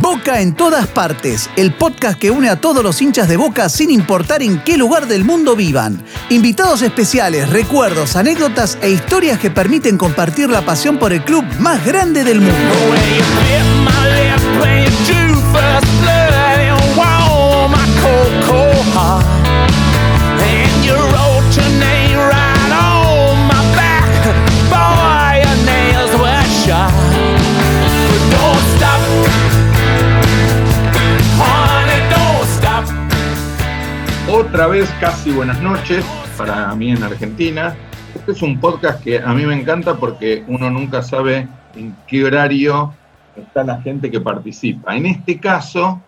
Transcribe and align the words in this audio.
Boca 0.00 0.40
en 0.40 0.54
todas 0.54 0.86
partes, 0.86 1.50
el 1.56 1.72
podcast 1.72 2.18
que 2.18 2.30
une 2.30 2.48
a 2.48 2.60
todos 2.60 2.84
los 2.84 3.02
hinchas 3.02 3.28
de 3.28 3.36
Boca 3.36 3.68
sin 3.68 3.90
importar 3.90 4.42
en 4.42 4.62
qué 4.62 4.76
lugar 4.76 5.08
del 5.08 5.24
mundo 5.24 5.56
vivan. 5.56 6.02
Invitados 6.30 6.82
especiales, 6.82 7.50
recuerdos, 7.50 8.14
anécdotas 8.14 8.78
e 8.80 8.90
historias 8.90 9.38
que 9.40 9.50
permiten 9.50 9.98
compartir 9.98 10.50
la 10.50 10.64
pasión 10.64 10.98
por 10.98 11.12
el 11.12 11.24
club 11.24 11.44
más 11.58 11.84
grande 11.84 12.22
del 12.22 12.40
mundo. 12.40 12.74
Otra 34.52 34.66
vez, 34.66 34.94
casi 35.00 35.32
buenas 35.32 35.62
noches 35.62 36.04
para 36.36 36.74
mí 36.74 36.90
en 36.90 37.02
Argentina. 37.02 37.74
Este 38.14 38.32
es 38.32 38.42
un 38.42 38.60
podcast 38.60 39.02
que 39.02 39.18
a 39.18 39.28
mí 39.28 39.46
me 39.46 39.54
encanta 39.54 39.94
porque 39.94 40.44
uno 40.46 40.68
nunca 40.68 41.00
sabe 41.00 41.48
en 41.74 41.96
qué 42.06 42.22
horario 42.22 42.92
está 43.34 43.64
la 43.64 43.80
gente 43.80 44.10
que 44.10 44.20
participa. 44.20 44.94
En 44.94 45.06
este 45.06 45.40
caso, 45.40 46.02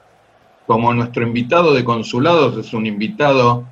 como 0.66 0.92
nuestro 0.92 1.26
invitado 1.26 1.72
de 1.72 1.84
consulados 1.84 2.58
es 2.58 2.74
un 2.74 2.84
invitado 2.84 3.64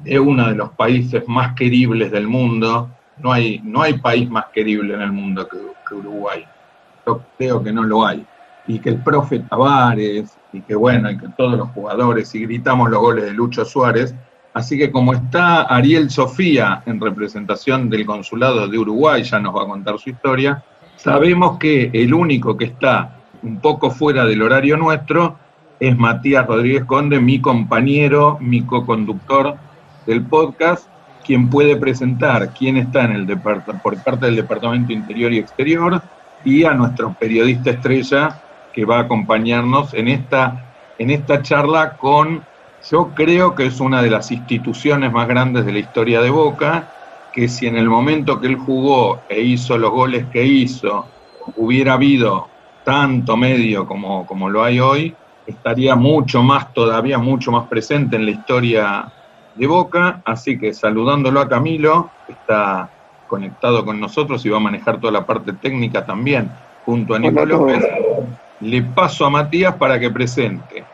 de 0.00 0.20
uno 0.20 0.48
de 0.48 0.54
los 0.54 0.72
países 0.72 1.26
más 1.26 1.54
queribles 1.54 2.12
del 2.12 2.28
mundo, 2.28 2.90
no 3.16 3.32
hay, 3.32 3.62
no 3.64 3.80
hay 3.80 3.94
país 3.94 4.28
más 4.28 4.44
querible 4.52 4.92
en 4.92 5.00
el 5.00 5.12
mundo 5.12 5.48
que, 5.48 5.56
que 5.88 5.94
Uruguay. 5.94 6.44
Yo 7.06 7.22
creo 7.38 7.64
que 7.64 7.72
no 7.72 7.82
lo 7.82 8.04
hay. 8.04 8.22
Y 8.66 8.80
que 8.80 8.90
el 8.90 8.98
profe 8.98 9.38
Tavares, 9.38 10.36
y 10.54 10.62
que 10.62 10.74
bueno, 10.74 11.10
y 11.10 11.18
que 11.18 11.28
todos 11.36 11.58
los 11.58 11.68
jugadores, 11.70 12.34
y 12.34 12.40
gritamos 12.40 12.90
los 12.90 13.00
goles 13.00 13.24
de 13.24 13.32
Lucho 13.32 13.64
Suárez. 13.64 14.14
Así 14.52 14.78
que 14.78 14.92
como 14.92 15.12
está 15.12 15.62
Ariel 15.62 16.10
Sofía 16.10 16.82
en 16.86 17.00
representación 17.00 17.90
del 17.90 18.06
consulado 18.06 18.68
de 18.68 18.78
Uruguay, 18.78 19.24
ya 19.24 19.40
nos 19.40 19.54
va 19.54 19.64
a 19.64 19.66
contar 19.66 19.98
su 19.98 20.10
historia, 20.10 20.62
sabemos 20.96 21.58
que 21.58 21.90
el 21.92 22.14
único 22.14 22.56
que 22.56 22.66
está 22.66 23.16
un 23.42 23.60
poco 23.60 23.90
fuera 23.90 24.24
del 24.24 24.42
horario 24.42 24.76
nuestro 24.76 25.36
es 25.80 25.96
Matías 25.98 26.46
Rodríguez 26.46 26.84
Conde, 26.84 27.18
mi 27.20 27.40
compañero, 27.40 28.38
mi 28.40 28.62
co-conductor 28.62 29.56
del 30.06 30.22
podcast, 30.22 30.88
quien 31.26 31.50
puede 31.50 31.76
presentar 31.76 32.54
quién 32.54 32.76
está 32.76 33.04
en 33.04 33.12
el 33.12 33.38
por 33.38 34.02
parte 34.04 34.26
del 34.26 34.36
Departamento 34.36 34.92
Interior 34.92 35.32
y 35.32 35.38
Exterior 35.38 36.00
y 36.44 36.64
a 36.64 36.74
nuestro 36.74 37.14
periodista 37.18 37.70
estrella, 37.70 38.40
que 38.74 38.84
va 38.84 38.98
a 38.98 39.02
acompañarnos 39.02 39.94
en 39.94 40.08
esta, 40.08 40.74
en 40.98 41.10
esta 41.10 41.40
charla 41.42 41.96
con, 41.96 42.42
yo 42.90 43.12
creo 43.14 43.54
que 43.54 43.66
es 43.66 43.80
una 43.80 44.02
de 44.02 44.10
las 44.10 44.30
instituciones 44.32 45.12
más 45.12 45.28
grandes 45.28 45.64
de 45.64 45.72
la 45.72 45.78
historia 45.78 46.20
de 46.20 46.30
Boca, 46.30 46.90
que 47.32 47.48
si 47.48 47.66
en 47.66 47.76
el 47.76 47.88
momento 47.88 48.40
que 48.40 48.48
él 48.48 48.56
jugó 48.56 49.22
e 49.28 49.40
hizo 49.40 49.78
los 49.78 49.90
goles 49.90 50.26
que 50.26 50.44
hizo, 50.44 51.06
hubiera 51.56 51.94
habido 51.94 52.48
tanto 52.84 53.36
medio 53.36 53.86
como, 53.86 54.26
como 54.26 54.50
lo 54.50 54.62
hay 54.64 54.80
hoy, 54.80 55.14
estaría 55.46 55.94
mucho 55.94 56.42
más, 56.42 56.72
todavía 56.72 57.18
mucho 57.18 57.52
más 57.52 57.68
presente 57.68 58.16
en 58.16 58.24
la 58.24 58.32
historia 58.32 59.12
de 59.54 59.66
Boca. 59.66 60.20
Así 60.24 60.58
que 60.58 60.74
saludándolo 60.74 61.40
a 61.40 61.48
Camilo, 61.48 62.10
que 62.26 62.32
está 62.32 62.90
conectado 63.28 63.84
con 63.84 64.00
nosotros 64.00 64.44
y 64.44 64.48
va 64.48 64.58
a 64.58 64.60
manejar 64.60 65.00
toda 65.00 65.12
la 65.12 65.24
parte 65.24 65.52
técnica 65.54 66.04
también, 66.04 66.50
junto 66.84 67.14
a 67.14 67.18
Nico 67.18 67.44
López 67.44 67.84
le 68.60 68.82
paso 68.82 69.26
a 69.26 69.30
Matías 69.30 69.74
para 69.74 69.98
que 69.98 70.10
presente 70.10 70.84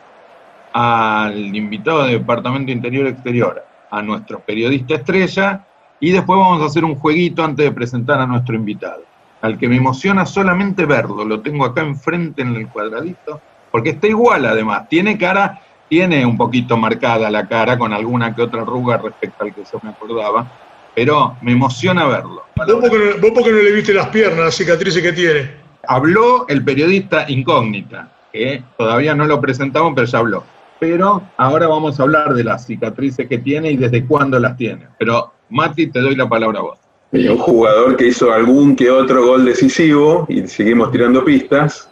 al 0.73 1.55
invitado 1.55 2.03
del 2.03 2.19
Departamento 2.19 2.71
Interior 2.71 3.07
Exterior, 3.07 3.63
a 3.89 4.01
nuestro 4.01 4.39
periodista 4.39 4.95
estrella, 4.95 5.65
y 5.99 6.11
después 6.11 6.39
vamos 6.39 6.61
a 6.61 6.65
hacer 6.65 6.85
un 6.85 6.95
jueguito 6.95 7.43
antes 7.43 7.65
de 7.65 7.71
presentar 7.71 8.19
a 8.19 8.25
nuestro 8.25 8.55
invitado, 8.55 9.03
al 9.41 9.57
que 9.57 9.67
me 9.67 9.75
emociona 9.75 10.25
solamente 10.25 10.85
verlo, 10.85 11.25
lo 11.25 11.41
tengo 11.41 11.65
acá 11.65 11.81
enfrente 11.81 12.41
en 12.41 12.55
el 12.55 12.67
cuadradito, 12.67 13.41
porque 13.69 13.91
está 13.91 14.07
igual 14.07 14.45
además, 14.45 14.87
tiene 14.89 15.17
cara, 15.17 15.61
tiene 15.89 16.25
un 16.25 16.37
poquito 16.37 16.77
marcada 16.77 17.29
la 17.29 17.47
cara 17.47 17.77
con 17.77 17.93
alguna 17.93 18.33
que 18.33 18.41
otra 18.41 18.61
arruga 18.61 18.97
respecto 18.97 19.43
al 19.43 19.53
que 19.53 19.63
yo 19.63 19.79
me 19.83 19.89
acordaba, 19.89 20.49
pero 20.95 21.35
me 21.41 21.51
emociona 21.51 22.05
verlo. 22.05 22.45
¿Vos 22.55 22.65
porque, 22.81 23.19
no, 23.21 23.57
no 23.57 23.63
le 23.63 23.71
viste 23.71 23.93
las 23.93 24.07
piernas, 24.07 24.39
las 24.39 24.55
cicatrices 24.55 25.01
que 25.01 25.13
tiene? 25.13 25.60
Habló 25.87 26.47
el 26.47 26.63
periodista 26.63 27.25
incógnita, 27.29 28.11
que 28.31 28.63
todavía 28.77 29.15
no 29.15 29.25
lo 29.25 29.41
presentamos, 29.41 29.93
pero 29.95 30.07
ya 30.07 30.19
habló. 30.19 30.43
Pero 30.79 31.21
ahora 31.37 31.67
vamos 31.67 31.99
a 31.99 32.03
hablar 32.03 32.33
de 32.33 32.43
las 32.43 32.65
cicatrices 32.65 33.27
que 33.27 33.37
tiene 33.37 33.71
y 33.71 33.77
desde 33.77 34.05
cuándo 34.05 34.39
las 34.39 34.57
tiene. 34.57 34.87
Pero 34.97 35.31
Mati, 35.49 35.87
te 35.87 35.99
doy 35.99 36.15
la 36.15 36.27
palabra 36.27 36.59
a 36.59 36.63
vos. 36.63 36.77
Un 37.11 37.37
jugador 37.37 37.97
que 37.97 38.07
hizo 38.07 38.31
algún 38.31 38.75
que 38.75 38.89
otro 38.89 39.25
gol 39.25 39.43
decisivo 39.43 40.25
y 40.29 40.47
seguimos 40.47 40.91
tirando 40.91 41.25
pistas. 41.25 41.89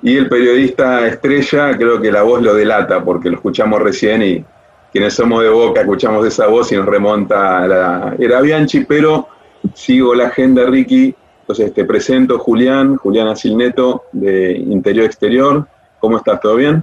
Y 0.00 0.16
el 0.16 0.28
periodista 0.28 1.06
estrella, 1.06 1.76
creo 1.76 2.00
que 2.00 2.12
la 2.12 2.22
voz 2.22 2.40
lo 2.40 2.54
delata 2.54 3.02
porque 3.02 3.30
lo 3.30 3.36
escuchamos 3.36 3.80
recién 3.82 4.22
y 4.22 4.44
quienes 4.92 5.14
somos 5.14 5.42
de 5.42 5.48
boca 5.48 5.80
escuchamos 5.80 6.24
esa 6.24 6.46
voz 6.46 6.70
y 6.70 6.76
nos 6.76 6.86
remonta 6.86 7.64
a 7.64 7.66
la. 7.66 8.16
Era 8.18 8.40
Bianchi, 8.40 8.84
pero 8.84 9.26
sigo 9.74 10.14
la 10.14 10.28
agenda, 10.28 10.64
Ricky. 10.66 11.14
Entonces 11.44 11.74
te 11.74 11.84
presento 11.84 12.38
Julián, 12.38 12.96
Julián 12.96 13.28
Asilneto 13.28 14.04
de 14.12 14.52
Interior 14.52 15.04
Exterior. 15.04 15.68
¿Cómo 16.00 16.16
estás? 16.16 16.40
¿Todo 16.40 16.56
bien? 16.56 16.82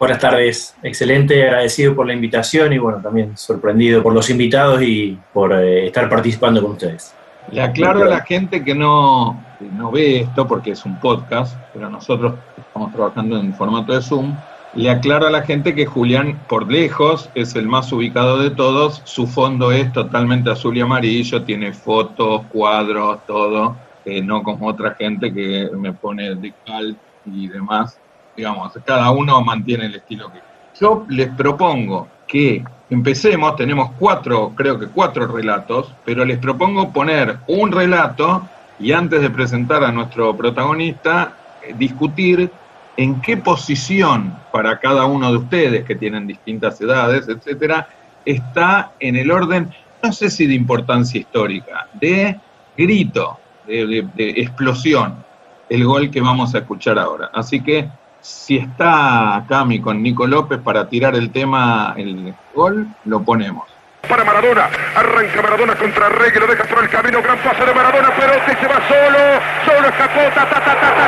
Buenas 0.00 0.18
tardes, 0.18 0.74
excelente, 0.82 1.44
agradecido 1.44 1.94
por 1.94 2.08
la 2.08 2.14
invitación 2.14 2.72
y 2.72 2.78
bueno, 2.78 2.98
también 3.00 3.36
sorprendido 3.36 4.02
por 4.02 4.12
los 4.12 4.28
invitados 4.28 4.82
y 4.82 5.16
por 5.32 5.52
eh, 5.52 5.86
estar 5.86 6.08
participando 6.08 6.60
con 6.60 6.72
ustedes. 6.72 7.14
Le 7.52 7.62
aclaro 7.62 8.02
a 8.02 8.06
la 8.06 8.22
gente 8.22 8.64
que 8.64 8.74
no, 8.74 9.40
no 9.76 9.92
ve 9.92 10.22
esto 10.22 10.44
porque 10.48 10.72
es 10.72 10.84
un 10.84 10.98
podcast, 10.98 11.56
pero 11.72 11.88
nosotros 11.88 12.34
estamos 12.58 12.92
trabajando 12.92 13.38
en 13.38 13.54
formato 13.54 13.92
de 13.92 14.02
Zoom. 14.02 14.34
Le 14.74 14.90
aclaro 14.90 15.28
a 15.28 15.30
la 15.30 15.42
gente 15.42 15.72
que 15.76 15.86
Julián, 15.86 16.36
por 16.48 16.68
lejos, 16.70 17.30
es 17.36 17.54
el 17.54 17.68
más 17.68 17.92
ubicado 17.92 18.38
de 18.38 18.50
todos. 18.50 19.02
Su 19.04 19.28
fondo 19.28 19.70
es 19.70 19.92
totalmente 19.92 20.50
azul 20.50 20.76
y 20.76 20.80
amarillo, 20.80 21.44
tiene 21.44 21.72
fotos, 21.72 22.42
cuadros, 22.50 23.24
todo 23.24 23.76
no 24.22 24.42
como 24.42 24.66
otra 24.66 24.94
gente 24.94 25.32
que 25.32 25.70
me 25.76 25.92
pone 25.92 26.34
de 26.34 26.52
cal 26.66 26.96
y 27.26 27.48
demás. 27.48 27.98
Digamos, 28.36 28.72
cada 28.84 29.10
uno 29.10 29.40
mantiene 29.42 29.86
el 29.86 29.96
estilo 29.96 30.32
que 30.32 30.40
yo 30.80 31.04
les 31.08 31.28
propongo 31.28 32.08
que 32.26 32.64
empecemos, 32.88 33.56
tenemos 33.56 33.90
cuatro, 33.98 34.52
creo 34.54 34.78
que 34.78 34.86
cuatro 34.86 35.26
relatos, 35.26 35.92
pero 36.04 36.24
les 36.24 36.38
propongo 36.38 36.92
poner 36.92 37.38
un 37.48 37.70
relato 37.70 38.48
y 38.78 38.92
antes 38.92 39.20
de 39.20 39.30
presentar 39.30 39.84
a 39.84 39.92
nuestro 39.92 40.34
protagonista, 40.36 41.36
eh, 41.62 41.74
discutir 41.76 42.50
en 42.96 43.20
qué 43.20 43.36
posición 43.36 44.34
para 44.52 44.78
cada 44.78 45.04
uno 45.04 45.30
de 45.30 45.38
ustedes 45.38 45.84
que 45.84 45.94
tienen 45.94 46.26
distintas 46.26 46.80
edades, 46.80 47.28
etcétera, 47.28 47.88
está 48.24 48.92
en 49.00 49.16
el 49.16 49.30
orden, 49.30 49.70
no 50.02 50.12
sé 50.12 50.30
si 50.30 50.46
de 50.46 50.54
importancia 50.54 51.20
histórica, 51.20 51.88
de 51.94 52.38
grito, 52.76 53.38
de, 53.70 54.30
explosión 54.36 55.24
el 55.68 55.84
gol 55.84 56.10
que 56.10 56.20
vamos 56.20 56.54
a 56.54 56.58
escuchar 56.58 56.98
ahora. 56.98 57.30
Así 57.32 57.60
que 57.60 57.88
si 58.20 58.56
está 58.56 59.44
Cami 59.48 59.80
con 59.80 60.02
Nico 60.02 60.26
López 60.26 60.60
para 60.62 60.88
tirar 60.88 61.14
el 61.14 61.30
tema, 61.30 61.94
el 61.96 62.34
gol, 62.54 62.88
lo 63.04 63.22
ponemos. 63.22 63.68
Para 64.08 64.24
Maradona, 64.24 64.68
arranca 64.96 65.42
Maradona 65.42 65.76
contra 65.76 66.08
Rey 66.08 66.32
que 66.32 66.40
lo 66.40 66.46
deja 66.46 66.64
por 66.64 66.82
el 66.82 66.88
camino, 66.88 67.22
gran 67.22 67.38
pase 67.38 67.64
de 67.64 67.72
Maradona, 67.72 68.10
pero 68.18 68.32
que 68.44 68.56
se 68.56 68.66
va 68.66 68.80
solo, 68.88 69.18
solo 69.64 69.88
escapó, 69.88 70.20
ta 70.34 70.48
ta 70.48 70.60
ta 70.60 70.74
ta 70.74 70.90
ta 70.90 71.00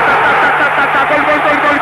ta 0.59 0.77
ta 0.77 0.93
ta 0.93 1.09
gol 1.09 1.25
gol 1.25 1.41
gol 1.41 1.43
gol 1.43 1.63
gol 1.63 1.63
gol 1.63 1.79
gol 1.79 1.82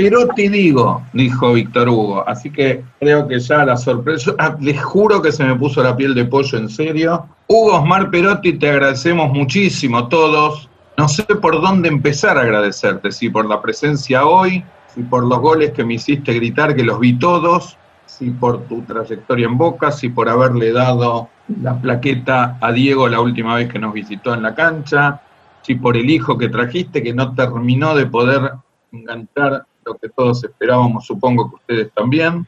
Pero 0.00 0.28
te 0.28 0.48
digo, 0.48 1.02
dijo 1.12 1.54
Víctor 1.54 1.88
Hugo. 1.88 2.22
Así 2.24 2.50
que 2.50 2.84
creo 3.00 3.26
que 3.26 3.40
ya 3.40 3.64
la 3.64 3.76
sorpresa. 3.76 4.32
Ah, 4.38 4.56
les 4.60 4.80
juro 4.80 5.20
que 5.20 5.32
se 5.32 5.42
me 5.42 5.56
puso 5.56 5.82
la 5.82 5.96
piel 5.96 6.14
de 6.14 6.24
pollo 6.24 6.56
en 6.56 6.68
serio. 6.68 7.26
Hugo 7.48 7.80
Osmar 7.80 8.08
Perotti, 8.08 8.52
te 8.52 8.70
agradecemos 8.70 9.32
muchísimo 9.32 10.06
todos. 10.06 10.70
No 10.96 11.08
sé 11.08 11.24
por 11.24 11.60
dónde 11.60 11.88
empezar 11.88 12.38
a 12.38 12.42
agradecerte, 12.42 13.10
si 13.10 13.28
por 13.28 13.46
la 13.46 13.60
presencia 13.60 14.24
hoy, 14.24 14.62
si 14.94 15.02
por 15.02 15.24
los 15.26 15.40
goles 15.40 15.72
que 15.72 15.82
me 15.82 15.94
hiciste 15.94 16.32
gritar, 16.32 16.76
que 16.76 16.84
los 16.84 17.00
vi 17.00 17.18
todos, 17.18 17.76
si 18.06 18.30
por 18.30 18.68
tu 18.68 18.82
trayectoria 18.82 19.46
en 19.46 19.58
Boca, 19.58 19.90
si 19.90 20.10
por 20.10 20.28
haberle 20.28 20.70
dado 20.70 21.28
la 21.60 21.76
plaqueta 21.76 22.56
a 22.60 22.70
Diego 22.70 23.08
la 23.08 23.20
última 23.20 23.56
vez 23.56 23.68
que 23.68 23.80
nos 23.80 23.92
visitó 23.92 24.32
en 24.32 24.44
la 24.44 24.54
cancha, 24.54 25.22
si 25.62 25.74
por 25.74 25.96
el 25.96 26.08
hijo 26.08 26.38
que 26.38 26.48
trajiste 26.48 27.02
que 27.02 27.12
no 27.12 27.34
terminó 27.34 27.96
de 27.96 28.06
poder 28.06 28.52
enganchar 28.92 29.66
lo 29.88 29.96
que 29.96 30.08
todos 30.08 30.44
esperábamos, 30.44 31.06
supongo 31.06 31.50
que 31.50 31.56
ustedes 31.56 31.92
también. 31.94 32.46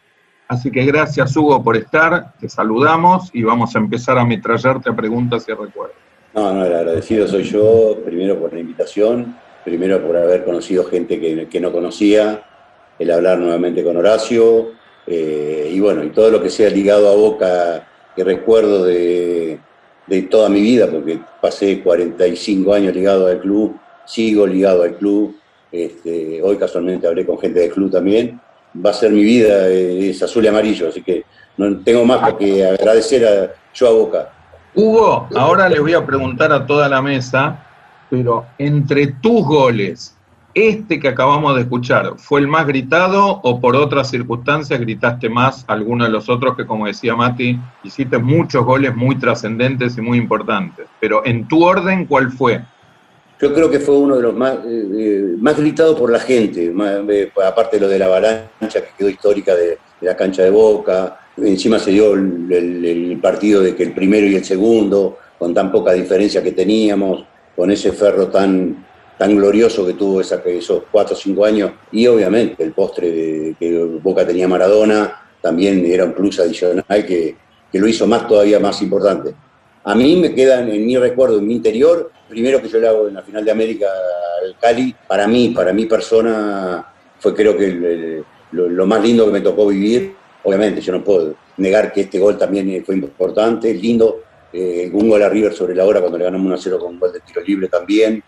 Así 0.48 0.70
que 0.70 0.84
gracias 0.84 1.37
Hugo 1.37 1.62
por 1.62 1.76
estar, 1.76 2.32
te 2.40 2.48
saludamos 2.48 3.31
y 3.32 3.42
vamos 3.42 3.75
a 3.76 3.78
empezar 3.78 4.19
a 4.19 4.22
ametrallarte 4.22 4.90
a 4.90 4.96
preguntas 4.96 5.46
y 5.48 5.52
recuerdos. 5.52 5.96
No, 6.34 6.52
no, 6.52 6.64
el 6.64 6.75
agradecido 6.75 7.26
soy 7.26 7.44
yo, 7.44 7.98
primero 8.04 8.38
por 8.38 8.52
la 8.52 8.60
invitación, 8.60 9.37
primero 9.64 10.04
por 10.04 10.16
haber 10.16 10.44
conocido 10.44 10.84
gente 10.84 11.20
que, 11.20 11.60
no 11.60 11.72
conocía, 11.72 12.42
el 12.98 13.10
hablar 13.10 13.38
nuevamente 13.38 13.82
con 13.82 13.96
Horacio, 13.96 14.72
eh, 15.06 15.70
y 15.72 15.81
bueno, 15.81 16.04
y 16.04 16.10
todo 16.10 16.31
lo 16.31 16.42
que 16.42 16.50
sea 16.50 16.70
ligado 16.70 17.10
a 17.10 17.16
Boca, 17.16 17.88
que 18.14 18.25
recuerdo 18.25 18.84
de, 18.84 19.58
toda 20.28 20.48
mi 20.48 20.60
vida, 20.60 20.88
porque 20.90 21.20
pasé 21.40 21.81
45 21.81 22.75
años 22.75 22.94
ligado 22.94 23.26
al 23.26 23.40
club, 23.40 23.76
sigo 24.04 24.46
ligado 24.46 24.82
al 24.82 24.96
club, 24.96 25.37
este, 25.72 26.43
hoy 26.43 26.56
casualmente 26.56 27.06
hablé 27.06 27.25
con 27.25 27.38
gente 27.38 27.61
del 27.61 27.70
club 27.70 27.90
también, 27.90 28.40
va 28.84 28.90
a 28.90 28.94
ser 28.94 29.11
mi 29.11 29.22
vida, 29.22 29.69
eh, 29.69 30.11
es 30.11 30.22
azul 30.22 30.44
y 30.44 30.49
amarillo, 30.49 30.88
así 30.88 31.02
que 31.02 31.25
no 31.56 31.78
tengo 31.78 32.05
más 32.05 32.34
que 32.34 32.67
agradecer 32.67 33.26
a, 33.26 33.55
yo 33.75 33.88
a 33.88 33.93
Boca. 33.93 34.32
Hugo, 34.75 35.28
ahora 35.34 35.69
les 35.69 35.81
voy 35.81 35.94
a 35.94 36.06
preguntar 36.06 36.52
a 36.52 36.67
toda 36.67 36.88
la 36.88 37.02
mesa, 37.02 37.67
pero 38.08 38.46
entre 38.58 39.08
tus 39.08 39.44
goles, 39.44 40.17
este 40.55 40.99
que 40.99 41.08
acabamos 41.08 41.55
de 41.55 41.62
escuchar, 41.62 42.14
¿fue 42.16 42.40
el 42.40 42.49
más 42.49 42.66
gritado 42.66 43.40
o 43.43 43.61
por 43.61 43.76
otras 43.76 44.11
circunstancias 44.11 44.81
gritaste 44.81 45.28
más 45.28 45.64
alguno 45.69 46.05
de 46.05 46.11
los 46.11 46.28
otros 46.28 46.56
que, 46.56 46.66
como 46.66 46.87
decía 46.87 47.14
Mati, 47.14 47.58
hiciste 47.84 48.19
muchos 48.19 48.64
goles 48.64 48.94
muy 48.96 49.16
trascendentes 49.16 49.96
y 49.96 50.00
muy 50.00 50.19
importantes? 50.19 50.87
Pero 51.00 51.25
en 51.25 51.46
tu 51.46 51.64
orden, 51.64 52.06
¿cuál 52.06 52.32
fue? 52.32 52.62
Yo 53.40 53.54
creo 53.54 53.70
que 53.70 53.81
fue 53.81 53.96
uno 53.96 54.16
de 54.16 54.22
los 54.22 54.34
más, 54.34 54.56
eh, 54.66 54.87
eh, 54.92 55.34
más 55.38 55.56
gritados 55.56 55.98
por 55.98 56.12
la 56.12 56.20
gente, 56.20 56.66
eh, 56.66 57.32
aparte 57.42 57.78
de 57.78 57.81
lo 57.81 57.88
de 57.88 57.98
la 57.98 58.04
avalancha 58.04 58.82
que 58.82 58.90
quedó 58.98 59.08
histórica 59.08 59.56
de, 59.56 59.78
la 60.02 60.14
cancha 60.14 60.42
de 60.42 60.50
Boca, 60.50 61.19
encima 61.38 61.78
se 61.78 61.90
dio 61.90 62.14
el, 62.14 63.19
partido 63.22 63.62
de 63.62 63.75
que 63.75 63.82
el 63.82 63.92
primero 63.92 64.26
y 64.26 64.34
el 64.34 64.44
segundo, 64.44 65.19
con 65.38 65.54
tan 65.54 65.70
poca 65.70 65.92
diferencia 65.92 66.42
que 66.42 66.52
teníamos, 66.52 67.25
con 67.56 67.70
ese 67.70 67.92
ferro 67.92 68.28
tan, 68.28 68.87
tan 69.19 69.37
glorioso 69.37 69.87
que 69.87 69.92
tuvo 69.94 70.20
esa, 70.22 70.42
esos 70.46 70.84
cuatro 70.90 71.14
o 71.14 71.19
cinco 71.19 71.44
años, 71.44 71.72
y 71.92 72.06
obviamente 72.06 72.62
el 72.62 72.72
postre 72.72 73.10
de, 73.10 73.56
que 73.58 73.84
Boca 74.02 74.26
tenía 74.26 74.48
Maradona, 74.48 75.22
también 75.40 75.84
era 75.87 76.04
un 76.04 76.12
plus 76.12 76.40
adicional 76.40 76.84
que, 76.88 77.37
que 77.72 77.78
lo 77.78 77.88
hizo 77.88 78.06
más 78.06 78.26
todavía 78.26 78.58
más 78.58 78.81
importante. 78.82 79.34
A 79.84 79.94
mí 79.94 80.16
me 80.16 80.34
quedan 80.34 80.70
en 80.70 80.87
mi 80.87 80.96
recuerdo, 80.96 81.38
en 81.38 81.46
mi 81.46 81.54
interior, 81.54 82.10
primero 82.30 82.62
que 82.62 82.68
yo 82.68 82.78
le 82.78 82.88
hago 82.88 83.08
en 83.08 83.14
la 83.14 83.22
final 83.22 83.44
de 83.44 83.50
América 83.50 83.88
al 84.42 84.56
Cali, 84.58 84.94
para 85.06 85.26
mí, 85.26 85.48
para 85.50 85.72
mi 85.72 85.86
persona, 85.86 86.86
fue 87.18 87.34
creo 87.34 87.56
que 87.56 88.22
lo, 88.52 88.86
más 88.86 89.02
lindo 89.02 89.26
que 89.26 89.32
me 89.32 89.40
tocó 89.40 89.66
vivir. 89.66 90.14
Obviamente, 90.44 90.80
yo 90.80 90.92
no 90.92 91.04
puedo 91.04 91.34
negar 91.58 91.92
que 91.92 92.02
este 92.02 92.18
gol 92.18 92.38
también 92.38 92.82
fue 92.84 92.94
importante, 92.94 93.74
lindo. 93.74 94.22
Eh, 94.52 94.90
un 94.92 95.08
gol 95.08 95.22
a 95.22 95.28
River 95.28 95.52
sobre 95.52 95.76
la 95.76 95.84
hora 95.84 96.00
cuando 96.00 96.18
le 96.18 96.24
ganamos 96.24 96.44
1 96.44 96.56
0 96.58 96.78
con 96.80 96.94
un 96.94 96.98
gol 96.98 97.12
de 97.12 97.20
tiro 97.20 97.40
libre 97.42 97.68
también. 97.68 98.22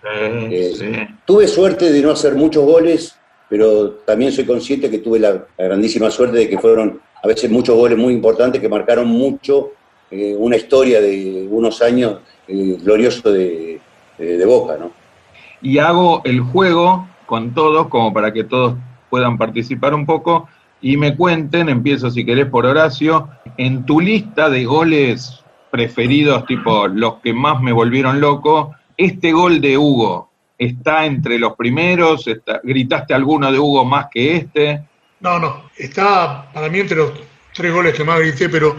Eh, 0.50 1.08
tuve 1.24 1.48
suerte 1.48 1.90
de 1.90 2.00
no 2.00 2.10
hacer 2.10 2.34
muchos 2.34 2.64
goles, 2.64 3.16
pero 3.48 3.90
también 4.04 4.30
soy 4.30 4.44
consciente 4.44 4.90
que 4.90 4.98
tuve 4.98 5.18
la, 5.18 5.46
grandísima 5.58 6.10
suerte 6.10 6.38
de 6.38 6.48
que 6.48 6.58
fueron 6.58 7.00
a 7.20 7.26
veces 7.26 7.50
muchos 7.50 7.76
goles 7.76 7.98
muy 7.98 8.14
importantes 8.14 8.60
que 8.60 8.68
marcaron 8.68 9.08
mucho 9.08 9.72
eh, 10.10 10.34
una 10.36 10.56
historia 10.56 11.00
de 11.00 11.48
unos 11.50 11.82
años 11.82 12.20
gloriosos 12.46 13.32
de, 13.32 13.80
de, 14.22 14.46
Boca, 14.46 14.76
¿no? 14.78 14.90
Y 15.60 15.78
hago 15.78 16.22
el 16.24 16.40
juego 16.40 17.08
con 17.26 17.54
todos, 17.54 17.88
como 17.88 18.12
para 18.12 18.32
que 18.32 18.44
todos 18.44 18.74
puedan 19.10 19.38
participar 19.38 19.94
un 19.94 20.06
poco 20.06 20.48
y 20.80 20.96
me 20.96 21.16
cuenten, 21.16 21.68
empiezo 21.68 22.10
si 22.10 22.24
querés 22.24 22.46
por 22.46 22.66
Horacio, 22.66 23.28
en 23.56 23.86
tu 23.86 24.00
lista 24.00 24.50
de 24.50 24.64
goles 24.64 25.42
preferidos, 25.70 26.44
tipo 26.46 26.88
los 26.88 27.14
que 27.22 27.32
más 27.32 27.60
me 27.62 27.72
volvieron 27.72 28.20
loco, 28.20 28.74
este 28.96 29.32
gol 29.32 29.60
de 29.60 29.78
Hugo, 29.78 30.30
¿está 30.58 31.06
entre 31.06 31.38
los 31.38 31.54
primeros? 31.54 32.28
¿Gritaste 32.64 33.14
alguno 33.14 33.50
de 33.50 33.58
Hugo 33.58 33.84
más 33.84 34.06
que 34.10 34.36
este? 34.36 34.82
No, 35.20 35.38
no, 35.38 35.70
está 35.76 36.50
para 36.52 36.68
mí 36.68 36.80
entre 36.80 36.96
los 36.96 37.12
tres 37.54 37.72
goles 37.72 37.94
que 37.94 38.04
más 38.04 38.18
grité, 38.18 38.48
pero 38.48 38.76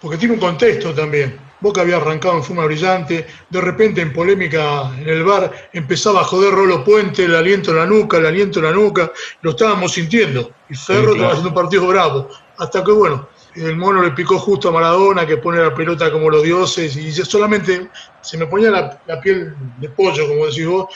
porque 0.00 0.18
tiene 0.18 0.34
un 0.34 0.40
contexto 0.40 0.94
también. 0.94 1.45
Boca 1.66 1.80
había 1.80 1.96
arrancado 1.96 2.36
en 2.36 2.44
fuma 2.44 2.64
brillante, 2.64 3.26
de 3.50 3.60
repente 3.60 4.00
en 4.00 4.12
polémica 4.12 4.92
en 5.00 5.08
el 5.08 5.24
bar 5.24 5.68
empezaba 5.72 6.20
a 6.20 6.24
joder 6.24 6.54
Rolo 6.54 6.84
Puente, 6.84 7.24
el 7.24 7.34
aliento 7.34 7.72
en 7.72 7.78
la 7.78 7.86
nuca, 7.86 8.18
el 8.18 8.26
aliento 8.26 8.60
en 8.60 8.66
la 8.66 8.72
nuca, 8.72 9.10
lo 9.42 9.50
estábamos 9.50 9.92
sintiendo. 9.92 10.52
Y 10.70 10.76
Ferro 10.76 11.12
estaba 11.12 11.30
haciendo 11.30 11.48
un 11.48 11.54
partido 11.54 11.86
bravo. 11.88 12.28
Hasta 12.58 12.84
que, 12.84 12.92
bueno, 12.92 13.28
el 13.56 13.74
mono 13.74 14.00
le 14.00 14.12
picó 14.12 14.38
justo 14.38 14.68
a 14.68 14.72
Maradona, 14.72 15.26
que 15.26 15.38
pone 15.38 15.60
la 15.60 15.74
pelota 15.74 16.12
como 16.12 16.30
los 16.30 16.44
dioses, 16.44 16.96
y 16.96 17.10
solamente 17.12 17.88
se 18.20 18.38
me 18.38 18.46
ponía 18.46 18.70
la, 18.70 19.00
la 19.04 19.20
piel 19.20 19.54
de 19.78 19.88
pollo, 19.88 20.28
como 20.28 20.46
decís 20.46 20.66
vos, 20.66 20.86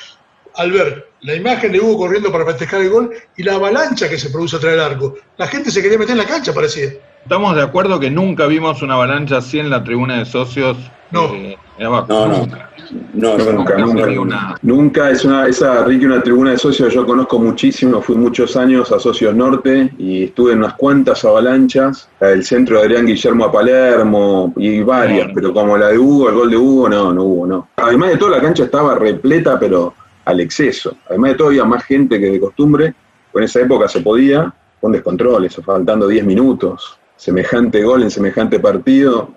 al 0.57 0.73
ver 0.73 1.11
la 1.23 1.35
imagen 1.35 1.73
de 1.73 1.81
Hugo 1.81 1.99
corriendo 1.99 2.33
para 2.33 2.47
festejar 2.47 2.81
el 2.81 2.91
gol 2.91 3.11
y 3.37 3.43
la 3.43 3.55
avalancha 3.55 4.09
que 4.09 4.19
se 4.19 4.31
produce 4.31 4.57
atrás 4.57 4.73
del 4.73 4.81
arco. 4.81 5.15
La 5.37 5.47
gente 5.47 5.71
se 5.71 5.83
quería 5.83 5.99
meter 5.99 6.13
en 6.13 6.19
la 6.19 6.27
cancha, 6.27 6.55
parecía. 6.55 6.91
Estamos 7.23 7.55
de 7.55 7.63
acuerdo 7.63 8.01
que 8.01 8.11
nunca 8.11 8.47
vimos 8.47 8.83
una 8.83 8.95
avalancha 8.95 9.39
así 9.39 9.59
en 9.59 9.69
la 9.71 9.85
tribuna 9.85 10.19
de 10.19 10.25
socios. 10.25 10.79
No, 11.11 11.35
eh, 11.35 11.57
no, 11.79 12.07
no, 12.07 12.27
nunca. 12.29 12.71
No, 13.13 13.39
nunca, 13.39 13.77
nunca, 13.77 14.57
nunca, 14.63 15.11
es 15.11 15.25
una, 15.25 15.47
esa 15.47 15.85
Ricky, 15.85 16.07
una 16.07 16.23
tribuna 16.23 16.53
de 16.53 16.59
socios, 16.59 16.93
yo 16.93 17.07
conozco 17.07 17.39
muchísimo, 17.39 18.03
fui 18.03 18.17
muchos 18.17 18.57
años 18.57 18.91
a 18.91 18.99
Socios 18.99 19.33
Norte 19.33 19.93
y 19.97 20.25
estuve 20.25 20.53
en 20.53 20.59
unas 20.59 20.75
cuantas 20.75 21.25
avalanchas, 21.25 22.09
la 22.19 22.29
del 22.29 22.45
centro 22.45 22.79
de 22.79 22.87
Adrián 22.87 23.07
Guillermo 23.07 23.45
a 23.45 23.53
Palermo 23.53 24.53
y 24.57 24.83
varias, 24.83 25.29
pero 25.33 25.53
como 25.53 25.77
la 25.79 25.89
de 25.89 25.99
Hugo, 25.99 26.31
el 26.31 26.35
gol 26.35 26.51
de 26.51 26.57
Hugo, 26.57 26.89
no, 26.89 27.13
no 27.13 27.23
hubo, 27.23 27.47
no. 27.47 27.69
Además 27.77 28.11
de 28.11 28.17
todo, 28.17 28.31
la 28.31 28.41
cancha 28.41 28.65
estaba 28.65 28.97
repleta, 28.97 29.57
pero 29.59 29.95
al 30.31 30.41
exceso. 30.41 30.97
Además 31.09 31.33
de 31.33 31.37
todo, 31.37 31.49
había 31.49 31.65
más 31.65 31.85
gente 31.85 32.19
que 32.19 32.31
de 32.31 32.41
costumbre, 32.41 32.95
en 33.35 33.43
esa 33.43 33.61
época 33.61 33.89
se 33.89 34.01
podía, 34.01 34.53
con 34.81 34.93
descontroles, 34.93 35.61
faltando 35.65 36.09
10 36.09 36.25
minutos 36.25 37.01
semejante 37.21 37.83
gol 37.83 38.03
en 38.03 38.11
semejante 38.11 38.59
partido, 38.59 39.31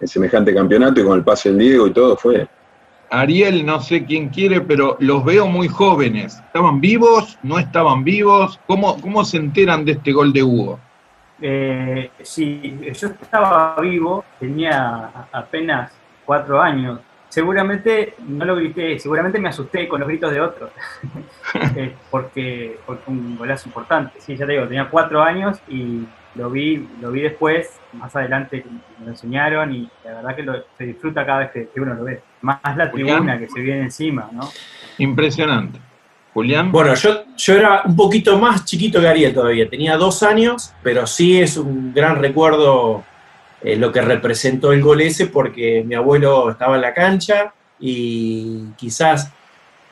en 0.00 0.08
semejante 0.08 0.54
campeonato 0.54 1.02
y 1.02 1.04
con 1.04 1.18
el 1.18 1.22
pase 1.24 1.50
del 1.50 1.58
Diego 1.58 1.86
y 1.86 1.92
todo 1.92 2.16
fue. 2.16 2.48
Ariel, 3.10 3.64
no 3.66 3.78
sé 3.80 4.06
quién 4.06 4.30
quiere, 4.30 4.62
pero 4.62 4.96
los 5.00 5.22
veo 5.22 5.46
muy 5.46 5.68
jóvenes. 5.68 6.38
¿Estaban 6.38 6.80
vivos? 6.80 7.38
¿No 7.42 7.58
estaban 7.58 8.04
vivos? 8.04 8.58
¿Cómo, 8.66 8.98
cómo 9.02 9.22
se 9.22 9.36
enteran 9.36 9.84
de 9.84 9.92
este 9.92 10.12
gol 10.12 10.32
de 10.32 10.42
Hugo? 10.42 10.80
Eh, 11.42 12.10
sí, 12.22 12.78
yo 12.98 13.08
estaba 13.08 13.76
vivo, 13.82 14.24
tenía 14.40 15.10
apenas 15.30 15.92
cuatro 16.24 16.60
años. 16.60 17.00
Seguramente 17.36 18.14
no 18.26 18.46
lo 18.46 18.56
grité, 18.56 18.98
seguramente 18.98 19.38
me 19.38 19.50
asusté 19.50 19.86
con 19.86 20.00
los 20.00 20.08
gritos 20.08 20.32
de 20.32 20.40
otros, 20.40 20.70
eh, 21.76 21.92
porque, 22.10 22.78
porque 22.86 23.10
un 23.10 23.36
golazo 23.36 23.68
importante. 23.68 24.18
Sí, 24.20 24.34
ya 24.38 24.46
te 24.46 24.52
digo, 24.52 24.66
tenía 24.66 24.88
cuatro 24.88 25.22
años 25.22 25.58
y 25.68 26.06
lo 26.34 26.48
vi, 26.48 26.88
lo 26.98 27.12
vi 27.12 27.20
después, 27.20 27.78
más 27.92 28.16
adelante 28.16 28.64
me 28.98 29.04
lo 29.04 29.10
enseñaron 29.10 29.70
y 29.74 29.86
la 30.02 30.14
verdad 30.14 30.34
que 30.34 30.42
lo, 30.44 30.64
se 30.78 30.84
disfruta 30.84 31.26
cada 31.26 31.40
vez 31.40 31.50
que, 31.50 31.78
uno 31.78 31.92
lo 31.92 32.04
ve. 32.04 32.22
Más 32.40 32.58
la 32.74 32.90
tribuna 32.90 33.38
que 33.38 33.50
se 33.50 33.60
viene 33.60 33.82
encima, 33.82 34.30
¿no? 34.32 34.48
Impresionante. 34.96 35.78
Julián. 36.32 36.72
Bueno, 36.72 36.94
yo, 36.94 37.24
yo 37.36 37.54
era 37.54 37.82
un 37.84 37.94
poquito 37.94 38.38
más 38.38 38.64
chiquito 38.64 38.98
que 38.98 39.08
Ariel 39.08 39.34
todavía, 39.34 39.68
tenía 39.68 39.98
dos 39.98 40.22
años, 40.22 40.72
pero 40.82 41.06
sí 41.06 41.38
es 41.38 41.58
un 41.58 41.92
gran 41.92 42.16
recuerdo 42.16 43.04
eh, 43.62 43.76
lo 43.76 43.92
que 43.92 44.00
representó 44.00 44.72
el 44.72 44.82
gol 44.82 45.00
ese 45.00 45.26
porque 45.26 45.82
mi 45.86 45.94
abuelo 45.94 46.50
estaba 46.50 46.76
en 46.76 46.82
la 46.82 46.94
cancha 46.94 47.52
y 47.80 48.64
quizás 48.76 49.32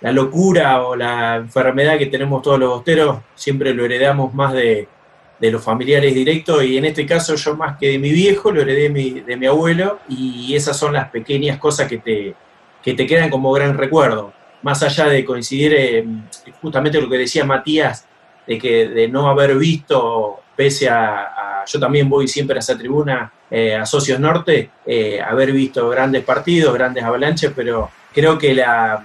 la 0.01 0.13
locura 0.13 0.83
o 0.83 0.97
la 0.97 1.37
enfermedad 1.37 1.99
que 1.99 2.07
tenemos 2.07 2.43
todos 2.43 2.59
los 2.59 2.71
bosteros 2.71 3.19
siempre 3.35 3.73
lo 3.73 3.85
heredamos 3.85 4.35
más 4.35 4.53
de, 4.53 4.89
de 5.39 5.51
los 5.51 5.63
familiares 5.63 6.15
directos 6.15 6.65
y 6.65 6.79
en 6.79 6.85
este 6.85 7.07
caso 7.07 7.35
yo 7.35 7.57
más 7.57 7.77
que 7.77 7.91
de 7.91 7.99
mi 7.99 8.11
viejo 8.11 8.51
lo 8.51 8.63
heredé 8.63 8.85
de 8.85 8.91
mi, 8.91 9.21
de 9.21 9.37
mi 9.37 9.47
abuelo 9.47 10.01
y 10.09 10.55
esas 10.55 10.77
son 10.77 10.93
las 10.93 11.11
pequeñas 11.11 11.59
cosas 11.59 11.89
que 11.89 11.99
te, 11.99 12.35
que 12.83 12.95
te 12.95 13.07
quedan 13.07 13.31
como 13.31 13.53
gran 13.53 13.77
recuerdo. 13.77 14.33
Más 14.63 14.83
allá 14.83 15.07
de 15.07 15.25
coincidir 15.25 15.75
eh, 15.75 16.07
justamente 16.61 17.01
lo 17.01 17.09
que 17.09 17.19
decía 17.19 17.45
Matías, 17.45 18.07
de 18.47 18.59
que 18.59 18.89
de 18.89 19.09
no 19.09 19.29
haber 19.29 19.57
visto, 19.57 20.41
pese 20.57 20.89
a, 20.89 21.65
yo 21.67 21.81
también 21.81 22.09
voy 22.09 22.29
siempre 22.29 22.57
a 22.57 22.61
esa 22.61 22.77
tribuna, 22.77 23.33
eh, 23.51 23.75
a 23.75 23.87
Socios 23.87 24.21
Norte, 24.21 24.71
eh, 24.87 25.21
haber 25.21 25.53
visto 25.53 25.89
grandes 25.89 26.25
partidos, 26.25 26.75
grandes 26.75 27.03
avalanches, 27.03 27.53
pero 27.55 27.91
creo 28.13 28.39
que 28.39 28.55
la, 28.55 29.03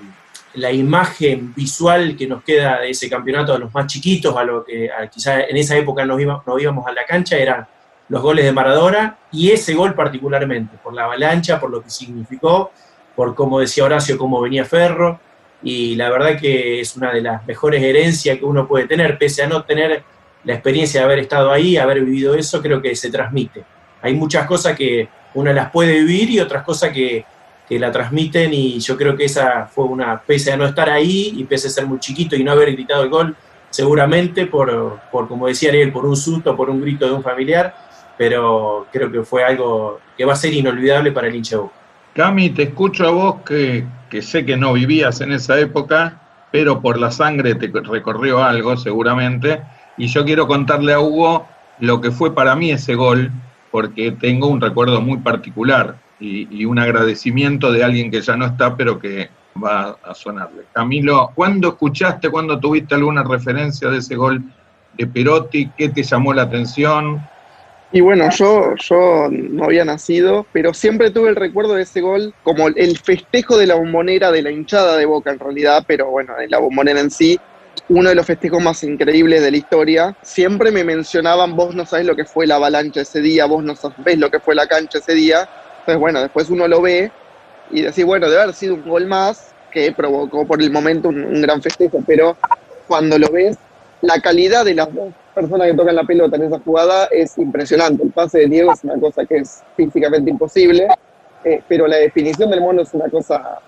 la 0.55 0.71
imagen 0.71 1.53
visual 1.53 2.15
que 2.17 2.27
nos 2.27 2.43
queda 2.43 2.79
de 2.81 2.89
ese 2.89 3.09
campeonato 3.09 3.53
a 3.53 3.59
los 3.59 3.73
más 3.73 3.87
chiquitos, 3.87 4.35
a 4.35 4.43
lo 4.43 4.63
que 4.63 4.89
quizás 5.11 5.45
en 5.47 5.57
esa 5.57 5.77
época 5.77 6.05
nos 6.05 6.19
íbamos, 6.19 6.87
a 6.87 6.91
la 6.91 7.05
cancha, 7.05 7.37
era 7.37 7.67
los 8.09 8.21
goles 8.21 8.45
de 8.45 8.51
Maradona 8.51 9.17
y 9.31 9.51
ese 9.51 9.73
gol 9.73 9.93
particularmente, 9.93 10.77
por 10.83 10.93
la 10.93 11.05
avalancha, 11.05 11.59
por 11.59 11.69
lo 11.69 11.81
que 11.81 11.89
significó, 11.89 12.71
por 13.15 13.35
como 13.35 13.59
decía 13.59 13.85
Horacio, 13.85 14.17
cómo 14.17 14.41
venía 14.41 14.65
Ferro, 14.65 15.19
y 15.61 15.95
la 15.95 16.09
verdad 16.09 16.39
que 16.39 16.79
es 16.79 16.95
una 16.95 17.11
de 17.11 17.21
las 17.21 17.45
mejores 17.45 17.83
herencias 17.83 18.37
que 18.37 18.45
uno 18.45 18.67
puede 18.67 18.87
tener, 18.87 19.17
pese 19.17 19.43
a 19.43 19.47
no 19.47 19.63
tener 19.63 20.03
la 20.49 20.55
experiencia 20.55 21.01
de 21.01 21.05
haber 21.05 21.19
estado 21.19 21.51
ahí, 21.51 21.77
haber 21.77 22.03
vivido 22.03 22.33
eso, 22.33 22.59
creo 22.59 22.81
que 22.81 22.95
se 22.95 23.11
transmite. 23.11 23.63
Hay 24.01 24.15
muchas 24.15 24.47
cosas 24.47 24.75
que 24.75 25.07
uno 25.35 25.53
las 25.53 25.69
puede 25.69 25.99
vivir 25.99 26.31
y 26.31 26.39
otras 26.39 26.63
cosas 26.63 26.91
que, 26.91 27.23
la 27.69 27.91
transmiten 27.91 28.51
y 28.51 28.79
yo 28.79 28.97
creo 28.97 29.15
que 29.15 29.25
esa 29.25 29.67
fue 29.67 29.85
una, 29.85 30.19
pese 30.19 30.51
a 30.51 30.57
no 30.57 30.65
estar 30.65 30.89
ahí 30.89 31.35
y 31.37 31.43
pese 31.43 31.67
a 31.67 31.69
ser 31.69 31.85
muy 31.85 31.99
chiquito 31.99 32.35
y 32.35 32.43
no 32.43 32.51
haber 32.51 32.71
gritado 32.71 33.03
el 33.03 33.11
gol, 33.11 33.35
seguramente 33.69 34.47
por, 34.47 34.99
por 35.11 35.27
como 35.27 35.45
decía 35.45 35.69
Ariel, 35.69 35.91
por 35.91 36.03
un 36.03 36.17
susto, 36.17 36.57
por 36.57 36.71
un 36.71 36.81
grito 36.81 37.05
de 37.05 37.13
un 37.13 37.21
familiar, 37.21 37.75
pero 38.17 38.87
creo 38.91 39.11
que 39.11 39.21
fue 39.21 39.43
algo 39.43 39.99
que 40.17 40.25
va 40.25 40.33
a 40.33 40.35
ser 40.35 40.51
inolvidable 40.51 41.11
para 41.11 41.27
el 41.27 41.35
hincha 41.35 41.57
de 41.57 41.65
Cami, 42.15 42.49
te 42.49 42.63
escucho 42.63 43.05
a 43.07 43.11
vos 43.11 43.35
que, 43.45 43.85
que 44.09 44.23
sé 44.23 44.43
que 44.47 44.57
no 44.57 44.73
vivías 44.73 45.21
en 45.21 45.31
esa 45.31 45.59
época, 45.59 46.19
pero 46.51 46.81
por 46.81 46.97
la 46.97 47.11
sangre 47.11 47.53
te 47.53 47.71
recorrió 47.83 48.43
algo 48.43 48.75
seguramente, 48.77 49.61
y 49.99 50.07
yo 50.07 50.25
quiero 50.25 50.47
contarle 50.47 50.93
a 50.93 50.99
Hugo 50.99 51.45
lo 51.79 52.01
que 52.01 52.09
fue 52.09 52.33
para 52.33 52.55
mí 52.55 52.71
ese 52.71 52.95
gol, 52.95 53.31
porque 53.69 54.11
tengo 54.13 54.47
un 54.47 54.61
recuerdo 54.61 55.01
muy 55.01 55.17
particular 55.17 55.97
y, 56.19 56.65
un 56.65 56.79
agradecimiento 56.79 57.71
de 57.71 57.83
alguien 57.83 58.09
que 58.09 58.21
ya 58.21 58.35
no 58.35 58.45
está, 58.45 58.75
pero 58.75 58.99
que 58.99 59.29
va 59.61 59.97
a 60.03 60.13
sonarle. 60.15 60.63
Camilo, 60.73 61.31
¿cuándo 61.35 61.69
escuchaste, 61.69 62.29
cuándo 62.29 62.59
tuviste 62.59 62.95
alguna 62.95 63.23
referencia 63.23 63.89
de 63.89 63.97
ese 63.97 64.15
gol 64.15 64.41
de 64.97 65.05
Perotti? 65.05 65.69
¿Qué 65.77 65.89
te 65.89 66.03
llamó 66.03 66.33
la 66.33 66.43
atención? 66.43 67.21
Y 67.91 68.01
bueno, 68.01 68.29
yo, 68.29 68.75
yo 68.75 69.27
no 69.29 69.65
había 69.65 69.83
nacido, 69.83 70.45
pero 70.53 70.73
siempre 70.73 71.11
tuve 71.11 71.29
el 71.29 71.35
recuerdo 71.35 71.73
de 71.73 71.83
ese 71.83 72.01
gol 72.01 72.33
como 72.43 72.67
el 72.67 72.97
festejo 72.99 73.57
de 73.57 73.67
la 73.67 73.75
bombonera, 73.75 74.31
de 74.31 74.43
la 74.43 74.51
hinchada 74.51 74.95
de 74.95 75.05
Boca 75.05 75.31
en 75.31 75.39
realidad, 75.39 75.83
pero 75.87 76.07
bueno, 76.07 76.35
de 76.37 76.47
la 76.47 76.59
bombonera 76.59 76.99
en 76.99 77.11
sí, 77.11 77.39
uno 77.89 78.09
de 78.09 78.15
los 78.15 78.25
festejos 78.25 78.61
más 78.61 78.83
increíbles 78.83 79.41
de 79.41 79.51
la 79.51 79.57
historia. 79.57 80.15
Siempre 80.21 80.71
me 80.71 80.83
mencionaban, 80.83 81.55
vos 81.55 81.75
no 81.75 81.85
sabés 81.85 82.05
lo 82.05 82.15
que 82.15 82.23
fue 82.23 82.45
la 82.45 82.55
avalancha 82.55 83.01
ese 83.01 83.19
día, 83.19 83.45
vos 83.45 83.63
no 83.63 83.75
sabés 83.75 84.17
lo 84.17 84.29
que 84.29 84.39
fue 84.39 84.55
la 84.55 84.67
cancha 84.67 84.99
ese 84.99 85.13
día. 85.13 85.49
Entonces, 85.79 85.99
bueno, 85.99 86.21
después 86.21 86.49
uno 86.49 86.67
lo 86.67 86.81
ve 86.81 87.11
y 87.71 87.81
decís, 87.81 88.05
bueno, 88.05 88.29
debe 88.29 88.43
haber 88.43 88.55
sido 88.55 88.75
un 88.75 88.87
gol 88.87 89.07
más 89.07 89.53
que 89.71 89.91
provocó 89.91 90.45
por 90.45 90.61
el 90.61 90.71
momento 90.71 91.09
un, 91.09 91.41
gran 91.41 91.61
festejo, 91.61 92.03
pero 92.05 92.37
cuando 92.87 93.17
lo 93.17 93.29
ves, 93.29 93.57
la 94.01 94.19
calidad 94.19 94.65
de 94.65 94.75
las 94.75 94.93
dos 94.93 95.13
personas 95.33 95.67
que 95.67 95.73
tocan 95.75 95.95
la 95.95 96.03
pelota 96.03 96.35
en 96.37 96.43
esa 96.43 96.59
jugada 96.59 97.07
es 97.11 97.37
impresionante. 97.37 98.03
El 98.03 98.11
pase 98.11 98.39
de 98.39 98.47
Diego 98.47 98.71
es 98.71 98.83
una 98.83 98.99
cosa 98.99 99.25
que 99.25 99.37
es 99.37 99.63
físicamente 99.75 100.29
imposible, 100.29 100.87
eh, 101.43 101.61
pero 101.67 101.87
la 101.87 101.97
definición 101.97 102.51
del 102.51 102.61
mono 102.61 102.83
es 102.83 102.93
una 102.93 103.09
cosa... 103.09 103.59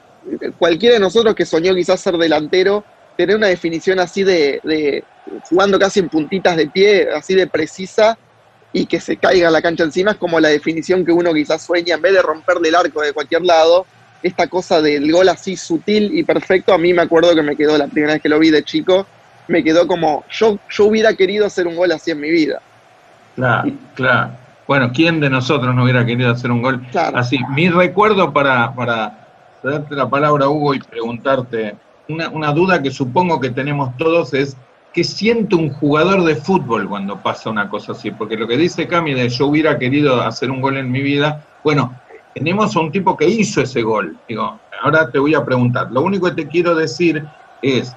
Cualquiera 0.60 0.96
de 0.96 1.00
nosotros 1.00 1.34
que 1.34 1.46
soñó 1.46 1.74
quizás 1.74 2.00
ser 2.00 2.16
delantero, 2.16 2.84
tener 3.18 3.36
una 3.36 3.48
definición 3.48 4.00
así 4.00 4.24
de, 4.24 5.04
jugando 5.50 5.78
casi 5.80 6.00
en 6.00 6.10
puntitas 6.10 6.58
de 6.58 6.68
pie, 6.68 7.10
así 7.16 7.36
de 7.36 7.48
precisa, 7.48 8.18
y 8.74 8.86
que 8.86 9.00
se 9.00 9.18
caiga 9.18 9.52
la 9.52 9.62
cancha 9.62 9.84
encima, 9.84 10.12
es 10.12 10.18
como 10.18 10.40
la 10.40 10.50
definición 10.50 11.06
que 11.06 11.12
uno 11.12 11.34
quizás 11.34 11.62
sueña, 11.62 11.96
en 11.96 12.02
vez 12.02 12.14
de 12.14 12.22
romperle 12.22 12.70
el 12.70 12.76
arco 12.76 13.02
de 13.02 13.14
cualquier 13.14 13.42
lado, 13.42 13.86
esta 14.24 14.48
cosa 14.48 14.82
del 14.82 15.12
gol 15.12 15.30
así 15.30 15.58
sutil 15.58 16.18
y 16.18 16.24
perfecto, 16.24 16.74
a 16.74 16.78
mí 16.78 16.94
me 16.94 17.02
acuerdo 17.02 17.36
que 17.36 17.42
me 17.42 17.56
quedó 17.56 17.78
la 17.78 17.88
primera 17.88 18.14
vez 18.14 18.22
que 18.22 18.30
lo 18.30 18.40
vi 18.40 18.50
de 18.50 18.64
chico, 18.64 19.06
me 19.48 19.64
quedó 19.64 19.88
como, 19.88 20.24
yo, 20.30 20.60
yo 20.70 20.86
hubiera 20.86 21.14
querido 21.16 21.46
hacer 21.46 21.68
un 21.68 21.76
gol 21.76 21.92
así 21.92 22.12
en 22.12 22.20
mi 22.20 22.30
vida. 22.30 22.62
Claro, 23.36 23.72
claro. 23.96 24.32
Bueno, 24.68 24.92
¿quién 24.94 25.20
de 25.20 25.30
nosotros 25.30 25.76
no 25.76 25.84
hubiera 25.84 26.06
querido 26.06 26.32
hacer 26.32 26.52
un 26.52 26.62
gol 26.62 26.82
así? 27.14 27.38
Mi 27.50 27.70
recuerdo 27.70 28.32
para, 28.32 28.74
para 28.74 29.28
darte 29.62 29.96
la 29.96 30.10
palabra, 30.10 30.48
Hugo, 30.48 30.74
y 30.74 30.80
preguntarte, 30.80 31.76
una, 32.08 32.30
una 32.30 32.52
duda 32.52 32.82
que 32.82 32.92
supongo 32.92 33.40
que 33.40 33.50
tenemos 33.50 33.96
todos 33.98 34.34
es, 34.34 34.58
¿qué 34.94 35.04
siente 35.04 35.56
un 35.56 35.70
jugador 35.70 36.24
de 36.24 36.36
fútbol 36.36 36.88
cuando 36.88 37.22
pasa 37.22 37.50
una 37.50 37.70
cosa 37.70 37.94
así? 37.94 38.12
Porque 38.12 38.38
lo 38.38 38.48
que 38.48 38.58
dice 38.58 38.88
Cami 38.88 39.14
de 39.14 39.30
yo 39.30 39.48
hubiera 39.48 39.78
querido 39.80 40.22
hacer 40.22 40.52
un 40.52 40.62
gol 40.62 40.78
en 40.78 40.92
mi 40.92 41.02
vida, 41.02 41.46
bueno, 41.64 41.96
tenemos 42.34 42.76
a 42.76 42.80
un 42.80 42.92
tipo 42.92 43.16
que 43.18 43.28
hizo 43.28 43.62
ese 43.62 43.82
gol. 43.82 44.18
Digo, 44.28 44.60
ahora 44.82 45.10
te 45.10 45.20
voy 45.20 45.36
a 45.36 45.44
preguntar. 45.44 45.92
Lo 45.92 46.02
único 46.02 46.28
que 46.28 46.44
te 46.44 46.48
quiero 46.48 46.76
decir 46.76 47.26
es, 47.62 47.96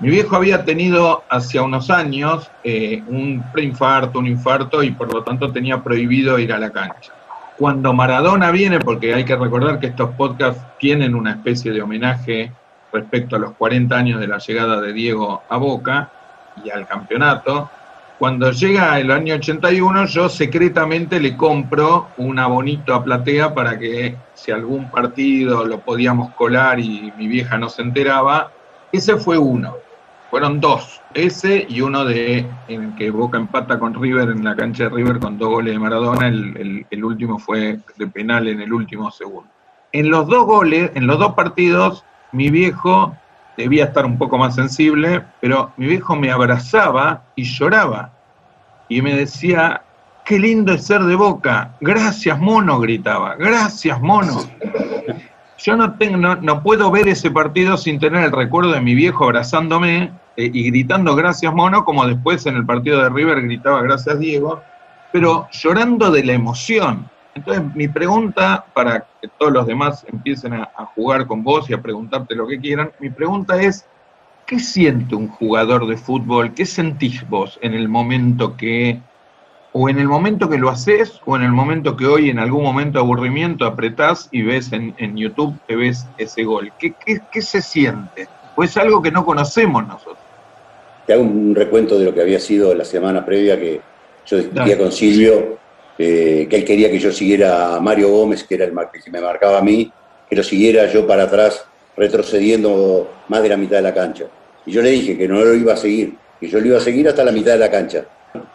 mi 0.00 0.10
viejo 0.10 0.36
había 0.36 0.64
tenido 0.64 1.22
hace 1.28 1.60
unos 1.60 1.90
años 1.90 2.50
eh, 2.64 3.02
un 3.06 3.44
preinfarto, 3.52 4.18
un 4.18 4.26
infarto 4.26 4.82
y 4.82 4.90
por 4.90 5.12
lo 5.12 5.22
tanto 5.22 5.52
tenía 5.52 5.82
prohibido 5.82 6.38
ir 6.38 6.52
a 6.52 6.58
la 6.58 6.70
cancha. 6.70 7.12
Cuando 7.56 7.92
Maradona 7.92 8.50
viene, 8.50 8.80
porque 8.80 9.14
hay 9.14 9.24
que 9.24 9.36
recordar 9.36 9.78
que 9.78 9.86
estos 9.86 10.10
podcasts 10.16 10.60
tienen 10.80 11.14
una 11.14 11.32
especie 11.32 11.70
de 11.70 11.82
homenaje 11.82 12.52
respecto 12.94 13.36
a 13.36 13.38
los 13.38 13.52
40 13.52 13.94
años 13.94 14.20
de 14.20 14.28
la 14.28 14.38
llegada 14.38 14.80
de 14.80 14.92
Diego 14.92 15.42
a 15.48 15.56
Boca 15.58 16.10
y 16.64 16.70
al 16.70 16.86
campeonato, 16.86 17.68
cuando 18.18 18.52
llega 18.52 18.98
el 19.00 19.10
año 19.10 19.34
81 19.34 20.06
yo 20.06 20.28
secretamente 20.28 21.18
le 21.18 21.36
compro 21.36 22.08
un 22.16 22.38
abonito 22.38 22.94
a 22.94 23.02
Platea 23.02 23.52
para 23.52 23.76
que 23.76 24.16
si 24.34 24.52
algún 24.52 24.88
partido 24.90 25.66
lo 25.66 25.80
podíamos 25.80 26.32
colar 26.34 26.78
y 26.78 27.12
mi 27.18 27.26
vieja 27.26 27.58
no 27.58 27.68
se 27.68 27.82
enteraba, 27.82 28.52
ese 28.92 29.16
fue 29.16 29.36
uno. 29.36 29.76
Fueron 30.30 30.60
dos, 30.60 31.00
ese 31.12 31.66
y 31.68 31.80
uno 31.80 32.04
de 32.04 32.46
en 32.68 32.94
que 32.96 33.10
Boca 33.10 33.36
empata 33.36 33.78
con 33.78 34.00
River 34.00 34.30
en 34.30 34.44
la 34.44 34.56
cancha 34.56 34.84
de 34.84 34.90
River 34.90 35.18
con 35.18 35.36
dos 35.36 35.48
goles 35.48 35.74
de 35.74 35.78
Maradona, 35.78 36.28
el, 36.28 37.04
último 37.04 37.38
fue 37.38 37.78
de 37.96 38.06
penal 38.06 38.48
en 38.48 38.60
el 38.60 38.72
último 38.72 39.10
segundo. 39.10 39.48
En 39.92 40.10
los 40.10 40.26
dos 40.26 40.46
goles, 40.46 40.90
en 40.94 41.06
los 41.06 41.18
dos 41.18 41.34
partidos, 41.34 42.04
mi 42.34 42.50
viejo 42.50 43.16
debía 43.56 43.84
estar 43.84 44.04
un 44.04 44.18
poco 44.18 44.36
más 44.36 44.54
sensible, 44.56 45.22
pero 45.40 45.72
mi 45.76 45.86
viejo 45.86 46.16
me 46.16 46.30
abrazaba 46.30 47.22
y 47.36 47.44
lloraba. 47.44 48.10
Y 48.88 49.00
me 49.00 49.14
decía, 49.14 49.82
qué 50.24 50.38
lindo 50.38 50.72
es 50.72 50.84
ser 50.84 51.02
de 51.02 51.14
boca. 51.14 51.76
Gracias, 51.80 52.38
mono, 52.38 52.80
gritaba. 52.80 53.36
Gracias, 53.36 54.00
mono. 54.00 54.40
Yo 55.58 55.76
no, 55.76 55.94
tengo, 55.94 56.18
no, 56.18 56.62
puedo 56.62 56.90
ver 56.90 57.08
ese 57.08 57.30
partido 57.30 57.76
sin 57.76 57.98
tener 57.98 58.24
el 58.24 58.32
recuerdo 58.32 58.72
de 58.72 58.80
mi 58.80 58.94
viejo 58.94 59.24
abrazándome 59.24 60.12
eh, 60.36 60.50
y 60.52 60.70
gritando 60.70 61.14
gracias 61.14 61.54
mono, 61.54 61.84
como 61.84 62.06
después 62.06 62.44
en 62.46 62.56
el 62.56 62.66
partido 62.66 63.02
de 63.02 63.08
River 63.08 63.40
gritaba 63.42 63.80
gracias 63.80 64.18
Diego, 64.18 64.62
pero 65.12 65.48
llorando 65.52 66.10
de 66.10 66.24
la 66.24 66.32
emoción. 66.32 67.08
Entonces 67.34 67.64
mi 67.74 67.88
pregunta, 67.88 68.64
para 68.72 69.06
que 69.20 69.28
todos 69.38 69.52
los 69.52 69.66
demás 69.66 70.04
empiecen 70.10 70.54
a, 70.54 70.70
a 70.76 70.86
jugar 70.86 71.26
con 71.26 71.42
vos 71.42 71.68
y 71.68 71.74
a 71.74 71.82
preguntarte 71.82 72.34
lo 72.34 72.46
que 72.46 72.60
quieran, 72.60 72.92
mi 73.00 73.10
pregunta 73.10 73.60
es, 73.60 73.86
¿qué 74.46 74.58
siente 74.58 75.14
un 75.14 75.28
jugador 75.28 75.86
de 75.86 75.96
fútbol? 75.96 76.54
¿Qué 76.54 76.66
sentís 76.66 77.28
vos 77.28 77.58
en 77.62 77.74
el 77.74 77.88
momento 77.88 78.56
que 78.56 79.00
o 79.76 79.88
en 79.88 79.98
el 79.98 80.06
momento 80.06 80.48
que 80.48 80.56
lo 80.56 80.70
haces, 80.70 81.20
o 81.24 81.34
en 81.34 81.42
el 81.42 81.50
momento 81.50 81.96
que 81.96 82.06
hoy, 82.06 82.30
en 82.30 82.38
algún 82.38 82.62
momento 82.62 82.98
de 82.98 83.04
aburrimiento, 83.04 83.66
apretás 83.66 84.28
y 84.30 84.42
ves 84.42 84.70
en, 84.72 85.16
YouTube 85.16 85.58
que 85.66 85.74
ves 85.74 86.06
ese 86.16 86.44
gol. 86.44 86.72
¿Qué, 86.78 86.94
qué, 87.04 87.42
se 87.42 87.60
siente? 87.60 88.28
Pues 88.54 88.70
es 88.70 88.76
algo 88.76 89.02
que 89.02 89.10
no 89.10 89.24
conocemos 89.24 89.84
nosotros. 89.84 90.18
Te 91.08 91.14
hago 91.14 91.24
un 91.24 91.56
recuento 91.56 91.98
de 91.98 92.04
lo 92.04 92.14
que 92.14 92.20
había 92.20 92.38
sido 92.38 92.72
la 92.72 92.84
semana 92.84 93.26
previa 93.26 93.58
que 93.58 93.80
yo 94.24 94.36
discutía 94.36 94.78
con 94.78 94.92
Silvio, 94.92 95.58
eh, 95.98 96.46
que 96.48 96.56
él 96.56 96.64
quería 96.64 96.90
que 96.90 96.98
yo 96.98 97.12
siguiera 97.12 97.76
a 97.76 97.80
Mario 97.80 98.08
Gómez, 98.10 98.44
que 98.44 98.54
era 98.56 98.64
el 98.64 98.72
que 98.72 99.10
me 99.10 99.20
marcaba 99.20 99.58
a 99.58 99.62
mí, 99.62 99.90
que 100.28 100.36
lo 100.36 100.42
siguiera 100.42 100.86
yo 100.86 101.06
para 101.06 101.24
atrás, 101.24 101.64
retrocediendo 101.96 103.10
más 103.28 103.42
de 103.42 103.48
la 103.48 103.56
mitad 103.56 103.76
de 103.76 103.82
la 103.82 103.94
cancha. 103.94 104.24
Y 104.66 104.72
yo 104.72 104.82
le 104.82 104.90
dije 104.90 105.16
que 105.16 105.28
no 105.28 105.44
lo 105.44 105.54
iba 105.54 105.74
a 105.74 105.76
seguir, 105.76 106.14
que 106.40 106.48
yo 106.48 106.60
lo 106.60 106.66
iba 106.66 106.78
a 106.78 106.80
seguir 106.80 107.08
hasta 107.08 107.24
la 107.24 107.32
mitad 107.32 107.52
de 107.52 107.58
la 107.58 107.70
cancha 107.70 108.04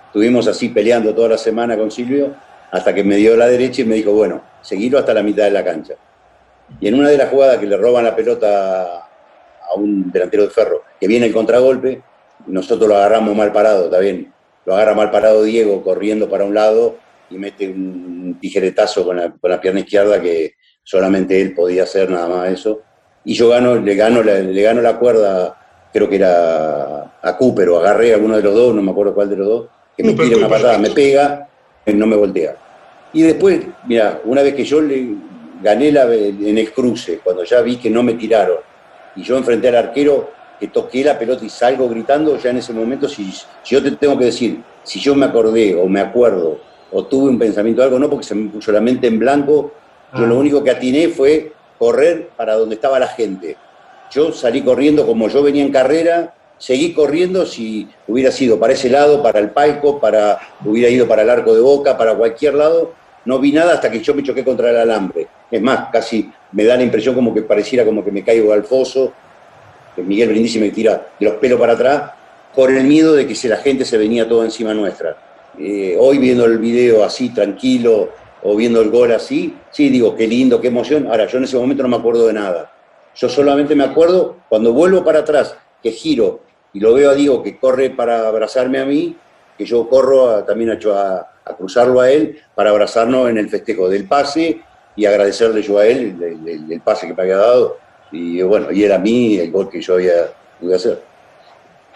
Estuvimos 0.09 0.47
así 0.47 0.69
peleando 0.69 1.13
toda 1.13 1.29
la 1.29 1.37
semana 1.37 1.77
con 1.77 1.91
Silvio 1.91 2.33
hasta 2.71 2.95
que 2.95 3.03
me 3.03 3.15
dio 3.15 3.37
la 3.37 3.47
derecha 3.47 3.83
y 3.83 3.85
me 3.85 3.93
dijo, 3.93 4.11
bueno, 4.11 4.41
seguirlo 4.59 4.97
hasta 4.97 5.13
la 5.13 5.21
mitad 5.21 5.43
de 5.43 5.51
la 5.51 5.63
cancha. 5.63 5.93
Y 6.79 6.87
en 6.87 6.95
una 6.95 7.09
de 7.09 7.17
las 7.17 7.29
jugadas 7.29 7.59
que 7.59 7.67
le 7.67 7.77
roban 7.77 8.03
la 8.03 8.15
pelota 8.15 9.03
a 9.03 9.75
un 9.75 10.11
delantero 10.11 10.43
de 10.43 10.49
ferro, 10.49 10.81
que 10.99 11.07
viene 11.07 11.27
el 11.27 11.33
contragolpe, 11.33 12.01
nosotros 12.47 12.89
lo 12.89 12.95
agarramos 12.95 13.35
mal 13.35 13.51
parado, 13.51 13.85
está 13.85 13.99
bien. 13.99 14.33
Lo 14.65 14.73
agarra 14.73 14.95
mal 14.95 15.11
parado 15.11 15.43
Diego 15.43 15.83
corriendo 15.83 16.27
para 16.27 16.43
un 16.43 16.55
lado 16.55 16.97
y 17.29 17.37
mete 17.37 17.67
un 17.67 18.37
tijeretazo 18.39 19.05
con 19.05 19.17
la, 19.17 19.61
pierna 19.61 19.81
izquierda 19.81 20.21
que 20.21 20.53
solamente 20.83 21.39
él 21.39 21.53
podía 21.53 21.83
hacer 21.83 22.09
nada 22.09 22.27
más 22.27 22.51
eso. 22.51 22.81
Y 23.25 23.33
yo 23.33 23.49
gano, 23.49 23.75
le 23.75 23.95
gano, 23.95 24.23
le 24.23 24.61
gano 24.61 24.81
la 24.81 24.97
cuerda, 24.97 25.55
creo 25.91 26.09
que 26.09 26.15
era 26.15 27.09
a 27.21 27.37
Cooper 27.37 27.69
o 27.69 27.79
agarré 27.79 28.11
a 28.11 28.15
alguno 28.15 28.37
de 28.37 28.43
los 28.43 28.53
dos, 28.53 28.75
no 28.75 28.81
me 28.81 28.91
acuerdo 28.91 29.13
cuál 29.13 29.29
de 29.29 29.35
los 29.35 29.47
dos, 29.47 29.67
que 29.95 30.03
me 30.03 30.13
tira 30.13 30.37
una 30.37 30.49
patada, 30.49 30.77
me 30.77 30.89
pega, 30.91 31.47
no 31.85 32.07
me 32.07 32.15
voltea. 32.15 32.55
Y 33.13 33.23
después, 33.23 33.61
mira, 33.87 34.21
una 34.23 34.41
vez 34.41 34.53
que 34.53 34.63
yo 34.63 34.81
le 34.81 35.15
gané 35.61 35.91
la, 35.91 36.03
en 36.13 36.57
el 36.57 36.71
cruce, 36.71 37.19
cuando 37.23 37.43
ya 37.43 37.61
vi 37.61 37.77
que 37.77 37.89
no 37.89 38.03
me 38.03 38.13
tiraron, 38.13 38.57
y 39.15 39.23
yo 39.23 39.37
enfrenté 39.37 39.69
al 39.69 39.75
arquero, 39.75 40.31
que 40.59 40.67
toqué 40.67 41.03
la 41.03 41.17
pelota 41.17 41.43
y 41.45 41.49
salgo 41.49 41.89
gritando, 41.89 42.37
ya 42.37 42.49
en 42.49 42.57
ese 42.57 42.73
momento, 42.73 43.07
si, 43.07 43.31
yo 43.65 43.81
te 43.81 43.91
tengo 43.91 44.17
que 44.17 44.25
decir, 44.25 44.61
si 44.83 44.99
yo 44.99 45.15
me 45.15 45.25
acordé 45.25 45.75
o 45.75 45.87
me 45.87 46.01
acuerdo 46.01 46.59
o 46.91 47.05
tuve 47.05 47.29
un 47.29 47.39
pensamiento 47.39 47.81
de 47.81 47.87
algo, 47.87 47.99
no 47.99 48.09
porque 48.09 48.25
se 48.25 48.35
me 48.35 48.49
puso 48.49 48.71
la 48.71 48.81
mente 48.81 49.07
en 49.07 49.19
blanco. 49.19 49.71
Yo 50.13 50.23
Ah. 50.23 50.27
lo 50.27 50.39
único 50.39 50.63
que 50.63 50.71
atiné 50.71 51.09
fue 51.09 51.51
correr 51.77 52.29
para 52.35 52.55
donde 52.55 52.75
estaba 52.75 52.99
la 52.99 53.07
gente. 53.07 53.55
Yo 54.11 54.31
salí 54.31 54.61
corriendo 54.61 55.05
como 55.05 55.27
yo 55.29 55.43
venía 55.43 55.63
en 55.63 55.71
carrera, 55.71 56.33
seguí 56.57 56.93
corriendo 56.93 57.45
si 57.45 57.87
hubiera 58.07 58.31
sido 58.31 58.59
para 58.59 58.73
ese 58.73 58.89
lado, 58.89 59.21
para 59.21 59.39
el 59.39 59.51
palco, 59.51 59.99
para 59.99 60.39
hubiera 60.65 60.89
ido 60.89 61.07
para 61.07 61.21
el 61.21 61.29
arco 61.29 61.53
de 61.53 61.61
boca, 61.61 61.95
para 61.97 62.15
cualquier 62.15 62.55
lado. 62.55 62.93
No 63.25 63.37
vi 63.39 63.51
nada 63.51 63.73
hasta 63.73 63.91
que 63.91 63.99
yo 63.99 64.13
me 64.15 64.23
choqué 64.23 64.43
contra 64.43 64.71
el 64.71 64.77
alambre. 64.77 65.27
Es 65.51 65.61
más, 65.61 65.89
casi 65.91 66.31
me 66.51 66.63
da 66.63 66.75
la 66.75 66.83
impresión 66.83 67.13
como 67.13 67.33
que 67.33 67.43
pareciera 67.43 67.85
como 67.85 68.03
que 68.03 68.11
me 68.11 68.23
caigo 68.23 68.51
al 68.51 68.63
foso, 68.63 69.13
que 69.95 70.01
Miguel 70.01 70.29
Brindisi 70.29 70.59
me 70.59 70.69
tira 70.71 71.07
de 71.19 71.25
los 71.25 71.35
pelos 71.35 71.59
para 71.59 71.73
atrás, 71.73 72.11
por 72.55 72.71
el 72.71 72.83
miedo 72.83 73.13
de 73.13 73.27
que 73.27 73.35
si 73.35 73.47
la 73.47 73.57
gente 73.57 73.85
se 73.85 73.97
venía 73.97 74.27
todo 74.27 74.43
encima 74.43 74.73
nuestra. 74.73 75.15
Eh, 75.59 75.97
hoy 75.99 76.17
viendo 76.17 76.45
el 76.45 76.57
video 76.57 77.03
así, 77.03 77.29
tranquilo, 77.29 78.09
o 78.41 78.55
viendo 78.55 78.81
el 78.81 78.89
gol 78.89 79.11
así, 79.11 79.53
sí, 79.71 79.89
digo, 79.89 80.15
qué 80.15 80.25
lindo, 80.27 80.61
qué 80.61 80.69
emoción. 80.69 81.07
Ahora, 81.07 81.25
yo 81.27 81.37
en 81.37 81.43
ese 81.43 81.57
momento 81.57 81.83
no 81.83 81.89
me 81.89 81.97
acuerdo 81.97 82.27
de 82.27 82.33
nada. 82.33 82.71
Yo 83.15 83.27
solamente 83.27 83.75
me 83.75 83.83
acuerdo 83.83 84.37
cuando 84.47 84.71
vuelvo 84.71 85.03
para 85.03 85.19
atrás, 85.19 85.55
que 85.83 85.91
giro 85.91 86.39
y 86.71 86.79
lo 86.79 86.93
veo 86.93 87.09
a 87.09 87.15
Diego 87.15 87.43
que 87.43 87.57
corre 87.59 87.89
para 87.89 88.27
abrazarme 88.27 88.79
a 88.79 88.85
mí, 88.85 89.17
que 89.57 89.65
yo 89.65 89.89
corro 89.89 90.43
también 90.45 90.69
a, 90.71 90.73
a- 91.43 91.57
cruzarlo 91.57 91.99
a 91.99 92.09
él 92.09 92.39
para 92.55 92.69
abrazarnos 92.69 93.29
en 93.29 93.37
el 93.37 93.49
festejo 93.49 93.89
del 93.89 94.07
pase 94.07 94.61
y 94.95 95.05
agradecerle 95.05 95.61
yo 95.61 95.79
a 95.79 95.85
él 95.87 96.15
el 96.69 96.81
pase 96.81 97.07
que 97.07 97.13
me 97.13 97.23
había 97.23 97.37
dado. 97.37 97.77
Y 98.11 98.41
bueno, 98.43 98.71
y 98.71 98.83
era 98.83 98.95
a 98.95 98.99
mí 98.99 99.37
el 99.37 99.51
gol 99.51 99.69
que 99.69 99.81
yo 99.81 99.95
había 99.95 100.31
pude 100.59 100.75
hacer. 100.75 101.08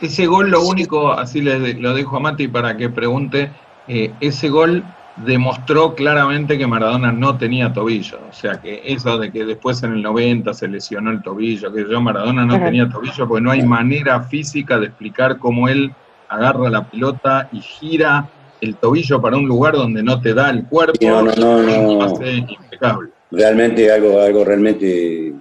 Ese 0.03 0.25
gol, 0.27 0.51
lo 0.51 0.61
único, 0.63 1.13
así 1.13 1.41
le 1.41 1.59
de- 1.59 1.73
lo 1.75 1.93
dejo 1.93 2.17
a 2.17 2.19
Mati 2.19 2.47
para 2.49 2.75
que 2.75 2.89
pregunte, 2.89 3.49
eh, 3.87 4.11
ese 4.19 4.49
gol 4.49 4.83
demostró 5.25 5.95
claramente 5.95 6.57
que 6.57 6.67
Maradona 6.67 7.11
no 7.11 7.37
tenía 7.37 7.71
tobillo. 7.71 8.19
O 8.29 8.33
sea, 8.33 8.59
que 8.59 8.81
eso 8.83 9.17
de 9.17 9.31
que 9.31 9.45
después 9.45 9.81
en 9.83 9.93
el 9.93 10.01
90 10.01 10.53
se 10.53 10.67
lesionó 10.67 11.11
el 11.11 11.21
tobillo, 11.21 11.71
que 11.73 11.85
yo 11.89 12.01
Maradona 12.01 12.45
no 12.45 12.55
Ajá. 12.55 12.65
tenía 12.65 12.89
tobillo, 12.89 13.27
porque 13.27 13.43
no 13.43 13.51
hay 13.51 13.61
manera 13.61 14.21
física 14.23 14.77
de 14.79 14.87
explicar 14.87 15.37
cómo 15.37 15.69
él 15.69 15.91
agarra 16.27 16.69
la 16.69 16.83
pelota 16.83 17.47
y 17.53 17.61
gira 17.61 18.27
el 18.59 18.75
tobillo 18.75 19.21
para 19.21 19.37
un 19.37 19.47
lugar 19.47 19.75
donde 19.75 20.01
no 20.03 20.19
te 20.19 20.33
da 20.33 20.49
el 20.49 20.65
cuerpo. 20.65 20.97
No, 21.01 21.21
no, 21.21 21.31
no, 21.35 21.61
no. 21.61 22.27
Impecable. 22.27 23.09
realmente 23.31 23.91
algo, 23.91 24.19
algo 24.19 24.43
realmente 24.43 25.33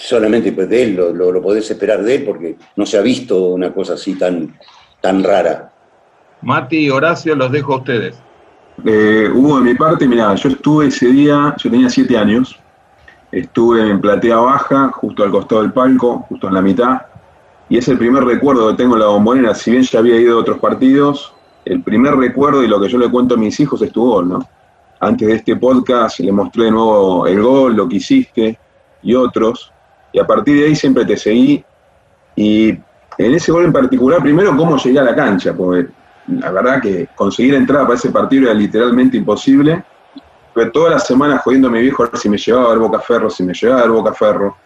solamente 0.00 0.52
pues, 0.52 0.68
de 0.68 0.82
él, 0.82 0.96
lo, 0.96 1.12
lo, 1.12 1.32
lo 1.32 1.42
podés 1.42 1.70
esperar 1.70 2.02
de 2.02 2.16
él 2.16 2.24
porque 2.24 2.56
no 2.76 2.86
se 2.86 2.98
ha 2.98 3.02
visto 3.02 3.48
una 3.48 3.72
cosa 3.72 3.94
así 3.94 4.14
tan, 4.14 4.56
tan 5.00 5.22
rara. 5.22 5.72
Mati 6.42 6.78
y 6.78 6.90
Horacio, 6.90 7.34
los 7.36 7.52
dejo 7.52 7.74
a 7.74 7.78
ustedes. 7.78 8.18
Eh, 8.84 9.28
Hugo, 9.32 9.58
de 9.58 9.64
mi 9.64 9.74
parte, 9.74 10.08
mira, 10.08 10.34
yo 10.34 10.48
estuve 10.48 10.86
ese 10.86 11.08
día, 11.08 11.54
yo 11.58 11.70
tenía 11.70 11.90
siete 11.90 12.16
años, 12.16 12.58
estuve 13.30 13.90
en 13.90 14.00
platea 14.00 14.36
baja, 14.36 14.90
justo 14.92 15.22
al 15.22 15.30
costado 15.30 15.60
del 15.62 15.72
palco, 15.72 16.24
justo 16.28 16.48
en 16.48 16.54
la 16.54 16.62
mitad, 16.62 17.02
y 17.68 17.76
es 17.76 17.86
el 17.88 17.98
primer 17.98 18.24
recuerdo 18.24 18.70
que 18.70 18.76
tengo 18.76 18.94
en 18.94 19.00
la 19.00 19.06
bombonera, 19.08 19.54
si 19.54 19.70
bien 19.70 19.82
ya 19.82 19.98
había 19.98 20.16
ido 20.16 20.38
a 20.38 20.40
otros 20.40 20.58
partidos, 20.58 21.34
el 21.66 21.82
primer 21.82 22.14
recuerdo 22.14 22.64
y 22.64 22.68
lo 22.68 22.80
que 22.80 22.88
yo 22.88 22.96
le 22.96 23.10
cuento 23.10 23.34
a 23.34 23.38
mis 23.38 23.60
hijos 23.60 23.82
es 23.82 23.92
tu 23.92 24.02
gol, 24.02 24.30
¿no? 24.30 24.48
Antes 24.98 25.28
de 25.28 25.34
este 25.34 25.56
podcast 25.56 26.20
le 26.20 26.32
mostré 26.32 26.64
de 26.64 26.70
nuevo 26.70 27.26
el 27.26 27.42
gol, 27.42 27.76
lo 27.76 27.86
que 27.86 27.96
hiciste 27.96 28.58
y 29.02 29.14
otros, 29.14 29.70
y 30.12 30.18
a 30.18 30.26
partir 30.26 30.58
de 30.58 30.66
ahí 30.66 30.76
siempre 30.76 31.04
te 31.04 31.16
seguí, 31.16 31.64
y 32.36 32.70
en 32.70 33.34
ese 33.34 33.52
gol 33.52 33.64
en 33.64 33.72
particular, 33.72 34.22
primero 34.22 34.56
cómo 34.56 34.76
llegué 34.76 34.98
a 34.98 35.04
la 35.04 35.14
cancha, 35.14 35.52
porque 35.52 35.88
la 36.26 36.50
verdad 36.50 36.80
que 36.80 37.08
conseguir 37.14 37.54
entrada 37.54 37.84
para 37.84 37.96
ese 37.98 38.10
partido 38.10 38.44
era 38.44 38.54
literalmente 38.54 39.16
imposible. 39.16 39.84
Pero 40.52 40.72
todas 40.72 40.92
las 40.92 41.06
semanas 41.06 41.42
jodiendo 41.42 41.68
a 41.68 41.70
mi 41.70 41.80
viejo 41.80 42.02
a 42.02 42.06
ver 42.06 42.18
si 42.18 42.28
me 42.28 42.36
llevaba 42.36 42.66
a 42.66 42.68
ver 42.70 42.78
Boca 42.78 42.98
Ferro, 42.98 43.30
si 43.30 43.42
me 43.42 43.54
llevaba 43.54 43.80
a 43.80 43.82
ver 43.84 43.92
Boca 43.92 44.14
Ferro. 44.14 44.56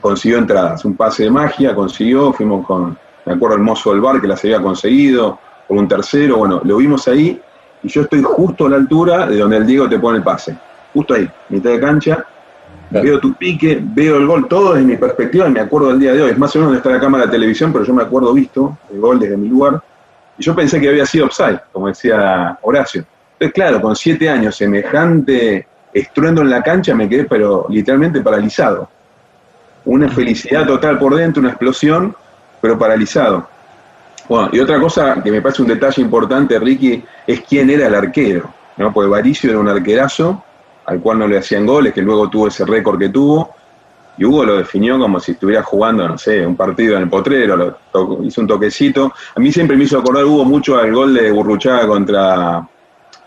Consiguió 0.00 0.38
entradas, 0.38 0.84
un 0.84 0.96
pase 0.96 1.24
de 1.24 1.30
magia, 1.30 1.74
consiguió, 1.74 2.32
fuimos 2.32 2.66
con, 2.66 2.98
me 3.24 3.32
acuerdo, 3.32 3.56
el 3.56 3.62
mozo 3.62 3.92
del 3.92 4.00
bar 4.00 4.20
que 4.20 4.26
las 4.26 4.42
había 4.44 4.60
conseguido, 4.60 5.38
con 5.68 5.78
un 5.78 5.88
tercero, 5.88 6.38
bueno, 6.38 6.60
lo 6.64 6.76
vimos 6.76 7.06
ahí, 7.06 7.40
y 7.82 7.88
yo 7.88 8.02
estoy 8.02 8.20
justo 8.22 8.66
a 8.66 8.70
la 8.70 8.76
altura 8.76 9.26
de 9.26 9.38
donde 9.38 9.58
el 9.58 9.66
Diego 9.66 9.88
te 9.88 9.98
pone 9.98 10.18
el 10.18 10.24
pase. 10.24 10.58
Justo 10.92 11.14
ahí, 11.14 11.30
mitad 11.48 11.70
de 11.70 11.80
cancha, 11.80 12.26
Veo 13.00 13.18
tu 13.18 13.32
pique, 13.34 13.80
veo 13.82 14.16
el 14.16 14.26
gol, 14.26 14.46
todo 14.48 14.74
desde 14.74 14.86
mi 14.86 14.96
perspectiva, 14.96 15.48
y 15.48 15.52
me 15.52 15.60
acuerdo 15.60 15.88
del 15.88 16.00
día 16.00 16.12
de 16.12 16.22
hoy. 16.22 16.30
Es 16.30 16.38
más 16.38 16.54
o 16.54 16.58
menos 16.58 16.68
donde 16.68 16.78
está 16.78 16.90
la 16.90 17.00
cámara 17.00 17.24
de 17.24 17.30
televisión, 17.32 17.72
pero 17.72 17.84
yo 17.84 17.94
me 17.94 18.02
acuerdo 18.02 18.34
visto 18.34 18.76
el 18.92 19.00
gol 19.00 19.18
desde 19.18 19.36
mi 19.36 19.48
lugar. 19.48 19.82
Y 20.36 20.42
yo 20.42 20.54
pensé 20.54 20.80
que 20.80 20.88
había 20.88 21.06
sido 21.06 21.26
offside, 21.26 21.60
como 21.72 21.88
decía 21.88 22.58
Horacio. 22.62 23.04
Entonces, 23.32 23.54
claro, 23.54 23.80
con 23.80 23.96
siete 23.96 24.28
años, 24.28 24.56
semejante 24.56 25.66
estruendo 25.92 26.42
en 26.42 26.50
la 26.50 26.62
cancha, 26.62 26.94
me 26.94 27.08
quedé, 27.08 27.24
pero 27.24 27.66
literalmente 27.68 28.20
paralizado. 28.20 28.88
Una 29.84 30.08
felicidad 30.08 30.66
total 30.66 30.98
por 30.98 31.14
dentro, 31.14 31.40
una 31.40 31.50
explosión, 31.50 32.14
pero 32.60 32.78
paralizado. 32.78 33.48
Bueno, 34.28 34.50
y 34.52 34.60
otra 34.60 34.80
cosa 34.80 35.20
que 35.22 35.30
me 35.30 35.42
parece 35.42 35.62
un 35.62 35.68
detalle 35.68 36.00
importante, 36.00 36.58
Ricky, 36.58 37.02
es 37.26 37.40
quién 37.42 37.68
era 37.70 37.86
el 37.86 37.94
arquero. 37.94 38.48
¿no? 38.76 38.92
Porque 38.92 39.10
Varicio 39.10 39.50
era 39.50 39.58
un 39.58 39.68
arquerazo, 39.68 40.42
al 40.86 41.00
cual 41.00 41.18
no 41.18 41.26
le 41.28 41.38
hacían 41.38 41.66
goles, 41.66 41.92
que 41.92 42.02
luego 42.02 42.28
tuvo 42.28 42.48
ese 42.48 42.64
récord 42.64 42.98
que 42.98 43.08
tuvo. 43.08 43.54
Y 44.18 44.24
Hugo 44.24 44.44
lo 44.44 44.56
definió 44.58 44.98
como 44.98 45.18
si 45.20 45.32
estuviera 45.32 45.62
jugando, 45.62 46.06
no 46.06 46.18
sé, 46.18 46.46
un 46.46 46.54
partido 46.54 46.96
en 46.96 47.04
el 47.04 47.08
potrero, 47.08 47.56
lo 47.56 47.76
to- 47.90 48.18
hizo 48.22 48.42
un 48.42 48.46
toquecito. 48.46 49.10
A 49.34 49.40
mí 49.40 49.50
siempre 49.50 49.76
me 49.76 49.84
hizo 49.84 49.98
acordar 49.98 50.24
Hugo 50.24 50.44
mucho 50.44 50.78
al 50.78 50.92
gol 50.92 51.14
de 51.14 51.30
Burruchaga 51.30 51.86
contra 51.86 52.68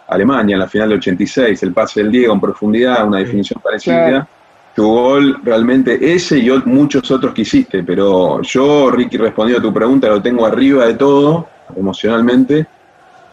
Alemania 0.07 0.53
en 0.53 0.59
la 0.59 0.67
final 0.67 0.89
de 0.89 0.95
86, 0.95 1.63
el 1.63 1.73
pase 1.73 2.01
del 2.03 2.11
Diego 2.11 2.33
en 2.33 2.39
profundidad, 2.39 3.07
una 3.07 3.17
definición 3.17 3.59
parecida. 3.61 4.07
Claro. 4.07 4.27
Tu 4.75 4.85
gol 4.85 5.39
realmente 5.41 6.13
ese 6.13 6.37
y 6.37 6.49
muchos 6.65 7.09
otros 7.09 7.33
que 7.33 7.43
hiciste, 7.43 7.81
pero 7.81 8.41
yo, 8.41 8.91
Ricky, 8.91 9.17
respondiendo 9.17 9.65
a 9.65 9.69
tu 9.71 9.73
pregunta, 9.73 10.09
lo 10.09 10.21
tengo 10.21 10.45
arriba 10.45 10.85
de 10.85 10.95
todo, 10.95 11.47
emocionalmente, 11.75 12.67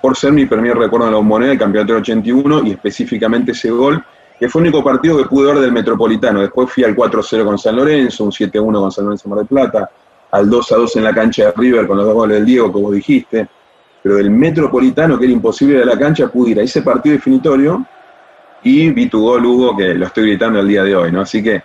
por 0.02 0.16
ser 0.16 0.32
mi 0.32 0.46
primer 0.46 0.76
recuerdo 0.76 1.06
en 1.06 1.12
la 1.12 1.18
bombonera 1.18 1.50
del 1.50 1.58
campeonato 1.60 1.92
del 1.94 2.02
81 2.02 2.64
y 2.66 2.72
específicamente 2.72 3.52
ese 3.52 3.70
gol, 3.70 4.04
que 4.38 4.48
fue 4.48 4.60
el 4.60 4.66
único 4.66 4.82
partido 4.82 5.16
que 5.16 5.24
pude 5.26 5.52
ver 5.52 5.62
del 5.62 5.70
Metropolitano. 5.70 6.40
Después 6.40 6.70
fui 6.72 6.82
al 6.82 6.96
4-0 6.96 7.44
con 7.44 7.56
San 7.56 7.76
Lorenzo, 7.76 8.24
un 8.24 8.32
7-1 8.32 8.80
con 8.80 8.90
San 8.90 9.04
Lorenzo 9.04 9.28
Mar 9.28 9.38
del 9.38 9.46
Plata, 9.46 9.88
al 10.32 10.50
2-2 10.50 10.96
en 10.96 11.04
la 11.04 11.14
cancha 11.14 11.44
de 11.44 11.52
River 11.52 11.86
con 11.86 11.96
los 11.96 12.04
dos 12.04 12.14
goles 12.14 12.38
del 12.38 12.46
Diego, 12.46 12.72
como 12.72 12.90
dijiste. 12.90 13.46
Pero 14.02 14.16
del 14.16 14.30
Metropolitano, 14.30 15.16
que 15.16 15.26
era 15.26 15.32
imposible 15.32 15.78
de 15.78 15.84
la 15.84 15.96
cancha, 15.96 16.26
pude 16.26 16.50
ir 16.50 16.58
a 16.58 16.64
ese 16.64 16.82
partido 16.82 17.14
definitorio 17.14 17.86
y 18.64 18.90
vi 18.90 19.08
tu 19.08 19.20
gol, 19.20 19.46
Hugo, 19.46 19.76
que 19.76 19.94
lo 19.94 20.06
estoy 20.06 20.30
gritando 20.30 20.58
el 20.58 20.66
día 20.66 20.82
de 20.82 20.96
hoy, 20.96 21.12
¿no? 21.12 21.20
Así 21.20 21.42
que 21.42 21.62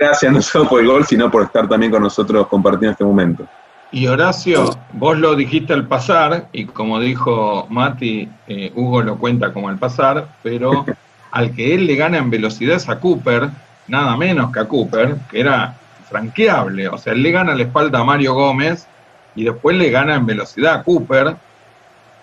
gracias 0.00 0.32
no 0.32 0.42
solo 0.42 0.68
por 0.68 0.80
el 0.80 0.88
gol, 0.88 1.06
sino 1.06 1.30
por 1.30 1.44
estar 1.44 1.68
también 1.68 1.92
con 1.92 2.02
nosotros 2.02 2.48
compartiendo 2.48 2.90
este 2.90 3.04
momento. 3.04 3.46
Y 3.94 4.06
Horacio, 4.06 4.70
vos 4.94 5.18
lo 5.18 5.36
dijiste 5.36 5.74
al 5.74 5.86
pasar, 5.86 6.48
y 6.52 6.64
como 6.64 6.98
dijo 6.98 7.66
Mati, 7.68 8.26
eh, 8.48 8.72
Hugo 8.74 9.02
lo 9.02 9.18
cuenta 9.18 9.52
como 9.52 9.68
al 9.68 9.78
pasar, 9.78 10.28
pero 10.42 10.86
al 11.30 11.54
que 11.54 11.74
él 11.74 11.86
le 11.86 11.96
gana 11.96 12.16
en 12.16 12.30
velocidad 12.30 12.76
es 12.76 12.88
a 12.88 12.98
Cooper, 12.98 13.50
nada 13.88 14.16
menos 14.16 14.50
que 14.50 14.60
a 14.60 14.64
Cooper, 14.64 15.16
que 15.30 15.40
era 15.40 15.76
franqueable. 16.08 16.88
O 16.88 16.96
sea, 16.96 17.12
él 17.12 17.22
le 17.22 17.32
gana 17.32 17.54
la 17.54 17.64
espalda 17.64 17.98
a 17.98 18.04
Mario 18.04 18.32
Gómez 18.32 18.86
y 19.34 19.44
después 19.44 19.76
le 19.76 19.90
gana 19.90 20.14
en 20.14 20.24
velocidad 20.24 20.76
a 20.76 20.82
Cooper, 20.82 21.36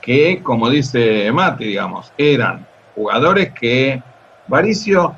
que, 0.01 0.41
como 0.41 0.71
dice 0.71 1.31
Mati, 1.31 1.65
digamos, 1.65 2.11
eran 2.17 2.65
jugadores 2.95 3.53
que 3.53 4.01
Varicio 4.47 5.15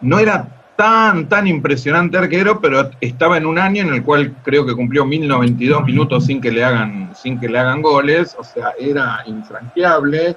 no 0.00 0.18
era 0.18 0.48
tan, 0.82 1.28
tan 1.28 1.46
impresionante 1.46 2.18
arquero, 2.18 2.60
pero 2.60 2.90
estaba 3.00 3.36
en 3.36 3.46
un 3.46 3.56
año 3.56 3.82
en 3.82 3.94
el 3.94 4.02
cual 4.02 4.34
creo 4.42 4.66
que 4.66 4.74
cumplió 4.74 5.04
1092 5.04 5.84
minutos 5.84 6.26
sin 6.26 6.40
que 6.40 6.50
le 6.50 6.64
hagan, 6.64 7.12
sin 7.14 7.38
que 7.38 7.48
le 7.48 7.60
hagan 7.60 7.82
goles, 7.82 8.34
o 8.36 8.42
sea, 8.42 8.72
era 8.76 9.22
infranqueable. 9.26 10.36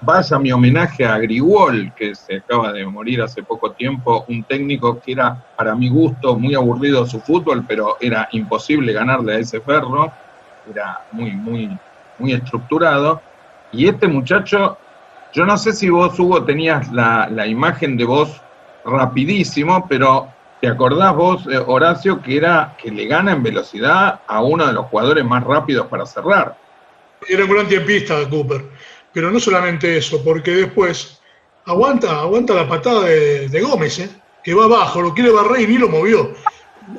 Vaya 0.00 0.38
mi 0.38 0.50
homenaje 0.50 1.04
a 1.04 1.18
Grigol, 1.18 1.92
que 1.94 2.14
se 2.14 2.36
acaba 2.36 2.72
de 2.72 2.86
morir 2.86 3.20
hace 3.20 3.42
poco 3.42 3.72
tiempo, 3.72 4.24
un 4.28 4.44
técnico 4.44 4.98
que 4.98 5.12
era, 5.12 5.44
para 5.54 5.74
mi 5.74 5.90
gusto, 5.90 6.38
muy 6.38 6.54
aburrido 6.54 7.04
su 7.04 7.20
fútbol, 7.20 7.62
pero 7.68 7.98
era 8.00 8.30
imposible 8.32 8.94
ganarle 8.94 9.34
a 9.34 9.38
ese 9.40 9.60
ferro, 9.60 10.10
era 10.70 11.02
muy, 11.12 11.32
muy, 11.32 11.78
muy 12.18 12.32
estructurado. 12.32 13.20
Y 13.72 13.88
este 13.88 14.08
muchacho, 14.08 14.78
yo 15.34 15.44
no 15.44 15.58
sé 15.58 15.74
si 15.74 15.90
vos, 15.90 16.18
Hugo, 16.18 16.44
tenías 16.44 16.90
la, 16.92 17.28
la 17.28 17.46
imagen 17.46 17.98
de 17.98 18.06
vos 18.06 18.40
rapidísimo, 18.86 19.86
pero 19.88 20.28
¿te 20.60 20.68
acordás 20.68 21.14
vos, 21.14 21.46
eh, 21.50 21.58
Horacio, 21.58 22.22
que 22.22 22.36
era 22.36 22.76
que 22.80 22.90
le 22.90 23.06
gana 23.06 23.32
en 23.32 23.42
velocidad 23.42 24.20
a 24.26 24.42
uno 24.42 24.66
de 24.66 24.72
los 24.72 24.86
jugadores 24.86 25.24
más 25.24 25.44
rápidos 25.44 25.86
para 25.88 26.06
cerrar? 26.06 26.56
Era 27.28 27.44
un 27.44 27.50
gran 27.50 27.68
tiempista 27.68 28.28
Cooper. 28.28 28.64
Pero 29.12 29.30
no 29.30 29.40
solamente 29.40 29.96
eso, 29.96 30.22
porque 30.22 30.50
después 30.50 31.20
aguanta, 31.64 32.20
aguanta 32.20 32.54
la 32.54 32.68
patada 32.68 33.04
de, 33.04 33.60
Gómez, 33.62 33.98
¿eh? 33.98 34.10
que 34.44 34.54
va 34.54 34.64
abajo, 34.64 35.02
lo 35.02 35.14
quiere 35.14 35.30
barrer 35.30 35.62
y 35.62 35.66
ni 35.66 35.78
lo 35.78 35.88
movió. 35.88 36.32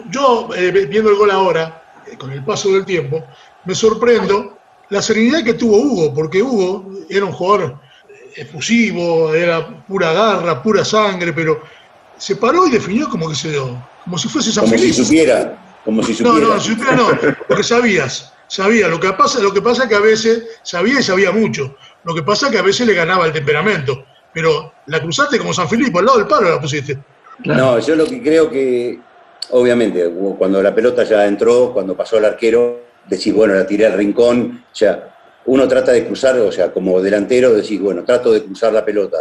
Yo, 0.10 0.50
eh, 0.56 0.72
viendo 0.90 1.12
el 1.12 1.16
gol 1.16 1.32
ahora, 1.32 1.84
eh, 2.06 2.18
con 2.18 2.32
el 2.32 2.44
paso 2.44 2.70
del 2.72 2.86
tiempo, 2.86 3.24
me 3.66 3.76
sorprendo 3.76 4.58
la 4.90 5.02
serenidad 5.02 5.44
que 5.44 5.54
tuvo 5.54 5.78
Hugo, 5.78 6.14
porque 6.14 6.42
Hugo 6.42 6.92
era 7.10 7.26
un 7.26 7.32
jugador 7.32 7.80
efusivo, 8.36 9.34
era 9.34 9.86
pura 9.86 10.14
garra, 10.14 10.62
pura 10.62 10.84
sangre, 10.84 11.34
pero 11.34 11.62
se 12.18 12.36
paró 12.36 12.68
y 12.68 12.72
definió 12.72 13.10
como 13.10 13.30
que 13.30 13.36
se 13.36 13.56
como 14.04 14.18
si 14.18 14.28
fuese 14.30 14.52
San 14.52 14.66
Como 14.66 14.78
si 14.78 14.84
Felipe. 14.86 15.04
supiera, 15.04 15.80
como 15.86 16.04
si 16.04 16.12
No, 16.24 16.30
supiera. 16.32 16.48
no, 16.56 16.60
si 16.62 16.70
supiera 16.72 16.96
no, 16.96 17.08
porque 17.48 17.64
sabías, 17.64 18.34
sabía. 18.48 18.88
Lo 18.88 19.00
que 19.00 19.12
pasa, 19.14 19.40
lo 19.40 19.54
que 19.54 19.62
pasa 19.62 19.84
es 19.84 19.90
que 19.90 19.96
a 19.96 20.00
veces 20.00 20.44
sabía 20.64 21.00
y 21.00 21.04
sabía 21.04 21.32
mucho. 21.32 21.76
Lo 22.04 22.14
que 22.16 22.24
pasa 22.24 22.48
es 22.48 22.54
que 22.54 22.60
a 22.60 22.64
veces 22.64 22.88
le 22.88 22.94
ganaba 22.94 23.26
el 23.26 23.34
temperamento. 23.34 24.06
Pero 24.34 24.72
la 24.88 25.02
cruzaste 25.02 25.38
como 25.40 25.54
San 25.54 25.68
Filipo, 25.68 26.00
al 26.00 26.06
lado 26.06 26.20
del 26.20 26.28
palo 26.28 26.50
la 26.50 26.62
pusiste. 26.62 26.98
No, 27.46 27.80
yo 27.80 27.96
lo 27.96 28.06
que 28.06 28.22
creo 28.22 28.50
que, 28.50 29.00
obviamente, 29.52 30.10
cuando 30.38 30.62
la 30.62 30.74
pelota 30.76 31.04
ya 31.04 31.26
entró, 31.26 31.72
cuando 31.74 31.96
pasó 31.96 32.18
al 32.18 32.26
arquero, 32.26 32.82
decís, 33.08 33.34
bueno, 33.34 33.54
la 33.56 33.66
tiré 33.66 33.86
al 33.88 33.94
rincón, 33.94 34.64
ya 34.74 35.14
uno 35.46 35.68
trata 35.68 35.92
de 35.94 36.06
cruzar, 36.06 36.38
o 36.40 36.52
sea, 36.52 36.72
como 36.74 37.00
delantero, 37.02 37.54
decís, 37.54 37.80
bueno, 37.80 38.04
trato 38.04 38.32
de 38.32 38.44
cruzar 38.44 38.74
la 38.74 38.84
pelota. 38.84 39.18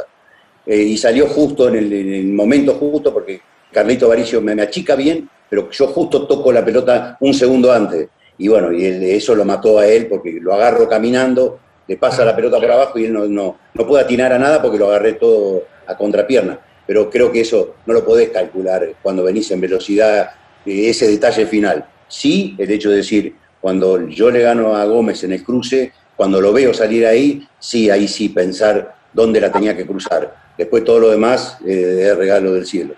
Eh, 0.66 0.82
y 0.82 0.96
salió 0.96 1.28
justo 1.28 1.68
en 1.68 1.76
el, 1.76 1.92
en 1.92 2.12
el 2.12 2.26
momento 2.26 2.74
justo, 2.74 3.12
porque 3.12 3.40
Carlito 3.72 4.08
Varicio 4.08 4.40
me, 4.40 4.60
achica 4.60 4.96
bien, 4.96 5.28
pero 5.48 5.70
yo 5.70 5.86
justo 5.88 6.26
toco 6.26 6.52
la 6.52 6.64
pelota 6.64 7.16
un 7.20 7.34
segundo 7.34 7.72
antes. 7.72 8.08
Y 8.38 8.48
bueno, 8.48 8.72
y 8.72 8.84
eso 8.84 9.34
lo 9.34 9.44
mató 9.44 9.78
a 9.78 9.86
él, 9.86 10.06
porque 10.08 10.38
lo 10.40 10.52
agarro 10.54 10.88
caminando, 10.88 11.60
le 11.86 11.96
pasa 11.96 12.24
la 12.24 12.34
pelota 12.34 12.58
por 12.58 12.70
abajo 12.70 12.98
y 12.98 13.04
él 13.04 13.12
no, 13.12 13.26
no, 13.26 13.58
no 13.72 13.86
puede 13.86 14.04
atinar 14.04 14.32
a 14.32 14.38
nada 14.38 14.60
porque 14.60 14.78
lo 14.78 14.88
agarré 14.88 15.14
todo 15.14 15.64
a 15.86 15.96
contrapierna. 15.96 16.58
Pero 16.86 17.10
creo 17.10 17.30
que 17.30 17.40
eso 17.40 17.76
no 17.86 17.94
lo 17.94 18.04
podés 18.04 18.30
calcular 18.30 18.94
cuando 19.02 19.22
venís 19.22 19.50
en 19.50 19.60
velocidad, 19.60 20.30
eh, 20.64 20.88
ese 20.88 21.08
detalle 21.08 21.46
final. 21.46 21.86
Sí, 22.08 22.54
el 22.58 22.70
hecho 22.70 22.90
de 22.90 22.96
decir, 22.96 23.36
cuando 23.60 24.06
yo 24.08 24.30
le 24.30 24.42
gano 24.42 24.76
a 24.76 24.84
Gómez 24.84 25.22
en 25.24 25.32
el 25.32 25.44
cruce, 25.44 25.92
cuando 26.16 26.40
lo 26.40 26.52
veo 26.52 26.72
salir 26.72 27.06
ahí, 27.06 27.46
sí, 27.58 27.90
ahí 27.90 28.08
sí 28.08 28.28
pensar 28.28 28.96
dónde 29.12 29.40
la 29.40 29.52
tenía 29.52 29.76
que 29.76 29.86
cruzar. 29.86 30.45
Después 30.56 30.84
todo 30.84 31.00
lo 31.00 31.10
demás 31.10 31.58
eh, 31.66 32.08
es 32.10 32.16
regalo 32.16 32.52
del 32.54 32.66
cielo. 32.66 32.94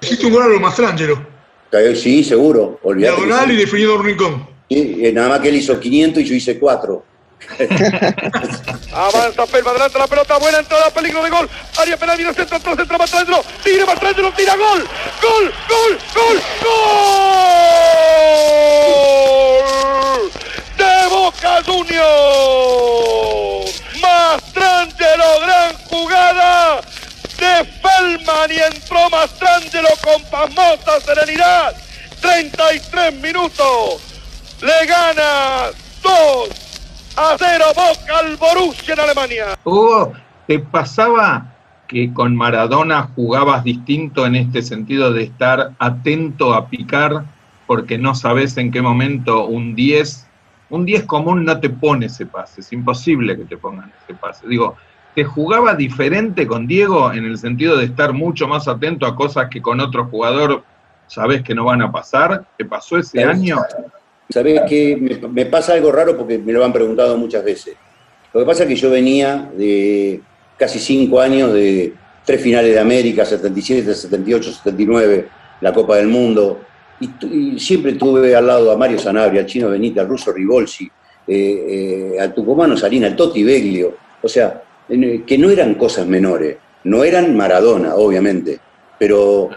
Hiciste 0.00 0.26
un 0.26 0.32
gol 0.32 0.42
a 0.42 0.48
lo 0.48 0.60
Mastrangelo. 0.60 1.36
Sí, 1.94 2.24
seguro, 2.24 2.80
olvidate. 2.82 3.16
Diagonal 3.16 3.52
y 3.52 3.56
definido 3.56 3.96
un 3.96 4.04
rincón. 4.04 4.48
Sí, 4.68 4.98
eh, 5.02 5.12
nada 5.12 5.28
más 5.30 5.40
que 5.40 5.48
él 5.50 5.56
hizo 5.56 5.78
500 5.78 6.22
y 6.22 6.26
yo 6.26 6.34
hice 6.34 6.58
4. 6.58 7.04
Avanza 8.92 9.46
Pelma, 9.46 9.70
adelante 9.70 9.98
la 9.98 10.06
pelota, 10.06 10.38
buena 10.38 10.58
entrada, 10.58 10.90
peligro 10.90 11.22
de 11.22 11.30
gol. 11.30 11.48
Área 11.78 11.96
penal, 11.96 12.16
viene 12.16 12.32
centro, 12.32 12.56
entró, 12.56 12.74
centro, 12.74 12.98
Mastrangelo. 12.98 13.44
Tira 13.62 13.86
Mastrangelo, 13.86 14.32
tira 14.32 14.56
gol. 14.56 14.84
Gol, 15.22 15.52
gol, 15.68 15.98
gol, 16.14 16.40
gol. 16.62 16.80
De 20.78 21.08
Boca 21.10 21.62
Juniors. 21.64 23.06
Mastrangelo, 24.00 25.40
gran 25.40 25.74
jugada 25.88 26.80
de 27.38 27.64
Feldman 27.64 28.50
y 28.50 28.74
entró 28.74 29.10
Mastrangelo 29.10 29.88
con 30.02 30.22
pasmosa 30.30 31.00
serenidad. 31.00 31.74
33 32.20 33.20
minutos. 33.20 34.02
Le 34.62 34.86
gana 34.86 35.70
2 36.02 36.48
a 37.16 37.36
0 37.38 37.64
Boca 37.74 38.18
al 38.18 38.36
Borussia 38.36 38.94
en 38.94 39.00
Alemania. 39.00 39.58
Hugo, 39.64 40.12
¿te 40.46 40.58
pasaba 40.58 41.52
que 41.88 42.12
con 42.12 42.34
Maradona 42.34 43.10
jugabas 43.14 43.64
distinto 43.64 44.26
en 44.26 44.34
este 44.34 44.62
sentido 44.62 45.12
de 45.12 45.24
estar 45.24 45.72
atento 45.78 46.54
a 46.54 46.68
picar 46.68 47.24
porque 47.66 47.98
no 47.98 48.14
sabes 48.14 48.56
en 48.56 48.70
qué 48.70 48.82
momento 48.82 49.46
un 49.46 49.74
10, 49.74 50.25
un 50.70 50.84
10 50.84 51.04
común 51.04 51.44
no 51.44 51.60
te 51.60 51.70
pone 51.70 52.06
ese 52.06 52.26
pase, 52.26 52.60
es 52.60 52.72
imposible 52.72 53.36
que 53.36 53.44
te 53.44 53.56
pongan 53.56 53.92
ese 54.02 54.14
pase. 54.14 54.46
Digo, 54.48 54.76
¿te 55.14 55.24
jugaba 55.24 55.74
diferente 55.74 56.46
con 56.46 56.66
Diego 56.66 57.12
en 57.12 57.24
el 57.24 57.38
sentido 57.38 57.76
de 57.76 57.86
estar 57.86 58.12
mucho 58.12 58.48
más 58.48 58.68
atento 58.68 59.06
a 59.06 59.14
cosas 59.14 59.48
que 59.50 59.62
con 59.62 59.80
otro 59.80 60.06
jugador 60.06 60.64
sabes 61.06 61.42
que 61.42 61.54
no 61.54 61.64
van 61.64 61.82
a 61.82 61.92
pasar? 61.92 62.44
¿Te 62.58 62.64
pasó 62.64 62.98
ese 62.98 63.22
año? 63.22 63.58
¿Sabés 64.28 64.62
qué? 64.68 64.96
Me, 64.96 65.28
me 65.28 65.46
pasa 65.46 65.74
algo 65.74 65.92
raro 65.92 66.16
porque 66.16 66.38
me 66.38 66.52
lo 66.52 66.64
han 66.64 66.72
preguntado 66.72 67.16
muchas 67.16 67.44
veces. 67.44 67.76
Lo 68.32 68.40
que 68.40 68.46
pasa 68.46 68.64
es 68.64 68.68
que 68.68 68.76
yo 68.76 68.90
venía 68.90 69.50
de 69.56 70.20
casi 70.56 70.78
cinco 70.78 71.20
años 71.20 71.52
de 71.52 71.94
tres 72.24 72.42
finales 72.42 72.74
de 72.74 72.80
América, 72.80 73.24
77, 73.24 73.94
78, 73.94 74.52
79, 74.52 75.28
la 75.60 75.72
Copa 75.72 75.96
del 75.96 76.08
Mundo, 76.08 76.60
y, 77.00 77.58
siempre 77.58 77.92
tuve 77.94 78.34
al 78.34 78.46
lado 78.46 78.70
a 78.70 78.76
Mario 78.76 78.98
Sanabria, 78.98 79.42
al 79.42 79.46
chino 79.46 79.68
Benítez, 79.68 80.02
al 80.02 80.08
ruso 80.08 80.32
Rivolsi, 80.32 80.90
eh, 81.26 82.12
eh, 82.16 82.20
al 82.20 82.32
tucumano 82.34 82.76
Salina, 82.76 83.06
al 83.08 83.16
Toti 83.16 83.42
Beglio, 83.42 83.94
o 84.22 84.28
sea, 84.28 84.62
en- 84.88 85.24
que 85.24 85.36
no 85.38 85.50
eran 85.50 85.74
cosas 85.74 86.06
menores, 86.06 86.56
no 86.84 87.04
eran 87.04 87.36
Maradona, 87.36 87.96
obviamente, 87.96 88.58
pero 88.98 89.50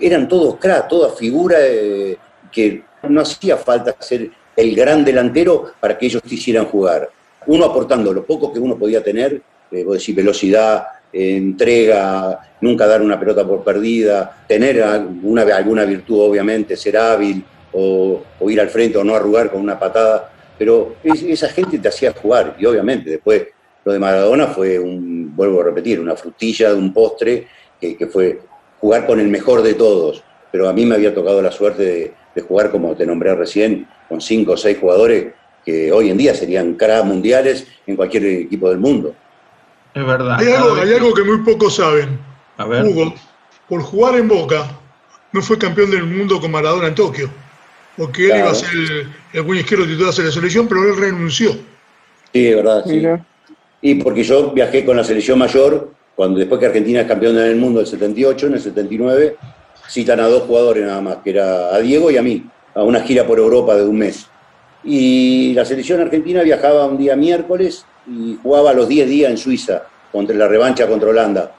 eran 0.00 0.28
todos 0.28 0.56
cracks, 0.56 0.88
todas 0.88 1.18
figuras 1.18 1.60
eh, 1.62 2.16
que 2.52 2.84
no 3.08 3.20
hacía 3.20 3.56
falta 3.56 3.96
ser 3.98 4.30
el 4.56 4.74
gran 4.76 5.04
delantero 5.04 5.72
para 5.80 5.98
que 5.98 6.06
ellos 6.06 6.22
te 6.22 6.34
hicieran 6.34 6.66
jugar. 6.66 7.10
Uno 7.46 7.64
aportando 7.64 8.12
lo 8.12 8.24
poco 8.24 8.52
que 8.52 8.60
uno 8.60 8.78
podía 8.78 9.02
tener, 9.02 9.42
eh, 9.70 9.84
vos 9.84 10.06
velocidad, 10.14 10.84
entrega, 11.14 12.40
nunca 12.60 12.86
dar 12.86 13.00
una 13.00 13.18
pelota 13.18 13.46
por 13.46 13.62
perdida, 13.62 14.44
tener 14.48 14.82
alguna, 14.82 15.42
alguna 15.42 15.84
virtud, 15.84 16.20
obviamente, 16.20 16.76
ser 16.76 16.96
hábil 16.98 17.44
o, 17.72 18.22
ir 18.48 18.60
al 18.60 18.68
frente 18.68 18.98
o 18.98 19.04
no 19.04 19.14
arrugar 19.14 19.50
con 19.50 19.60
una 19.60 19.78
patada, 19.78 20.30
pero 20.58 20.96
es- 21.02 21.22
esa 21.22 21.48
gente 21.48 21.78
te 21.78 21.88
hacía 21.88 22.12
jugar 22.12 22.56
y 22.58 22.66
obviamente 22.66 23.10
después 23.10 23.46
lo 23.84 23.92
de 23.92 23.98
Maradona 23.98 24.48
fue 24.48 24.78
un, 24.78 25.34
vuelvo 25.36 25.60
a 25.60 25.64
repetir, 25.64 26.00
una 26.00 26.16
frutilla 26.16 26.70
de 26.70 26.76
un 26.76 26.92
postre 26.92 27.46
que, 27.80 28.06
fue 28.06 28.40
jugar 28.80 29.06
con 29.06 29.20
el 29.20 29.28
mejor 29.28 29.62
de 29.62 29.74
todos, 29.74 30.24
pero 30.50 30.68
a 30.68 30.72
mí 30.72 30.86
me 30.86 30.94
había 30.94 31.14
tocado 31.14 31.42
la 31.42 31.50
suerte 31.52 31.82
de, 31.82 32.12
de 32.34 32.42
jugar, 32.42 32.70
como 32.70 32.94
te 32.96 33.04
nombré 33.04 33.34
recién, 33.34 33.86
con 34.08 34.20
cinco 34.20 34.52
o 34.52 34.56
seis 34.56 34.78
jugadores 34.78 35.34
que 35.64 35.92
hoy 35.92 36.10
en 36.10 36.16
día 36.16 36.34
serían 36.34 36.74
caras 36.74 37.04
mundiales 37.04 37.66
en 37.86 37.96
cualquier 37.96 38.24
equipo 38.24 38.70
del 38.70 38.78
mundo. 38.78 39.14
Es 39.94 40.04
verdad. 40.06 40.36
Hay 40.40 40.48
algo, 40.52 40.74
hay 40.74 40.88
que- 40.88 40.94
algo 40.96 41.14
que 41.14 41.22
muy 41.24 41.38
pocos 41.38 41.76
saben. 41.76 42.18
A 42.56 42.66
ver. 42.66 42.84
Hugo, 42.84 43.14
por 43.68 43.82
jugar 43.82 44.16
en 44.16 44.28
Boca, 44.28 44.66
no 45.32 45.42
fue 45.42 45.58
campeón 45.58 45.90
del 45.90 46.04
mundo 46.04 46.40
con 46.40 46.50
Maradona 46.50 46.88
en 46.88 46.94
Tokio. 46.94 47.30
Porque 47.96 48.28
él 48.30 48.38
iba 48.38 48.50
a 48.50 48.54
ser 48.54 48.70
el, 48.72 49.08
el 49.32 49.42
buen 49.42 49.58
izquierdo 49.60 49.84
titular 49.86 50.12
de 50.12 50.24
la 50.24 50.30
selección, 50.32 50.66
pero 50.66 50.82
él 50.84 50.96
renunció. 50.96 51.52
Sí, 52.32 52.46
es 52.48 52.56
verdad, 52.56 52.84
sí. 52.86 53.02
Y 53.82 53.94
porque 53.96 54.24
yo 54.24 54.50
viajé 54.50 54.84
con 54.84 54.96
la 54.96 55.04
selección 55.04 55.38
mayor, 55.38 55.90
cuando 56.16 56.38
después 56.40 56.58
que 56.58 56.66
Argentina 56.66 57.02
es 57.02 57.06
campeona 57.06 57.42
del 57.42 57.56
mundo 57.56 57.78
del 57.78 57.86
78, 57.86 58.48
en 58.48 58.54
el 58.54 58.60
79, 58.60 59.36
citan 59.88 60.18
a 60.20 60.26
dos 60.26 60.42
jugadores 60.44 60.84
nada 60.84 61.00
más, 61.00 61.16
que 61.22 61.30
era 61.30 61.72
a 61.74 61.78
Diego 61.78 62.10
y 62.10 62.16
a 62.16 62.22
mí, 62.22 62.44
a 62.74 62.82
una 62.82 63.00
gira 63.02 63.26
por 63.26 63.38
Europa 63.38 63.76
de 63.76 63.84
un 63.84 63.98
mes. 63.98 64.26
Y 64.82 65.52
la 65.54 65.64
selección 65.64 66.00
argentina 66.00 66.42
viajaba 66.42 66.86
un 66.86 66.98
día 66.98 67.14
miércoles 67.14 67.86
y 68.06 68.38
jugaba 68.42 68.72
los 68.72 68.88
10 68.88 69.08
días 69.08 69.30
en 69.30 69.38
Suiza, 69.38 69.84
contra 70.12 70.36
la 70.36 70.48
revancha 70.48 70.86
contra 70.86 71.10
Holanda. 71.10 71.54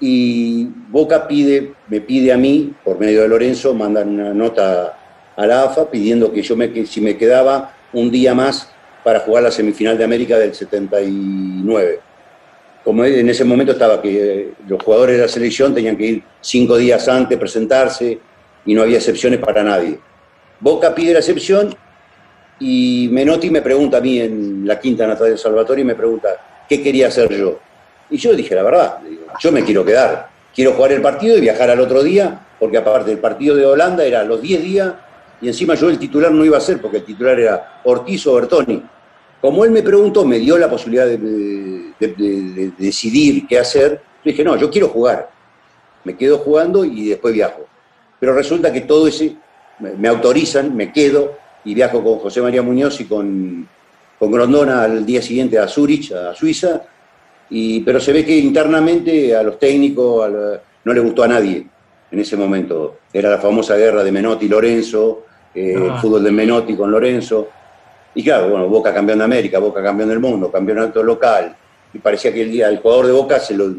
Y 0.00 0.64
Boca 0.88 1.28
pide, 1.28 1.74
me 1.88 2.00
pide 2.00 2.32
a 2.32 2.36
mí, 2.36 2.74
por 2.84 2.98
medio 2.98 3.22
de 3.22 3.28
Lorenzo, 3.28 3.72
mandan 3.74 4.08
una 4.08 4.34
nota 4.34 4.98
a 5.36 5.46
la 5.46 5.64
AFA 5.64 5.90
pidiendo 5.90 6.32
que 6.32 6.42
yo 6.42 6.56
me, 6.56 6.72
que 6.72 6.86
si 6.86 7.00
me 7.00 7.16
quedaba 7.16 7.74
un 7.92 8.10
día 8.10 8.34
más 8.34 8.68
para 9.04 9.20
jugar 9.20 9.44
la 9.44 9.50
semifinal 9.50 9.96
de 9.96 10.04
América 10.04 10.38
del 10.38 10.54
79. 10.54 12.00
Como 12.84 13.04
en 13.04 13.28
ese 13.28 13.44
momento 13.44 13.72
estaba 13.72 14.02
que 14.02 14.40
eh, 14.40 14.52
los 14.66 14.82
jugadores 14.82 15.16
de 15.16 15.22
la 15.22 15.28
selección 15.28 15.74
tenían 15.74 15.96
que 15.96 16.06
ir 16.06 16.22
cinco 16.40 16.76
días 16.76 17.06
antes, 17.08 17.38
presentarse, 17.38 18.18
y 18.64 18.74
no 18.74 18.82
había 18.82 18.98
excepciones 18.98 19.38
para 19.38 19.62
nadie. 19.62 19.98
Boca 20.60 20.94
pide 20.94 21.12
la 21.12 21.20
excepción 21.20 21.74
y 22.60 23.08
Menotti 23.10 23.50
me 23.50 23.62
pregunta 23.62 23.98
a 23.98 24.00
mí 24.00 24.20
en 24.20 24.66
la 24.66 24.78
quinta 24.78 25.06
Natalia 25.06 25.36
Salvatore 25.36 25.80
y 25.80 25.84
me 25.84 25.94
pregunta 25.94 26.64
qué 26.68 26.82
quería 26.82 27.08
hacer 27.08 27.30
yo. 27.36 27.58
Y 28.10 28.16
yo 28.18 28.34
dije 28.34 28.54
la 28.54 28.62
verdad, 28.62 28.98
yo 29.40 29.50
me 29.52 29.64
quiero 29.64 29.84
quedar, 29.84 30.28
quiero 30.54 30.72
jugar 30.72 30.92
el 30.92 31.02
partido 31.02 31.36
y 31.36 31.40
viajar 31.40 31.70
al 31.70 31.80
otro 31.80 32.02
día, 32.02 32.46
porque 32.60 32.76
aparte 32.78 33.10
el 33.10 33.18
partido 33.18 33.56
de 33.56 33.64
Holanda 33.66 34.04
era 34.04 34.22
los 34.22 34.40
10 34.40 34.62
días 34.62 34.92
y 35.40 35.48
encima 35.48 35.74
yo 35.74 35.88
el 35.90 35.98
titular 35.98 36.30
no 36.30 36.44
iba 36.44 36.56
a 36.58 36.60
ser, 36.60 36.80
porque 36.80 36.98
el 36.98 37.04
titular 37.04 37.38
era 37.40 37.80
Ortiz 37.84 38.26
o 38.28 38.34
Bertoni. 38.34 38.82
Como 39.40 39.64
él 39.64 39.72
me 39.72 39.82
preguntó, 39.82 40.24
me 40.24 40.38
dio 40.38 40.56
la 40.56 40.70
posibilidad 40.70 41.06
de, 41.06 41.18
de- 41.18 41.92
de- 41.98 42.14
de 42.16 42.72
decidir 42.78 43.46
qué 43.48 43.58
hacer, 43.58 44.00
yo 44.24 44.30
dije, 44.30 44.44
no, 44.44 44.56
yo 44.56 44.70
quiero 44.70 44.86
jugar, 44.88 45.30
me 46.04 46.16
quedo 46.16 46.38
jugando 46.38 46.84
y 46.84 47.08
después 47.08 47.34
viajo. 47.34 47.66
Pero 48.20 48.34
resulta 48.34 48.72
que 48.72 48.82
todo 48.82 49.08
ese, 49.08 49.34
me 49.98 50.06
autorizan, 50.06 50.76
me 50.76 50.92
quedo 50.92 51.36
y 51.64 51.74
viajo 51.74 52.02
con 52.02 52.18
José 52.18 52.40
María 52.42 52.62
Muñoz 52.62 53.00
y 53.00 53.04
con, 53.04 53.68
con 54.18 54.30
Grondona 54.30 54.82
al 54.84 55.06
día 55.06 55.22
siguiente 55.22 55.58
a 55.58 55.68
Zurich, 55.68 56.12
a 56.12 56.34
Suiza, 56.34 56.82
y, 57.50 57.80
pero 57.80 58.00
se 58.00 58.12
ve 58.12 58.24
que 58.24 58.36
internamente 58.36 59.34
a 59.36 59.42
los 59.42 59.58
técnicos 59.58 60.24
a 60.24 60.28
la- 60.28 60.60
no 60.84 60.92
le 60.92 61.00
gustó 61.00 61.22
a 61.22 61.28
nadie 61.28 61.66
en 62.10 62.18
ese 62.18 62.36
momento. 62.36 62.96
Era 63.12 63.30
la 63.30 63.38
famosa 63.38 63.76
guerra 63.76 64.02
de 64.02 64.10
Menotti 64.12 64.46
y 64.46 64.48
Lorenzo, 64.48 65.24
eh, 65.54 65.74
el 65.76 65.90
Ah. 65.90 65.98
fútbol 66.00 66.24
de 66.24 66.32
Menotti 66.32 66.74
con 66.74 66.90
Lorenzo. 66.90 67.48
Y 68.14 68.22
claro, 68.24 68.48
bueno, 68.48 68.68
Boca 68.68 68.92
campeón 68.92 69.18
de 69.18 69.24
América, 69.24 69.58
Boca 69.58 69.82
campeón 69.82 70.08
del 70.08 70.18
mundo, 70.20 70.50
campeonato 70.50 71.02
local, 71.02 71.54
y 71.94 71.98
parecía 71.98 72.32
que 72.32 72.42
el, 72.42 72.50
día- 72.50 72.68
el 72.68 72.78
jugador 72.78 73.06
de 73.06 73.12
Boca 73.12 73.38
se 73.38 73.54
lo, 73.54 73.72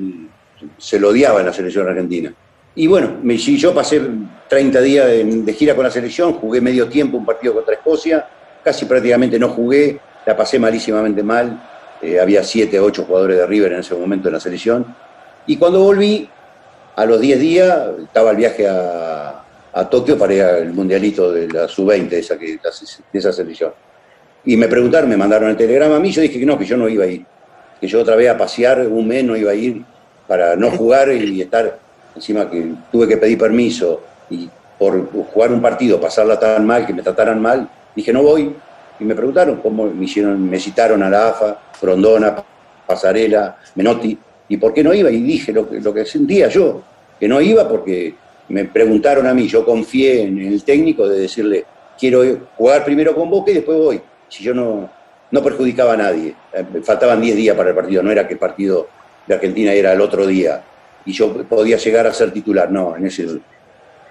se 0.77 0.99
lo 0.99 1.09
odiaba 1.09 1.39
en 1.41 1.47
la 1.47 1.53
selección 1.53 1.87
argentina. 1.87 2.33
Y 2.75 2.87
bueno, 2.87 3.17
me, 3.21 3.37
yo 3.37 3.73
pasé 3.73 4.01
30 4.49 4.81
días 4.81 5.07
de, 5.07 5.23
de 5.23 5.53
gira 5.53 5.75
con 5.75 5.83
la 5.83 5.91
selección, 5.91 6.33
jugué 6.33 6.59
medio 6.59 6.87
tiempo 6.87 7.17
un 7.17 7.25
partido 7.25 7.53
contra 7.53 7.75
Escocia, 7.75 8.27
casi 8.63 8.85
prácticamente 8.85 9.37
no 9.37 9.49
jugué, 9.49 9.99
la 10.25 10.35
pasé 10.35 10.57
malísimamente 10.57 11.21
mal, 11.21 11.61
eh, 12.01 12.19
había 12.19 12.43
7 12.43 12.79
o 12.79 12.85
8 12.85 13.05
jugadores 13.05 13.37
de 13.37 13.45
River 13.45 13.73
en 13.73 13.79
ese 13.79 13.93
momento 13.93 14.27
en 14.27 14.33
la 14.33 14.39
selección, 14.39 14.95
y 15.45 15.57
cuando 15.57 15.83
volví, 15.83 16.29
a 16.95 17.05
los 17.05 17.19
10 17.19 17.39
días, 17.39 17.89
estaba 18.03 18.31
el 18.31 18.37
viaje 18.37 18.67
a, 18.67 19.43
a 19.73 19.89
Tokio 19.89 20.17
para 20.17 20.33
ir 20.33 20.43
al 20.43 20.73
mundialito 20.73 21.31
de 21.31 21.47
la 21.47 21.67
sub-20 21.67 22.09
de 22.09 22.19
esa, 22.19 22.35
de 22.35 22.59
esa 23.11 23.33
selección. 23.33 23.73
Y 24.45 24.57
me 24.57 24.67
preguntaron, 24.67 25.09
me 25.09 25.17
mandaron 25.17 25.49
el 25.49 25.57
telegrama 25.57 25.95
a 25.95 25.99
mí, 25.99 26.11
yo 26.11 26.21
dije 26.21 26.39
que 26.39 26.45
no, 26.45 26.57
que 26.57 26.65
yo 26.65 26.77
no 26.77 26.87
iba 26.87 27.05
a 27.05 27.07
ir, 27.07 27.25
que 27.79 27.87
yo 27.87 28.01
otra 28.01 28.15
vez 28.15 28.29
a 28.29 28.37
pasear 28.37 28.85
un 28.87 29.07
mes 29.07 29.23
no 29.23 29.35
iba 29.35 29.51
a 29.51 29.55
ir 29.55 29.83
para 30.27 30.55
no 30.55 30.69
jugar 30.77 31.11
y 31.11 31.41
estar, 31.41 31.79
encima 32.15 32.49
que 32.49 32.73
tuve 32.91 33.07
que 33.07 33.17
pedir 33.17 33.37
permiso 33.37 34.01
y 34.29 34.49
por 34.77 35.09
jugar 35.31 35.51
un 35.51 35.61
partido, 35.61 35.99
pasarla 35.99 36.39
tan 36.39 36.65
mal, 36.65 36.85
que 36.85 36.93
me 36.93 37.01
trataran 37.01 37.41
mal, 37.41 37.69
dije 37.95 38.11
no 38.11 38.23
voy. 38.23 38.53
Y 38.99 39.05
me 39.05 39.15
preguntaron 39.15 39.57
cómo 39.57 39.85
me 39.85 40.05
hicieron, 40.05 40.49
me 40.49 40.59
citaron 40.59 41.01
a 41.03 41.09
la 41.09 41.29
AFA, 41.29 41.57
Frondona, 41.73 42.35
Pasarela, 42.85 43.57
Menotti, 43.75 44.17
y 44.49 44.57
por 44.57 44.73
qué 44.73 44.83
no 44.83 44.93
iba. 44.93 45.09
Y 45.09 45.21
dije 45.21 45.51
lo 45.51 45.69
que, 45.69 45.79
lo 45.79 45.93
que 45.93 46.05
sentía 46.05 46.47
yo, 46.47 46.81
que 47.19 47.27
no 47.27 47.41
iba 47.41 47.67
porque 47.67 48.13
me 48.49 48.65
preguntaron 48.65 49.25
a 49.25 49.33
mí, 49.33 49.47
yo 49.47 49.65
confié 49.65 50.23
en 50.23 50.39
el 50.39 50.63
técnico 50.63 51.07
de 51.07 51.21
decirle, 51.21 51.65
quiero 51.97 52.23
jugar 52.55 52.85
primero 52.85 53.15
con 53.15 53.29
Boca 53.29 53.51
y 53.51 53.55
después 53.55 53.77
voy. 53.77 54.01
Si 54.29 54.43
yo 54.43 54.53
no, 54.53 54.89
no 55.31 55.43
perjudicaba 55.43 55.93
a 55.93 55.97
nadie. 55.97 56.35
Eh, 56.53 56.65
Faltaban 56.83 57.21
10 57.21 57.35
días 57.35 57.55
para 57.55 57.69
el 57.69 57.75
partido, 57.75 58.03
no 58.03 58.11
era 58.11 58.27
que 58.27 58.33
el 58.33 58.39
partido 58.39 58.87
de 59.25 59.35
Argentina 59.35 59.73
era 59.73 59.93
el 59.93 60.01
otro 60.01 60.27
día 60.27 60.61
y 61.05 61.11
yo 61.13 61.33
podía 61.43 61.77
llegar 61.77 62.07
a 62.07 62.13
ser 62.13 62.31
titular. 62.31 62.71
No, 62.71 62.95
en 62.95 63.07
ese, 63.07 63.23
en 63.23 63.41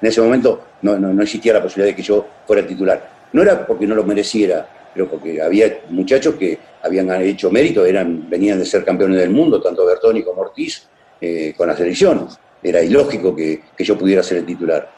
ese 0.01 0.21
momento 0.21 0.61
no, 0.83 0.99
no, 0.99 1.13
no 1.13 1.23
existía 1.23 1.53
la 1.53 1.63
posibilidad 1.63 1.93
de 1.93 1.97
que 1.97 2.03
yo 2.03 2.27
fuera 2.47 2.67
titular. 2.67 3.11
No 3.33 3.43
era 3.43 3.67
porque 3.67 3.87
no 3.87 3.95
lo 3.95 4.05
mereciera, 4.05 4.69
pero 4.93 5.09
porque 5.09 5.41
había 5.41 5.81
muchachos 5.89 6.35
que 6.35 6.59
habían 6.83 7.11
hecho 7.23 7.51
mérito, 7.51 7.87
eran, 7.87 8.29
venían 8.29 8.59
de 8.59 8.67
ser 8.67 8.85
campeones 8.85 9.19
del 9.19 9.31
mundo, 9.31 9.61
tanto 9.61 9.87
Bertoni 9.87 10.23
como 10.23 10.43
Ortiz, 10.43 10.89
eh, 11.21 11.55
con 11.57 11.69
la 11.69 11.77
selección. 11.77 12.29
Era 12.63 12.83
ilógico 12.83 13.35
que, 13.35 13.63
que 13.77 13.85
yo 13.85 13.97
pudiera 13.97 14.23
ser 14.23 14.39
el 14.39 14.47
titular, 14.47 14.89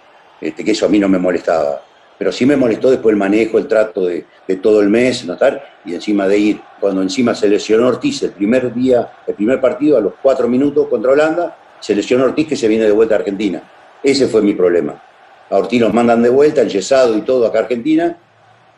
este, 0.41 0.65
que 0.65 0.73
eso 0.73 0.87
a 0.87 0.89
mí 0.89 0.99
no 0.99 1.09
me 1.09 1.19
molestaba. 1.19 1.83
Pero 2.19 2.31
sí 2.31 2.47
me 2.47 2.57
molestó 2.57 2.91
después 2.91 3.13
el 3.13 3.19
manejo, 3.19 3.59
el 3.59 3.67
trato 3.67 4.07
de, 4.07 4.25
de 4.47 4.57
todo 4.57 4.81
el 4.81 4.89
mes, 4.89 5.25
¿no 5.25 5.35
estar? 5.35 5.81
Y 5.85 5.95
encima 5.95 6.29
de 6.29 6.39
ir, 6.39 6.61
cuando 6.81 7.03
encima 7.03 7.35
se 7.35 7.49
lesionó 7.49 7.89
Ortiz 7.89 8.23
el 8.23 8.31
primer 8.31 8.73
día, 8.73 9.11
el 9.27 9.35
primer 9.35 9.61
partido, 9.61 9.97
a 9.97 10.01
los 10.01 10.15
cuatro 10.23 10.49
minutos 10.49 10.89
contra 10.89 11.13
Holanda, 11.13 11.57
se 11.85 11.95
lesionó 11.95 12.25
Ortiz 12.25 12.49
que 12.49 12.57
se 12.57 12.67
viene 12.67 12.87
de 12.87 12.93
vuelta 12.93 13.15
a 13.15 13.19
Argentina. 13.19 13.63
Ese 14.03 14.27
fue 14.27 14.41
mi 14.41 14.55
problema. 14.55 15.03
A 15.51 15.59
Ortiz 15.59 15.83
los 15.83 15.93
mandan 15.93 16.23
de 16.23 16.31
vuelta, 16.31 16.63
enyesado 16.63 17.15
y 17.15 17.21
todo 17.21 17.47
acá 17.47 17.59
a 17.59 17.63
Argentina, 17.65 18.17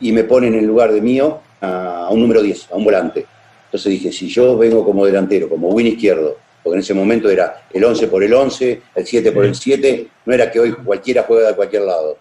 y 0.01 0.11
me 0.11 0.25
ponen 0.25 0.57
en 0.57 0.67
lugar 0.67 0.93
de 0.93 1.01
mío 1.01 1.39
a, 1.61 2.07
a 2.07 2.11
un 2.11 2.21
número 2.21 2.43
10, 2.43 2.73
a 2.73 2.75
un 2.75 2.83
volante. 2.83 3.25
Entonces 3.67 3.93
dije, 3.93 4.11
si 4.11 4.27
yo 4.27 4.59
vengo 4.59 4.85
como 4.85 5.07
delantero, 5.07 5.49
como 5.49 5.69
win 5.69 5.87
izquierdo, 5.87 6.37
porque 6.65 6.79
en 6.79 6.81
ese 6.81 6.95
momento 6.95 7.31
era 7.31 7.69
el 7.73 7.85
11 7.85 8.09
por 8.09 8.25
el 8.25 8.35
11, 8.35 8.83
el 8.97 9.07
7 9.07 9.31
por 9.31 9.45
el 9.45 9.55
7, 9.55 10.09
no 10.25 10.35
era 10.35 10.51
que 10.51 10.59
hoy 10.59 10.73
cualquiera 10.73 11.23
juega 11.23 11.51
de 11.51 11.55
cualquier 11.55 11.83
lado. 11.83 12.19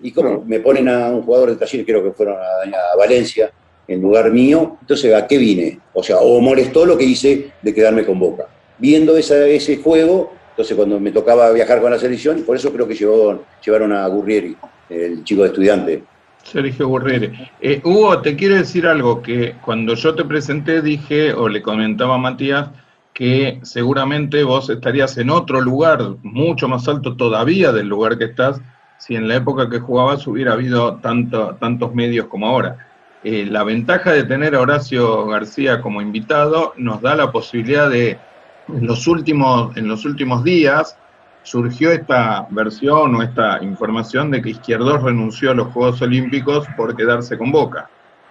Y 0.00 0.12
como 0.12 0.42
me 0.46 0.60
ponen 0.60 0.88
a 0.88 1.10
un 1.10 1.24
jugador 1.24 1.50
de 1.50 1.56
taller, 1.56 1.84
creo 1.84 2.02
que 2.02 2.12
fueron 2.12 2.36
a, 2.36 2.94
a 2.94 2.96
Valencia, 2.96 3.52
en 3.86 4.00
lugar 4.00 4.32
mío, 4.32 4.78
entonces 4.80 5.12
¿a 5.12 5.26
qué 5.26 5.36
vine? 5.36 5.78
O 5.92 6.02
sea, 6.02 6.20
o 6.20 6.40
molestó 6.40 6.86
lo 6.86 6.96
que 6.96 7.04
hice 7.04 7.50
de 7.60 7.74
quedarme 7.74 8.06
con 8.06 8.18
Boca. 8.18 8.48
Viendo 8.78 9.16
esa- 9.16 9.46
ese 9.46 9.78
juego, 9.78 10.34
entonces 10.50 10.76
cuando 10.76 11.00
me 11.00 11.10
tocaba 11.10 11.50
viajar 11.52 11.80
con 11.80 11.90
la 11.90 11.98
selección, 11.98 12.42
por 12.42 12.56
eso 12.56 12.72
creo 12.72 12.86
que 12.86 12.94
llevó- 12.94 13.42
llevaron 13.64 13.92
a 13.92 14.06
Gurrieri, 14.06 14.56
el 14.90 15.24
chico 15.24 15.42
de 15.42 15.48
estudiante. 15.48 16.04
Sergio 16.42 16.86
Gurriere. 16.86 17.50
Eh, 17.60 17.80
Hugo, 17.82 18.20
te 18.20 18.36
quiero 18.36 18.54
decir 18.54 18.86
algo, 18.86 19.20
que 19.20 19.54
cuando 19.64 19.94
yo 19.94 20.14
te 20.14 20.24
presenté 20.24 20.80
dije, 20.80 21.32
o 21.32 21.48
le 21.48 21.60
comentaba 21.60 22.14
a 22.14 22.18
Matías, 22.18 22.68
que 23.12 23.58
seguramente 23.62 24.44
vos 24.44 24.68
estarías 24.70 25.16
en 25.18 25.30
otro 25.30 25.60
lugar, 25.60 26.00
mucho 26.22 26.68
más 26.68 26.86
alto 26.86 27.16
todavía 27.16 27.72
del 27.72 27.88
lugar 27.88 28.18
que 28.18 28.26
estás, 28.26 28.60
si 28.98 29.16
en 29.16 29.26
la 29.26 29.36
época 29.36 29.68
que 29.68 29.80
jugabas 29.80 30.26
hubiera 30.26 30.52
habido 30.52 30.96
tanto, 30.96 31.56
tantos 31.58 31.94
medios 31.94 32.26
como 32.26 32.46
ahora. 32.46 32.86
Eh, 33.24 33.46
la 33.50 33.64
ventaja 33.64 34.12
de 34.12 34.24
tener 34.24 34.54
a 34.54 34.60
Horacio 34.60 35.26
García 35.26 35.80
como 35.80 36.00
invitado 36.00 36.74
nos 36.76 37.02
da 37.02 37.16
la 37.16 37.32
posibilidad 37.32 37.90
de, 37.90 38.18
en 38.68 38.86
los 38.86 39.06
últimos, 39.06 39.76
en 39.76 39.88
los 39.88 40.04
últimos 40.04 40.42
días, 40.44 40.96
surgió 41.42 41.92
esta 41.92 42.46
versión 42.50 43.14
o 43.14 43.22
esta 43.22 43.62
información 43.62 44.30
de 44.32 44.42
que 44.42 44.50
Izquierdos 44.50 45.02
renunció 45.02 45.52
a 45.52 45.54
los 45.54 45.68
Juegos 45.68 46.02
Olímpicos 46.02 46.66
por 46.76 46.96
quedarse 46.96 47.38
con 47.38 47.52
Boca. 47.52 47.88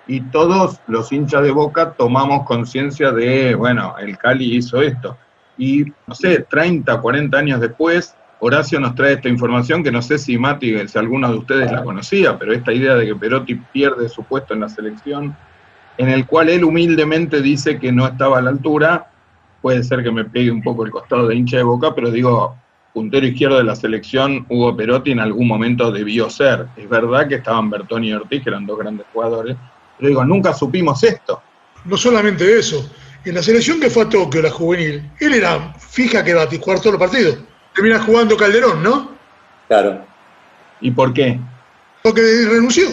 Y 0.07 0.21
todos 0.21 0.81
los 0.87 1.11
hinchas 1.11 1.41
de 1.43 1.51
Boca 1.51 1.93
tomamos 1.93 2.45
conciencia 2.45 3.11
de, 3.11 3.55
bueno, 3.55 3.95
el 3.99 4.17
Cali 4.17 4.55
hizo 4.55 4.81
esto. 4.81 5.17
Y, 5.57 5.85
no 6.05 6.13
sé, 6.13 6.45
30, 6.49 6.99
40 6.99 7.37
años 7.37 7.61
después, 7.61 8.15
Horacio 8.39 8.79
nos 8.81 8.95
trae 8.95 9.13
esta 9.13 9.29
información 9.29 9.81
que 9.81 9.91
no 9.91 10.01
sé 10.01 10.17
si 10.17 10.37
Mati, 10.37 10.87
si 10.87 10.99
alguno 10.99 11.29
de 11.31 11.37
ustedes 11.37 11.71
la 11.71 11.83
conocía, 11.83 12.37
pero 12.37 12.53
esta 12.53 12.73
idea 12.73 12.95
de 12.95 13.05
que 13.05 13.15
Perotti 13.15 13.55
pierde 13.55 14.09
su 14.09 14.23
puesto 14.23 14.53
en 14.53 14.59
la 14.59 14.69
selección, 14.69 15.35
en 15.97 16.09
el 16.09 16.25
cual 16.25 16.49
él 16.49 16.65
humildemente 16.65 17.41
dice 17.41 17.79
que 17.79 17.93
no 17.93 18.05
estaba 18.05 18.39
a 18.39 18.41
la 18.41 18.49
altura, 18.49 19.07
puede 19.65 19.83
ser 19.83 20.03
que 20.03 20.11
me 20.11 20.25
pegue 20.25 20.51
un 20.51 20.61
poco 20.61 20.85
el 20.85 20.91
costado 20.91 21.27
de 21.27 21.35
hincha 21.35 21.57
de 21.57 21.63
Boca, 21.63 21.95
pero 21.95 22.11
digo, 22.11 22.55
puntero 22.93 23.25
izquierdo 23.25 23.57
de 23.57 23.63
la 23.63 23.75
selección, 23.75 24.45
Hugo 24.47 24.77
Perotti 24.77 25.09
en 25.09 25.19
algún 25.19 25.47
momento 25.47 25.91
debió 25.91 26.29
ser. 26.29 26.67
Es 26.77 26.87
verdad 26.87 27.27
que 27.27 27.33
estaban 27.33 27.71
Bertoni 27.71 28.09
y 28.09 28.13
Ortiz, 28.13 28.43
que 28.43 28.49
eran 28.51 28.67
dos 28.67 28.77
grandes 28.77 29.07
jugadores, 29.11 29.57
pero 29.97 30.09
digo, 30.09 30.23
nunca 30.23 30.53
supimos 30.53 31.03
esto. 31.03 31.41
No 31.83 31.97
solamente 31.97 32.59
eso, 32.59 32.87
en 33.25 33.33
la 33.33 33.41
selección 33.41 33.79
que 33.79 33.89
fue 33.89 34.03
a 34.03 34.09
Tokio, 34.09 34.43
la 34.43 34.51
juvenil, 34.51 35.09
él 35.19 35.33
era 35.33 35.73
fija 35.79 36.23
que 36.23 36.35
va 36.35 36.43
a 36.43 36.45
jugar 36.45 36.79
todos 36.79 36.99
los 36.99 36.99
partidos. 36.99 37.39
Termina 37.73 37.97
jugando 37.97 38.37
Calderón, 38.37 38.83
¿no? 38.83 39.13
Claro. 39.67 40.05
¿Y 40.79 40.91
por 40.91 41.11
qué? 41.11 41.39
Porque 42.03 42.21
renunció. 42.51 42.85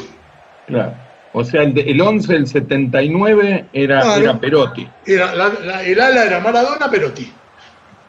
Claro. 0.68 1.01
O 1.34 1.44
sea, 1.44 1.62
el, 1.62 1.72
de- 1.74 1.82
el 1.90 2.00
11, 2.00 2.34
el 2.36 2.46
79 2.46 3.66
era, 3.72 4.00
Claro. 4.02 4.22
era 4.22 4.38
Perotti. 4.38 4.88
Era, 5.06 5.34
la- 5.34 5.52
la- 5.64 5.82
el 5.84 6.00
ala 6.00 6.24
era 6.26 6.40
Maradona, 6.40 6.90
Perotti. 6.90 7.32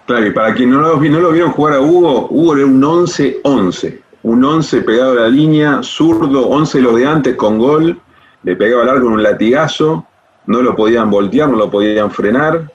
Claro, 0.05 0.25
y 0.27 0.31
para 0.31 0.53
quien 0.53 0.69
no 0.71 0.81
lo, 0.81 0.97
vi- 0.97 1.09
no 1.09 1.19
lo 1.19 1.31
vieron 1.31 1.51
jugar 1.51 1.75
a 1.75 1.79
Hugo, 1.81 2.27
Hugo 2.29 2.55
era 2.57 2.65
un 2.65 2.81
11-11. 2.83 3.99
Un 4.23 4.43
11 4.43 4.81
pegado 4.81 5.13
a 5.13 5.15
la 5.23 5.27
línea, 5.29 5.79
zurdo, 5.83 6.47
11 6.49 6.81
los 6.81 6.95
de 6.95 7.05
antes 7.05 7.36
con 7.36 7.57
gol, 7.57 7.99
le 8.43 8.55
pegaba 8.55 8.83
al 8.83 8.89
arco 8.89 9.03
con 9.05 9.13
un 9.13 9.23
latigazo, 9.23 10.05
no 10.47 10.62
lo 10.62 10.75
podían 10.75 11.09
voltear, 11.09 11.47
no 11.49 11.57
lo 11.57 11.69
podían 11.71 12.12
frenar. 12.12 12.69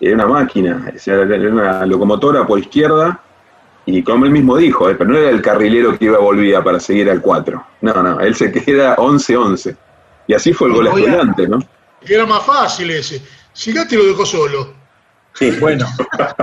Era 0.00 0.14
una 0.14 0.26
máquina, 0.26 0.92
era 1.04 1.22
una 1.50 1.84
locomotora 1.86 2.46
por 2.46 2.58
izquierda, 2.60 3.20
y 3.86 4.02
como 4.02 4.24
él 4.26 4.30
mismo 4.30 4.56
dijo, 4.56 4.88
eh, 4.90 4.94
pero 4.94 5.10
no 5.10 5.18
era 5.18 5.30
el 5.30 5.42
carrilero 5.42 5.98
que 5.98 6.04
iba 6.06 6.18
y 6.18 6.22
volvía 6.22 6.62
para 6.62 6.78
seguir 6.80 7.10
al 7.10 7.20
4. 7.20 7.64
No, 7.80 8.02
no, 8.02 8.20
él 8.20 8.34
se 8.34 8.52
queda 8.52 8.96
11-11. 8.96 9.76
Y 10.26 10.34
así 10.34 10.52
fue 10.52 10.68
el 10.68 10.74
gol 10.74 10.86
a- 10.86 10.90
estudiante, 10.90 11.48
¿no? 11.48 11.58
Que 12.04 12.14
era 12.14 12.26
más 12.26 12.44
fácil 12.44 12.90
ese. 12.90 13.22
Sigati 13.52 13.96
lo 13.96 14.04
dejó 14.06 14.24
solo. 14.24 14.74
Bueno, 15.60 15.86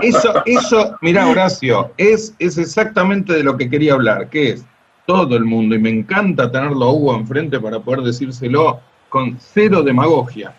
eso, 0.01 0.33
eso, 0.45 0.95
mira 1.01 1.27
Horacio, 1.27 1.91
es, 1.97 2.33
es 2.39 2.57
exactamente 2.57 3.33
de 3.33 3.43
lo 3.43 3.57
que 3.57 3.69
quería 3.69 3.93
hablar, 3.93 4.29
que 4.29 4.51
es 4.51 4.65
todo 5.05 5.35
el 5.35 5.43
mundo, 5.45 5.75
y 5.75 5.79
me 5.79 5.89
encanta 5.89 6.49
tenerlo 6.51 6.85
a 6.85 6.91
Hugo 6.93 7.15
enfrente 7.15 7.59
para 7.59 7.79
poder 7.79 8.01
decírselo 8.01 8.79
con 9.09 9.37
cero 9.39 9.83
demagogia. 9.83 10.53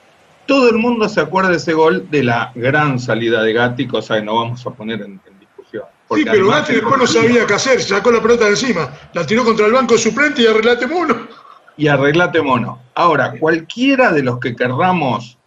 Todo 0.47 0.69
el 0.71 0.77
mundo 0.77 1.09
se 1.09 1.21
acuerda 1.21 1.51
de 1.51 1.57
ese 1.57 1.73
gol 1.73 2.07
de 2.11 2.23
la 2.23 2.53
gran 2.55 2.99
salida 2.99 3.43
de 3.43 3.53
Gatti, 3.55 3.87
cosa 3.87 4.17
que 4.17 4.23
no 4.23 4.37
vamos 4.37 4.67
a 4.67 4.71
poner 4.71 5.01
en, 5.03 5.13
en. 5.27 5.38
Sí, 6.15 6.25
pero 6.25 6.49
Gatti 6.49 6.75
después 6.75 6.99
no 6.99 7.07
sabía 7.07 7.47
qué 7.47 7.55
hacer, 7.55 7.83
sacó 7.83 8.11
la 8.11 8.23
pelota 8.23 8.45
de 8.45 8.51
encima, 8.51 8.89
la 9.13 9.27
tiró 9.27 9.45
contra 9.45 9.67
el 9.67 9.73
banco 9.73 9.99
suplente 9.99 10.43
y 10.43 10.47
arreglate 10.47 10.87
uno. 10.87 11.29
y 11.77 11.87
arreglate 11.87 12.43
mono. 12.43 12.81
Ahora, 12.95 13.35
cualquiera 13.39 14.11
de 14.11 14.23
los 14.23 14.41
que 14.41 14.57
querramos 14.57 15.39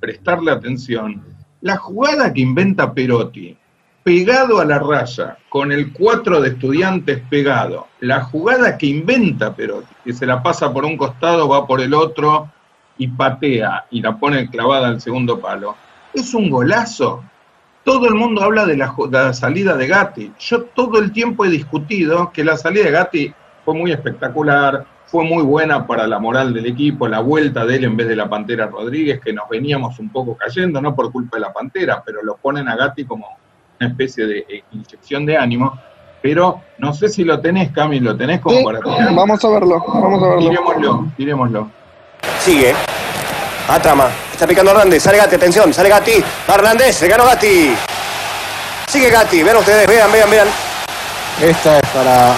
prestarle 0.00 0.52
atención, 0.52 1.22
la 1.60 1.76
jugada 1.76 2.32
que 2.32 2.40
inventa 2.40 2.94
Perotti, 2.94 3.56
pegado 4.02 4.60
a 4.60 4.64
la 4.64 4.78
raya, 4.78 5.36
con 5.50 5.70
el 5.70 5.92
4 5.92 6.40
de 6.40 6.48
estudiantes 6.48 7.22
pegado, 7.28 7.88
la 8.00 8.22
jugada 8.22 8.78
que 8.78 8.86
inventa 8.86 9.54
Perotti, 9.54 9.94
que 10.04 10.12
se 10.14 10.24
la 10.24 10.42
pasa 10.42 10.72
por 10.72 10.86
un 10.86 10.96
costado, 10.96 11.48
va 11.48 11.66
por 11.66 11.82
el 11.82 11.92
otro 11.92 12.50
y 12.96 13.08
patea 13.08 13.86
y 13.90 14.00
la 14.00 14.18
pone 14.18 14.48
clavada 14.48 14.88
al 14.88 15.00
segundo 15.00 15.38
palo, 15.38 15.76
es 16.14 16.32
un 16.32 16.48
golazo. 16.48 17.22
Todo 17.84 18.06
el 18.06 18.14
mundo 18.14 18.42
habla 18.42 18.66
de 18.66 18.76
la, 18.76 18.88
ju- 18.88 19.08
de 19.08 19.18
la 19.18 19.32
salida 19.32 19.76
de 19.76 19.86
Gatti. 19.86 20.32
Yo 20.38 20.62
todo 20.64 20.98
el 20.98 21.12
tiempo 21.12 21.44
he 21.44 21.48
discutido 21.48 22.30
que 22.32 22.44
la 22.44 22.56
salida 22.56 22.84
de 22.84 22.90
Gatti 22.90 23.34
fue 23.64 23.74
muy 23.74 23.90
espectacular, 23.90 24.84
fue 25.06 25.24
muy 25.24 25.42
buena 25.42 25.86
para 25.86 26.06
la 26.06 26.18
moral 26.18 26.52
del 26.54 26.66
equipo, 26.66 27.08
la 27.08 27.20
vuelta 27.20 27.64
de 27.64 27.76
él 27.76 27.84
en 27.84 27.96
vez 27.96 28.06
de 28.06 28.16
la 28.16 28.28
Pantera 28.28 28.66
Rodríguez, 28.66 29.20
que 29.20 29.32
nos 29.32 29.48
veníamos 29.48 29.98
un 29.98 30.10
poco 30.10 30.36
cayendo, 30.36 30.80
no 30.80 30.94
por 30.94 31.10
culpa 31.10 31.36
de 31.38 31.40
la 31.42 31.52
Pantera, 31.52 32.02
pero 32.04 32.22
lo 32.22 32.36
ponen 32.36 32.68
a 32.68 32.76
Gatti 32.76 33.04
como 33.04 33.26
una 33.80 33.88
especie 33.88 34.26
de 34.26 34.38
eh, 34.48 34.62
inyección 34.72 35.24
de 35.26 35.36
ánimo. 35.38 35.78
Pero 36.22 36.60
no 36.78 36.92
sé 36.92 37.08
si 37.08 37.24
lo 37.24 37.40
tenés, 37.40 37.70
Cami, 37.72 37.98
lo 37.98 38.14
tenés 38.14 38.40
como 38.40 38.58
Sí, 38.58 38.64
para 38.64 38.78
tirar. 38.80 39.14
vamos 39.14 39.42
a 39.42 39.48
verlo, 39.48 39.82
vamos 39.88 40.22
a 40.22 40.26
verlo. 40.28 40.48
Tirémoslo, 40.50 41.06
tirémoslo. 41.16 41.70
Sigue. 42.40 42.74
Atama. 43.66 44.08
Está 44.40 44.48
picando 44.48 44.70
Hernández. 44.70 45.02
Sale 45.02 45.18
Gatti, 45.18 45.34
atención. 45.34 45.74
Sale 45.74 45.90
Gatti. 45.90 46.24
Va 46.48 46.54
Hernández. 46.54 46.96
Se 46.96 47.06
ganó 47.06 47.26
Gatti. 47.26 47.76
Sigue 48.90 49.10
Gatti. 49.10 49.42
Vean 49.42 49.58
ustedes. 49.58 49.86
Vean, 49.86 50.10
vean, 50.10 50.30
vean. 50.30 50.48
Esta 51.42 51.76
es 51.76 51.82
para 51.92 52.32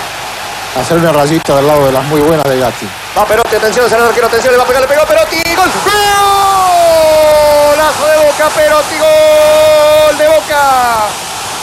hacer 0.81 0.97
una 0.97 1.13
rayita 1.13 1.55
del 1.55 1.65
lado 1.69 1.87
de 1.87 1.93
las 1.93 2.03
muy 2.07 2.21
buenas 2.21 2.43
de 2.43 2.59
Gatti. 2.59 2.89
Va 3.17 3.25
Perotti. 3.25 3.55
Atención. 3.55 3.89
Sale 3.89 4.03
el 4.03 4.09
arquero. 4.09 4.27
Atención. 4.27 4.53
Le 4.53 4.59
va 4.59 4.65
a 4.65 4.67
pegar. 4.67 4.83
Le 4.83 4.89
pegó 4.89 5.07
Perotti. 5.07 5.55
Gol. 5.55 5.71
Golazo 7.71 8.07
de 8.09 8.17
Boca. 8.27 8.49
Perotti. 8.49 8.99
Gol 8.99 10.19
de 10.19 10.27
Boca. 10.27 11.07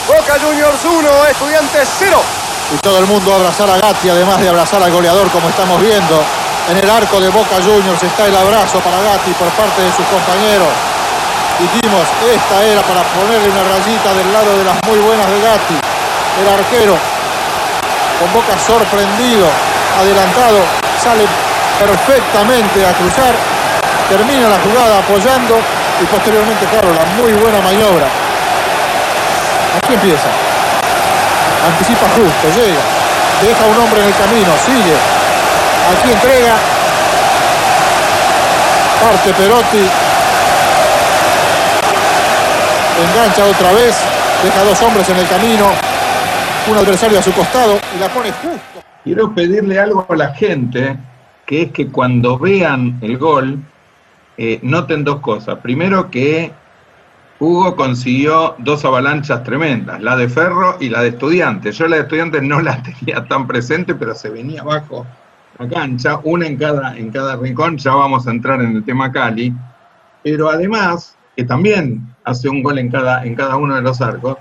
Boca 0.08 0.38
Juniors 0.40 0.82
1. 0.82 1.26
Estudiantes 1.26 1.86
0. 1.98 2.18
Y 2.72 2.78
todo 2.78 2.98
el 2.98 3.04
mundo 3.04 3.30
a 3.30 3.36
abrazar 3.36 3.68
a 3.68 3.76
Gatti, 3.76 4.08
además 4.08 4.40
de 4.40 4.48
abrazar 4.48 4.82
al 4.82 4.90
goleador, 4.90 5.28
como 5.32 5.50
estamos 5.50 5.78
viendo. 5.82 6.24
En 6.70 6.78
el 6.78 6.88
arco 6.88 7.18
de 7.18 7.28
Boca 7.34 7.58
Juniors 7.58 7.98
está 7.98 8.30
el 8.30 8.36
abrazo 8.36 8.78
para 8.78 8.94
Gatti 9.02 9.34
por 9.34 9.50
parte 9.58 9.82
de 9.82 9.90
sus 9.90 10.06
compañeros. 10.06 10.70
Dijimos, 11.58 12.06
esta 12.30 12.62
era 12.62 12.78
para 12.86 13.02
ponerle 13.10 13.50
una 13.50 13.66
rayita 13.74 14.14
del 14.14 14.30
lado 14.30 14.54
de 14.54 14.62
las 14.62 14.78
muy 14.86 15.02
buenas 15.02 15.26
de 15.26 15.40
Gatti. 15.42 15.74
El 15.74 16.46
arquero, 16.46 16.94
con 18.22 18.30
Boca 18.30 18.54
sorprendido, 18.54 19.50
adelantado, 19.98 20.62
sale 21.02 21.26
perfectamente 21.74 22.86
a 22.86 22.94
cruzar, 22.94 23.34
termina 24.06 24.46
la 24.54 24.62
jugada 24.62 25.02
apoyando 25.02 25.58
y 25.98 26.06
posteriormente, 26.06 26.70
claro, 26.70 26.94
la 26.94 27.02
muy 27.18 27.34
buena 27.34 27.58
maniobra. 27.66 28.06
Aquí 29.74 29.94
empieza. 29.98 30.30
Anticipa 31.66 32.06
justo, 32.14 32.46
llega. 32.54 32.84
Deja 33.42 33.62
un 33.66 33.76
hombre 33.82 34.02
en 34.02 34.06
el 34.06 34.14
camino, 34.14 34.54
sigue. 34.62 35.19
Aquí 35.88 36.12
entrega. 36.12 36.54
Parte 39.02 39.32
Perotti. 39.32 39.88
Engancha 43.08 43.44
otra 43.46 43.72
vez. 43.72 43.96
Deja 44.44 44.64
dos 44.64 44.82
hombres 44.82 45.08
en 45.08 45.16
el 45.16 45.26
camino. 45.26 45.66
Un 46.70 46.76
adversario 46.76 47.18
a 47.18 47.22
su 47.22 47.32
costado 47.32 47.78
y 47.96 48.00
la 48.00 48.08
pone 48.08 48.30
justo. 48.30 48.82
Quiero 49.04 49.34
pedirle 49.34 49.80
algo 49.80 50.06
a 50.08 50.14
la 50.14 50.34
gente, 50.34 50.98
que 51.46 51.62
es 51.62 51.72
que 51.72 51.88
cuando 51.88 52.38
vean 52.38 52.98
el 53.00 53.16
gol, 53.16 53.58
eh, 54.36 54.60
noten 54.62 55.02
dos 55.04 55.20
cosas. 55.20 55.58
Primero 55.60 56.10
que 56.10 56.52
Hugo 57.38 57.74
consiguió 57.74 58.54
dos 58.58 58.84
avalanchas 58.84 59.42
tremendas, 59.42 60.02
la 60.02 60.16
de 60.16 60.28
Ferro 60.28 60.76
y 60.78 60.90
la 60.90 61.00
de 61.00 61.08
Estudiantes. 61.08 61.78
Yo 61.78 61.88
la 61.88 61.96
de 61.96 62.02
Estudiantes 62.02 62.42
no 62.42 62.60
la 62.60 62.82
tenía 63.00 63.24
tan 63.26 63.46
presente, 63.46 63.94
pero 63.94 64.14
se 64.14 64.28
venía 64.28 64.60
abajo 64.60 65.06
cancha, 65.68 66.20
una 66.24 66.46
en 66.46 66.56
cada, 66.56 66.96
en 66.96 67.10
cada 67.10 67.36
rincón, 67.36 67.78
ya 67.78 67.94
vamos 67.94 68.26
a 68.26 68.30
entrar 68.30 68.60
en 68.60 68.76
el 68.76 68.84
tema 68.84 69.12
Cali. 69.12 69.52
Pero 70.22 70.48
además, 70.48 71.16
que 71.36 71.44
también 71.44 72.14
hace 72.24 72.48
un 72.48 72.62
gol 72.62 72.78
en 72.78 72.90
cada, 72.90 73.24
en 73.24 73.34
cada 73.34 73.56
uno 73.56 73.74
de 73.74 73.82
los 73.82 74.00
arcos, 74.00 74.36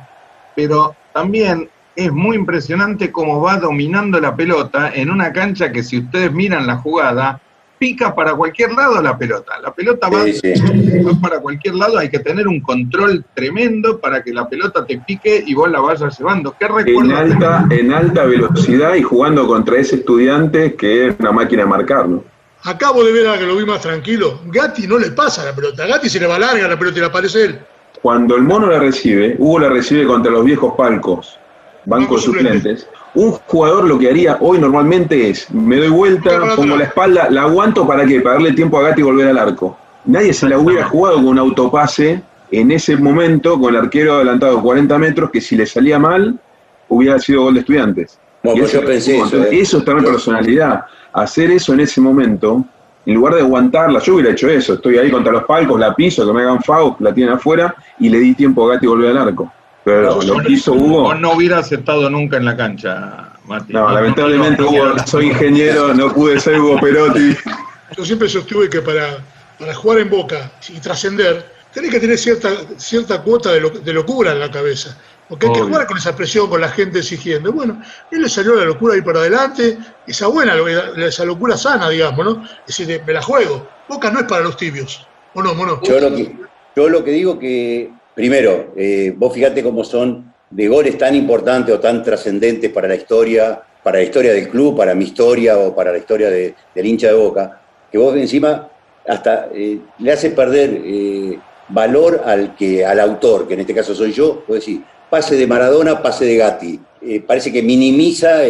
pero 0.55 0.95
también 1.13 1.69
es 1.95 2.11
muy 2.11 2.35
impresionante 2.37 3.11
cómo 3.11 3.41
va 3.41 3.57
dominando 3.57 4.19
la 4.19 4.35
pelota 4.35 4.91
en 4.93 5.09
una 5.09 5.33
cancha 5.33 5.71
que 5.71 5.83
si 5.83 5.99
ustedes 5.99 6.31
miran 6.31 6.67
la 6.67 6.77
jugada, 6.77 7.41
pica 7.79 8.13
para 8.13 8.33
cualquier 8.35 8.73
lado 8.73 9.01
la 9.01 9.17
pelota. 9.17 9.53
La 9.61 9.73
pelota 9.73 10.09
va, 10.09 10.23
Sí, 10.25 10.33
sí. 10.33 10.53
va 11.01 11.19
para 11.19 11.39
cualquier 11.39 11.75
lado, 11.75 11.97
hay 11.97 12.09
que 12.09 12.19
tener 12.19 12.47
un 12.47 12.59
control 12.59 13.25
tremendo 13.33 13.99
para 13.99 14.21
que 14.21 14.33
la 14.33 14.47
pelota 14.47 14.85
te 14.85 14.99
pique 14.99 15.43
y 15.47 15.53
vos 15.55 15.71
la 15.71 15.79
vayas 15.79 16.19
llevando. 16.19 16.53
¿Qué 16.59 16.67
En 16.91 17.11
alta, 17.11 17.65
en 17.69 17.93
alta 17.93 18.25
velocidad 18.25 18.93
y 18.95 19.01
jugando 19.01 19.47
contra 19.47 19.79
ese 19.79 19.95
estudiante 19.95 20.75
que 20.75 21.07
es 21.07 21.15
una 21.19 21.31
máquina 21.31 21.63
de 21.63 21.69
marcar, 21.69 22.07
¿no? 22.07 22.23
Acabo 22.63 23.03
de 23.05 23.13
ver 23.13 23.27
a 23.29 23.37
que 23.37 23.45
lo 23.45 23.55
vi 23.55 23.65
más 23.65 23.79
tranquilo. 23.81 24.41
Gatti 24.47 24.85
no 24.85 24.99
le 24.99 25.11
pasa 25.11 25.45
la 25.45 25.55
pelota. 25.55 25.87
Gatti 25.87 26.09
se 26.09 26.19
le 26.19 26.27
va 26.27 26.37
larga 26.37 26.67
la 26.67 26.77
pelota 26.77 26.97
y 26.97 26.99
le 27.01 27.07
aparece 27.07 27.45
él. 27.45 27.59
Cuando 28.01 28.35
el 28.35 28.43
mono 28.43 28.67
la 28.67 28.79
recibe, 28.79 29.35
Hugo 29.39 29.59
la 29.59 29.69
recibe 29.69 30.05
contra 30.05 30.31
los 30.31 30.43
viejos 30.43 30.73
palcos, 30.77 31.37
bancos 31.85 32.23
suplentes. 32.23 32.87
Un 33.15 33.31
jugador 33.31 33.85
lo 33.85 33.97
que 33.97 34.09
haría 34.09 34.37
hoy 34.39 34.59
normalmente 34.59 35.29
es, 35.29 35.49
me 35.51 35.77
doy 35.77 35.89
vuelta, 35.89 36.39
pongo 36.55 36.77
la 36.77 36.83
espalda, 36.85 37.27
la 37.29 37.43
aguanto 37.43 37.87
para 37.87 38.05
qué, 38.05 38.21
para 38.21 38.35
darle 38.35 38.53
tiempo 38.53 38.77
a 38.77 38.83
Gatti 38.83 39.01
y 39.01 39.03
volver 39.03 39.27
al 39.29 39.37
arco. 39.37 39.77
Nadie 40.05 40.33
se 40.33 40.47
la 40.47 40.57
hubiera 40.57 40.85
jugado 40.85 41.15
con 41.17 41.27
un 41.27 41.39
autopase 41.39 42.21
en 42.51 42.71
ese 42.71 42.97
momento 42.97 43.59
con 43.59 43.75
el 43.75 43.81
arquero 43.81 44.15
adelantado 44.15 44.61
40 44.61 44.97
metros 44.99 45.29
que 45.31 45.41
si 45.41 45.55
le 45.55 45.65
salía 45.65 45.99
mal 45.99 46.39
hubiera 46.87 47.19
sido 47.19 47.43
gol 47.43 47.55
de 47.55 47.59
estudiantes. 47.61 48.19
Bueno, 48.43 48.59
pues 48.61 48.71
eso- 48.73 48.81
yo 48.81 48.87
pensé 48.87 49.15
eso, 49.15 49.25
entonces, 49.25 49.51
¿eh? 49.53 49.59
eso 49.59 49.77
está 49.79 49.91
en 49.91 50.03
personalidad. 50.03 50.85
Hacer 51.13 51.51
eso 51.51 51.73
en 51.73 51.79
ese 51.81 51.99
momento, 52.01 52.63
en 53.05 53.15
lugar 53.15 53.35
de 53.35 53.41
aguantarla, 53.41 53.99
yo 53.99 54.13
hubiera 54.15 54.31
hecho 54.31 54.47
eso. 54.49 54.75
Estoy 54.75 54.97
ahí 54.97 55.11
contra 55.11 55.31
los 55.31 55.43
palcos, 55.43 55.79
la 55.79 55.93
piso, 55.95 56.25
que 56.25 56.33
me 56.33 56.41
hagan 56.41 56.61
FAU, 56.63 56.95
la 56.99 57.13
tienen 57.13 57.33
afuera 57.33 57.75
y 57.99 58.09
le 58.09 58.19
di 58.19 58.33
tiempo 58.35 58.65
a 58.69 58.73
Gatti 58.75 58.85
y 58.85 58.89
volver 58.89 59.09
al 59.09 59.27
arco. 59.29 59.51
Pero 59.85 60.21
lo 60.21 60.37
que 60.43 60.51
hizo 60.53 60.73
Hugo, 60.73 61.01
Vos 61.03 61.19
no 61.19 61.33
hubieras 61.33 61.71
estado 61.71 62.09
nunca 62.09 62.37
en 62.37 62.45
la 62.45 62.55
cancha, 62.57 63.33
Mati. 63.45 63.73
no, 63.73 63.89
lamentablemente 63.91 64.61
no, 64.61 64.69
Hugo, 64.69 64.85
no, 64.89 65.07
soy 65.07 65.27
ingeniero, 65.27 65.93
no 65.93 66.13
pude 66.13 66.39
ser 66.39 66.59
Hugo 66.59 66.79
Perotti. 66.79 67.35
Yo 67.97 68.05
siempre 68.05 68.29
sostuve 68.29 68.69
que 68.69 68.81
para, 68.81 69.17
para 69.57 69.73
jugar 69.73 69.99
en 69.99 70.09
Boca 70.09 70.51
y 70.67 70.79
trascender, 70.79 71.51
tenés 71.73 71.91
que 71.91 71.99
tener 71.99 72.17
cierta, 72.17 72.49
cierta 72.77 73.21
cuota 73.23 73.51
de, 73.51 73.61
lo- 73.61 73.69
de 73.69 73.93
locura 73.93 74.31
en 74.33 74.39
la 74.39 74.51
cabeza. 74.51 74.95
Porque 75.27 75.45
hay 75.45 75.53
que 75.53 75.61
jugar 75.61 75.85
con 75.85 75.97
esa 75.97 76.15
presión, 76.15 76.49
con 76.49 76.59
la 76.59 76.69
gente 76.69 76.99
exigiendo. 76.99 77.51
Bueno, 77.51 77.79
él 78.11 78.21
le 78.23 78.29
salió 78.29 78.55
la 78.55 78.65
locura 78.65 78.95
ahí 78.95 79.01
para 79.03 79.19
adelante, 79.19 79.77
esa 80.07 80.25
buena, 80.27 80.55
lo- 80.55 80.67
esa 80.67 81.23
locura 81.25 81.55
sana, 81.55 81.87
digamos, 81.89 82.25
¿no? 82.25 82.43
Es 82.67 82.67
decir, 82.77 82.87
de- 82.87 83.03
me 83.03 83.13
la 83.13 83.21
juego. 83.21 83.67
Boca 83.87 84.09
no 84.11 84.19
es 84.19 84.25
para 84.25 84.41
los 84.41 84.57
tibios. 84.57 85.07
¿O 85.35 85.41
no, 85.43 85.53
mono? 85.53 85.79
Yo 85.83 85.99
lo 85.99 86.15
que, 86.15 86.35
yo 86.75 86.89
lo 86.89 87.03
que 87.03 87.11
digo 87.11 87.37
que, 87.39 87.91
primero, 88.19 88.73
eh, 88.75 89.13
vos 89.15 89.33
fíjate 89.33 89.63
cómo 89.63 89.81
son 89.85 90.33
de 90.49 90.67
goles 90.67 90.97
tan 90.97 91.15
importantes 91.15 91.73
o 91.73 91.79
tan 91.79 92.03
trascendentes 92.03 92.69
para 92.69 92.85
la 92.89 92.95
historia, 92.95 93.61
para 93.81 93.99
la 93.99 94.03
historia 94.03 94.33
del 94.33 94.49
club, 94.49 94.75
para 94.75 94.93
mi 94.93 95.05
historia 95.05 95.57
o 95.57 95.73
para 95.73 95.93
la 95.93 95.99
historia 95.99 96.29
de- 96.29 96.53
del 96.75 96.85
hincha 96.85 97.07
de 97.07 97.13
Boca, 97.13 97.61
que 97.89 97.97
vos 97.97 98.13
encima 98.17 98.67
hasta 99.07 99.47
eh, 99.55 99.79
le 99.99 100.11
hace 100.11 100.31
perder 100.31 100.81
eh, 100.83 101.39
valor 101.69 102.21
al, 102.25 102.57
que, 102.57 102.85
al 102.85 102.99
autor, 102.99 103.47
que 103.47 103.53
en 103.53 103.61
este 103.61 103.73
caso 103.73 103.95
soy 103.95 104.11
yo, 104.11 104.43
puedo 104.45 104.59
decir, 104.59 104.81
pase 105.09 105.37
de 105.37 105.47
Maradona, 105.47 106.01
pase 106.01 106.25
de 106.25 106.35
Gatti. 106.35 106.77
Parece 107.25 107.53
que 107.53 107.63
minimiza 107.63 108.41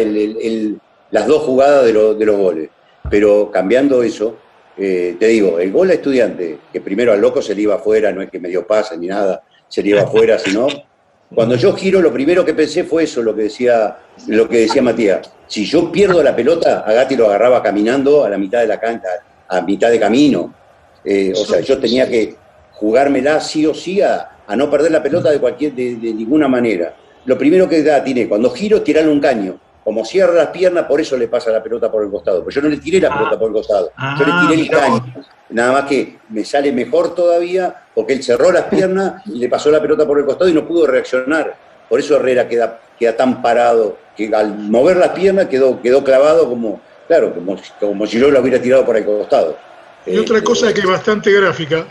las 1.12 1.26
dos 1.28 1.42
jugadas 1.44 1.84
de, 1.84 1.92
lo- 1.92 2.14
de 2.14 2.26
los 2.26 2.36
goles. 2.36 2.68
Pero 3.08 3.48
cambiando 3.52 4.02
eso, 4.02 4.36
te 4.76 5.26
digo, 5.28 5.60
el 5.60 5.70
gol 5.70 5.90
a 5.90 5.94
estudiante, 5.94 6.58
que 6.72 6.80
primero 6.80 7.12
al 7.12 7.20
loco 7.20 7.40
se 7.40 7.54
le 7.54 7.62
iba 7.62 7.76
afuera, 7.76 8.10
no 8.10 8.20
es 8.20 8.28
que 8.30 8.40
me 8.40 8.48
dio 8.48 8.66
pase 8.66 8.98
ni 8.98 9.06
nada, 9.06 9.42
se 9.70 9.82
le 9.82 9.90
iba 9.90 10.02
afuera, 10.02 10.38
sino. 10.38 10.66
Cuando 11.34 11.54
yo 11.54 11.72
giro, 11.74 12.02
lo 12.02 12.12
primero 12.12 12.44
que 12.44 12.54
pensé 12.54 12.82
fue 12.82 13.04
eso, 13.04 13.22
lo 13.22 13.34
que 13.34 13.42
decía, 13.42 13.96
lo 14.26 14.48
que 14.48 14.58
decía 14.58 14.82
Matías. 14.82 15.30
Si 15.46 15.64
yo 15.64 15.90
pierdo 15.90 16.22
la 16.22 16.34
pelota, 16.34 16.80
a 16.80 16.92
Gatti 16.92 17.14
lo 17.16 17.26
agarraba 17.26 17.62
caminando 17.62 18.24
a 18.24 18.28
la 18.28 18.36
mitad 18.36 18.60
de 18.60 18.66
la 18.66 18.80
cancha, 18.80 19.08
a 19.48 19.60
mitad 19.60 19.90
de 19.90 20.00
camino. 20.00 20.52
Eh, 21.04 21.32
o 21.34 21.44
sea, 21.44 21.60
yo 21.60 21.78
tenía 21.78 22.08
que 22.08 22.34
jugármela 22.72 23.40
sí 23.40 23.64
o 23.64 23.72
sí 23.72 24.00
a, 24.00 24.28
no 24.56 24.68
perder 24.68 24.90
la 24.90 25.02
pelota 25.02 25.30
de 25.30 25.38
cualquier, 25.38 25.72
de, 25.72 25.94
ninguna 25.94 26.48
manera. 26.48 26.96
Lo 27.24 27.38
primero 27.38 27.68
que 27.68 27.82
da, 27.84 28.02
tiene, 28.02 28.28
cuando 28.28 28.50
giro, 28.50 28.82
tirarle 28.82 29.12
un 29.12 29.20
caño. 29.20 29.60
Como 29.84 30.04
cierra 30.04 30.34
las 30.34 30.48
piernas, 30.48 30.84
por 30.84 31.00
eso 31.00 31.16
le 31.16 31.26
pasa 31.28 31.50
la 31.50 31.62
pelota 31.62 31.90
por 31.90 32.04
el 32.04 32.10
costado. 32.10 32.40
Pero 32.44 32.50
yo 32.54 32.62
no 32.62 32.68
le 32.68 32.76
tiré 32.76 33.00
la 33.00 33.08
Ah. 33.08 33.18
pelota 33.18 33.38
por 33.38 33.48
el 33.48 33.54
costado. 33.54 33.90
Ah, 33.96 34.16
yo 34.18 34.26
le 34.26 34.54
tiré 34.56 34.62
el 34.62 34.68
vos. 34.68 34.78
caño. 35.00 35.24
Nada 35.50 35.72
más 35.72 35.84
que 35.84 36.18
me 36.28 36.44
sale 36.44 36.70
mejor 36.70 37.14
todavía 37.14 37.74
porque 37.94 38.12
él 38.12 38.22
cerró 38.22 38.52
las 38.52 38.64
piernas 38.64 39.22
y 39.26 39.38
le 39.38 39.48
pasó 39.48 39.70
la 39.70 39.80
pelota 39.80 40.06
por 40.06 40.18
el 40.18 40.24
costado 40.26 40.48
y 40.50 40.52
no 40.52 40.66
pudo 40.66 40.86
reaccionar. 40.86 41.56
Por 41.88 41.98
eso 41.98 42.14
Herrera 42.16 42.46
queda, 42.46 42.78
queda 42.98 43.16
tan 43.16 43.42
parado, 43.42 43.96
que 44.16 44.30
al 44.34 44.56
mover 44.56 44.96
las 44.98 45.08
piernas 45.08 45.46
quedó, 45.46 45.80
quedó 45.82 46.04
clavado 46.04 46.48
como, 46.48 46.80
claro, 47.08 47.34
como, 47.34 47.56
como 47.80 48.06
si 48.06 48.20
yo 48.20 48.30
lo 48.30 48.40
hubiera 48.40 48.60
tirado 48.62 48.84
por 48.84 48.96
el 48.96 49.04
costado. 49.04 49.56
Y 50.06 50.16
otra 50.18 50.38
Eh, 50.38 50.44
cosa 50.44 50.72
que 50.72 50.80
es 50.80 50.86
bastante 50.86 51.32
gráfica, 51.32 51.84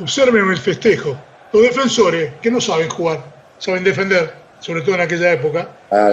observen 0.00 0.50
el 0.50 0.56
festejo. 0.58 1.16
Los 1.52 1.62
defensores, 1.62 2.32
que 2.42 2.50
no 2.50 2.60
saben 2.60 2.88
jugar, 2.90 3.20
saben 3.58 3.84
defender, 3.84 4.32
sobre 4.60 4.82
todo 4.82 4.94
en 4.96 5.00
aquella 5.02 5.32
época, 5.32 5.68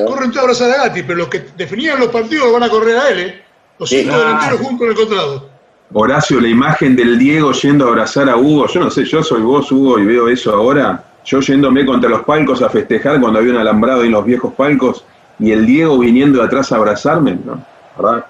corren 0.06 0.30
todos 0.32 0.38
a 0.38 0.42
abrazar 0.42 0.72
a 0.72 0.84
Gatti, 0.86 1.04
pero 1.04 1.20
los 1.20 1.28
que 1.30 1.46
definían 1.58 2.00
los 2.00 2.10
partidos 2.10 2.52
van 2.54 2.64
a 2.64 2.70
correr 2.70 2.98
a 2.98 3.10
él, 3.10 3.20
¿eh? 3.20 3.42
Los 3.80 3.90
cinco 3.90 4.14
Ah. 4.14 4.18
delanteros 4.20 4.60
juntos 4.62 4.78
con 4.80 4.90
el 4.90 4.96
contrado. 4.96 5.50
Horacio, 5.94 6.40
la 6.42 6.48
imagen 6.48 6.96
del 6.96 7.18
Diego 7.20 7.52
yendo 7.54 7.86
a 7.86 7.90
abrazar 7.90 8.30
a 8.30 8.36
Hugo, 8.38 8.68
yo 8.68 8.80
no 8.80 8.90
sé, 8.90 9.06
yo 9.06 9.24
soy 9.24 9.42
vos, 9.42 9.72
Hugo, 9.72 10.00
y 10.00 10.06
veo 10.06 10.28
eso 10.30 10.54
ahora. 10.54 11.04
Yo 11.26 11.40
yéndome 11.40 11.86
contra 11.86 12.10
los 12.10 12.22
palcos 12.24 12.62
a 12.62 12.70
festejar 12.70 13.20
cuando 13.20 13.40
había 13.40 13.52
un 13.52 13.58
alambrado 13.58 14.04
en 14.04 14.12
los 14.12 14.24
viejos 14.26 14.54
palcos 14.54 15.04
y 15.40 15.52
el 15.52 15.66
Diego 15.66 15.98
viniendo 15.98 16.40
de 16.40 16.46
atrás 16.46 16.72
a 16.72 16.76
abrazarme, 16.76 17.38
¿no? 17.44 17.66
¿Verdad? 17.98 18.26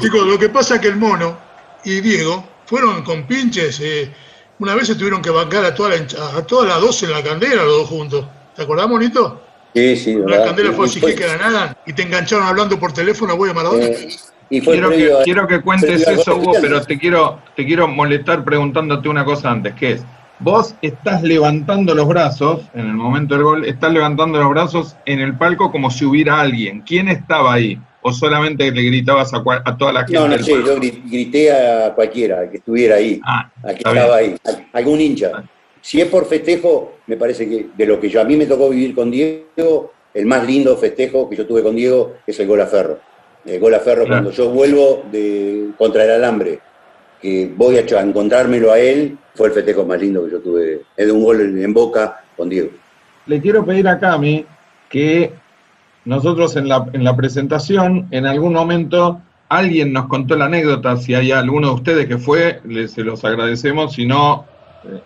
Chicos, 0.00 0.26
lo 0.26 0.38
que 0.38 0.48
pasa 0.50 0.74
es 0.76 0.80
que 0.82 0.88
el 0.88 0.96
mono 0.96 1.36
y 1.84 2.00
Diego 2.00 2.44
fueron 2.66 3.02
con 3.04 3.26
pinches. 3.26 3.80
eh, 3.80 4.12
una 4.58 4.74
vez 4.74 4.86
se 4.88 4.94
tuvieron 4.96 5.20
que 5.22 5.30
bancar 5.30 5.64
a 5.64 5.74
toda 5.74 5.90
la, 5.90 5.96
a 6.38 6.42
todas 6.46 6.68
las 6.68 6.80
dos 6.80 7.02
en 7.02 7.10
la 7.12 7.22
candela, 7.22 7.62
los 7.64 7.78
dos 7.78 7.88
juntos. 7.88 8.26
¿Te 8.54 8.62
acordás, 8.62 8.88
monito? 8.88 9.42
Sí, 9.76 9.94
sí, 9.96 10.16
La 10.26 10.42
candela 10.42 10.72
fue 10.72 10.86
Y 10.86 10.88
así 10.88 11.00
que 11.00 11.12
ganaran 11.26 11.76
y 11.86 11.92
te 11.92 12.00
engancharon 12.02 12.46
hablando 12.46 12.78
por 12.78 12.92
teléfono, 12.94 13.36
voy 13.36 13.50
a 13.50 13.52
Maradona. 13.52 13.84
eh, 13.84 14.08
y 14.48 14.60
fue 14.62 14.72
Quiero 14.74 14.88
previo 14.88 15.08
que, 15.16 15.20
a- 15.20 15.24
quiero 15.24 15.46
que 15.46 15.60
cuentes 15.60 16.08
eso, 16.08 16.36
Hugo, 16.36 16.52
pero 16.62 16.80
te 16.82 16.98
quiero, 16.98 17.40
te 17.54 17.66
quiero 17.66 17.86
molestar 17.86 18.42
preguntándote 18.42 19.08
una 19.10 19.24
cosa 19.26 19.50
antes, 19.50 19.74
que 19.74 19.92
es, 19.92 20.04
vos 20.38 20.74
estás 20.80 21.22
levantando 21.22 21.94
los 21.94 22.08
brazos, 22.08 22.62
en 22.72 22.86
el 22.86 22.94
momento 22.94 23.34
del 23.34 23.44
gol, 23.44 23.64
estás 23.66 23.92
levantando 23.92 24.38
los 24.38 24.48
brazos 24.48 24.96
en 25.04 25.20
el 25.20 25.36
palco 25.36 25.70
como 25.70 25.90
si 25.90 26.06
hubiera 26.06 26.40
alguien. 26.40 26.80
¿Quién 26.80 27.08
estaba 27.08 27.52
ahí? 27.52 27.78
¿O 28.00 28.12
solamente 28.12 28.70
le 28.70 28.82
gritabas 28.82 29.34
a, 29.34 29.42
a 29.64 29.76
toda 29.76 29.92
la 29.92 30.00
gente? 30.06 30.14
No, 30.14 30.28
no 30.28 30.38
sé, 30.38 30.52
yo 30.52 30.76
gri- 30.78 31.02
grité 31.10 31.52
a 31.52 31.92
cualquiera, 31.94 32.38
al 32.40 32.50
que 32.50 32.58
estuviera 32.58 32.96
ahí, 32.96 33.20
Ah, 33.24 33.50
al 33.62 33.74
que 33.74 33.82
estaba 33.86 34.16
ahí, 34.16 34.34
a- 34.46 34.78
algún 34.78 35.00
hincha. 35.02 35.42
Si 35.86 36.00
es 36.00 36.08
por 36.08 36.26
festejo, 36.26 36.94
me 37.06 37.16
parece 37.16 37.48
que 37.48 37.68
de 37.76 37.86
lo 37.86 38.00
que 38.00 38.08
yo 38.08 38.20
a 38.20 38.24
mí 38.24 38.36
me 38.36 38.46
tocó 38.46 38.68
vivir 38.70 38.92
con 38.92 39.08
Diego, 39.08 39.92
el 40.12 40.26
más 40.26 40.44
lindo 40.44 40.76
festejo 40.76 41.30
que 41.30 41.36
yo 41.36 41.46
tuve 41.46 41.62
con 41.62 41.76
Diego 41.76 42.14
es 42.26 42.40
el 42.40 42.48
gol 42.48 42.60
a 42.60 42.66
Ferro. 42.66 42.98
El 43.44 43.60
gol 43.60 43.72
a 43.72 43.78
Ferro 43.78 44.04
Claro. 44.04 44.24
cuando 44.24 44.30
yo 44.32 44.50
vuelvo 44.50 45.04
de, 45.12 45.68
contra 45.78 46.02
el 46.02 46.10
alambre, 46.10 46.58
que 47.22 47.48
voy 47.56 47.78
a, 47.78 47.82
a 47.82 48.02
encontrármelo 48.02 48.72
a 48.72 48.80
él, 48.80 49.16
fue 49.36 49.46
el 49.46 49.52
festejo 49.52 49.84
más 49.84 50.00
lindo 50.00 50.24
que 50.24 50.32
yo 50.32 50.40
tuve. 50.40 50.80
Es 50.96 51.06
de 51.06 51.12
un 51.12 51.22
gol 51.22 51.40
en, 51.40 51.62
en 51.62 51.72
Boca 51.72 52.20
con 52.36 52.48
Diego. 52.48 52.70
le 53.26 53.40
quiero 53.40 53.64
pedir 53.64 53.86
a 53.86 54.00
Cami 54.00 54.44
que 54.88 55.34
nosotros 56.04 56.56
en 56.56 56.68
la, 56.68 56.84
en 56.94 57.04
la 57.04 57.14
presentación, 57.14 58.08
en 58.10 58.26
algún 58.26 58.54
momento, 58.54 59.20
alguien 59.48 59.92
nos 59.92 60.08
contó 60.08 60.34
la 60.34 60.46
anécdota, 60.46 60.96
si 60.96 61.14
hay 61.14 61.30
alguno 61.30 61.68
de 61.68 61.74
ustedes 61.74 62.06
que 62.08 62.18
fue, 62.18 62.60
les, 62.64 62.90
se 62.90 63.04
los 63.04 63.24
agradecemos, 63.24 63.92
si 63.92 64.04
no, 64.04 64.46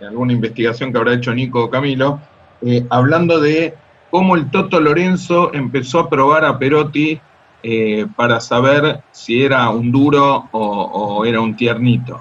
alguna 0.00 0.32
investigación 0.32 0.92
que 0.92 0.98
habrá 0.98 1.14
hecho 1.14 1.34
Nico 1.34 1.64
o 1.64 1.70
Camilo, 1.70 2.20
eh, 2.62 2.84
hablando 2.90 3.40
de 3.40 3.74
cómo 4.10 4.36
el 4.36 4.50
Toto 4.50 4.80
Lorenzo 4.80 5.52
empezó 5.54 6.00
a 6.00 6.10
probar 6.10 6.44
a 6.44 6.58
Perotti 6.58 7.20
eh, 7.62 8.06
para 8.16 8.40
saber 8.40 9.00
si 9.10 9.42
era 9.42 9.68
un 9.70 9.92
duro 9.92 10.48
o, 10.50 10.60
o 10.60 11.24
era 11.24 11.40
un 11.40 11.56
tiernito. 11.56 12.20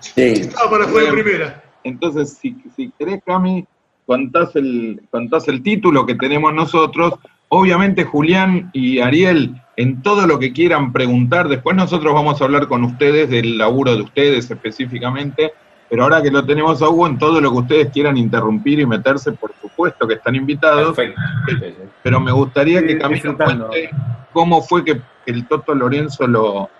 Sí. 0.00 0.22
Estaba 0.22 0.70
para 0.70 0.84
jugar 0.84 1.04
en 1.06 1.14
primera. 1.14 1.62
Entonces, 1.84 2.38
si, 2.40 2.56
si 2.76 2.92
querés, 2.98 3.20
Cami, 3.26 3.66
contás 4.06 4.54
el, 4.56 5.00
contás 5.10 5.48
el 5.48 5.62
título 5.62 6.06
que 6.06 6.14
tenemos 6.14 6.54
nosotros. 6.54 7.14
Obviamente, 7.48 8.04
Julián 8.04 8.70
y 8.72 9.00
Ariel, 9.00 9.60
en 9.76 10.02
todo 10.02 10.26
lo 10.26 10.38
que 10.38 10.52
quieran 10.52 10.92
preguntar, 10.92 11.48
después 11.48 11.76
nosotros 11.76 12.14
vamos 12.14 12.40
a 12.40 12.44
hablar 12.44 12.68
con 12.68 12.84
ustedes 12.84 13.28
del 13.28 13.58
laburo 13.58 13.94
de 13.94 14.02
ustedes 14.02 14.50
específicamente, 14.50 15.52
pero 15.92 16.04
ahora 16.04 16.22
que 16.22 16.30
lo 16.30 16.42
tenemos 16.42 16.80
a 16.80 16.88
Hugo, 16.88 17.06
en 17.06 17.18
todo 17.18 17.38
lo 17.38 17.50
que 17.50 17.58
ustedes 17.58 17.92
quieran 17.92 18.16
interrumpir 18.16 18.80
y 18.80 18.86
meterse, 18.86 19.32
por 19.32 19.52
supuesto 19.60 20.08
que 20.08 20.14
están 20.14 20.34
invitados, 20.34 20.96
Perfecto. 20.96 21.82
Pero 22.02 22.18
me 22.18 22.32
gustaría 22.32 22.82
que 22.82 22.96
Camilo 22.96 23.36
cuente 23.36 23.90
cómo 24.32 24.62
fue 24.62 24.86
que 24.86 25.02
el 25.26 25.46
Toto 25.46 25.74
Lorenzo 25.74 26.26
lo 26.26 26.70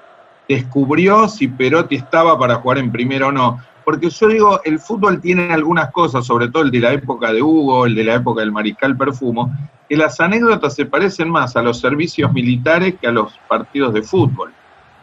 descubrió, 0.48 1.28
si 1.28 1.46
Perotti 1.46 1.96
estaba 1.96 2.38
para 2.38 2.54
jugar 2.54 2.78
en 2.78 2.90
primera 2.90 3.26
o 3.26 3.32
no. 3.32 3.60
Porque 3.84 4.08
yo 4.08 4.28
digo, 4.28 4.60
el 4.64 4.78
fútbol 4.78 5.20
tiene 5.20 5.52
algunas 5.52 5.90
cosas, 5.90 6.24
sobre 6.24 6.48
todo 6.48 6.62
el 6.62 6.70
de 6.70 6.80
la 6.80 6.94
época 6.94 7.34
de 7.34 7.42
Hugo, 7.42 7.84
el 7.84 7.94
de 7.94 8.04
la 8.04 8.14
época 8.14 8.40
del 8.40 8.50
Mariscal 8.50 8.96
Perfumo, 8.96 9.54
que 9.90 9.96
las 9.98 10.18
anécdotas 10.20 10.74
se 10.74 10.86
parecen 10.86 11.28
más 11.28 11.54
a 11.54 11.60
los 11.60 11.78
servicios 11.80 12.32
militares 12.32 12.94
que 12.98 13.08
a 13.08 13.12
los 13.12 13.38
partidos 13.46 13.92
de 13.92 14.00
fútbol. 14.00 14.54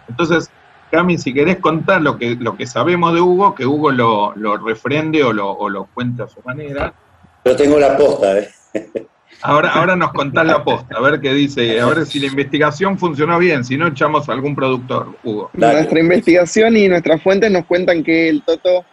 Entonces, 0.07 0.49
Cami, 0.91 1.17
si 1.17 1.33
querés 1.33 1.57
contar 1.57 2.01
lo 2.01 2.17
que, 2.17 2.35
lo 2.39 2.57
que 2.57 2.65
sabemos 2.65 3.13
de 3.13 3.21
Hugo, 3.21 3.53
que 3.55 3.65
Hugo 3.65 3.91
lo, 3.91 4.33
lo 4.35 4.57
refrende 4.57 5.23
o 5.23 5.31
lo, 5.33 5.51
o 5.51 5.69
lo 5.69 5.85
cuenta 5.93 6.23
a 6.23 6.27
su 6.27 6.41
manera, 6.43 6.93
Yo 7.45 7.55
tengo 7.55 7.79
la 7.79 7.95
posta, 7.97 8.39
¿eh? 8.39 8.49
Ahora, 9.41 9.69
ahora 9.69 9.95
nos 9.95 10.11
contás 10.11 10.45
la 10.45 10.63
posta, 10.63 10.97
a 10.97 11.01
ver 11.01 11.21
qué 11.21 11.33
dice, 11.33 11.79
a 11.79 11.85
ver 11.85 12.05
si 12.05 12.19
la 12.19 12.25
investigación 12.31 12.97
funcionó 12.97 13.37
bien, 13.39 13.63
si 13.63 13.77
no 13.77 13.87
echamos 13.87 14.27
a 14.27 14.33
algún 14.33 14.55
productor, 14.55 15.15
Hugo. 15.23 15.49
Dale. 15.53 15.75
Nuestra 15.75 15.99
investigación 15.99 16.75
y 16.75 16.87
nuestras 16.89 17.21
fuentes 17.21 17.49
nos 17.51 17.65
cuentan 17.65 18.03
que 18.03 18.27
el 18.29 18.41
Toto 18.43 18.83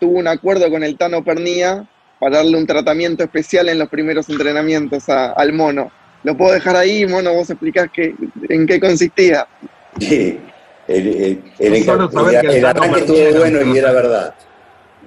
tuvo 0.00 0.18
un 0.18 0.26
acuerdo 0.28 0.68
con 0.70 0.82
el 0.82 0.98
Tano 0.98 1.22
Pernía 1.24 1.86
para 2.18 2.38
darle 2.38 2.58
un 2.58 2.66
tratamiento 2.66 3.22
especial 3.22 3.68
en 3.68 3.78
los 3.78 3.88
primeros 3.88 4.28
entrenamientos 4.28 5.08
a- 5.08 5.32
al 5.32 5.52
mono. 5.52 5.90
Lo 6.24 6.36
puedo 6.36 6.52
dejar 6.52 6.74
ahí, 6.76 7.06
mono, 7.06 7.32
vos 7.32 7.48
explicás 7.50 7.88
qué, 7.92 8.14
en 8.48 8.66
qué 8.66 8.80
consistía. 8.80 9.46
Sí, 10.00 10.38
el, 10.88 11.06
el, 11.06 11.42
el, 11.58 11.72
el 12.50 12.62
Martínez 12.62 12.90
estuvo 13.00 13.16
bueno 13.38 13.58
y 13.74 13.78
era 13.78 13.92
verdad. 13.92 14.34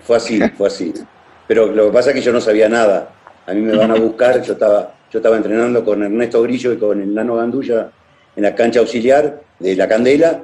Fue 0.04 0.18
así, 0.18 0.42
fue 0.58 0.68
así. 0.68 0.94
Pero 1.48 1.68
lo 1.68 1.88
que 1.88 1.92
pasa 1.92 2.10
es 2.10 2.16
que 2.16 2.22
yo 2.22 2.32
no 2.34 2.42
sabía 2.42 2.68
nada. 2.70 3.10
A 3.46 3.54
mí 3.54 3.62
me 3.62 3.76
van 3.78 3.92
a 3.92 3.96
buscar, 3.96 4.42
yo 4.42 4.54
estaba, 4.54 4.94
yo 5.12 5.20
estaba 5.20 5.38
entrenando 5.38 5.84
con 5.86 6.04
Ernesto 6.04 6.42
Grillo 6.42 6.74
y 6.74 6.78
con 6.78 7.02
el 7.02 7.14
Nano 7.14 7.36
Gandulla 7.36 7.90
en 8.36 8.44
la 8.44 8.54
cancha 8.54 8.80
auxiliar 8.82 9.42
de 9.60 9.76
La 9.76 9.88
Candela 9.88 10.42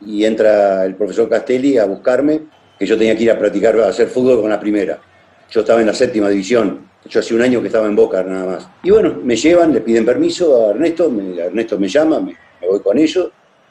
y 0.00 0.24
entra 0.24 0.84
el 0.84 0.94
profesor 0.94 1.28
Castelli 1.28 1.78
a 1.78 1.84
buscarme, 1.84 2.40
que 2.78 2.86
yo 2.86 2.96
tenía 2.98 3.16
que 3.16 3.22
ir 3.24 3.30
a 3.30 3.38
practicar, 3.38 3.78
a 3.80 3.88
hacer 3.88 4.08
fútbol 4.08 4.40
con 4.40 4.50
la 4.50 4.58
primera. 4.58 4.98
Yo 5.50 5.60
estaba 5.60 5.80
en 5.80 5.86
la 5.86 5.94
séptima 5.94 6.28
división, 6.28 6.88
yo 7.08 7.20
hace 7.20 7.34
un 7.34 7.42
año 7.42 7.60
que 7.60 7.66
estaba 7.68 7.86
en 7.86 7.96
Boca 7.96 8.22
nada 8.22 8.46
más. 8.46 8.68
Y 8.82 8.90
bueno, 8.90 9.18
me 9.22 9.36
llevan, 9.36 9.72
le 9.72 9.80
piden 9.80 10.04
permiso 10.04 10.66
a 10.66 10.70
Ernesto, 10.70 11.10
me- 11.10 11.38
Ernesto 11.38 11.78
me 11.78 11.88
llama, 11.88 12.20
me, 12.20 12.36
me 12.60 12.66
voy 12.68 12.80
con 12.80 12.98
ellos. 12.98 13.30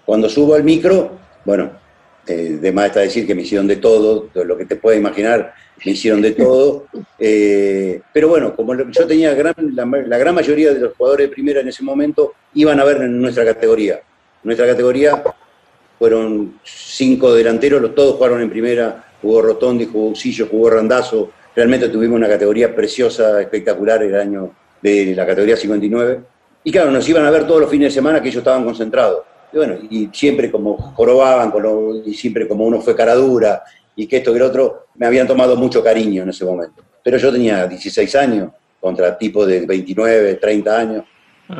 Cuando 0.09 0.27
subo 0.27 0.55
al 0.55 0.63
micro, 0.63 1.11
bueno, 1.45 1.69
eh, 2.25 2.57
de 2.59 2.71
más 2.71 2.87
está 2.87 3.01
decir 3.01 3.27
que 3.27 3.35
me 3.35 3.43
hicieron 3.43 3.67
de 3.67 3.75
todo, 3.75 4.21
todo 4.33 4.43
lo 4.43 4.57
que 4.57 4.65
te 4.65 4.75
puedes 4.75 4.99
imaginar, 4.99 5.53
me 5.85 5.91
hicieron 5.91 6.19
de 6.19 6.31
todo. 6.31 6.87
Eh, 7.21 8.01
pero 8.13 8.29
bueno, 8.29 8.55
como 8.55 8.73
yo 8.89 9.05
tenía 9.05 9.33
gran- 9.35 9.53
la, 9.75 9.85
la 9.85 10.17
gran 10.17 10.33
mayoría 10.33 10.73
de 10.73 10.79
los 10.79 10.93
jugadores 10.95 11.27
de 11.27 11.33
primera 11.33 11.59
en 11.59 11.67
ese 11.67 11.83
momento 11.83 12.33
iban 12.55 12.79
a 12.79 12.85
ver 12.85 13.01
en 13.03 13.21
nuestra 13.21 13.43
categoría. 13.45 13.99
Nuestra 14.43 14.65
categoría 14.65 15.21
fueron 15.99 16.55
cinco 16.63 17.31
delanteros, 17.35 17.79
los, 17.81 17.93
todos 17.93 18.15
jugaron 18.15 18.41
en 18.41 18.49
primera, 18.49 19.03
jugó 19.21 19.43
Rotondi, 19.43 19.85
jugó 19.85 20.07
Usillo, 20.09 20.47
jugó 20.49 20.71
Randazo. 20.71 21.29
Realmente 21.55 21.89
tuvimos 21.89 22.15
una 22.15 22.29
categoría 22.29 22.73
preciosa, 22.73 23.39
espectacular 23.41 24.01
el 24.01 24.15
año 24.15 24.55
de 24.81 25.13
la 25.13 25.27
categoría 25.27 25.55
59. 25.57 26.19
Y 26.63 26.71
claro, 26.71 26.89
nos 26.89 27.07
iban 27.07 27.25
a 27.25 27.31
ver 27.31 27.45
todos 27.45 27.61
los 27.61 27.69
fines 27.69 27.89
de 27.89 27.95
semana 27.95 28.21
que 28.23 28.29
ellos 28.29 28.39
estaban 28.39 28.63
concentrados. 28.63 29.19
Y 29.51 29.57
bueno, 29.57 29.75
y 29.89 30.09
siempre 30.13 30.51
como 30.51 30.77
jorobaban, 30.77 31.51
con 31.51 31.63
lo- 31.63 31.95
y 32.05 32.13
siempre 32.13 32.47
como 32.47 32.65
uno 32.65 32.81
fue 32.81 32.95
cara 32.95 33.15
dura, 33.15 33.63
y 33.95 34.07
que 34.07 34.17
esto 34.17 34.31
que 34.31 34.37
el 34.37 34.43
otro, 34.43 34.85
me 34.95 35.05
habían 35.05 35.27
tomado 35.27 35.55
mucho 35.55 35.83
cariño 35.83 36.23
en 36.23 36.29
ese 36.29 36.45
momento. 36.45 36.83
Pero 37.03 37.17
yo 37.17 37.31
tenía 37.31 37.67
16 37.67 38.15
años, 38.15 38.51
contra 38.79 39.17
tipos 39.17 39.45
de 39.47 39.65
29, 39.65 40.35
30 40.35 40.77
años. 40.79 41.03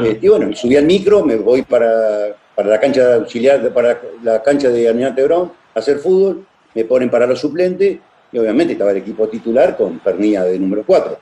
Eh, 0.04 0.20
y 0.22 0.28
bueno, 0.28 0.56
subí 0.56 0.78
al 0.78 0.86
micro, 0.86 1.26
me 1.26 1.36
voy 1.36 1.64
para, 1.64 2.36
para 2.56 2.70
la 2.70 2.80
cancha 2.80 3.08
de 3.08 3.14
auxiliar, 3.16 3.74
para 3.74 4.00
la 4.24 4.42
cancha 4.44 4.70
de 4.70 4.88
Almirante 4.88 5.24
Brown 5.24 5.52
a 5.74 5.80
hacer 5.80 5.98
fútbol, 5.98 6.46
me 6.76 6.86
ponen 6.86 7.10
para 7.10 7.26
los 7.26 7.40
suplentes, 7.40 7.98
y 8.32 8.38
obviamente 8.38 8.74
estaba 8.74 8.92
el 8.92 8.98
equipo 8.98 9.28
titular 9.28 9.76
con 9.76 10.00
Pernilla 10.00 10.44
de 10.44 10.60
número 10.60 10.84
4. 10.86 11.18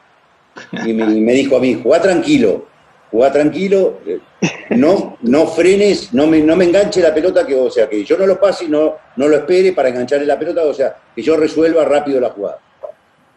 Y 0.85 0.93
me, 0.93 1.05
y 1.15 1.21
me 1.21 1.33
dijo 1.33 1.55
a 1.55 1.59
mí, 1.59 1.79
jugá 1.81 2.01
tranquilo, 2.01 2.65
jugá 3.11 3.31
tranquilo, 3.31 3.99
eh, 4.05 4.19
no, 4.71 5.17
no 5.21 5.47
frenes, 5.47 6.13
no 6.13 6.27
me, 6.27 6.39
no 6.41 6.55
me 6.55 6.65
enganche 6.65 7.01
la 7.01 7.13
pelota, 7.13 7.45
que, 7.45 7.55
o 7.55 7.69
sea, 7.69 7.87
que 7.89 8.03
yo 8.03 8.17
no 8.17 8.25
lo 8.27 8.39
pase 8.39 8.65
y 8.65 8.69
no, 8.69 8.95
no 9.15 9.27
lo 9.27 9.37
espere 9.37 9.71
para 9.73 9.89
engancharle 9.89 10.25
la 10.25 10.37
pelota, 10.37 10.63
o 10.63 10.73
sea, 10.73 10.95
que 11.15 11.21
yo 11.21 11.37
resuelva 11.37 11.85
rápido 11.85 12.19
la 12.19 12.29
jugada. 12.29 12.59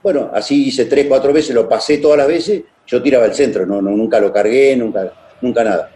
Bueno, 0.02 0.30
así 0.32 0.68
hice 0.68 0.86
tres, 0.86 1.06
cuatro 1.08 1.32
veces, 1.32 1.54
lo 1.54 1.68
pasé 1.68 1.98
todas 1.98 2.18
las 2.18 2.26
veces, 2.26 2.62
yo 2.86 3.02
tiraba 3.02 3.26
el 3.26 3.34
centro, 3.34 3.66
no, 3.66 3.80
no, 3.82 3.90
nunca 3.90 4.18
lo 4.18 4.32
cargué, 4.32 4.74
nunca, 4.76 5.12
nunca 5.40 5.62
nada. 5.62 5.90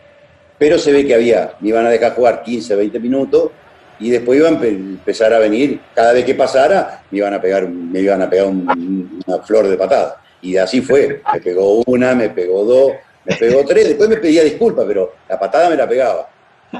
Pero 0.58 0.78
se 0.78 0.92
ve 0.92 1.04
que 1.06 1.14
había, 1.14 1.54
me 1.60 1.70
iban 1.70 1.86
a 1.86 1.90
dejar 1.90 2.14
jugar 2.14 2.42
15, 2.42 2.76
20 2.76 3.00
minutos 3.00 3.50
y 3.98 4.10
después 4.10 4.38
iban 4.38 4.54
a 4.54 4.60
empe- 4.60 4.68
empezar 4.68 5.32
a 5.32 5.38
venir, 5.38 5.80
cada 5.94 6.12
vez 6.12 6.24
que 6.24 6.34
pasara, 6.34 7.02
me 7.10 7.18
iban 7.18 7.34
a 7.34 7.40
pegar, 7.40 7.68
me 7.68 8.00
iban 8.00 8.22
a 8.22 8.30
pegar 8.30 8.46
un- 8.46 9.20
una 9.26 9.38
flor 9.42 9.66
de 9.68 9.76
patada. 9.76 10.20
Y 10.42 10.56
así 10.58 10.80
fue, 10.82 11.22
me 11.32 11.40
pegó 11.40 11.82
una, 11.86 12.14
me 12.14 12.28
pegó 12.28 12.64
dos, 12.64 12.92
me 13.24 13.36
pegó 13.36 13.64
tres, 13.64 13.88
después 13.88 14.08
me 14.08 14.16
pedía 14.16 14.42
disculpas, 14.44 14.84
pero 14.86 15.14
la 15.28 15.38
patada 15.38 15.70
me 15.70 15.76
la 15.76 15.88
pegaba. 15.88 16.28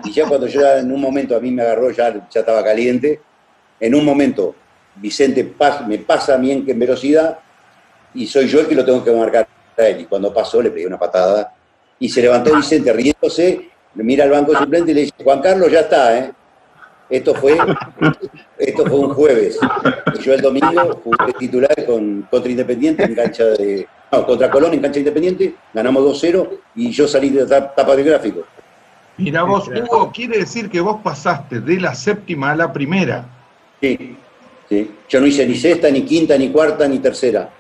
Y 0.05 0.13
ya 0.13 0.27
cuando 0.27 0.47
yo 0.47 0.61
en 0.77 0.91
un 0.91 1.01
momento 1.01 1.37
a 1.37 1.41
mí 1.41 1.51
me 1.51 1.63
agarró, 1.63 1.91
ya, 1.91 2.29
ya 2.29 2.41
estaba 2.41 2.63
caliente, 2.65 3.21
en 3.81 3.95
un 3.95 4.05
momento 4.05 4.55
Vicente 4.97 5.55
me 5.87 5.99
pasa 5.99 6.35
a 6.35 6.39
mí 6.39 6.53
en, 6.53 6.79
velocidad 6.79 7.39
y 8.15 8.27
soy 8.27 8.47
yo 8.47 8.61
el 8.61 8.69
que 8.69 8.75
lo 8.75 8.85
tengo 8.85 9.03
que 9.03 9.13
marcar 9.13 9.47
a 9.77 9.83
él. 9.83 10.03
Y 10.03 10.05
cuando 10.05 10.33
pasó 10.33 10.63
le 10.63 10.71
pegué 10.71 10.87
una 10.87 10.99
patada 10.99 11.53
y 11.99 12.09
se 12.09 12.23
levantó 12.23 12.55
Vicente 12.55 12.93
riéndose, 12.93 13.71
mira 13.95 14.25
al 14.25 14.31
banco 14.31 14.57
suplente 14.57 14.93
y 14.93 14.95
le 14.95 15.01
dice, 15.03 15.15
Juan 15.23 15.41
Carlos, 15.41 15.71
ya 15.71 15.81
está, 15.81 16.19
¿eh? 16.19 16.33
Esto 17.11 17.35
fue, 17.35 17.57
esto 18.59 18.87
fue 18.87 18.99
un 18.99 19.11
jueves. 19.11 19.59
Y 20.19 20.23
yo 20.23 20.35
el 20.35 20.41
domingo 20.41 21.01
jugué 21.05 21.33
titular 21.39 21.87
con, 21.87 22.27
contra 22.31 22.51
Independiente 22.51 23.05
en 23.05 23.15
cancha 23.15 23.45
de. 23.45 23.87
No, 24.15 24.27
contra 24.27 24.49
Colón 24.49 24.75
en 24.75 24.81
cancha 24.81 24.95
de 24.95 25.01
Independiente, 25.01 25.55
ganamos 25.73 26.23
2-0 26.23 26.49
y 26.77 26.91
yo 26.91 27.09
salí 27.09 27.31
de 27.31 27.47
la 27.47 27.75
tapa 27.75 27.97
del 27.97 28.07
gráfico. 28.07 28.45
Mira 29.17 29.43
vos, 29.43 29.69
Hugo, 29.69 30.13
quiere 30.13 30.39
decir 30.39 30.71
que 30.71 30.81
vos 30.81 31.01
pasaste 31.03 31.61
de 31.61 31.81
la 31.81 31.95
séptima 31.95 32.53
a 32.53 32.57
la 32.57 32.73
primera. 32.73 33.27
Sí, 33.81 34.17
sí. 34.69 34.91
Yo 35.09 35.21
no 35.21 35.27
hice 35.27 35.47
ni 35.47 35.57
sexta, 35.57 35.91
ni 35.91 36.03
quinta, 36.03 36.39
ni 36.39 36.51
cuarta, 36.51 36.87
ni 36.87 37.01
tercera. 37.01 37.51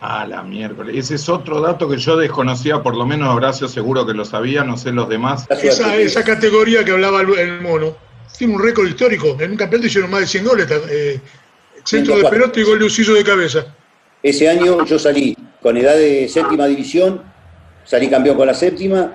Ah, 0.00 0.26
la 0.26 0.42
miércoles. 0.42 0.96
Ese 0.96 1.14
es 1.16 1.28
otro 1.28 1.60
dato 1.60 1.88
que 1.88 1.96
yo 1.96 2.16
desconocía, 2.16 2.82
por 2.82 2.96
lo 2.96 3.06
menos 3.06 3.34
Horacio 3.34 3.68
seguro 3.68 4.06
que 4.06 4.14
lo 4.14 4.24
sabía, 4.24 4.64
no 4.64 4.76
sé 4.76 4.92
los 4.92 5.08
demás. 5.08 5.46
Esa, 5.50 5.96
esa 5.96 6.24
categoría 6.24 6.84
que 6.84 6.92
hablaba 6.92 7.20
el, 7.20 7.60
mono 7.60 7.96
tiene 8.36 8.54
un 8.54 8.62
récord 8.62 8.88
histórico. 8.88 9.36
En 9.38 9.52
un 9.52 9.56
campeonato 9.56 9.86
hicieron 9.86 10.10
más 10.10 10.20
de 10.20 10.26
100 10.26 10.44
goles. 10.44 10.66
eh, 10.90 11.20
centro 11.84 12.14
de 12.14 12.22
104. 12.22 12.30
pelota 12.30 12.60
y 12.60 12.62
gol 12.62 12.78
de 12.78 12.84
usillo 12.84 13.14
de 13.14 13.24
cabeza. 13.24 13.66
Ese 14.22 14.48
año 14.48 14.84
yo 14.84 14.98
salí 14.98 15.36
con 15.62 15.76
edad 15.76 15.94
de 15.96 16.28
séptima 16.28 16.66
división, 16.66 17.22
salí 17.84 18.08
campeón 18.08 18.36
con 18.36 18.46
la 18.46 18.54
séptima 18.54 19.12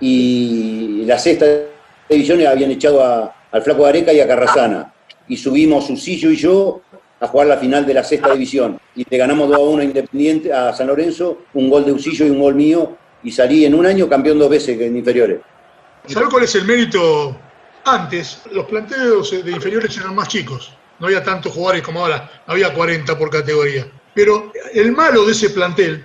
y 0.00 1.02
la 1.04 1.18
sexta 1.18 1.46
división 2.08 2.44
habían 2.46 2.70
echado 2.70 3.02
a- 3.04 3.34
al 3.50 3.62
Flaco 3.62 3.84
Areca 3.86 4.12
y 4.12 4.20
a 4.20 4.26
Carrasana. 4.28 4.92
Y 5.28 5.36
subimos 5.36 5.90
Usillo 5.90 6.30
y 6.30 6.36
yo 6.36 6.80
a 7.20 7.26
jugar 7.26 7.48
la 7.48 7.56
final 7.56 7.84
de 7.84 7.94
la 7.94 8.04
sexta 8.04 8.32
división. 8.32 8.78
Y 8.94 9.04
le 9.08 9.16
ganamos 9.18 9.48
2 9.48 9.56
a 9.56 9.60
1 9.60 9.80
a 9.82 9.84
Independiente, 9.84 10.52
a 10.52 10.72
San 10.72 10.86
Lorenzo, 10.86 11.38
un 11.54 11.68
gol 11.68 11.84
de 11.84 11.92
Usillo 11.92 12.26
y 12.26 12.30
un 12.30 12.40
gol 12.40 12.54
mío. 12.54 12.96
Y 13.24 13.32
salí 13.32 13.64
en 13.64 13.74
un 13.74 13.84
año 13.84 14.08
campeón 14.08 14.38
dos 14.38 14.48
veces 14.48 14.80
en 14.80 14.96
inferiores. 14.96 15.40
¿Sabes 16.06 16.28
cuál 16.30 16.44
es 16.44 16.54
el 16.54 16.64
mérito? 16.64 17.36
Antes, 17.84 18.42
los 18.52 18.64
planteos 18.66 19.30
de 19.44 19.50
inferiores 19.50 19.96
eran 19.98 20.14
más 20.14 20.28
chicos. 20.28 20.72
No 21.00 21.06
había 21.06 21.22
tantos 21.22 21.52
jugadores 21.52 21.82
como 21.82 22.00
ahora. 22.00 22.30
Había 22.46 22.72
40 22.72 23.18
por 23.18 23.30
categoría. 23.30 23.86
Pero 24.18 24.50
el 24.74 24.90
malo 24.90 25.24
de 25.24 25.30
ese 25.30 25.48
plantel 25.50 26.04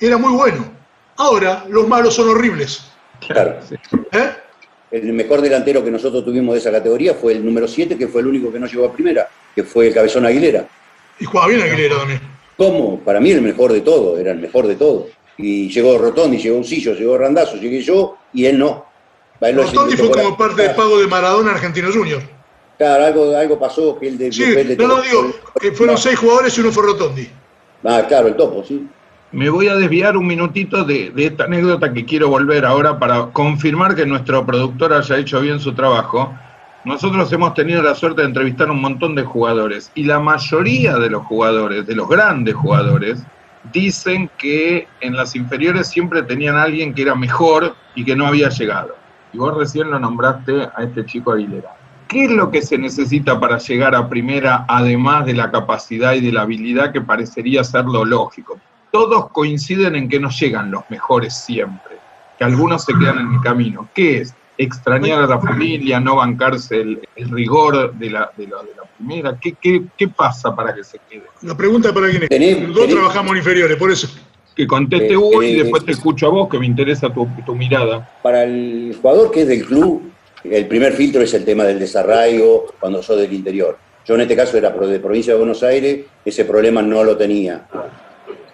era 0.00 0.16
muy 0.16 0.32
bueno. 0.32 0.72
Ahora, 1.18 1.66
los 1.68 1.86
malos 1.86 2.14
son 2.14 2.30
horribles. 2.30 2.82
Claro. 3.26 3.58
¿Eh? 4.10 4.30
El 4.90 5.12
mejor 5.12 5.42
delantero 5.42 5.84
que 5.84 5.90
nosotros 5.90 6.24
tuvimos 6.24 6.54
de 6.54 6.60
esa 6.60 6.70
categoría 6.70 7.12
fue 7.12 7.34
el 7.34 7.44
número 7.44 7.68
7, 7.68 7.98
que 7.98 8.08
fue 8.08 8.22
el 8.22 8.28
único 8.28 8.50
que 8.50 8.58
no 8.58 8.66
llegó 8.66 8.86
a 8.86 8.92
primera, 8.94 9.28
que 9.54 9.64
fue 9.64 9.88
el 9.88 9.92
Cabezón 9.92 10.24
Aguilera. 10.24 10.66
Y 11.20 11.26
jugaba 11.26 11.48
bien 11.48 11.60
Aguilera 11.60 11.98
también. 11.98 12.22
¿Cómo? 12.56 13.00
Para 13.00 13.20
mí 13.20 13.30
el 13.32 13.42
mejor 13.42 13.70
de 13.70 13.82
todo, 13.82 14.16
era 14.16 14.32
el 14.32 14.38
mejor 14.38 14.66
de 14.66 14.76
todo. 14.76 15.08
Y 15.36 15.68
llegó 15.68 15.98
Rotondi, 15.98 16.38
llegó 16.38 16.56
Uncillo, 16.56 16.94
llegó 16.94 17.18
Randazo, 17.18 17.56
llegué 17.56 17.82
yo 17.82 18.16
y 18.32 18.46
él 18.46 18.58
no. 18.58 18.86
Él 19.42 19.56
Rotondi 19.56 19.94
fue 19.98 20.10
como 20.10 20.38
parte 20.38 20.62
de 20.62 20.70
pago 20.70 20.98
de 20.98 21.06
Maradona 21.06 21.50
Argentino 21.50 21.92
Junior. 21.92 22.22
Claro, 22.78 23.04
algo, 23.04 23.36
algo 23.36 23.58
pasó 23.58 23.98
que 23.98 24.08
él 24.08 24.16
de, 24.16 24.32
Sí, 24.32 24.42
le 24.42 24.74
no, 24.74 24.88
no 24.88 25.02
digo, 25.02 25.34
que 25.60 25.72
fueron 25.72 25.98
seis 25.98 26.18
jugadores 26.18 26.56
y 26.56 26.62
uno 26.62 26.72
fue 26.72 26.84
Rotondi. 26.84 27.41
Ah, 27.84 28.04
claro, 28.06 28.28
el 28.28 28.36
topo, 28.36 28.64
sí. 28.64 28.88
Me 29.32 29.48
voy 29.48 29.68
a 29.68 29.74
desviar 29.74 30.16
un 30.16 30.26
minutito 30.26 30.84
de, 30.84 31.10
esta 31.16 31.44
anécdota 31.44 31.92
que 31.92 32.04
quiero 32.04 32.28
volver 32.28 32.66
ahora 32.66 32.98
para 32.98 33.28
confirmar 33.32 33.94
que 33.94 34.04
nuestro 34.04 34.44
productor 34.44 34.92
haya 34.92 35.16
hecho 35.16 35.40
bien 35.40 35.58
su 35.58 35.72
trabajo. 35.72 36.34
Nosotros 36.84 37.32
hemos 37.32 37.54
tenido 37.54 37.82
la 37.82 37.94
suerte 37.94 38.20
de 38.20 38.28
entrevistar 38.28 38.70
un 38.70 38.80
montón 38.82 39.14
de 39.14 39.22
jugadores 39.22 39.90
y 39.94 40.04
la 40.04 40.20
mayoría 40.20 40.96
de 40.96 41.08
los 41.08 41.24
jugadores, 41.24 41.86
de 41.86 41.94
los 41.94 42.08
grandes 42.08 42.54
jugadores, 42.54 43.22
dicen 43.72 44.28
que 44.36 44.86
en 45.00 45.16
las 45.16 45.34
inferiores 45.34 45.86
siempre 45.86 46.22
tenían 46.22 46.56
a 46.56 46.64
alguien 46.64 46.92
que 46.92 47.02
era 47.02 47.14
mejor 47.14 47.74
y 47.94 48.04
que 48.04 48.14
no 48.14 48.26
había 48.26 48.50
llegado. 48.50 48.96
Y 49.32 49.38
vos 49.38 49.56
recién 49.56 49.90
lo 49.90 49.98
nombraste 49.98 50.68
a 50.74 50.82
este 50.82 51.06
chico 51.06 51.32
Aguilera. 51.32 51.74
¿Qué 52.12 52.24
es 52.24 52.30
lo 52.30 52.50
que 52.50 52.60
se 52.60 52.76
necesita 52.76 53.40
para 53.40 53.56
llegar 53.56 53.94
a 53.94 54.06
primera, 54.06 54.66
además 54.68 55.24
de 55.24 55.32
la 55.32 55.50
capacidad 55.50 56.12
y 56.12 56.20
de 56.20 56.30
la 56.30 56.42
habilidad 56.42 56.92
que 56.92 57.00
parecería 57.00 57.64
ser 57.64 57.86
lo 57.86 58.04
lógico? 58.04 58.60
Todos 58.90 59.30
coinciden 59.30 59.96
en 59.96 60.10
que 60.10 60.20
no 60.20 60.28
llegan 60.28 60.70
los 60.70 60.82
mejores 60.90 61.32
siempre, 61.34 61.96
que 62.38 62.44
algunos 62.44 62.84
se 62.84 62.92
quedan 62.98 63.18
en 63.20 63.32
el 63.34 63.40
camino. 63.40 63.88
¿Qué 63.94 64.18
es? 64.18 64.34
Extrañar 64.58 65.22
a 65.22 65.26
la 65.26 65.38
familia, 65.40 65.98
no 66.00 66.16
bancarse 66.16 66.82
el, 66.82 67.00
el 67.16 67.30
rigor 67.30 67.94
de 67.94 68.10
la, 68.10 68.30
de, 68.36 68.46
la, 68.46 68.58
de 68.58 68.70
la 68.76 68.82
primera. 68.98 69.38
¿Qué, 69.40 69.54
qué, 69.58 69.82
¿Qué 69.96 70.08
pasa 70.08 70.54
para 70.54 70.74
que 70.74 70.84
se 70.84 70.98
quede? 71.08 71.24
La 71.40 71.56
pregunta 71.56 71.94
para 71.94 72.10
quién 72.10 72.24
es. 72.24 72.28
Tenés- 72.28 72.60
Los 72.66 72.74
dos 72.76 72.84
tenés- 72.86 72.92
trabajamos 72.96 73.30
en 73.32 73.36
inferiores, 73.38 73.76
por 73.78 73.90
eso. 73.90 74.08
Que 74.54 74.66
conteste 74.66 75.14
Eh, 75.14 75.16
Hugo 75.16 75.42
y 75.42 75.52
eh, 75.52 75.62
después 75.62 75.82
te 75.86 75.92
escucho 75.92 76.26
a 76.26 76.28
vos, 76.30 76.50
que 76.50 76.58
me 76.58 76.66
interesa 76.66 77.08
tu, 77.10 77.26
tu 77.46 77.54
mirada. 77.54 78.06
Para 78.22 78.44
el 78.44 78.94
jugador 79.00 79.30
que 79.30 79.40
es 79.40 79.48
del 79.48 79.64
club, 79.64 80.11
el 80.44 80.66
primer 80.66 80.92
filtro 80.92 81.22
es 81.22 81.32
el 81.34 81.44
tema 81.44 81.64
del 81.64 81.78
desarraigo 81.78 82.66
cuando 82.80 83.02
sos 83.02 83.18
del 83.18 83.32
interior. 83.32 83.76
Yo 84.04 84.14
en 84.16 84.22
este 84.22 84.34
caso 84.36 84.56
era 84.56 84.70
de 84.70 84.98
provincia 85.00 85.32
de 85.32 85.38
Buenos 85.38 85.62
Aires, 85.62 86.00
ese 86.24 86.44
problema 86.44 86.82
no 86.82 87.04
lo 87.04 87.16
tenía. 87.16 87.66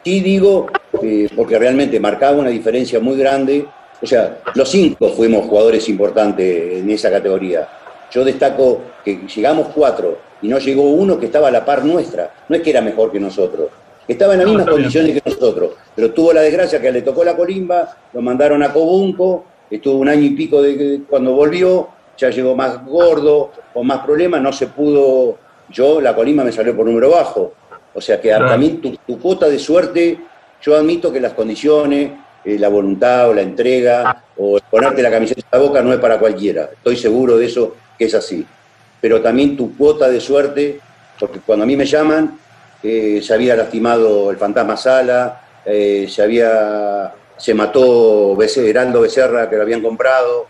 Sí 0.04 0.20
digo, 0.20 0.66
eh, 1.02 1.28
porque 1.34 1.58
realmente 1.58 1.98
marcaba 2.00 2.36
una 2.38 2.50
diferencia 2.50 3.00
muy 3.00 3.16
grande. 3.16 3.66
O 4.00 4.06
sea, 4.06 4.38
los 4.54 4.68
cinco 4.68 5.08
fuimos 5.10 5.46
jugadores 5.46 5.88
importantes 5.88 6.78
en 6.78 6.90
esa 6.90 7.10
categoría. 7.10 7.66
Yo 8.10 8.24
destaco 8.24 8.82
que 9.04 9.20
llegamos 9.34 9.68
cuatro 9.74 10.18
y 10.40 10.48
no 10.48 10.58
llegó 10.58 10.82
uno 10.82 11.18
que 11.18 11.26
estaba 11.26 11.48
a 11.48 11.50
la 11.50 11.64
par 11.64 11.84
nuestra. 11.84 12.32
No 12.48 12.56
es 12.56 12.62
que 12.62 12.70
era 12.70 12.80
mejor 12.80 13.10
que 13.10 13.20
nosotros, 13.20 13.68
estaba 14.06 14.34
en 14.34 14.38
las 14.40 14.46
No, 14.46 14.52
mismas 14.54 14.66
bien. 14.66 14.76
condiciones 14.76 15.22
que 15.22 15.30
nosotros, 15.30 15.70
pero 15.94 16.12
tuvo 16.12 16.32
la 16.32 16.40
desgracia 16.42 16.80
que 16.80 16.92
le 16.92 17.02
tocó 17.02 17.24
la 17.24 17.36
colimba, 17.36 17.96
lo 18.12 18.22
mandaron 18.22 18.62
a 18.62 18.72
Cobunco, 18.72 19.44
estuvo 19.70 19.98
un 19.98 20.08
año 20.08 20.22
y 20.22 20.30
pico 20.30 20.62
de 20.62 20.76
de- 20.76 21.00
cuando 21.08 21.32
volvió, 21.32 21.88
ya 22.16 22.30
llegó 22.30 22.54
más 22.56 22.84
gordo, 22.84 23.52
con 23.72 23.86
más 23.86 24.00
problemas, 24.04 24.40
no 24.42 24.52
se 24.52 24.66
pudo. 24.68 25.38
Yo, 25.70 26.00
la 26.00 26.14
colimba 26.14 26.44
me 26.44 26.52
salió 26.52 26.74
por 26.76 26.86
número 26.86 27.10
bajo. 27.10 27.52
O 27.94 28.00
sea 28.00 28.20
que 28.20 28.28
Claro. 28.28 28.46
también 28.48 28.80
tu, 28.80 28.96
tu 29.06 29.18
cuota 29.20 29.48
de 29.48 29.58
suerte, 29.58 30.18
yo 30.62 30.76
admito 30.76 31.12
que 31.12 31.20
las 31.20 31.32
condiciones, 31.34 32.10
eh, 32.44 32.58
la 32.58 32.68
voluntad 32.68 33.28
o 33.30 33.34
la 33.34 33.42
entrega, 33.42 34.24
o 34.36 34.58
ponerte 34.70 35.02
la 35.02 35.10
camiseta 35.10 35.40
en 35.40 35.60
la 35.60 35.66
boca 35.66 35.82
no 35.82 35.92
es 35.92 35.98
para 35.98 36.18
cualquiera. 36.18 36.70
Estoy 36.72 36.96
seguro 36.96 37.36
de 37.36 37.46
eso 37.46 37.74
que 37.98 38.04
es 38.06 38.14
así. 38.14 38.44
Pero 39.00 39.20
también 39.20 39.56
tu 39.56 39.76
cuota 39.76 40.08
de 40.08 40.20
suerte, 40.20 40.80
porque 41.20 41.40
cuando 41.44 41.64
a 41.64 41.66
mí 41.66 41.76
me 41.76 41.84
llaman, 41.86 42.38
eh, 42.82 43.20
se 43.22 43.34
había 43.34 43.54
lastimado 43.56 44.30
el 44.30 44.36
fantasma 44.36 44.76
Sala, 44.76 45.40
eh, 45.64 46.06
se 46.08 46.22
había 46.22 47.12
se 47.38 47.54
mató 47.54 48.36
Heraldo 48.40 49.00
Becerra, 49.00 49.48
que 49.48 49.56
lo 49.56 49.62
habían 49.62 49.82
comprado, 49.82 50.46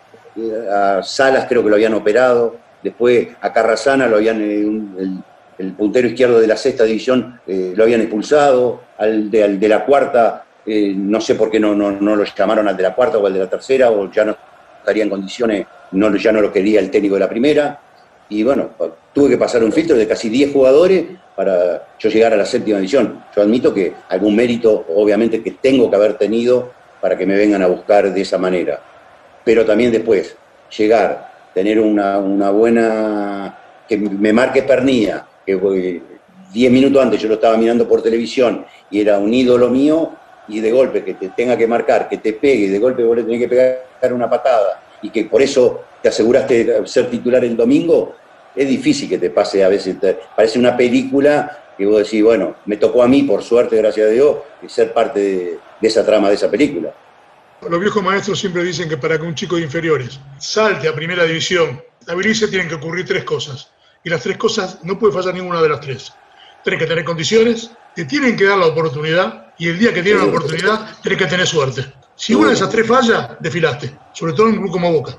a 0.72 1.02
Salas 1.02 1.46
creo 1.48 1.62
que 1.62 1.68
lo 1.68 1.76
habían 1.76 1.94
operado, 1.94 2.56
después 2.82 3.28
a 3.40 3.52
Carrasana 3.52 4.06
lo 4.06 4.16
habían, 4.16 4.40
eh, 4.40 5.22
el 5.58 5.72
puntero 5.72 6.08
izquierdo 6.08 6.40
de 6.40 6.46
la 6.46 6.56
sexta 6.56 6.84
división 6.84 7.40
eh, 7.46 7.72
lo 7.76 7.84
habían 7.84 8.00
expulsado, 8.00 8.82
al 8.96 9.30
de, 9.30 9.44
al 9.44 9.60
de 9.60 9.68
la 9.68 9.84
cuarta, 9.84 10.44
eh, 10.64 10.94
no 10.96 11.20
sé 11.20 11.34
por 11.34 11.50
qué 11.50 11.58
no, 11.58 11.74
no, 11.74 11.90
no 11.90 12.16
lo 12.16 12.24
llamaron 12.24 12.68
al 12.68 12.76
de 12.76 12.82
la 12.82 12.94
cuarta 12.94 13.18
o 13.18 13.26
al 13.26 13.32
de 13.32 13.40
la 13.40 13.50
tercera, 13.50 13.90
o 13.90 14.10
ya 14.10 14.24
no 14.24 14.36
estaría 14.78 15.02
en 15.02 15.10
condiciones, 15.10 15.66
no, 15.92 16.14
ya 16.16 16.32
no 16.32 16.40
lo 16.40 16.52
quería 16.52 16.80
el 16.80 16.90
técnico 16.90 17.14
de 17.14 17.20
la 17.20 17.28
primera, 17.28 17.80
y 18.30 18.42
bueno, 18.42 18.70
tuve 19.12 19.30
que 19.30 19.38
pasar 19.38 19.64
un 19.64 19.72
filtro 19.72 19.96
de 19.96 20.06
casi 20.06 20.28
10 20.28 20.52
jugadores 20.52 21.06
para 21.34 21.88
yo 21.98 22.10
llegar 22.10 22.34
a 22.34 22.36
la 22.36 22.44
séptima 22.44 22.76
división. 22.76 23.24
Yo 23.34 23.40
admito 23.42 23.72
que 23.72 23.94
algún 24.08 24.36
mérito, 24.36 24.84
obviamente, 24.94 25.42
que 25.42 25.52
tengo 25.52 25.88
que 25.88 25.96
haber 25.96 26.14
tenido 26.14 26.72
para 27.00 27.16
que 27.16 27.26
me 27.26 27.36
vengan 27.36 27.62
a 27.62 27.66
buscar 27.66 28.12
de 28.12 28.20
esa 28.20 28.38
manera. 28.38 28.80
Pero 29.44 29.64
también 29.64 29.92
después, 29.92 30.36
llegar, 30.76 31.32
tener 31.54 31.80
una, 31.80 32.18
una 32.18 32.50
buena, 32.50 33.58
que 33.88 33.96
me 33.96 34.32
marque 34.32 34.62
Pernilla, 34.62 35.26
que 35.44 35.52
eh, 35.52 36.02
10 36.52 36.72
minutos 36.72 37.02
antes 37.02 37.20
yo 37.20 37.28
lo 37.28 37.34
estaba 37.34 37.56
mirando 37.56 37.88
por 37.88 38.02
televisión 38.02 38.64
y 38.90 39.00
era 39.00 39.18
un 39.18 39.32
ídolo 39.32 39.68
mío, 39.68 40.12
y 40.48 40.60
de 40.60 40.72
golpe 40.72 41.04
que 41.04 41.14
te 41.14 41.28
tenga 41.28 41.56
que 41.56 41.66
marcar, 41.66 42.08
que 42.08 42.18
te 42.18 42.32
pegue, 42.32 42.64
y 42.64 42.68
de 42.68 42.78
golpe 42.78 43.04
vos 43.04 43.16
le 43.16 43.22
tenés 43.22 43.40
que 43.40 43.48
pegar 43.48 44.12
una 44.12 44.30
patada, 44.30 44.82
y 45.02 45.10
que 45.10 45.24
por 45.26 45.42
eso 45.42 45.82
te 46.02 46.08
aseguraste 46.08 46.64
de 46.64 46.86
ser 46.86 47.10
titular 47.10 47.44
el 47.44 47.56
domingo, 47.56 48.14
es 48.56 48.66
difícil 48.66 49.08
que 49.08 49.18
te 49.18 49.30
pase 49.30 49.62
a 49.62 49.68
veces, 49.68 49.96
parece 50.34 50.58
una 50.58 50.76
película 50.76 51.67
que 51.78 51.86
vos 51.86 51.98
decís, 51.98 52.22
bueno, 52.22 52.56
me 52.66 52.76
tocó 52.76 53.02
a 53.02 53.08
mí, 53.08 53.22
por 53.22 53.42
suerte, 53.42 53.76
gracias 53.76 54.08
a 54.08 54.10
Dios, 54.10 54.36
ser 54.66 54.92
parte 54.92 55.20
de, 55.20 55.58
de 55.80 55.88
esa 55.88 56.04
trama 56.04 56.28
de 56.28 56.34
esa 56.34 56.50
película. 56.50 56.92
Los 57.68 57.80
viejos 57.80 58.02
maestros 58.02 58.38
siempre 58.38 58.62
dicen 58.64 58.88
que 58.88 58.96
para 58.96 59.18
que 59.18 59.24
un 59.24 59.34
chico 59.34 59.56
de 59.56 59.62
inferiores 59.62 60.20
salte 60.38 60.88
a 60.88 60.94
primera 60.94 61.24
división, 61.24 61.82
estabilice, 62.00 62.48
tienen 62.48 62.68
que 62.68 62.74
ocurrir 62.74 63.06
tres 63.06 63.24
cosas. 63.24 63.70
Y 64.04 64.10
las 64.10 64.22
tres 64.22 64.36
cosas 64.36 64.78
no 64.82 64.98
puede 64.98 65.12
fallar 65.12 65.34
ninguna 65.34 65.62
de 65.62 65.68
las 65.68 65.80
tres. 65.80 66.12
Tenés 66.64 66.80
que 66.80 66.86
tener 66.86 67.04
condiciones, 67.04 67.70
te 67.94 68.04
tienen 68.04 68.36
que 68.36 68.44
dar 68.44 68.58
la 68.58 68.66
oportunidad, 68.66 69.54
y 69.58 69.68
el 69.68 69.78
día 69.78 69.92
que 69.92 70.02
tienen 70.02 70.22
la 70.22 70.28
oportunidad, 70.28 71.00
tenés 71.02 71.18
que 71.18 71.26
tener 71.26 71.46
suerte. 71.46 71.92
Si 72.14 72.34
una 72.34 72.48
de 72.48 72.54
esas 72.54 72.70
tres 72.70 72.86
falla, 72.86 73.36
desfilaste. 73.40 73.96
Sobre 74.12 74.32
todo 74.32 74.48
en 74.48 74.54
un 74.54 74.58
club 74.60 74.72
como 74.72 74.92
Boca. 74.92 75.18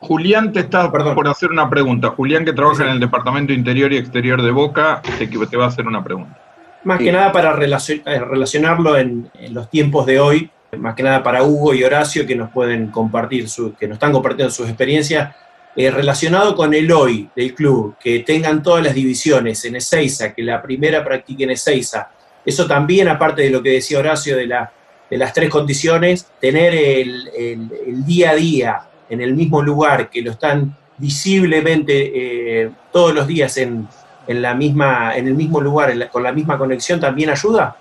Julián 0.00 0.52
te 0.52 0.60
está 0.60 0.90
Perdón. 0.92 1.14
por 1.14 1.26
hacer 1.28 1.50
una 1.50 1.68
pregunta. 1.68 2.08
Julián, 2.10 2.44
que 2.44 2.52
trabaja 2.52 2.84
en 2.84 2.90
el 2.90 3.00
Departamento 3.00 3.52
Interior 3.52 3.92
y 3.92 3.96
Exterior 3.96 4.40
de 4.42 4.50
Boca, 4.50 5.02
te, 5.18 5.26
te 5.26 5.56
va 5.56 5.64
a 5.64 5.68
hacer 5.68 5.86
una 5.86 6.02
pregunta. 6.04 6.38
Más 6.84 6.98
Sí. 6.98 7.04
que 7.04 7.12
nada 7.12 7.32
para 7.32 7.50
eh, 7.50 8.20
relacionarlo 8.20 8.96
en, 8.96 9.28
en 9.34 9.54
los 9.54 9.68
tiempos 9.68 10.06
de 10.06 10.20
hoy, 10.20 10.50
más 10.76 10.94
que 10.94 11.02
nada 11.02 11.22
para 11.22 11.42
Hugo 11.42 11.74
y 11.74 11.82
Horacio 11.82 12.26
que 12.26 12.36
nos 12.36 12.50
pueden 12.50 12.88
compartir, 12.88 13.48
su, 13.48 13.74
que 13.74 13.88
nos 13.88 13.96
están 13.96 14.12
compartiendo 14.12 14.52
sus 14.52 14.68
experiencias, 14.68 15.34
eh, 15.74 15.90
relacionado 15.90 16.54
con 16.54 16.72
el 16.74 16.90
hoy 16.92 17.28
del 17.34 17.54
club, 17.54 17.96
que 18.00 18.20
tengan 18.20 18.62
todas 18.62 18.84
las 18.84 18.94
divisiones 18.94 19.64
en 19.64 19.76
Ezeiza, 19.76 20.32
que 20.32 20.42
la 20.42 20.62
primera 20.62 21.04
practique 21.04 21.44
en 21.44 21.50
Ezeiza. 21.50 22.10
Eso 22.44 22.66
también, 22.66 23.08
aparte 23.08 23.42
de 23.42 23.50
lo 23.50 23.62
que 23.62 23.70
decía 23.70 23.98
Horacio 23.98 24.36
de, 24.36 24.46
la, 24.46 24.72
de 25.10 25.18
las 25.18 25.32
tres 25.32 25.50
condiciones, 25.50 26.28
tener 26.40 26.74
el, 26.74 27.28
el- 27.36 27.68
el 27.86 28.04
día 28.04 28.30
a 28.30 28.34
día 28.36 28.80
en 29.08 29.20
el 29.20 29.34
mismo 29.34 29.62
lugar, 29.62 30.10
que 30.10 30.22
lo 30.22 30.32
están 30.32 30.74
visiblemente 30.96 32.62
eh, 32.62 32.70
todos 32.92 33.14
los 33.14 33.26
días 33.26 33.56
en, 33.58 33.86
en, 34.26 34.42
la 34.42 34.54
misma, 34.54 35.16
en 35.16 35.28
el 35.28 35.34
mismo 35.34 35.60
lugar, 35.60 36.10
con 36.10 36.22
la 36.22 36.32
misma 36.32 36.58
conexión, 36.58 37.00
también 37.00 37.30
ayuda? 37.30 37.76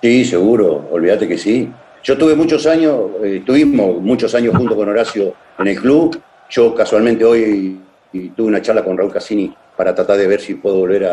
Sí, 0.00 0.24
seguro, 0.24 0.88
olvídate 0.90 1.28
que 1.28 1.38
sí. 1.38 1.68
Yo 2.02 2.18
tuve 2.18 2.34
muchos 2.34 2.66
años, 2.66 3.10
eh, 3.22 3.42
tuvimos 3.46 4.02
muchos 4.02 4.34
años 4.34 4.56
junto 4.56 4.74
con 4.74 4.88
Horacio 4.88 5.34
en 5.58 5.68
el 5.68 5.80
club. 5.80 6.20
Yo 6.50 6.74
casualmente 6.74 7.24
hoy 7.24 7.78
tuve 8.34 8.48
una 8.48 8.60
charla 8.60 8.84
con 8.84 8.98
Raúl 8.98 9.12
Cassini 9.12 9.54
para 9.76 9.94
tratar 9.94 10.16
de 10.16 10.26
ver 10.26 10.40
si 10.40 10.54
puedo 10.54 10.76
volver 10.76 11.04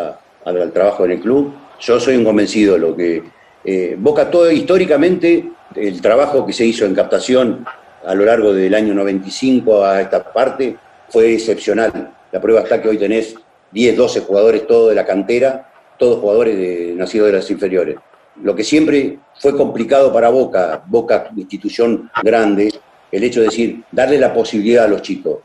al 0.46 0.72
trabajo 0.72 1.06
en 1.06 1.12
el 1.12 1.20
club. 1.20 1.54
Yo 1.80 2.00
soy 2.00 2.18
un 2.18 2.26
convencido 2.26 2.74
de 2.74 2.80
lo 2.80 2.96
que 2.96 3.24
eh, 3.64 3.96
Boca 4.00 4.30
todo 4.30 4.52
históricamente, 4.52 5.50
el 5.76 6.02
trabajo 6.02 6.46
que 6.46 6.54
se 6.54 6.66
hizo 6.66 6.86
en 6.86 6.96
captación 6.96 7.66
a 8.06 8.16
lo 8.16 8.26
largo 8.26 8.54
del 8.54 8.74
año 8.74 8.94
95 8.94 9.84
a 9.84 10.02
esta 10.02 10.32
parte 10.32 10.78
fue 11.10 11.34
excepcional. 11.34 12.14
La 12.32 12.40
prueba 12.40 12.62
está 12.62 12.82
que 12.82 12.90
hoy 12.90 12.98
tenés 12.98 13.36
10, 13.72 13.98
12 13.98 14.22
jugadores 14.22 14.68
todos 14.68 14.90
de 14.90 14.96
la 14.96 15.06
cantera, 15.06 15.72
todos 15.98 16.20
jugadores 16.20 16.58
de, 16.58 16.94
nacidos 16.96 17.28
de 17.28 17.34
las 17.34 17.50
inferiores. 17.52 17.98
Lo 18.42 18.56
que 18.56 18.64
siempre 18.64 19.20
fue 19.40 19.56
complicado 19.56 20.14
para 20.14 20.30
Boca, 20.30 20.84
Boca 20.88 21.30
institución 21.36 22.10
grande, 22.24 22.72
el 23.12 23.24
hecho 23.24 23.42
de 23.42 23.48
decir, 23.48 23.84
darle 23.92 24.18
la 24.18 24.34
posibilidad 24.34 24.86
a 24.86 24.88
los 24.88 25.02
chicos. 25.02 25.40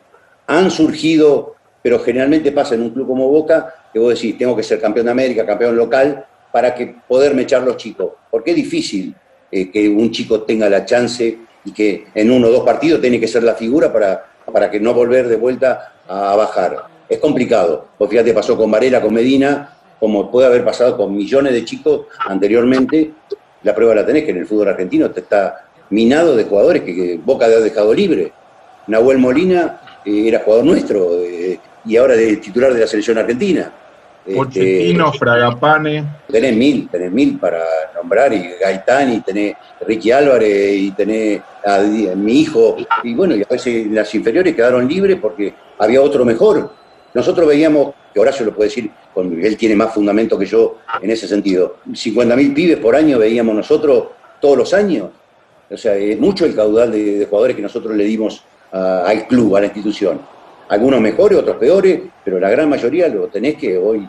Han 0.46 0.70
surgido, 0.70 1.56
pero 1.82 1.98
generalmente 1.98 2.52
pasa 2.52 2.74
en 2.74 2.82
un 2.82 2.90
club 2.90 3.08
como 3.08 3.28
Boca, 3.28 3.74
que 3.92 3.98
vos 3.98 4.14
decís, 4.14 4.38
tengo 4.38 4.54
que 4.54 4.62
ser 4.62 4.80
campeón 4.80 5.06
de 5.06 5.12
América, 5.12 5.44
campeón 5.44 5.76
local, 5.76 6.24
para 6.52 6.74
que 6.74 6.94
poderme 7.08 7.42
echar 7.42 7.62
los 7.62 7.76
chicos. 7.76 8.12
Porque 8.30 8.50
es 8.50 8.56
difícil 8.56 9.14
eh, 9.50 9.70
que 9.70 9.88
un 9.88 10.10
chico 10.10 10.42
tenga 10.42 10.68
la 10.68 10.84
chance 10.84 11.38
y 11.64 11.72
que 11.72 12.06
en 12.14 12.30
uno 12.30 12.48
o 12.48 12.50
dos 12.50 12.64
partidos 12.64 13.00
tiene 13.00 13.18
que 13.18 13.28
ser 13.28 13.42
la 13.42 13.54
figura 13.54 13.92
para, 13.92 14.26
para 14.52 14.70
que 14.70 14.80
no 14.80 14.94
volver 14.94 15.28
de 15.28 15.36
vuelta 15.36 15.94
a 16.06 16.36
bajar. 16.36 16.84
Es 17.08 17.18
complicado. 17.18 17.88
Pues 17.98 18.10
fíjate, 18.10 18.32
pasó 18.32 18.56
con 18.56 18.70
Varela, 18.70 19.00
con 19.00 19.14
Medina, 19.14 19.76
como 19.98 20.30
puede 20.30 20.46
haber 20.46 20.64
pasado 20.64 20.96
con 20.96 21.14
millones 21.14 21.52
de 21.52 21.64
chicos 21.64 22.06
anteriormente. 22.26 23.12
La 23.62 23.74
prueba 23.74 23.94
la 23.94 24.04
tenés 24.04 24.24
que 24.24 24.30
en 24.30 24.38
el 24.38 24.46
fútbol 24.46 24.68
argentino 24.68 25.10
te 25.10 25.20
está 25.20 25.66
minado 25.90 26.36
de 26.36 26.44
jugadores 26.44 26.82
que, 26.82 27.20
Boca 27.24 27.46
ha 27.46 27.48
dejado 27.48 27.94
libre. 27.94 28.32
Nahuel 28.86 29.18
Molina 29.18 29.80
eh, 30.04 30.28
era 30.28 30.40
jugador 30.40 30.64
nuestro 30.66 31.22
eh, 31.22 31.58
y 31.86 31.96
ahora 31.96 32.14
es 32.14 32.40
titular 32.40 32.72
de 32.74 32.80
la 32.80 32.86
selección 32.86 33.18
argentina. 33.18 33.72
Pochettino, 34.32 35.06
este, 35.06 35.18
Fragapane. 35.18 36.04
Tenés 36.30 36.56
mil, 36.56 36.88
tenés 36.88 37.12
mil 37.12 37.38
para 37.38 37.62
nombrar, 37.94 38.32
y 38.32 38.54
Gaitán, 38.60 39.12
y 39.12 39.20
tenés 39.20 39.54
Ricky 39.86 40.10
Álvarez, 40.12 40.76
y 40.76 40.90
tenés 40.92 41.42
a, 41.64 41.80
mi 41.80 42.40
hijo, 42.40 42.76
y 43.02 43.14
bueno, 43.14 43.36
y 43.36 43.42
a 43.42 43.46
veces 43.48 43.86
las 43.88 44.14
inferiores 44.14 44.54
quedaron 44.54 44.88
libres 44.88 45.18
porque 45.20 45.52
había 45.78 46.00
otro 46.00 46.24
mejor. 46.24 46.70
Nosotros 47.12 47.46
veíamos, 47.46 47.94
que 48.12 48.20
Horacio 48.20 48.46
lo 48.46 48.54
puede 48.54 48.70
decir, 48.70 48.90
él 49.16 49.56
tiene 49.56 49.76
más 49.76 49.92
fundamento 49.92 50.38
que 50.38 50.46
yo 50.46 50.78
en 51.00 51.10
ese 51.10 51.28
sentido, 51.28 51.76
50.000 51.88 52.54
pibes 52.54 52.78
por 52.78 52.96
año 52.96 53.18
veíamos 53.18 53.54
nosotros 53.54 54.04
todos 54.40 54.56
los 54.56 54.74
años. 54.74 55.10
O 55.70 55.76
sea, 55.76 55.96
es 55.96 56.18
mucho 56.18 56.44
el 56.46 56.54
caudal 56.54 56.92
de, 56.92 57.26
jugadores 57.28 57.56
que 57.56 57.62
nosotros 57.62 57.94
le 57.96 58.04
dimos 58.04 58.42
al 58.72 59.26
club, 59.28 59.56
a 59.56 59.60
la 59.60 59.66
institución 59.66 60.33
algunos 60.68 61.00
mejores, 61.00 61.38
otros 61.38 61.56
peores, 61.56 62.00
pero 62.24 62.40
la 62.40 62.50
gran 62.50 62.68
mayoría 62.68 63.08
lo 63.08 63.28
tenés 63.28 63.56
que 63.56 63.76
hoy 63.76 64.08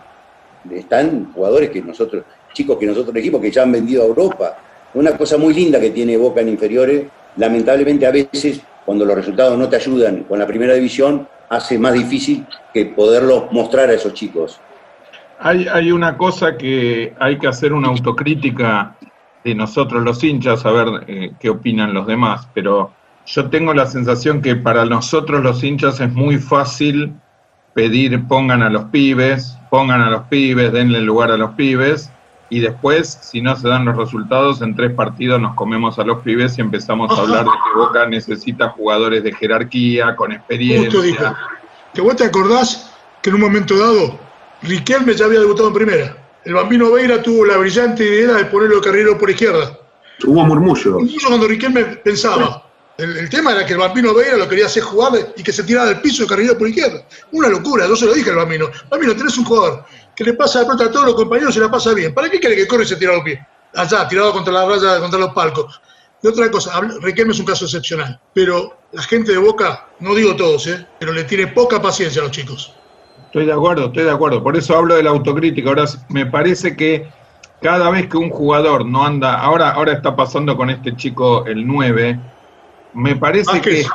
están 0.71 1.31
jugadores 1.33 1.69
que 1.69 1.81
nosotros, 1.81 2.23
chicos 2.53 2.77
que 2.77 2.85
nosotros 2.85 3.13
elegimos 3.13 3.41
que 3.41 3.51
ya 3.51 3.63
han 3.63 3.71
vendido 3.71 4.03
a 4.03 4.07
Europa. 4.07 4.57
Una 4.93 5.17
cosa 5.17 5.37
muy 5.37 5.53
linda 5.53 5.79
que 5.79 5.89
tiene 5.89 6.17
Boca 6.17 6.41
en 6.41 6.49
inferiores, 6.49 7.05
lamentablemente 7.37 8.05
a 8.05 8.11
veces 8.11 8.61
cuando 8.85 9.03
los 9.03 9.15
resultados 9.15 9.57
no 9.57 9.67
te 9.67 9.75
ayudan 9.75 10.23
con 10.23 10.39
la 10.39 10.47
primera 10.47 10.73
división, 10.73 11.27
hace 11.49 11.77
más 11.77 11.93
difícil 11.93 12.45
que 12.73 12.85
poderlo 12.85 13.49
mostrar 13.51 13.89
a 13.89 13.93
esos 13.93 14.13
chicos. 14.13 14.59
Hay, 15.39 15.67
hay 15.67 15.91
una 15.91 16.15
cosa 16.15 16.55
que 16.57 17.13
hay 17.19 17.37
que 17.37 17.47
hacer 17.47 17.73
una 17.73 17.89
autocrítica 17.89 18.95
de 19.43 19.53
nosotros 19.53 20.03
los 20.03 20.23
hinchas, 20.23 20.65
a 20.65 20.71
ver 20.71 20.87
eh, 21.07 21.31
qué 21.39 21.49
opinan 21.49 21.93
los 21.93 22.07
demás, 22.07 22.47
pero 22.53 22.91
yo 23.25 23.49
tengo 23.49 23.73
la 23.73 23.87
sensación 23.87 24.41
que 24.41 24.55
para 24.55 24.85
nosotros 24.85 25.43
los 25.43 25.63
hinchas 25.63 25.99
es 25.99 26.11
muy 26.11 26.37
fácil 26.37 27.13
pedir 27.73 28.25
pongan 28.27 28.63
a 28.63 28.69
los 28.69 28.85
pibes, 28.85 29.57
pongan 29.69 30.01
a 30.01 30.09
los 30.09 30.23
pibes, 30.23 30.71
denle 30.71 31.01
lugar 31.01 31.31
a 31.31 31.37
los 31.37 31.51
pibes, 31.51 32.11
y 32.49 32.59
después, 32.59 33.19
si 33.21 33.41
no 33.41 33.55
se 33.55 33.67
dan 33.67 33.85
los 33.85 33.97
resultados, 33.97 34.61
en 34.61 34.75
tres 34.75 34.93
partidos 34.93 35.41
nos 35.41 35.55
comemos 35.55 35.97
a 35.97 36.03
los 36.03 36.21
pibes 36.21 36.57
y 36.57 36.61
empezamos 36.61 37.11
a 37.17 37.21
hablar 37.21 37.45
de 37.45 37.51
que 37.51 37.79
Boca 37.79 38.05
necesita 38.05 38.69
jugadores 38.69 39.23
de 39.23 39.33
jerarquía, 39.33 40.15
con 40.15 40.31
experiencia. 40.31 41.35
¿Que 41.93 42.01
vos 42.01 42.15
te 42.15 42.25
acordás 42.25 42.91
que 43.21 43.29
en 43.29 43.35
un 43.35 43.41
momento 43.41 43.77
dado 43.77 44.19
Riquelme 44.61 45.13
ya 45.13 45.25
había 45.25 45.39
debutado 45.39 45.69
en 45.69 45.73
primera? 45.73 46.17
El 46.43 46.53
bambino 46.53 46.91
Veira 46.91 47.21
tuvo 47.21 47.45
la 47.45 47.57
brillante 47.57 48.05
idea 48.05 48.35
de 48.35 48.45
ponerlo 48.45 48.75
de 48.75 48.81
carrero 48.81 49.17
por 49.17 49.29
izquierda. 49.29 49.77
Hubo 50.23 50.45
murmullo. 50.45 50.99
Incluso 50.99 51.27
cuando 51.27 51.47
Riquelme 51.47 51.83
pensaba, 51.83 52.64
el, 52.97 53.29
tema 53.29 53.51
era 53.51 53.65
que 53.65 53.73
el 53.73 53.79
Bambino 53.79 54.13
Veira 54.13 54.37
lo 54.37 54.47
quería 54.47 54.67
hacer 54.67 54.83
jugar 54.83 55.13
y 55.35 55.43
que 55.43 55.51
se 55.51 55.63
tirara 55.63 55.87
del 55.87 56.01
piso 56.01 56.23
de 56.23 56.29
carrilero 56.29 56.57
por 56.57 56.67
izquierda. 56.69 57.05
Una 57.31 57.49
locura, 57.49 57.87
yo 57.87 57.95
se 57.95 58.05
lo 58.05 58.13
dije 58.13 58.29
al 58.29 58.37
Bambino. 58.37 58.69
Bambino, 58.89 59.15
tenés 59.15 59.37
un 59.37 59.45
jugador 59.45 59.85
que 60.15 60.23
le 60.23 60.33
pasa 60.33 60.59
de 60.59 60.65
pronto 60.65 60.83
a 60.85 60.91
todos 60.91 61.05
los 61.07 61.15
compañeros 61.15 61.51
y 61.51 61.53
se 61.55 61.59
la 61.59 61.69
pasa 61.69 61.93
bien. 61.93 62.13
¿Para 62.13 62.29
qué 62.29 62.39
quiere 62.39 62.55
que 62.55 62.67
corre 62.67 62.83
y 62.83 62.87
se 62.87 62.95
tira 62.95 63.13
los 63.13 63.23
pies? 63.23 63.39
Allá, 63.73 64.07
tirado 64.07 64.31
contra 64.31 64.53
la 64.53 64.65
raya, 64.65 64.99
contra 64.99 65.19
los 65.19 65.33
palcos. 65.33 65.81
Y 66.23 66.27
otra 66.27 66.49
cosa, 66.49 66.79
Riquelme 67.01 67.33
es 67.33 67.39
un 67.39 67.45
caso 67.45 67.65
excepcional, 67.65 68.19
pero 68.33 68.77
la 68.93 69.03
gente 69.03 69.33
de 69.33 69.37
Boca, 69.37 69.87
no 69.99 70.15
digo 70.15 70.35
todos, 70.35 70.65
¿eh? 70.67 70.85
pero 70.97 71.11
le 71.11 71.25
tiene 71.25 71.47
poca 71.47 71.81
paciencia 71.81 72.21
a 72.21 72.25
los 72.25 72.31
chicos. 72.31 72.73
Estoy 73.25 73.45
de 73.45 73.53
acuerdo, 73.53 73.87
estoy 73.87 74.05
de 74.05 74.11
acuerdo. 74.11 74.41
Por 74.41 74.55
eso 74.55 74.77
hablo 74.77 74.95
de 74.95 75.03
la 75.03 75.09
autocrítica. 75.09 75.67
Ahora 75.67 75.85
me 76.07 76.25
parece 76.25 76.77
que 76.77 77.07
cada 77.61 77.89
vez 77.89 78.07
que 78.07 78.15
un 78.15 78.29
jugador 78.29 78.85
no 78.85 79.05
anda, 79.05 79.37
ahora, 79.39 79.71
ahora 79.71 79.91
está 79.91 80.15
pasando 80.15 80.55
con 80.55 80.69
este 80.69 80.95
chico 80.95 81.45
el 81.45 81.67
9, 81.67 82.19
me 82.95 83.15
parece 83.15 83.61
que, 83.61 83.81
es 83.81 83.89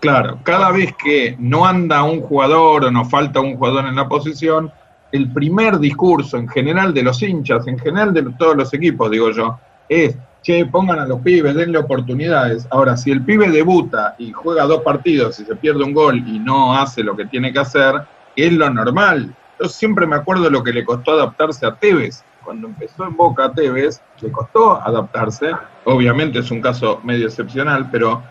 claro, 0.00 0.38
cada 0.42 0.70
vez 0.72 0.94
que 1.02 1.36
no 1.38 1.66
anda 1.66 2.02
un 2.02 2.20
jugador 2.22 2.86
o 2.86 2.90
nos 2.90 3.10
falta 3.10 3.40
un 3.40 3.56
jugador 3.56 3.86
en 3.86 3.96
la 3.96 4.08
posición, 4.08 4.72
el 5.12 5.32
primer 5.32 5.78
discurso 5.78 6.36
en 6.36 6.48
general 6.48 6.92
de 6.92 7.02
los 7.02 7.22
hinchas, 7.22 7.66
en 7.66 7.78
general 7.78 8.12
de 8.12 8.22
todos 8.38 8.56
los 8.56 8.72
equipos, 8.74 9.10
digo 9.10 9.30
yo, 9.30 9.58
es, 9.88 10.16
che, 10.42 10.66
pongan 10.66 10.98
a 10.98 11.06
los 11.06 11.20
pibes, 11.20 11.54
denle 11.54 11.78
oportunidades. 11.78 12.66
Ahora, 12.70 12.96
si 12.96 13.10
el 13.10 13.22
pibe 13.22 13.50
debuta 13.50 14.14
y 14.18 14.32
juega 14.32 14.64
dos 14.64 14.82
partidos 14.82 15.40
y 15.40 15.44
se 15.44 15.56
pierde 15.56 15.84
un 15.84 15.94
gol 15.94 16.18
y 16.26 16.38
no 16.38 16.74
hace 16.76 17.02
lo 17.02 17.16
que 17.16 17.26
tiene 17.26 17.52
que 17.52 17.58
hacer, 17.58 18.02
es 18.36 18.52
lo 18.52 18.70
normal. 18.70 19.34
Yo 19.60 19.68
siempre 19.68 20.06
me 20.06 20.16
acuerdo 20.16 20.44
de 20.44 20.50
lo 20.50 20.62
que 20.62 20.72
le 20.72 20.84
costó 20.84 21.12
adaptarse 21.12 21.66
a 21.66 21.74
Tevez 21.74 22.22
cuando 22.48 22.66
empezó 22.66 23.04
en 23.04 23.14
Boca 23.14 23.52
Tevez, 23.52 24.00
le 24.22 24.32
costó 24.32 24.80
adaptarse, 24.80 25.50
obviamente 25.84 26.38
es 26.38 26.50
un 26.50 26.62
caso 26.62 26.98
medio 27.04 27.26
excepcional, 27.26 27.90
pero 27.92 28.22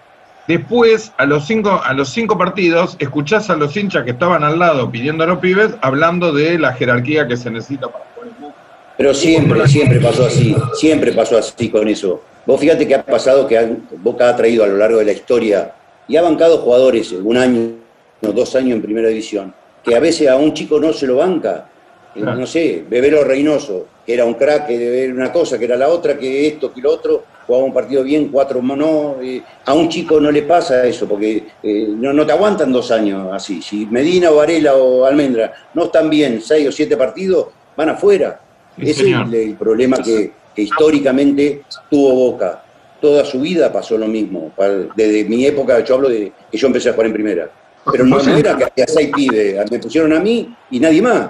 después, 0.47 1.13
a 1.20 1.28
los 1.28 1.45
cinco, 1.45 1.80
a 1.84 1.93
los 1.93 2.09
cinco 2.09 2.36
partidos, 2.36 2.95
escuchás 2.97 3.51
a 3.51 3.55
los 3.55 3.78
hinchas 3.78 4.05
que 4.05 4.09
estaban 4.09 4.43
al 4.43 4.57
lado 4.57 4.89
pidiendo 4.89 5.24
a 5.24 5.28
los 5.28 5.38
pibes, 5.38 5.76
hablando 5.82 6.34
de 6.34 6.57
la 6.57 6.74
jerarquía 6.74 7.28
que 7.28 7.38
se 7.38 7.51
necesita 7.51 7.89
para 7.89 8.05
jugar 8.15 8.30
en 8.30 8.41
Boca. 8.41 8.55
Pero 8.97 9.13
siempre, 9.13 9.68
siempre 9.68 9.99
pasó 9.99 10.26
así, 10.26 10.55
siempre 10.74 11.11
pasó 11.11 11.38
así 11.38 11.70
con 11.70 11.88
eso. 11.88 12.24
Vos 12.47 12.59
fíjate 12.59 12.88
que 12.88 12.95
ha 12.95 13.03
pasado 13.03 13.45
que 13.45 13.78
Boca 14.01 14.30
ha 14.30 14.36
traído 14.36 14.63
a 14.63 14.68
lo 14.68 14.78
largo 14.78 14.97
de 14.97 15.05
la 15.05 15.11
historia 15.11 15.76
y 16.07 16.18
ha 16.18 16.24
bancado 16.24 16.57
jugadores 16.57 17.11
un 17.11 17.38
año, 17.38 17.74
dos 18.20 18.55
años 18.55 18.78
en 18.78 18.82
primera 18.82 19.09
división, 19.09 19.53
que 19.84 19.95
a 19.95 19.99
veces 19.99 20.28
a 20.28 20.38
un 20.38 20.55
chico 20.55 20.80
no 20.80 20.91
se 20.91 21.05
lo 21.05 21.18
banca. 21.18 21.70
No 22.18 22.47
sé, 22.47 22.84
Bebelo 22.89 23.24
Reynoso, 23.24 23.88
que 24.05 24.13
era 24.13 24.26
un 24.26 24.34
crack, 24.36 24.68
que 24.68 25.03
era 25.03 25.13
una 25.13 25.32
cosa, 25.32 25.57
que 25.59 25.65
era 25.65 25.76
la 25.76 25.89
otra, 25.89 26.18
que 26.18 26.47
esto, 26.47 26.74
que 26.74 26.82
lo 26.82 26.91
otro, 26.91 27.24
jugaba 27.47 27.65
un 27.65 27.74
partido 27.74 28.03
bien, 28.03 28.28
cuatro 28.28 28.61
no. 28.61 29.18
Eh, 29.22 29.41
a 29.65 29.74
un 29.74 29.88
chico 29.89 30.20
no 30.20 30.30
le 30.30 30.43
pasa 30.43 30.86
eso, 30.86 31.07
porque 31.07 31.43
eh, 31.63 31.88
no, 31.89 32.26
te 32.26 32.34
aguantan 32.34 32.72
dos 32.72 32.91
años 32.91 33.30
así. 33.32 33.61
Si 33.61 33.86
Medina 33.86 34.32
o 34.32 34.36
Varela 34.36 34.76
o 34.76 35.05
Almendra 35.05 35.53
no 35.74 35.86
están 35.86 36.09
bien 36.09 36.41
seis 36.41 36.68
o 36.68 36.72
siete 36.72 36.97
partidos, 36.97 37.47
van 37.76 37.89
afuera. 37.89 38.41
Ese 38.78 39.09
es 39.09 39.34
el, 39.34 39.55
problema 39.55 39.97
que, 39.97 40.32
históricamente 40.55 41.63
tuvo 41.89 42.13
Boca. 42.13 42.63
Toda 43.01 43.24
su 43.26 43.39
vida 43.39 43.72
pasó 43.72 43.97
lo 43.97 44.07
mismo. 44.07 44.51
Desde 44.95 45.24
mi 45.24 45.45
época, 45.45 45.84
yo 45.84 45.95
hablo 45.95 46.09
de 46.09 46.32
que 46.51 46.57
yo 46.57 46.68
empecé 46.68 46.89
a 46.89 46.93
jugar 46.93 47.07
en 47.07 47.13
primera. 47.13 47.49
Pero 47.91 48.05
no, 48.05 48.20
era 48.38 48.57
que 48.57 48.65
había 48.65 48.88
seis 48.88 49.09
pibes, 49.15 49.72
me 49.72 49.80
pusieron 49.80 50.13
a 50.13 50.20
mí 50.20 50.53
y 50.70 50.80
nadie 50.80 51.01
más. 51.01 51.30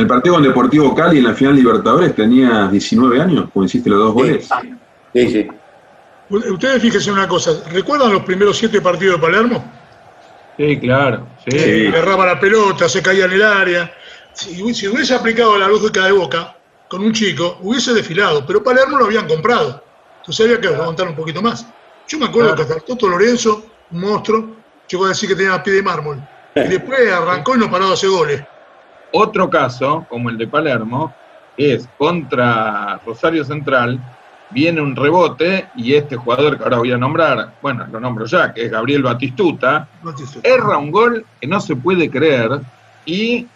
El 0.00 0.06
partido 0.06 0.36
con 0.36 0.42
Deportivo 0.42 0.94
Cali 0.94 1.18
en 1.18 1.24
la 1.24 1.34
final 1.34 1.54
Libertadores 1.54 2.14
tenía 2.14 2.68
19 2.68 3.20
años, 3.20 3.50
cuando 3.52 3.66
hiciste 3.66 3.90
los 3.90 3.98
dos 3.98 4.14
goles. 4.14 4.48
Sí, 5.12 5.30
sí. 5.30 5.48
Ustedes 6.30 6.80
fíjense 6.80 7.12
una 7.12 7.28
cosa, 7.28 7.50
¿recuerdan 7.70 8.10
los 8.10 8.22
primeros 8.22 8.56
siete 8.56 8.80
partidos 8.80 9.16
de 9.16 9.26
Palermo? 9.26 9.62
Sí, 10.56 10.78
claro. 10.80 11.26
Sí. 11.46 11.88
Agarraba 11.88 12.24
la 12.24 12.40
pelota, 12.40 12.88
se 12.88 13.02
caía 13.02 13.26
en 13.26 13.32
el 13.32 13.42
área. 13.42 13.92
Si, 14.32 14.62
hubiese 14.62 15.14
aplicado 15.14 15.58
la 15.58 15.68
lógica 15.68 16.06
de 16.06 16.12
Boca 16.12 16.56
con 16.88 17.02
un 17.02 17.12
chico, 17.12 17.58
hubiese 17.60 17.92
desfilado, 17.92 18.46
pero 18.46 18.62
Palermo 18.62 18.96
lo 18.96 19.04
habían 19.04 19.28
comprado. 19.28 19.84
Entonces 20.20 20.46
había 20.46 20.60
que 20.62 20.68
aguantar 20.68 21.08
un 21.08 21.14
poquito 21.14 21.42
más. 21.42 21.66
Yo 22.08 22.18
me 22.18 22.24
acuerdo 22.24 22.54
que 22.54 22.62
hasta 22.62 22.80
Toto 22.80 23.06
Lorenzo, 23.06 23.66
un 23.90 24.00
monstruo, 24.00 24.56
llegó 24.88 25.04
a 25.04 25.08
decir 25.08 25.28
que 25.28 25.36
tenía 25.36 25.62
pie 25.62 25.74
de 25.74 25.82
mármol. 25.82 26.26
Y 26.56 26.68
después 26.68 27.12
arrancó 27.12 27.54
y 27.54 27.58
no 27.58 27.70
paró 27.70 27.88
de 27.88 27.92
hacer 27.92 28.08
goles. 28.08 28.42
Otro 29.12 29.50
caso, 29.50 30.06
como 30.08 30.30
el 30.30 30.38
de 30.38 30.46
Palermo, 30.46 31.12
es 31.56 31.88
contra 31.98 33.00
Rosario 33.04 33.44
Central, 33.44 33.98
viene 34.50 34.80
un 34.80 34.96
rebote 34.96 35.66
y 35.76 35.94
este 35.94 36.16
jugador 36.16 36.56
que 36.56 36.64
ahora 36.64 36.78
voy 36.78 36.92
a 36.92 36.96
nombrar, 36.96 37.52
bueno, 37.62 37.86
lo 37.90 38.00
nombro 38.00 38.26
ya, 38.26 38.52
que 38.52 38.64
es 38.64 38.70
Gabriel 38.70 39.02
Batistuta, 39.02 39.86
Batistuta. 40.02 40.48
erra 40.48 40.78
un 40.78 40.90
gol 40.90 41.24
que 41.40 41.46
no 41.46 41.60
se 41.60 41.76
puede 41.76 42.10
creer 42.10 42.60
y 43.04 43.46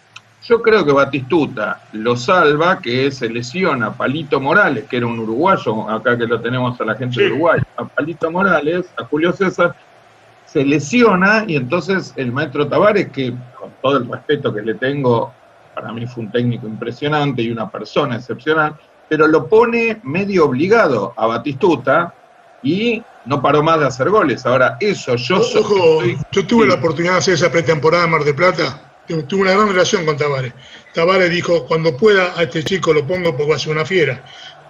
yo 0.47 0.61
creo 0.61 0.85
que 0.85 0.91
Batistuta 0.93 1.81
lo 1.93 2.15
salva, 2.15 2.79
que 2.79 3.09
se 3.11 3.29
lesiona 3.29 3.87
a 3.87 3.93
Palito 3.93 4.39
Morales, 4.39 4.85
que 4.85 4.97
era 4.97 5.07
un 5.07 5.19
uruguayo, 5.19 5.89
acá 5.89 6.17
que 6.17 6.27
lo 6.27 6.39
tenemos 6.39 6.79
a 6.79 6.85
la 6.85 6.95
gente 6.95 7.19
de 7.19 7.27
Sí. 7.27 7.33
Uruguay, 7.33 7.59
a 7.77 7.85
Palito 7.85 8.29
Morales, 8.29 8.85
a 8.97 9.05
Julio 9.05 9.33
César, 9.33 9.75
se 10.45 10.63
lesiona 10.63 11.43
y 11.47 11.55
entonces 11.55 12.13
el 12.15 12.31
maestro 12.31 12.67
Tavares, 12.67 13.09
que 13.09 13.33
con 13.59 13.71
todo 13.81 13.97
el 13.97 14.07
respeto 14.09 14.53
que 14.53 14.61
le 14.61 14.75
tengo, 14.75 15.33
para 15.75 15.91
mí 15.91 16.07
fue 16.07 16.23
un 16.23 16.31
técnico 16.31 16.65
impresionante 16.67 17.41
y 17.43 17.51
una 17.51 17.69
persona 17.69 18.15
excepcional, 18.15 18.75
pero 19.09 19.27
lo 19.27 19.47
pone 19.47 19.99
medio 20.03 20.45
obligado 20.45 21.13
a 21.17 21.27
Batistuta 21.27 22.13
y 22.63 23.03
no 23.25 23.41
paró 23.41 23.61
más 23.61 23.79
de 23.79 23.85
hacer 23.87 24.09
goles. 24.09 24.45
Ahora, 24.45 24.77
eso 24.79 25.15
yo 25.15 25.41
soy- 25.43 25.61
Ojo, 25.61 26.01
yo 26.31 26.47
tuve 26.47 26.63
sí. 26.63 26.69
la 26.69 26.75
oportunidad 26.75 27.13
de 27.13 27.19
hacer 27.19 27.33
esa 27.35 27.51
pretemporada 27.51 28.05
en 28.05 28.11
Mar 28.11 28.23
del 28.23 28.35
Plata. 28.35 28.81
Tu- 29.07 29.21
Tuve 29.23 29.41
una 29.41 29.51
gran 29.51 29.67
relación 29.67 30.03
con 30.05 30.17
Tavares. 30.17 30.53
Tavares 30.93 31.29
dijo, 31.29 31.65
cuando 31.67 31.95
pueda 31.95 32.33
a 32.35 32.43
este 32.43 32.63
chico 32.63 32.91
lo 32.93 33.05
pongo 33.05 33.35
porque 33.35 33.49
va 33.51 33.55
a 33.55 33.59
ser 33.59 33.73
una 33.73 33.85
fiera. 33.85 34.23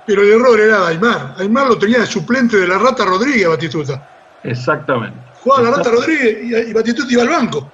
Pero 0.05 0.23
el 0.23 0.31
error 0.33 0.59
era 0.59 0.81
de 0.81 0.87
Aymar. 0.87 1.35
Aymar 1.37 1.67
lo 1.67 1.77
tenía 1.77 1.99
de 1.99 2.05
suplente 2.05 2.57
de 2.57 2.67
la 2.67 2.77
Rata 2.77 3.05
Rodríguez, 3.05 3.47
Batistuta. 3.47 4.09
Exactamente. 4.43 5.17
Jugaba 5.41 5.63
la 5.69 5.77
Rata. 5.77 5.91
Rodríguez 5.91 6.37
y, 6.43 6.69
y 6.69 6.73
Batistuta 6.73 7.11
iba 7.13 7.21
al 7.23 7.29
banco. 7.29 7.71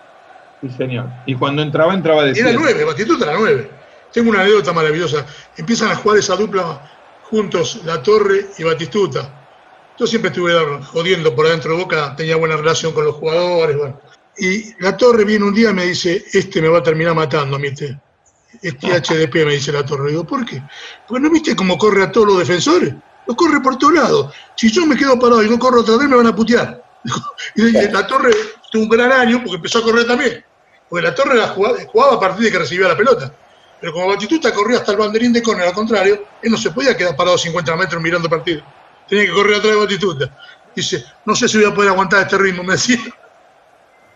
Sí, 0.62 0.70
señor. 0.70 1.10
Y 1.26 1.36
cuando 1.36 1.62
entraba, 1.62 1.94
entraba 1.94 2.24
de 2.26 2.40
Era 2.40 2.54
nueve, 2.54 2.86
Batistuta 2.86 3.26
era 3.26 3.38
nueve. 3.38 3.70
Tengo 4.14 4.30
una 4.30 4.42
anécdota 4.42 4.74
maravillosa. 4.74 5.26
Empiezan 5.58 5.90
a 5.90 5.96
jugar 5.96 6.20
esa 6.20 6.36
dupla 6.36 6.82
juntos, 7.24 7.82
La 7.86 8.04
Torre 8.04 8.48
y 8.58 8.64
Batistuta. 8.64 9.42
Yo 9.98 10.06
siempre 10.06 10.30
estuve 10.30 10.54
jodiendo 10.86 11.36
por 11.36 11.46
adentro 11.46 11.72
de 11.72 11.84
Boca, 11.84 12.16
tenía 12.16 12.36
buena 12.36 12.58
relación 12.58 12.94
con 12.94 13.06
los 13.06 13.16
jugadores. 13.16 13.78
Bueno. 13.78 14.00
Y 14.38 14.74
La 14.82 14.96
Torre 14.98 15.26
viene 15.26 15.46
un 15.46 15.54
día 15.54 15.72
y 15.72 15.74
me 15.74 15.86
dice, 15.86 16.24
este 16.34 16.62
me 16.62 16.68
va 16.68 16.80
a 16.80 16.84
terminar 16.84 17.16
matando, 17.16 17.58
¿viste? 17.58 18.00
Este 18.62 18.88
HDP, 19.02 19.46
me 19.46 19.54
dice 19.54 19.72
La 19.72 19.86
Torre. 19.86 20.12
Digo, 20.12 20.26
¿por 20.26 20.46
qué? 20.46 20.62
Porque 21.08 21.22
no 21.22 21.32
viste 21.32 21.56
cómo 21.56 21.78
corre 21.78 22.04
a 22.04 22.12
todos 22.12 22.28
los 22.28 22.40
defensores. 22.40 22.94
Los 23.28 23.38
corre 23.38 23.62
por 23.62 23.78
todos 23.78 23.94
lados. 23.94 24.34
Si 24.56 24.70
yo 24.70 24.86
me 24.86 24.98
quedo 24.98 25.18
parado 25.18 25.44
y 25.44 25.50
no 25.50 25.58
corro 25.58 25.84
de 25.84 25.94
él, 25.94 26.10
me 26.10 26.18
van 26.18 26.28
a 26.28 26.36
putear. 26.36 26.84
Y 27.56 27.72
La 27.72 28.06
Torre 28.06 28.32
tuvo 28.72 28.84
un 28.84 28.90
gran 28.90 29.12
año 29.12 29.40
porque 29.40 29.56
empezó 29.56 29.80
a 29.80 29.84
correr 29.84 30.06
también. 30.06 30.44
Porque 30.92 31.08
La 31.08 31.16
Torre 31.16 31.38
la 31.38 31.48
jugaba, 31.48 32.16
a 32.16 32.20
partir 32.20 32.44
de 32.44 32.52
que 32.52 32.60
recibía 32.60 32.90
la 32.90 32.98
pelota. 32.98 33.32
Pero 33.80 33.94
como 33.94 34.10
Batistuta 34.10 34.54
corría 34.54 34.80
hasta 34.80 34.92
el 34.92 34.98
banderín 34.98 35.32
de 35.32 35.42
córner, 35.42 35.70
al 35.70 35.74
contrario, 35.74 36.22
él 36.42 36.52
no 36.52 36.58
se 36.58 36.70
podía 36.70 36.98
quedar 36.98 37.16
parado 37.16 37.38
50 37.38 37.78
metros 37.78 38.02
mirando 38.02 38.28
partido. 38.28 38.62
Tenía 39.08 39.26
que 39.26 39.32
correr 39.32 39.56
atrás 39.56 39.72
de 39.72 39.80
Batistuta. 39.80 40.38
Dice, 40.76 41.06
no 41.24 41.34
sé 41.34 41.48
si 41.48 41.60
voy 41.60 41.72
a 41.72 41.74
poder 41.74 41.92
aguantar 41.92 42.24
este 42.24 42.38
ritmo, 42.38 42.64
me 42.64 42.74
decía. 42.74 42.98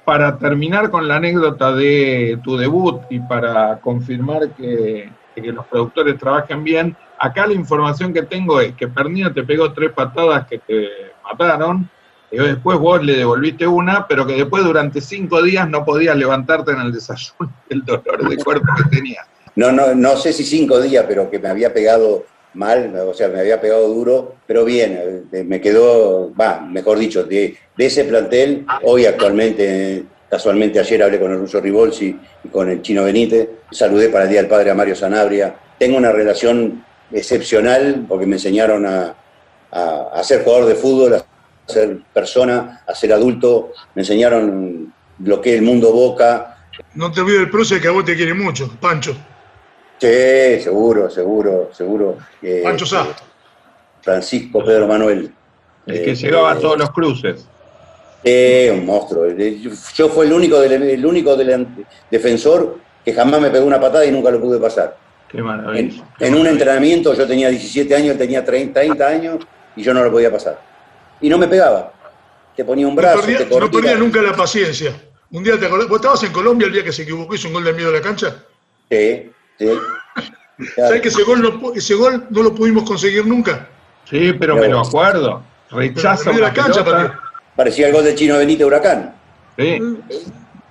Para 0.03 0.37
terminar 0.37 0.91
con 0.91 1.07
la 1.07 1.15
anécdota 1.15 1.71
de 1.71 2.41
tu 2.43 2.57
debut 2.57 3.03
y 3.09 3.21
para 3.21 3.79
confirmar 3.79 4.49
que, 4.49 5.09
que 5.33 5.41
los 5.53 5.65
productores 5.67 6.17
trabajen 6.19 6.61
bien, 6.61 6.97
acá 7.17 7.47
la 7.47 7.53
información 7.53 8.13
que 8.13 8.23
tengo 8.23 8.59
es 8.59 8.75
que 8.75 8.89
Pernilla 8.89 9.31
te 9.31 9.43
pegó 9.43 9.71
tres 9.71 9.93
patadas 9.93 10.45
que 10.45 10.59
te 10.59 10.89
mataron, 11.23 11.89
y 12.35 12.47
después 12.47 12.77
vos 12.77 13.03
le 13.03 13.17
devolviste 13.17 13.65
una, 13.65 14.07
pero 14.07 14.25
que 14.25 14.33
después 14.33 14.63
durante 14.63 14.99
cinco 14.99 15.41
días 15.41 15.69
no 15.69 15.85
podías 15.85 16.15
levantarte 16.17 16.71
en 16.71 16.81
el 16.81 16.91
desayuno 16.91 17.51
el 17.69 17.83
dolor 17.85 18.29
de 18.29 18.37
cuerpo 18.37 18.67
que 18.77 18.95
tenías. 18.95 19.25
No, 19.55 19.71
no, 19.71 19.95
no 19.95 20.17
sé 20.17 20.33
si 20.33 20.43
cinco 20.43 20.81
días, 20.81 21.05
pero 21.07 21.29
que 21.29 21.39
me 21.39 21.47
había 21.47 21.73
pegado 21.73 22.25
mal, 22.53 22.93
o 22.95 23.13
sea, 23.13 23.29
me 23.29 23.39
había 23.39 23.59
pegado 23.61 23.87
duro, 23.87 24.35
pero 24.45 24.65
bien, 24.65 25.25
eh, 25.31 25.43
me 25.43 25.61
quedó, 25.61 26.33
va, 26.35 26.61
mejor 26.61 26.97
dicho, 26.97 27.23
de, 27.23 27.55
de 27.77 27.85
ese 27.85 28.05
plantel, 28.05 28.65
hoy 28.83 29.05
actualmente, 29.05 30.03
casualmente 30.29 30.79
ayer 30.79 31.03
hablé 31.03 31.19
con 31.19 31.31
el 31.31 31.39
ruso 31.39 31.59
Ribolsi 31.59 32.17
y 32.43 32.47
con 32.49 32.69
el 32.69 32.81
chino 32.81 33.03
Benítez, 33.03 33.49
saludé 33.71 34.09
para 34.09 34.25
el 34.25 34.29
Día 34.29 34.41
del 34.41 34.49
Padre 34.49 34.71
a 34.71 34.75
Mario 34.75 34.95
Sanabria, 34.95 35.55
tengo 35.77 35.97
una 35.97 36.11
relación 36.11 36.83
excepcional 37.11 38.05
porque 38.07 38.25
me 38.25 38.35
enseñaron 38.35 38.85
a, 38.85 39.15
a, 39.71 40.09
a 40.13 40.23
ser 40.23 40.43
jugador 40.43 40.67
de 40.67 40.75
fútbol, 40.75 41.21
ser 41.67 41.97
persona, 42.13 42.81
a 42.87 42.93
ser 42.95 43.13
adulto, 43.13 43.71
me 43.95 44.01
enseñaron 44.01 44.93
lo 45.19 45.41
que 45.41 45.51
es 45.53 45.55
el 45.59 45.61
mundo 45.65 45.91
boca, 45.91 46.51
No 46.93 47.09
te 47.11 47.21
olvides 47.21 47.39
del 47.39 47.49
prócer 47.49 47.81
que 47.81 47.87
a 47.87 47.91
vos 47.91 48.03
te 48.03 48.15
quiere 48.17 48.33
mucho, 48.33 48.69
Pancho. 48.81 49.13
Sí, 49.97 50.59
seguro, 50.61 51.09
seguro, 51.09 51.69
seguro. 51.73 52.17
Eh, 52.41 52.61
Pancho 52.63 52.85
Sá. 52.85 53.07
Francisco 54.01 54.63
Pedro 54.63 54.87
Manuel. 54.87 55.31
El 55.85 56.03
que 56.03 56.11
Eh, 56.11 56.15
llegaba 56.15 56.51
a 56.51 56.55
eh, 56.57 56.61
todos 56.61 56.77
los 56.77 56.89
cruces. 56.91 57.47
eh, 58.23 58.71
un 58.73 58.85
monstruo. 58.85 59.25
Yo 59.95 60.09
fui 60.09 60.25
el 60.25 60.33
único, 60.33 60.59
del- 60.59 60.81
el 60.83 61.05
único 61.05 61.35
del- 61.35 61.67
defensor 62.11 62.79
que 63.05 63.13
jamás 63.13 63.39
me 63.39 63.49
pegó 63.51 63.65
una 63.65 63.79
patada 63.79 64.03
y 64.05 64.11
nunca 64.11 64.31
lo 64.31 64.41
pude 64.41 64.59
pasar. 64.59 64.97
Qué 65.29 65.37
En, 65.37 65.43
maravilla. 65.45 66.03
en 66.19 66.35
un 66.35 66.47
entrenamiento 66.47 67.13
yo 67.13 67.25
tenía 67.27 67.49
17 67.49 67.95
años, 67.95 68.09
él 68.11 68.17
tenía 68.17 68.43
30, 68.43 68.79
30 68.81 69.07
años 69.07 69.37
y 69.75 69.83
yo 69.83 69.93
no 69.93 70.03
lo 70.03 70.11
podía 70.11 70.31
pasar. 70.31 70.59
Y 71.21 71.29
no 71.29 71.37
me 71.37 71.47
pegaba. 71.47 71.93
Te 72.55 72.63
ponía 72.63 72.87
un 72.87 72.95
No 72.95 73.01
brazo, 73.01 73.19
perdía, 73.21 73.49
te 73.49 73.59
no 73.59 73.69
perdía 73.69 73.95
nunca 73.95 74.21
la 74.21 74.35
paciencia. 74.35 74.95
Un 75.31 75.43
día 75.43 75.59
te 75.59 75.65
acordás, 75.65 75.87
vos 75.89 75.97
estabas 75.97 76.23
en 76.23 76.31
Colombia 76.31 76.67
el 76.67 76.73
día 76.73 76.83
que 76.83 76.91
se 76.91 77.03
equivocó 77.03 77.33
y 77.33 77.37
hizo 77.37 77.47
un 77.47 77.55
gol 77.55 77.63
de 77.63 77.73
medio 77.73 77.91
de 77.91 77.99
la 77.99 78.01
cancha. 78.01 78.43
Sí, 78.89 79.31
sí. 79.59 79.65
Claro. 79.65 80.87
¿Sabés 80.87 81.01
que 81.01 81.07
ese 81.09 81.23
gol, 81.23 81.41
no, 81.41 81.73
ese 81.73 81.95
gol 81.95 82.25
no 82.29 82.43
lo 82.43 82.55
pudimos 82.55 82.83
conseguir 82.83 83.25
nunca? 83.25 83.67
Sí, 84.09 84.33
pero 84.39 84.55
me 84.55 84.69
lo 84.69 84.81
acuerdo. 84.81 85.43
En 85.71 86.41
la 86.41 86.53
cancha. 86.53 87.19
Parecía 87.55 87.87
el 87.87 87.93
gol 87.93 88.03
del 88.03 88.15
chino 88.15 88.37
Benítez 88.37 88.65
Huracán. 88.65 89.15
Sí. 89.57 89.79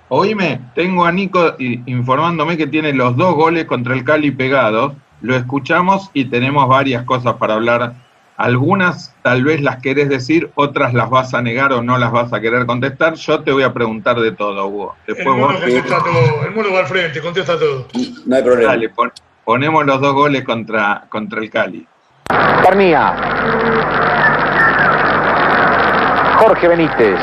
Oíme, 0.09 0.61
tengo 0.75 1.05
a 1.05 1.11
Nico 1.11 1.55
informándome 1.59 2.57
que 2.57 2.67
tiene 2.67 2.93
los 2.93 3.17
dos 3.17 3.35
goles 3.35 3.65
contra 3.65 3.93
el 3.93 4.03
Cali 4.03 4.31
pegados. 4.31 4.93
Lo 5.21 5.35
escuchamos 5.35 6.09
y 6.13 6.25
tenemos 6.25 6.67
varias 6.67 7.03
cosas 7.03 7.35
para 7.35 7.55
hablar. 7.55 7.93
Algunas 8.37 9.13
tal 9.21 9.45
vez 9.45 9.61
las 9.61 9.77
querés 9.81 10.09
decir, 10.09 10.51
otras 10.55 10.93
las 10.93 11.09
vas 11.09 11.33
a 11.33 11.41
negar 11.41 11.71
o 11.71 11.81
no 11.81 11.97
las 11.97 12.11
vas 12.11 12.33
a 12.33 12.41
querer 12.41 12.65
contestar. 12.65 13.13
Yo 13.13 13.41
te 13.43 13.51
voy 13.53 13.63
a 13.63 13.73
preguntar 13.73 14.19
de 14.19 14.33
todo, 14.33 14.67
Hugo. 14.67 14.95
El 15.07 15.15
Después 15.15 15.37
mono 15.37 15.53
vos 15.53 15.61
contesta 15.61 15.99
todo, 15.99 16.45
el 16.45 16.51
mono 16.53 16.73
va 16.73 16.79
al 16.79 16.85
frente, 16.87 17.21
contesta 17.21 17.57
todo. 17.57 17.87
No 18.25 18.35
hay 18.35 18.43
problema. 18.43 18.71
dale, 18.73 18.89
pon- 18.89 19.13
ponemos 19.45 19.85
los 19.85 20.01
dos 20.01 20.13
goles 20.13 20.43
contra, 20.43 21.03
contra 21.07 21.39
el 21.39 21.49
Cali. 21.49 21.87
Pernía. 22.61 23.15
Jorge 26.39 26.67
Benítez. 26.67 27.19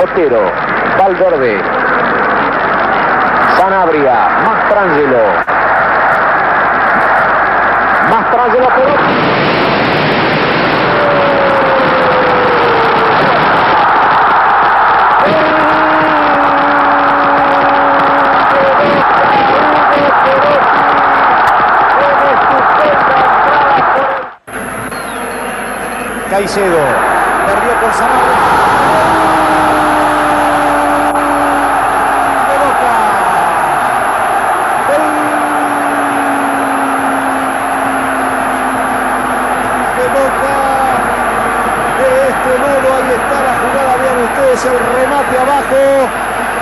Otero. 0.00 0.50
Valverde. 0.96 1.60
Sanabria. 3.58 4.28
Mastrangelo. 4.44 5.24
Mastrangelo 8.10 8.68
Perotti. 8.68 9.33
Jugada. 43.62 43.96
Vean 43.96 44.18
ustedes 44.24 44.64
el 44.64 44.78
remate 44.96 45.38
abajo. 45.38 45.82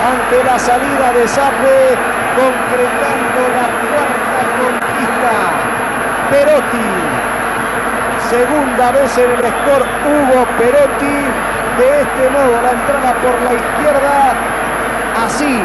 Ante 0.03 0.43
la 0.43 0.59
salida 0.59 1.13
de 1.13 1.27
Sape. 1.27 1.97
Concretando 2.35 3.41
la 3.57 3.67
cuarta 3.81 4.41
conquista. 4.59 5.33
Perotti. 6.29 6.89
Segunda 8.33 8.91
vez 8.93 9.15
en 9.19 9.29
el 9.29 9.45
score 9.45 9.85
Hugo 10.09 10.47
Perotti. 10.57 11.17
De 11.77 12.01
este 12.01 12.29
modo 12.33 12.61
la 12.63 12.71
entrada 12.71 13.13
por 13.21 13.35
la 13.45 13.53
izquierda. 13.53 14.33
Así, 15.23 15.61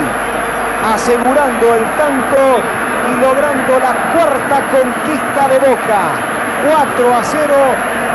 asegurando 0.85 1.75
el 1.75 1.85
tanto 1.97 2.61
y 3.09 3.21
logrando 3.23 3.73
la 3.81 3.95
cuarta 4.13 4.61
conquista 4.69 5.49
de 5.49 5.59
Boca. 5.61 6.13
4 6.69 7.15
a 7.15 7.25
0 7.25 7.55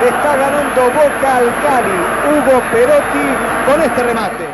está 0.07 0.37
ganando 0.37 0.81
Boca 0.85 1.37
al 1.37 1.49
Cali. 1.63 1.97
Hugo 2.29 2.61
Perotti 2.71 3.27
con 3.65 3.81
este 3.81 4.03
remate. 4.03 4.45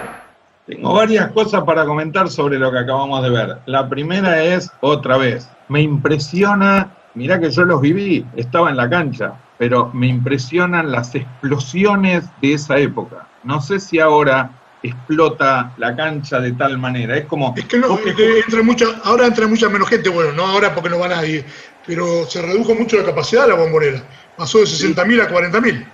Tengo 0.66 0.94
varias 0.94 1.30
cosas 1.34 1.64
para 1.64 1.84
comentar 1.84 2.30
sobre 2.30 2.58
lo 2.58 2.72
que 2.72 2.80
acabamos 2.80 3.22
de 3.22 3.32
ver. 3.32 3.58
La 3.66 3.90
primera 3.90 4.42
es, 4.42 4.72
otra 4.80 5.18
vez, 5.18 5.50
me 5.68 5.82
impresiona, 5.82 6.88
mirá 7.16 7.38
que 7.38 7.50
yo 7.50 7.66
los 7.66 7.82
viví, 7.82 8.26
estaba 8.38 8.70
en 8.70 8.78
la 8.78 8.90
cancha, 8.90 9.34
pero 9.60 9.92
me 9.94 10.08
impresionan 10.08 10.92
las 10.92 11.14
explosiones 11.14 12.24
de 12.42 12.54
esa 12.54 12.78
época. 12.78 13.28
No 13.44 13.62
sé 13.62 13.82
si 13.82 14.00
ahora 14.00 14.52
explota 14.82 15.74
la 15.78 15.94
cancha 15.98 16.40
de 16.40 16.54
tal 16.54 16.78
manera. 16.78 17.18
Es 17.18 17.26
como. 17.26 17.54
Es 17.56 17.66
que 17.66 17.78
no, 17.78 18.00
es 18.00 18.16
que 18.16 18.40
entra 18.40 18.64
mucha, 18.64 18.86
ahora 19.04 19.28
entra 19.28 19.48
mucha 19.48 19.68
menos 19.68 19.90
gente, 19.90 20.10
bueno, 20.10 20.32
no 20.32 20.48
ahora 20.48 20.74
porque 20.74 20.90
no 20.90 20.98
va 20.98 21.10
nadie, 21.10 21.44
pero 21.86 22.26
se 22.26 22.42
redujo 22.42 22.74
mucho 22.74 22.98
la 22.98 23.04
capacidad 23.04 23.44
de 23.44 23.50
la 23.50 23.56
bombonera. 23.56 24.02
Pasó 24.38 24.60
de 24.60 24.64
60.000 24.64 25.24
a 25.24 25.30
40.000. 25.30 25.86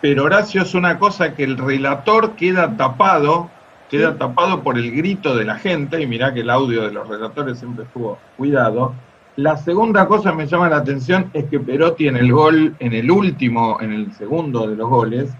Pero 0.00 0.24
Horacio 0.24 0.62
es 0.62 0.74
una 0.74 0.98
cosa 0.98 1.34
que 1.34 1.44
el 1.44 1.58
relator 1.58 2.34
queda 2.34 2.78
tapado, 2.78 3.50
queda 3.90 4.16
tapado 4.16 4.62
por 4.62 4.78
el 4.78 4.90
grito 4.90 5.36
de 5.36 5.44
la 5.44 5.56
gente, 5.58 6.00
y 6.00 6.06
mirá 6.06 6.32
que 6.32 6.40
el 6.40 6.48
audio 6.48 6.82
de 6.82 6.92
los 6.92 7.06
relatores 7.06 7.58
siempre 7.58 7.84
estuvo 7.84 8.18
cuidado. 8.38 8.94
La 9.36 9.56
segunda 9.58 10.06
cosa 10.06 10.30
que 10.30 10.36
me 10.36 10.46
llama 10.46 10.70
la 10.70 10.78
atención 10.78 11.30
es 11.34 11.44
que 11.44 11.60
Perotti 11.60 12.08
en 12.08 12.16
el 12.16 12.32
gol, 12.32 12.74
en 12.78 12.94
el 12.94 13.10
último, 13.10 13.78
en 13.82 13.92
el 13.92 14.12
segundo 14.14 14.66
de 14.66 14.76
los 14.76 14.88
goles, 14.88 15.30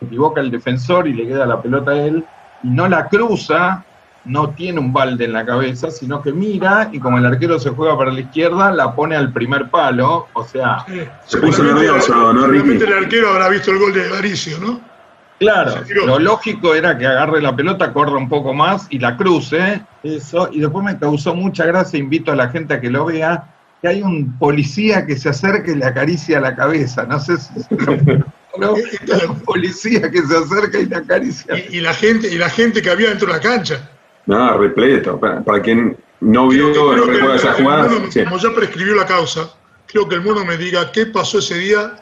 equivoca 0.00 0.40
el 0.40 0.50
defensor 0.50 1.06
y 1.06 1.14
le 1.14 1.28
queda 1.28 1.46
la 1.46 1.62
pelota 1.62 1.92
a 1.92 2.04
él, 2.04 2.24
y 2.64 2.68
no 2.68 2.88
la 2.88 3.08
cruza, 3.08 3.84
no 4.24 4.50
tiene 4.50 4.80
un 4.80 4.92
balde 4.92 5.26
en 5.26 5.32
la 5.32 5.46
cabeza, 5.46 5.90
sino 5.92 6.20
que 6.20 6.32
mira 6.32 6.88
y 6.92 6.98
como 6.98 7.18
el 7.18 7.26
arquero 7.26 7.60
se 7.60 7.70
juega 7.70 7.96
para 7.96 8.10
la 8.10 8.20
izquierda, 8.20 8.72
la 8.72 8.92
pone 8.92 9.14
al 9.14 9.32
primer 9.32 9.70
palo, 9.70 10.26
o 10.32 10.44
sea... 10.44 10.84
Se 11.24 11.38
puso 11.38 11.62
nervioso, 11.62 12.32
¿no, 12.32 12.46
Ricky? 12.48 12.78
Seguramente 12.78 12.84
el 12.86 13.04
arquero 13.04 13.28
habrá 13.30 13.48
visto 13.50 13.70
el 13.70 13.78
gol 13.78 13.92
de 13.92 14.08
Varicio, 14.08 14.58
¿no? 14.58 14.80
Claro, 15.38 15.82
lo 16.06 16.18
lógico 16.18 16.74
era 16.74 16.96
que 16.96 17.06
agarre 17.06 17.42
la 17.42 17.54
pelota, 17.54 17.92
corra 17.92 18.16
un 18.16 18.28
poco 18.28 18.54
más 18.54 18.86
y 18.90 18.98
la 18.98 19.16
cruce, 19.16 19.82
eso, 20.02 20.48
y 20.52 20.60
después 20.60 20.84
me 20.84 20.98
causó 20.98 21.34
mucha 21.34 21.66
gracia, 21.66 21.98
invito 21.98 22.30
a 22.30 22.36
la 22.36 22.48
gente 22.48 22.74
a 22.74 22.80
que 22.80 22.88
lo 22.88 23.06
vea, 23.06 23.52
que 23.82 23.88
hay 23.88 24.02
un 24.02 24.38
policía 24.38 25.04
que 25.04 25.16
se 25.16 25.28
acerca 25.28 25.72
y 25.72 25.74
le 25.74 25.86
acaricia 25.86 26.40
la 26.40 26.54
cabeza, 26.54 27.04
no 27.04 27.18
sé 27.18 27.36
si... 27.38 27.52
¿no? 28.58 28.74
un 29.28 29.40
policía 29.40 30.10
que 30.10 30.22
se 30.22 30.36
acerca 30.36 30.78
y 30.78 30.86
le 30.86 30.96
acaricia. 30.96 31.58
Y, 31.58 31.78
y 31.78 31.80
la 31.80 31.92
gente, 31.92 32.32
y 32.32 32.38
la 32.38 32.48
gente 32.48 32.80
que 32.80 32.90
había 32.90 33.08
dentro 33.08 33.26
de 33.26 33.34
la 33.34 33.40
cancha. 33.40 33.90
No, 34.26 34.56
repleto. 34.56 35.18
Para, 35.18 35.42
para 35.42 35.60
quien 35.60 35.96
no 36.20 36.48
vio, 36.48 36.72
no 36.72 37.04
recuerda 37.04 37.36
esa 37.36 37.52
jugada. 37.54 37.88
mono, 37.88 38.10
sí. 38.10 38.24
Como 38.24 38.38
ya 38.38 38.54
prescribió 38.54 38.94
la 38.94 39.06
causa, 39.06 39.50
creo 39.86 40.08
que 40.08 40.14
el 40.14 40.22
mono 40.22 40.44
me 40.44 40.56
diga 40.56 40.90
qué 40.92 41.06
pasó 41.06 41.38
ese 41.38 41.58
día 41.58 41.96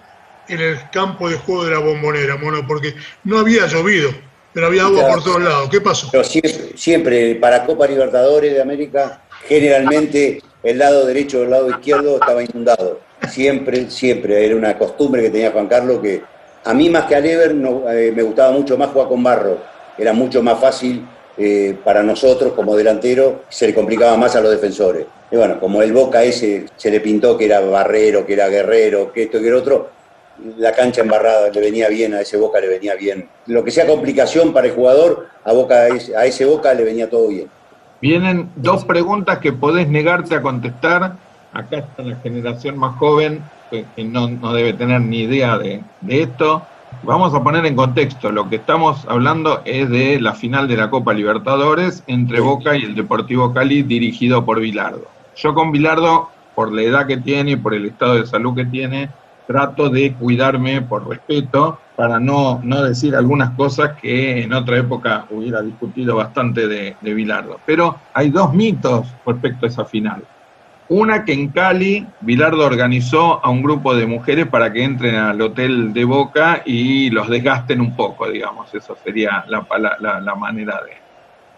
en 0.48 0.60
el 0.60 0.78
campo 0.90 1.28
de 1.28 1.36
juego 1.36 1.64
de 1.64 1.70
la 1.72 1.78
bombonera, 1.78 2.36
mono, 2.36 2.66
porque 2.66 2.94
no 3.24 3.38
había 3.38 3.66
llovido, 3.66 4.10
pero 4.52 4.66
había 4.66 4.84
agua 4.84 5.08
por 5.08 5.24
todos 5.24 5.42
lados. 5.42 5.68
¿Qué 5.70 5.80
pasó? 5.80 6.08
Pero 6.10 6.24
siempre, 6.24 6.76
siempre 6.76 7.34
para 7.36 7.64
Copa 7.64 7.86
Libertadores 7.86 8.52
de 8.52 8.60
América, 8.60 9.22
generalmente 9.46 10.42
el 10.62 10.78
lado 10.78 11.06
derecho 11.06 11.40
o 11.40 11.42
el 11.44 11.50
lado 11.50 11.70
izquierdo 11.70 12.14
estaba 12.14 12.42
inundado. 12.42 13.00
Siempre, 13.28 13.90
siempre. 13.90 14.44
Era 14.44 14.56
una 14.56 14.76
costumbre 14.76 15.22
que 15.22 15.30
tenía 15.30 15.52
Juan 15.52 15.68
Carlos 15.68 16.00
que 16.00 16.22
a 16.64 16.74
mí 16.74 16.90
más 16.90 17.06
que 17.06 17.16
a 17.16 17.20
Lever 17.20 17.54
no, 17.54 17.90
eh, 17.90 18.12
me 18.14 18.22
gustaba 18.22 18.52
mucho 18.52 18.76
más 18.76 18.90
jugar 18.90 19.08
con 19.08 19.22
barro. 19.22 19.58
Era 19.98 20.12
mucho 20.12 20.42
más 20.42 20.58
fácil 20.60 21.06
eh, 21.36 21.76
para 21.82 22.02
nosotros 22.02 22.52
como 22.52 22.76
delantero, 22.76 23.44
se 23.48 23.66
le 23.66 23.74
complicaba 23.74 24.16
más 24.16 24.36
a 24.36 24.40
los 24.40 24.50
defensores. 24.50 25.06
Y 25.30 25.36
bueno, 25.36 25.58
como 25.58 25.80
el 25.80 25.92
Boca 25.92 26.22
ese 26.22 26.66
se 26.76 26.90
le 26.90 27.00
pintó 27.00 27.38
que 27.38 27.46
era 27.46 27.60
barrero, 27.60 28.26
que 28.26 28.34
era 28.34 28.48
guerrero, 28.48 29.12
que 29.12 29.24
esto 29.24 29.40
que 29.40 29.48
el 29.48 29.54
otro, 29.54 29.88
la 30.56 30.72
cancha 30.72 31.02
embarrada 31.02 31.50
le 31.50 31.60
venía 31.60 31.88
bien, 31.88 32.14
a 32.14 32.20
ese 32.20 32.36
Boca 32.36 32.60
le 32.60 32.68
venía 32.68 32.94
bien. 32.94 33.28
Lo 33.46 33.62
que 33.64 33.70
sea 33.70 33.86
complicación 33.86 34.52
para 34.52 34.66
el 34.66 34.74
jugador, 34.74 35.28
a, 35.44 35.52
Boca, 35.52 35.74
a 35.74 36.24
ese 36.26 36.44
Boca 36.44 36.74
le 36.74 36.84
venía 36.84 37.08
todo 37.08 37.28
bien. 37.28 37.48
Vienen 38.00 38.50
dos 38.56 38.84
preguntas 38.84 39.38
que 39.38 39.52
podés 39.52 39.88
negarte 39.88 40.34
a 40.34 40.42
contestar. 40.42 41.16
Acá 41.52 41.78
está 41.78 42.02
la 42.02 42.16
generación 42.16 42.78
más 42.78 42.96
joven, 42.96 43.42
que, 43.70 43.84
que 43.94 44.04
no, 44.04 44.28
no 44.28 44.52
debe 44.52 44.72
tener 44.72 45.00
ni 45.00 45.20
idea 45.20 45.58
de, 45.58 45.82
de 46.00 46.22
esto. 46.22 46.62
Vamos 47.04 47.34
a 47.34 47.42
poner 47.42 47.66
en 47.66 47.74
contexto, 47.74 48.30
lo 48.30 48.48
que 48.48 48.56
estamos 48.56 49.04
hablando 49.08 49.62
es 49.64 49.88
de 49.90 50.20
la 50.20 50.34
final 50.34 50.68
de 50.68 50.76
la 50.76 50.88
Copa 50.88 51.12
Libertadores 51.12 52.04
entre 52.06 52.38
Boca 52.38 52.76
y 52.76 52.84
el 52.84 52.94
Deportivo 52.94 53.52
Cali 53.52 53.82
dirigido 53.82 54.44
por 54.44 54.60
Bilardo. 54.60 55.08
Yo 55.36 55.52
con 55.52 55.72
Bilardo, 55.72 56.28
por 56.54 56.72
la 56.72 56.82
edad 56.82 57.06
que 57.06 57.16
tiene 57.16 57.52
y 57.52 57.56
por 57.56 57.74
el 57.74 57.86
estado 57.86 58.14
de 58.14 58.26
salud 58.26 58.54
que 58.54 58.66
tiene, 58.66 59.08
trato 59.52 59.90
de 59.90 60.14
cuidarme 60.14 60.80
por 60.82 61.06
respeto 61.08 61.78
para 61.94 62.18
no, 62.18 62.60
no 62.62 62.82
decir 62.82 63.14
algunas 63.14 63.50
cosas 63.50 63.92
que 64.00 64.42
en 64.42 64.52
otra 64.54 64.78
época 64.78 65.26
hubiera 65.30 65.60
discutido 65.60 66.16
bastante 66.16 66.66
de, 66.66 66.96
de. 67.00 67.56
Pero 67.66 67.96
hay 68.14 68.30
dos 68.30 68.54
mitos 68.54 69.06
respecto 69.26 69.66
a 69.66 69.68
esa 69.68 69.84
final. 69.84 70.22
Una 70.88 71.24
que 71.24 71.32
en 71.32 71.48
Cali, 71.50 72.06
Bilardo 72.20 72.64
organizó 72.64 73.44
a 73.44 73.50
un 73.50 73.62
grupo 73.62 73.94
de 73.94 74.06
mujeres 74.06 74.46
para 74.48 74.72
que 74.72 74.82
entren 74.84 75.16
al 75.16 75.40
hotel 75.40 75.92
de 75.92 76.04
Boca 76.04 76.62
y 76.64 77.10
los 77.10 77.28
desgasten 77.28 77.80
un 77.80 77.94
poco, 77.94 78.28
digamos. 78.28 78.72
Eso 78.74 78.96
sería 79.04 79.44
la, 79.48 79.66
la- 80.00 80.20
la 80.20 80.34
manera 80.34 80.80
de. 80.86 81.01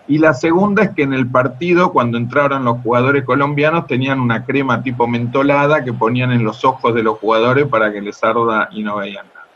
Y 0.06 0.18
la 0.18 0.34
segunda 0.34 0.82
es 0.82 0.90
que 0.90 1.02
en 1.02 1.14
el 1.14 1.26
partido, 1.26 1.92
cuando 1.92 2.18
entraron 2.18 2.64
los 2.64 2.78
jugadores 2.82 3.24
colombianos, 3.24 3.86
tenían 3.86 4.20
una 4.20 4.44
crema 4.44 4.82
tipo 4.82 5.06
mentolada 5.06 5.82
que 5.82 5.94
ponían 5.94 6.30
en 6.32 6.44
los 6.44 6.64
ojos 6.64 6.94
de 6.94 7.02
los 7.02 7.18
jugadores 7.18 7.66
para 7.66 7.90
que 7.90 8.02
les 8.02 8.22
arda 8.22 8.68
y 8.70 8.82
no 8.82 8.96
veían 8.96 9.26
nada. 9.28 9.46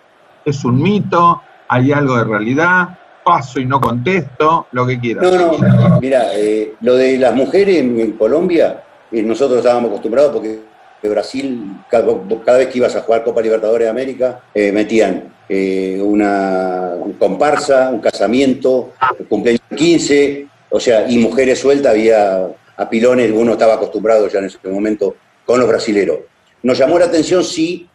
Es 0.45 0.65
un 0.65 0.83
mito, 0.83 1.43
hay 1.69 1.93
algo 1.93 2.17
de 2.17 2.25
realidad, 2.25 2.99
paso 3.23 3.61
y 3.61 3.67
no 3.67 3.79
contesto, 3.79 4.69
lo 4.73 4.87
que 4.87 4.99
quieras. 4.99 5.23
No, 5.23 5.59
no, 5.59 6.01
mira, 6.01 6.29
eh, 6.35 6.75
lo 6.81 6.95
de 6.95 7.19
las 7.19 7.35
mujeres 7.35 7.77
en, 7.77 8.13
Colombia, 8.13 8.83
eh, 9.13 9.23
nosotros 9.23 9.59
estábamos 9.59 9.91
acostumbrados 9.91 10.33
porque 10.33 10.61
Brasil, 11.03 11.77
cada, 11.91 12.07
cada 12.45 12.59
vez 12.59 12.69
que 12.69 12.79
ibas 12.79 12.97
a 12.97 13.03
jugar 13.03 13.23
Copa 13.23 13.43
Libertadores 13.43 13.85
de 13.85 13.91
América, 13.91 14.41
eh, 14.55 14.73
metían 14.73 15.25
eh, 15.49 15.99
una 16.03 16.93
un 16.99 17.15
comparsa, 17.15 17.91
un 17.91 18.01
casamiento, 18.01 18.93
un 19.19 19.27
cumpleaños 19.27 19.63
15, 19.75 20.47
o 20.71 20.81
sea, 20.81 21.09
y 21.09 21.19
mujeres 21.19 21.59
sueltas 21.59 21.93
había 21.93 22.49
a 22.77 22.89
pilones, 22.89 23.33
uno 23.35 23.53
estaba 23.53 23.75
acostumbrado 23.75 24.29
ya 24.29 24.39
en 24.39 24.47
ese 24.47 24.59
momento 24.69 25.17
con 25.45 25.59
los 25.59 25.69
brasileros. 25.69 26.19
Nos 26.63 26.79
llamó 26.79 26.99
la 26.99 27.07
atención, 27.07 27.43
sí, 27.43 27.89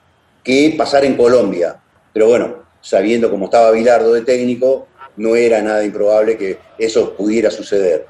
que 0.44 0.74
pasar 0.78 1.06
en 1.06 1.16
Colombia, 1.16 1.80
pero 2.12 2.28
bueno, 2.28 2.64
sabiendo 2.82 3.30
cómo 3.30 3.46
estaba 3.46 3.72
Bilardo 3.72 4.14
de 4.14 4.22
técnico, 4.22 4.88
no 5.16 5.36
era 5.36 5.62
nada 5.62 5.86
improbable 5.86 6.38
que 6.38 6.58
eso 6.78 7.14
pudiera 7.16 7.50
suceder. 7.50 8.06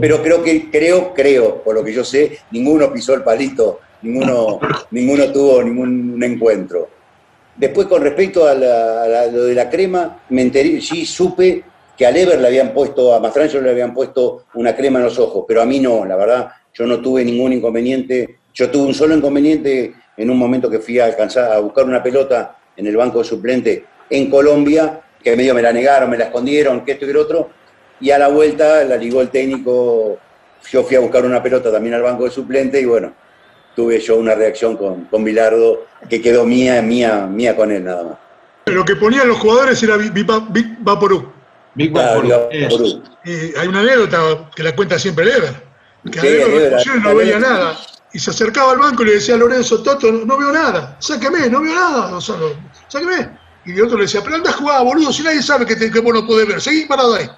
Pero 0.00 0.22
creo 0.22 0.42
que, 0.42 0.70
creo, 0.70 1.12
creo, 1.12 1.62
por 1.62 1.74
lo 1.74 1.84
que 1.84 1.92
yo 1.92 2.04
sé, 2.04 2.38
ninguno 2.50 2.92
pisó 2.92 3.12
el 3.14 3.22
palito, 3.22 3.80
ninguno, 4.00 4.60
ninguno 4.90 5.30
tuvo 5.30 5.62
ningún 5.62 6.22
encuentro. 6.22 6.88
Después, 7.56 7.86
con 7.86 8.02
respecto 8.02 8.46
a, 8.46 8.54
la- 8.54 9.26
lo 9.26 9.44
de 9.44 9.54
la 9.54 9.68
crema, 9.68 10.22
me 10.30 10.42
enteré, 10.42 10.80
sí 10.80 11.04
supe 11.04 11.62
que 11.96 12.06
a 12.06 12.10
Lever 12.10 12.40
le 12.40 12.46
habían 12.48 12.72
puesto, 12.72 13.14
a 13.14 13.20
Mastrancho 13.20 13.60
le 13.60 13.70
habían 13.70 13.92
puesto 13.92 14.44
una 14.54 14.74
crema 14.74 14.98
en 14.98 15.04
los 15.04 15.18
ojos, 15.18 15.44
pero 15.46 15.60
a 15.60 15.66
mí 15.66 15.78
no, 15.78 16.04
la 16.06 16.16
verdad, 16.16 16.48
yo 16.72 16.86
no 16.86 17.00
tuve 17.00 17.24
ningún 17.24 17.52
inconveniente. 17.52 18.38
Yo 18.54 18.70
tuve 18.70 18.86
un 18.88 18.94
solo 18.94 19.14
inconveniente 19.14 19.94
en 20.16 20.30
un 20.30 20.38
momento 20.38 20.68
que 20.70 20.78
fui 20.78 20.98
a 20.98 21.08
buscar 21.60 21.84
una 21.84 22.02
pelota 22.02 22.56
en 22.76 22.86
el 22.86 22.96
banco 22.96 23.18
de 23.18 23.24
suplente 23.24 23.84
en 24.10 24.30
Colombia, 24.30 25.00
que 25.22 25.36
medio 25.36 25.54
me 25.54 25.62
la 25.62 25.72
negaron, 25.72 26.10
me 26.10 26.18
la 26.18 26.24
escondieron, 26.24 26.84
que 26.84 26.92
esto 26.92 27.06
y 27.06 27.12
lo 27.12 27.22
otro, 27.22 27.50
y 28.00 28.10
a 28.10 28.18
la 28.18 28.28
vuelta 28.28 28.84
la 28.84 28.96
ligó 28.96 29.20
el 29.20 29.28
técnico, 29.30 30.18
yo 30.70 30.82
fui 30.82 30.96
a 30.96 31.00
buscar 31.00 31.24
una 31.24 31.42
pelota 31.42 31.70
también 31.70 31.94
al 31.94 32.02
banco 32.02 32.24
de 32.24 32.30
suplente 32.30 32.80
y 32.80 32.84
bueno, 32.84 33.14
tuve 33.74 34.00
yo 34.00 34.16
una 34.16 34.34
reacción 34.34 34.76
con, 34.76 35.04
con 35.06 35.24
Bilardo 35.24 35.84
que 36.08 36.20
quedó 36.20 36.44
mía, 36.44 36.82
mía, 36.82 37.26
mía 37.26 37.56
con 37.56 37.70
él 37.70 37.84
nada 37.84 38.04
más. 38.04 38.14
Lo 38.66 38.84
que 38.84 38.96
ponían 38.96 39.28
los 39.28 39.38
jugadores 39.38 39.82
era 39.82 39.96
Big, 39.96 40.26
Vaporú. 40.80 41.30
Big 41.74 41.92
Claro, 41.92 42.22
Vaporú. 42.22 43.02
Y 43.24 43.56
hay 43.58 43.68
una 43.68 43.80
anécdota 43.80 44.50
que 44.54 44.62
la 44.62 44.74
cuenta 44.74 44.98
siempre 44.98 45.24
Lever, 45.24 45.54
que 46.10 46.18
a 46.18 46.22
Sí, 46.22 46.28
Lever 46.28 46.48
Lever, 46.48 46.82
y 46.96 47.00
no 47.00 47.08
a 47.08 47.14
veía 47.14 47.38
nada. 47.38 47.78
Y 48.12 48.18
se 48.18 48.30
acercaba 48.30 48.72
al 48.72 48.78
banco 48.78 49.02
y 49.02 49.06
le 49.06 49.12
decía 49.14 49.34
a 49.36 49.38
Lorenzo, 49.38 49.82
Toto, 49.82 50.12
no, 50.12 50.24
no 50.24 50.36
veo 50.36 50.52
nada, 50.52 50.96
sáqueme, 51.00 51.48
no 51.48 51.62
veo 51.62 51.74
nada, 51.74 52.14
o 52.16 52.20
sea, 52.20 52.36
no- 52.36 52.50
sáqueme. 52.88 53.30
Y 53.64 53.72
el 53.72 53.82
otro 53.84 53.96
le 53.96 54.04
decía, 54.04 54.20
pero 54.22 54.36
anda 54.36 54.50
a 54.50 54.54
jugar, 54.54 54.84
boludo, 54.84 55.12
si 55.12 55.22
nadie 55.22 55.42
sabe 55.42 55.64
que, 55.64 55.76
te, 55.76 55.90
que 55.90 56.00
vos 56.00 56.12
no 56.12 56.26
podés 56.26 56.46
ver, 56.46 56.60
seguí 56.60 56.84
parado 56.84 57.14
ahí. 57.14 57.28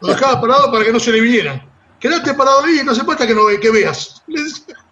Lo 0.00 0.08
dejaba 0.08 0.40
parado 0.40 0.72
para 0.72 0.84
que 0.84 0.92
no 0.92 0.98
se 0.98 1.12
le 1.12 1.20
vinieran. 1.20 1.62
Quedate 2.00 2.34
parado 2.34 2.64
ahí, 2.64 2.80
no 2.84 2.92
hace 2.92 3.04
falta 3.04 3.26
que, 3.26 3.34
no, 3.34 3.42
que 3.60 3.70
veas. 3.70 4.22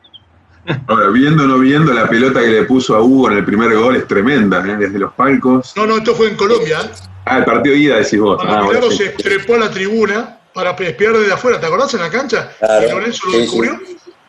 Ahora, 0.86 1.08
viendo 1.08 1.44
o 1.44 1.46
no 1.46 1.58
viendo, 1.58 1.92
la 1.92 2.08
pelota 2.08 2.40
que 2.40 2.46
le 2.48 2.62
puso 2.64 2.94
a 2.94 3.00
Hugo 3.02 3.30
en 3.30 3.38
el 3.38 3.44
primer 3.44 3.74
gol 3.76 3.96
es 3.96 4.06
tremenda, 4.06 4.64
¿eh? 4.66 4.76
desde 4.76 4.98
los 4.98 5.12
palcos. 5.14 5.72
No, 5.76 5.86
no, 5.86 5.96
esto 5.96 6.14
fue 6.14 6.28
en 6.30 6.36
Colombia. 6.36 6.78
¿eh? 6.84 6.90
Ah, 7.24 7.38
el 7.38 7.44
partido 7.44 7.74
de 7.74 7.80
ida 7.80 7.96
decís 7.96 8.20
vos. 8.20 8.40
Ah, 8.46 8.68
se 8.90 9.08
trepó 9.10 9.54
a 9.56 9.58
la 9.58 9.70
tribuna 9.70 10.38
para 10.54 10.70
espiar 10.70 11.14
desde 11.16 11.32
afuera, 11.32 11.58
¿te 11.58 11.66
acordás 11.66 11.92
en 11.94 12.00
la 12.00 12.10
cancha? 12.10 12.50
Claro, 12.58 12.86
Y 12.86 12.90
Lorenzo 12.92 13.26
lo 13.26 13.32
sí, 13.32 13.36
sí. 13.36 13.40
descubrió. 13.42 13.80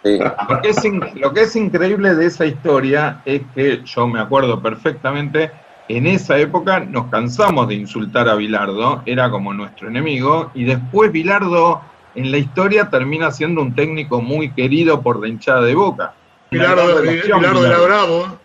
Sí. 0.04 0.20
Lo 0.50 0.62
que, 0.62 0.70
es 0.70 0.86
in- 0.86 1.04
lo 1.16 1.34
que 1.34 1.42
es 1.42 1.56
increíble 1.56 2.16
de 2.16 2.26
esa 2.26 2.46
historia 2.46 3.22
es 3.26 3.42
que 3.56 3.82
yo 3.86 4.08
me 4.08 4.20
acuerdo 4.20 4.62
perfectamente 4.62 5.52
en 5.88 6.08
esa 6.08 6.38
época 6.38 6.80
nos 6.80 7.08
cansamos 7.08 7.68
de 7.68 7.76
insultar 7.76 8.28
a 8.28 8.36
Bilardo, 8.36 9.02
era 9.06 9.30
como 9.30 9.54
nuestro 9.54 9.88
enemigo, 9.88 10.50
y 10.56 10.64
después 10.66 11.12
Bilardo 11.12 11.82
en 12.16 12.32
la 12.32 12.38
historia 12.38 12.90
termina 12.90 13.32
siendo 13.32 13.62
un 13.62 13.74
técnico 13.76 14.22
muy 14.22 14.52
querido 14.52 15.02
por 15.02 15.20
la 15.22 15.28
hinchada 15.28 15.62
de 15.62 15.76
Boca. 15.76 16.14
Bilardo, 16.54 17.02
Bilardo 17.02 17.66
era 17.66 17.80
bravo. 17.80 18.40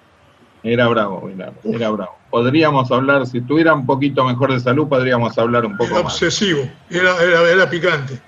Era 0.62 0.88
bravo, 0.88 1.26
Bilardo, 1.26 1.60
era 1.64 1.90
bravo. 1.90 2.18
Podríamos 2.30 2.90
hablar, 2.90 3.26
si 3.26 3.38
estuviera 3.38 3.72
un 3.74 3.86
poquito 3.86 4.24
mejor 4.24 4.52
de 4.52 4.60
salud, 4.60 4.88
podríamos 4.88 5.38
hablar 5.38 5.64
un 5.64 5.76
poco 5.76 5.92
era 5.92 6.02
más. 6.02 6.14
Obsesivo, 6.14 6.68
era, 6.90 7.22
era, 7.22 7.50
era 7.50 7.70
picante. 7.70 8.20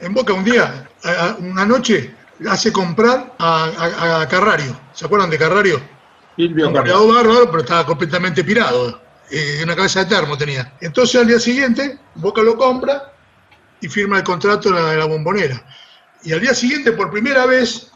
En 0.00 0.12
Boca 0.12 0.32
un 0.32 0.44
día, 0.44 0.88
una 1.38 1.64
noche, 1.64 2.14
hace 2.48 2.72
comprar 2.72 3.34
a, 3.38 4.26
Carrario. 4.28 4.78
¿Se 4.92 5.06
acuerdan 5.06 5.30
de 5.30 5.38
Carrario? 5.38 5.80
Silvio 6.36 6.68
un 6.68 6.74
bárbaro, 6.74 7.46
pero 7.46 7.60
estaba 7.60 7.86
completamente 7.86 8.42
pirado. 8.42 9.00
Eh, 9.30 9.60
una 9.62 9.74
cabeza 9.74 10.00
de 10.00 10.06
termo 10.06 10.36
tenía. 10.36 10.74
Entonces 10.80 11.20
al 11.20 11.26
día 11.26 11.38
siguiente, 11.38 11.98
Boca 12.16 12.42
lo 12.42 12.56
compra 12.56 13.12
y 13.80 13.88
firma 13.88 14.18
el 14.18 14.24
contrato 14.24 14.70
la, 14.70 14.92
en 14.92 14.98
la 14.98 15.06
bombonera. 15.06 15.64
Y 16.22 16.32
al 16.32 16.40
día 16.40 16.54
siguiente, 16.54 16.92
por 16.92 17.10
primera 17.10 17.46
vez, 17.46 17.90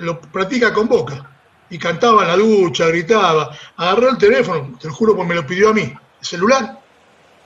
lo 0.00 0.20
practica 0.20 0.72
con 0.72 0.88
Boca. 0.88 1.26
Y 1.70 1.78
cantaba 1.78 2.22
en 2.22 2.28
la 2.28 2.36
ducha, 2.36 2.86
gritaba. 2.86 3.50
Agarró 3.76 4.10
el 4.10 4.18
teléfono, 4.18 4.76
te 4.80 4.88
lo 4.88 4.94
juro, 4.94 5.14
porque 5.14 5.28
me 5.28 5.34
lo 5.36 5.46
pidió 5.46 5.70
a 5.70 5.72
mí, 5.72 5.82
el 5.82 6.26
celular. 6.26 6.80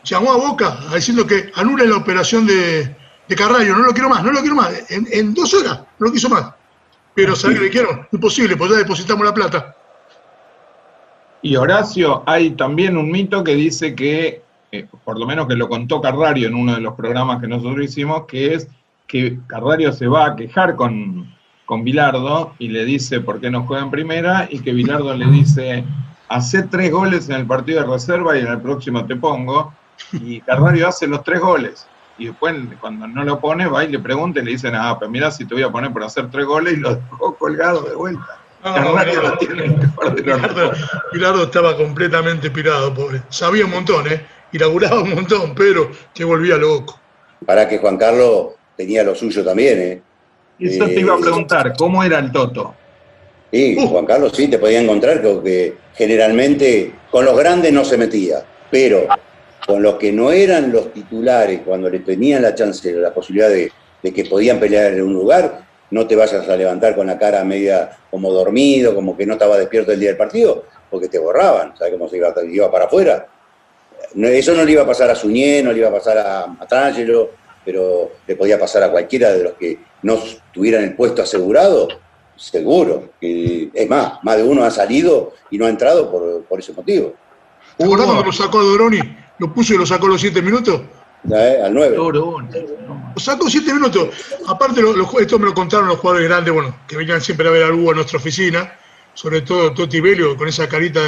Llamó 0.03 0.33
a 0.33 0.37
Boca 0.37 0.79
diciendo 0.95 1.27
que 1.27 1.51
anulen 1.55 1.91
la 1.91 1.97
operación 1.97 2.47
de, 2.47 2.95
de 3.29 3.37
Carrayo, 3.37 3.75
no 3.75 3.85
lo 3.85 3.93
quiero 3.93 4.09
más, 4.09 4.23
no 4.23 4.33
lo 4.33 4.41
quiero 4.41 4.57
más. 4.57 4.91
En, 4.91 5.35
dos 5.35 5.53
horas, 5.55 5.81
no 5.99 6.07
lo 6.07 6.13
quiso 6.13 6.29
más. 6.29 6.53
Pero 7.15 7.37
¿sabes 7.37 7.59
qué 7.59 7.65
le 7.65 7.71
quiero? 7.71 8.07
Imposible, 8.13 8.57
pues 8.57 8.71
ya 8.71 8.79
depositamos 8.79 9.25
la 9.25 9.35
plata. 9.35 9.77
Y 11.43 11.57
Horacio, 11.57 12.23
hay 12.27 12.53
también 12.53 12.97
un 12.97 13.11
mito 13.11 13.45
que 13.45 13.55
dice 13.55 13.95
que, 13.95 14.43
eh, 14.73 14.87
por 15.05 15.19
lo 15.19 15.27
menos 15.27 15.47
que 15.47 15.55
lo 15.55 15.69
contó 15.69 16.01
Carrario 16.01 16.49
en 16.49 16.55
uno 16.55 16.75
de 16.75 16.81
los 16.81 16.95
programas 16.95 17.41
que 17.41 17.47
nosotros 17.47 17.85
hicimos, 17.85 18.25
que 18.27 18.55
es 18.55 18.69
que 19.07 19.39
Carrario 19.47 19.93
se 19.93 20.07
va 20.07 20.27
a 20.27 20.37
quejar 20.37 20.75
con, 20.75 21.35
con 21.67 21.85
Bilardo 21.85 22.55
y 22.59 22.69
le 22.69 22.85
dice 22.85 23.21
por 23.21 23.41
qué 23.41 23.51
no 23.51 23.65
juega 23.67 23.83
en 23.83 23.91
primera 23.91 24.49
y 24.51 24.61
que 24.61 24.73
Bilardo 24.73 25.15
le 25.15 25.27
dice, 25.27 25.85
hace 26.29 26.65
tres 26.65 26.91
goles 26.91 27.29
en 27.29 27.37
el 27.37 27.47
partido 27.47 27.81
de 27.81 27.87
reserva 27.87 28.37
y 28.37 28.41
en 28.41 28.49
el 28.49 28.61
próximo 28.61 29.05
te 29.07 29.17
pongo. 29.17 29.73
Y 30.13 30.41
Carrario 30.41 30.89
hace 30.89 31.07
los 31.07 31.23
tres 31.23 31.41
goles 31.41 31.87
y 32.19 32.27
después 32.27 32.55
cuando 32.81 33.07
no 33.07 33.25
lo 33.25 33.41
pone 33.41 33.67
va 33.67 33.85
y 33.85 33.89
le 33.89 33.99
pregunta 33.99 34.41
y 34.41 34.45
le 34.45 34.53
dicen, 34.53 34.75
ah, 34.75 34.97
pero 34.99 35.11
mira 35.11 35.31
si 35.31 35.45
te 35.45 35.55
voy 35.55 35.63
a 35.63 35.71
poner 35.71 35.93
por 35.93 36.05
hacer 36.05 36.31
tres 36.31 36.47
goles 36.47 36.75
y 36.75 36.77
lo 36.77 36.97
dejó 36.97 37.35
colgado 37.37 37.83
de 37.83 37.95
vuelta. 37.95 38.39
Pilardo, 41.13 41.45
estaba 41.45 41.77
completamente 41.77 42.51
pirado, 42.51 42.95
pobre. 42.95 43.23
Sabía 43.29 43.67
un 43.67 43.73
montón, 43.73 44.07
¿eh? 44.11 44.25
Inauguraba 44.53 45.03
un 45.03 45.15
montón, 45.15 45.55
pero 45.55 45.91
que 46.15 46.25
volvía 46.25 46.57
loco. 46.57 46.99
Para 47.45 47.69
que 47.69 47.79
Juan 47.79 47.99
Carlos 47.99 48.55
tenía 48.77 49.03
lo 49.05 49.15
suyo 49.15 49.45
también, 49.45 49.81
¿eh? 49.81 50.03
Eso 50.59 50.87
te 50.87 51.01
iba 51.01 51.15
a 51.15 51.19
preguntar, 51.19 51.75
¿cómo 51.77 52.03
era 52.03 52.19
el 52.19 52.31
Toto? 52.31 52.75
Sí, 53.53 53.77
uh. 53.79 53.89
Juan 53.89 54.07
Carlos 54.07 54.33
sí 54.35 54.49
te 54.49 54.59
podía 54.59 54.81
encontrar 54.81 55.23
que 55.23 55.75
generalmente 55.95 56.93
con 57.11 57.25
los 57.25 57.37
grandes 57.37 57.73
no 57.73 57.85
se 57.85 57.97
metía, 57.97 58.45
pero 58.71 59.07
con 59.67 59.83
los 59.83 59.95
que 59.95 60.13
no 60.13 60.31
eran 60.33 60.73
los 60.73 60.93
titulares, 60.93 61.61
cuando 61.65 61.89
le 61.89 62.01
tenían 62.01 62.43
la 62.43 62.55
chance, 62.55 62.93
la 62.93 63.15
posibilidad 63.15 63.49
de, 63.49 63.71
que 64.13 64.25
podían 64.25 64.61
pelear 64.61 64.93
en 64.93 65.03
un 65.03 65.15
lugar, 65.15 65.63
no 65.91 66.07
te 66.07 66.17
vayas 66.17 66.49
a 66.49 66.57
levantar 66.57 66.95
con 66.95 67.07
la 67.07 67.19
cara 67.19 67.45
media 67.45 67.91
como 68.11 68.33
dormido, 68.33 68.95
como 68.95 69.17
que 69.17 69.25
no 69.25 69.35
estaba 69.35 69.57
despierto 69.57 69.93
el 69.93 70.01
día 70.01 70.11
del 70.11 70.19
partido, 70.19 70.65
porque 70.91 71.09
te 71.09 71.19
borraban, 71.19 71.77
¿sabes 71.77 71.95
cómo 71.95 72.09
se 72.09 72.19
iba, 72.19 72.35
iba 72.51 72.71
para 72.71 72.85
afuera? 72.85 73.27
Eso 74.15 74.55
no 74.55 74.65
le 74.65 74.73
iba 74.73 74.83
a 74.83 74.87
pasar 74.87 75.11
a 75.11 75.15
Suñé, 75.15 75.63
no 75.63 75.73
le 75.73 75.79
iba 75.79 75.89
a 75.89 75.93
pasar 75.93 76.19
a, 76.19 76.41
a 76.43 76.93
pero 77.65 78.11
le 78.27 78.37
podía 78.37 78.59
pasar 78.59 78.83
a 78.83 78.91
cualquiera 78.91 79.33
de 79.33 79.43
los 79.43 79.55
que 79.55 79.79
no 80.05 80.19
tuvieran 80.53 80.85
el 80.85 80.95
puesto 80.95 81.23
asegurado, 81.23 81.89
seguro. 82.37 83.11
es 83.21 83.89
más, 83.89 84.23
más 84.23 84.37
de 84.37 84.43
uno 84.43 84.63
ha 84.63 84.71
salido 84.71 85.33
y 85.51 85.59
no 85.59 85.67
ha 85.67 85.71
entrado 85.71 86.11
por, 86.49 86.61
ese 86.61 86.73
motivo. 86.73 87.15
¿Te 87.77 87.85
acordás 87.85 88.07
cuando 88.07 88.25
lo 88.25 88.33
sacó 88.33 88.63
Doroni? 88.63 89.01
Lo 89.39 89.53
puso 89.53 89.75
y 89.75 89.79
lo 89.79 89.87
sacó 89.87 90.07
a 90.07 90.11
los 90.11 90.21
siete 90.21 90.43
minutos. 90.43 90.83
Eh, 91.33 91.63
al 91.65 91.73
9. 91.73 91.97
Lo 91.97 92.45
sacó 93.17 93.49
siete 93.49 93.73
minutos. 93.73 94.11
Aparte, 94.47 94.83
esto 95.21 95.39
me 95.39 95.47
lo 95.47 95.55
contaron 95.55 95.89
los 95.89 95.99
jugadores 95.99 96.29
grandes, 96.29 96.53
bueno, 96.53 96.77
que 96.87 96.97
venían 96.97 97.21
siempre 97.21 97.49
a 97.49 97.51
ver 97.51 97.65
a 97.65 97.75
Hugo 97.75 97.93
a 97.93 97.95
nuestra 97.95 98.19
oficina, 98.19 98.75
sobre 99.15 99.41
todo 99.41 99.73
Toti 99.73 100.01
Belio, 100.01 100.37
con 100.37 100.49
esa 100.49 100.69
carita 100.69 101.01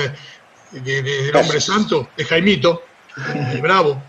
de, 0.73 1.03
del 1.03 1.37
hombre 1.37 1.61
santo, 1.61 2.09
de 2.17 2.25
Jaimito, 2.25 2.83
bravo. 3.61 4.03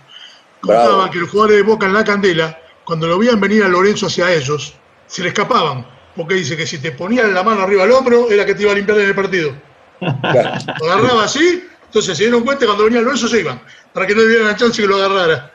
Contaban 0.62 1.12
que 1.12 1.20
los 1.20 1.30
jugadores 1.30 1.58
de 1.58 1.64
Boca 1.64 1.86
en 1.86 1.94
la 1.94 2.04
candela, 2.06 2.58
cuando 2.88 3.06
lo 3.06 3.20
veían 3.20 3.40
venir 3.40 3.64
a 3.64 3.68
Lorenzo 3.68 4.08
hacia 4.08 4.34
ellos, 4.34 4.74
se 5.06 5.22
le 5.22 5.28
escapaban. 5.30 5.86
Porque 6.16 6.34
dice 6.34 6.58
que 6.58 6.66
si 6.66 6.80
te 6.80 6.92
ponían 6.92 7.34
la 7.34 7.44
mano 7.44 7.62
arriba 7.62 7.84
al 7.84 7.92
hombro, 7.92 8.32
era 8.32 8.44
que 8.44 8.56
te 8.56 8.64
iba 8.64 8.72
a 8.72 8.76
limpiar 8.76 8.98
en 8.98 9.10
el 9.10 9.16
partido. 9.16 9.54
Lo 10.02 10.92
agarraba 10.92 11.26
así 11.26 11.64
entonces 11.88 12.18
se 12.18 12.24
dieron 12.26 12.44
cuenta 12.44 12.66
cuando 12.66 12.84
venía 12.84 13.02
Lorenzo 13.02 13.28
se 13.28 13.40
iban, 13.42 13.62
para 13.94 14.06
que 14.06 14.14
no 14.14 14.22
le 14.22 14.30
dieran 14.30 14.48
la 14.48 14.56
chance 14.56 14.82
que 14.82 14.88
lo 14.88 14.98
agarrara. 14.98 15.52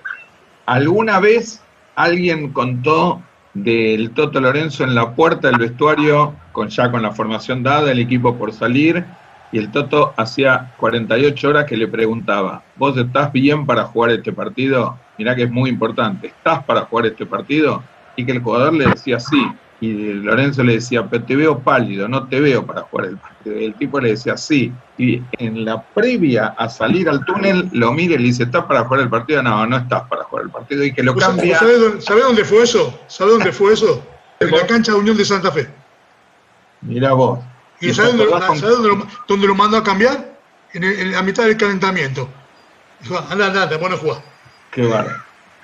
¿Alguna 0.66 1.20
vez 1.20 1.60
alguien 1.94 2.52
contó 2.52 3.22
del 3.54 4.10
Toto 4.12 4.40
Lorenzo 4.40 4.82
en 4.82 4.94
la 4.94 5.14
puerta 5.14 5.48
del 5.48 5.58
vestuario, 5.58 6.34
con, 6.52 6.68
ya 6.68 6.90
con 6.90 7.02
la 7.02 7.12
formación 7.12 7.62
dada, 7.62 7.92
el 7.92 7.98
equipo 7.98 8.36
por 8.36 8.52
salir, 8.52 9.04
y 9.52 9.58
el 9.58 9.70
Toto 9.70 10.14
hacía 10.16 10.72
48 10.78 11.48
horas 11.48 11.66
que 11.66 11.76
le 11.76 11.86
preguntaba, 11.86 12.64
¿vos 12.76 12.96
estás 12.96 13.30
bien 13.32 13.66
para 13.66 13.84
jugar 13.84 14.12
este 14.12 14.32
partido? 14.32 14.98
Mirá 15.22 15.36
que 15.36 15.44
es 15.44 15.50
muy 15.52 15.70
importante, 15.70 16.26
¿estás 16.26 16.64
para 16.64 16.80
jugar 16.80 17.06
este 17.06 17.24
partido? 17.26 17.80
Y 18.16 18.26
que 18.26 18.32
el 18.32 18.40
jugador 18.40 18.72
le 18.72 18.86
decía 18.88 19.20
sí 19.20 19.40
y 19.80 20.12
Lorenzo 20.12 20.64
le 20.64 20.74
decía, 20.74 21.08
pero 21.08 21.24
te 21.24 21.36
veo 21.36 21.60
pálido, 21.60 22.08
no 22.08 22.28
te 22.28 22.40
veo 22.40 22.66
para 22.66 22.82
jugar 22.82 23.06
el 23.06 23.16
partido. 23.16 23.60
Y 23.60 23.64
el 23.64 23.74
tipo 23.74 24.00
le 24.00 24.10
decía, 24.10 24.36
sí. 24.36 24.72
Y 24.98 25.22
en 25.38 25.64
la 25.64 25.80
previa 25.82 26.54
a 26.56 26.68
salir 26.68 27.08
al 27.08 27.24
túnel, 27.24 27.68
lo 27.72 27.92
mira 27.92 28.14
y 28.14 28.18
le 28.18 28.24
dice, 28.24 28.44
¿estás 28.44 28.64
para 28.66 28.84
jugar 28.84 29.00
el 29.00 29.10
partido? 29.10 29.42
No, 29.44 29.64
no 29.64 29.76
estás 29.76 30.02
para 30.08 30.24
jugar 30.24 30.44
el 30.44 30.50
partido. 30.50 30.84
Y 30.84 30.92
que 30.92 31.04
lo 31.04 31.16
cambia. 31.16 31.58
¿Sabe 31.58 32.20
dónde, 32.20 32.44
fue 32.44 32.62
eso? 32.62 33.00
¿Sabe 33.08 33.32
dónde 33.32 33.52
fue 33.52 33.72
eso? 33.72 34.04
En 34.40 34.50
la 34.50 34.66
cancha 34.66 34.92
de 34.92 34.98
Unión 34.98 35.16
de 35.16 35.24
Santa 35.24 35.52
Fe. 35.52 35.68
Mira 36.82 37.12
vos. 37.12 37.40
¿Y, 37.80 37.92
sabe, 37.92 38.10
dónde, 38.10 38.26
dónde, 39.26 39.46
lo, 39.46 39.54
mandó 39.54 39.78
a 39.78 39.82
cambiar? 39.84 40.38
En, 40.74 41.12
la 41.12 41.22
mitad 41.22 41.44
del 41.44 41.56
calentamiento. 41.56 42.28
Dijo, 43.00 43.18
anda, 43.28 43.46
anda, 43.46 43.68
te 43.68 43.78
pones 43.78 43.98
a 43.98 44.00
jugar. 44.00 44.31
Qué. 44.72 44.90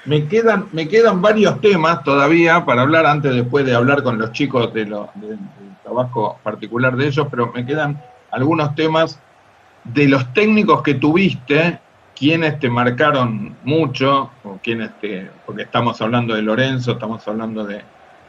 Me 0.05 0.29
quedan, 0.29 0.67
me 0.73 0.87
quedan 0.87 1.21
varios 1.21 1.61
temas 1.61 2.05
todavía 2.05 2.65
para 2.65 2.83
hablar 2.83 3.07
antes, 3.07 3.35
después 3.35 3.65
de 3.65 3.75
hablar 3.75 4.03
con 4.03 4.19
los 4.19 4.33
chicos 4.33 4.73
de 4.73 4.85
lo, 4.85 5.11
del 5.15 5.39
trabajo 5.83 6.39
particular 6.43 6.95
de 6.95 7.07
ellos, 7.07 7.27
pero 7.31 7.51
me 7.53 7.65
quedan 7.65 8.01
algunos 8.31 8.75
temas 8.75 9.19
de 9.85 10.09
los 10.09 10.33
técnicos 10.35 10.83
que 10.83 10.95
tuviste, 10.95 11.79
quienes 12.15 12.61
te 12.61 12.69
marcaron 12.69 13.57
mucho, 13.65 14.31
o 14.45 14.59
quienes 14.63 14.91
te, 15.01 15.31
porque 15.47 15.63
estamos 15.63 16.01
hablando 16.03 16.35
de 16.35 16.43
Lorenzo, 16.43 16.93
estamos 16.93 17.27
hablando 17.27 17.65
de, 17.65 17.83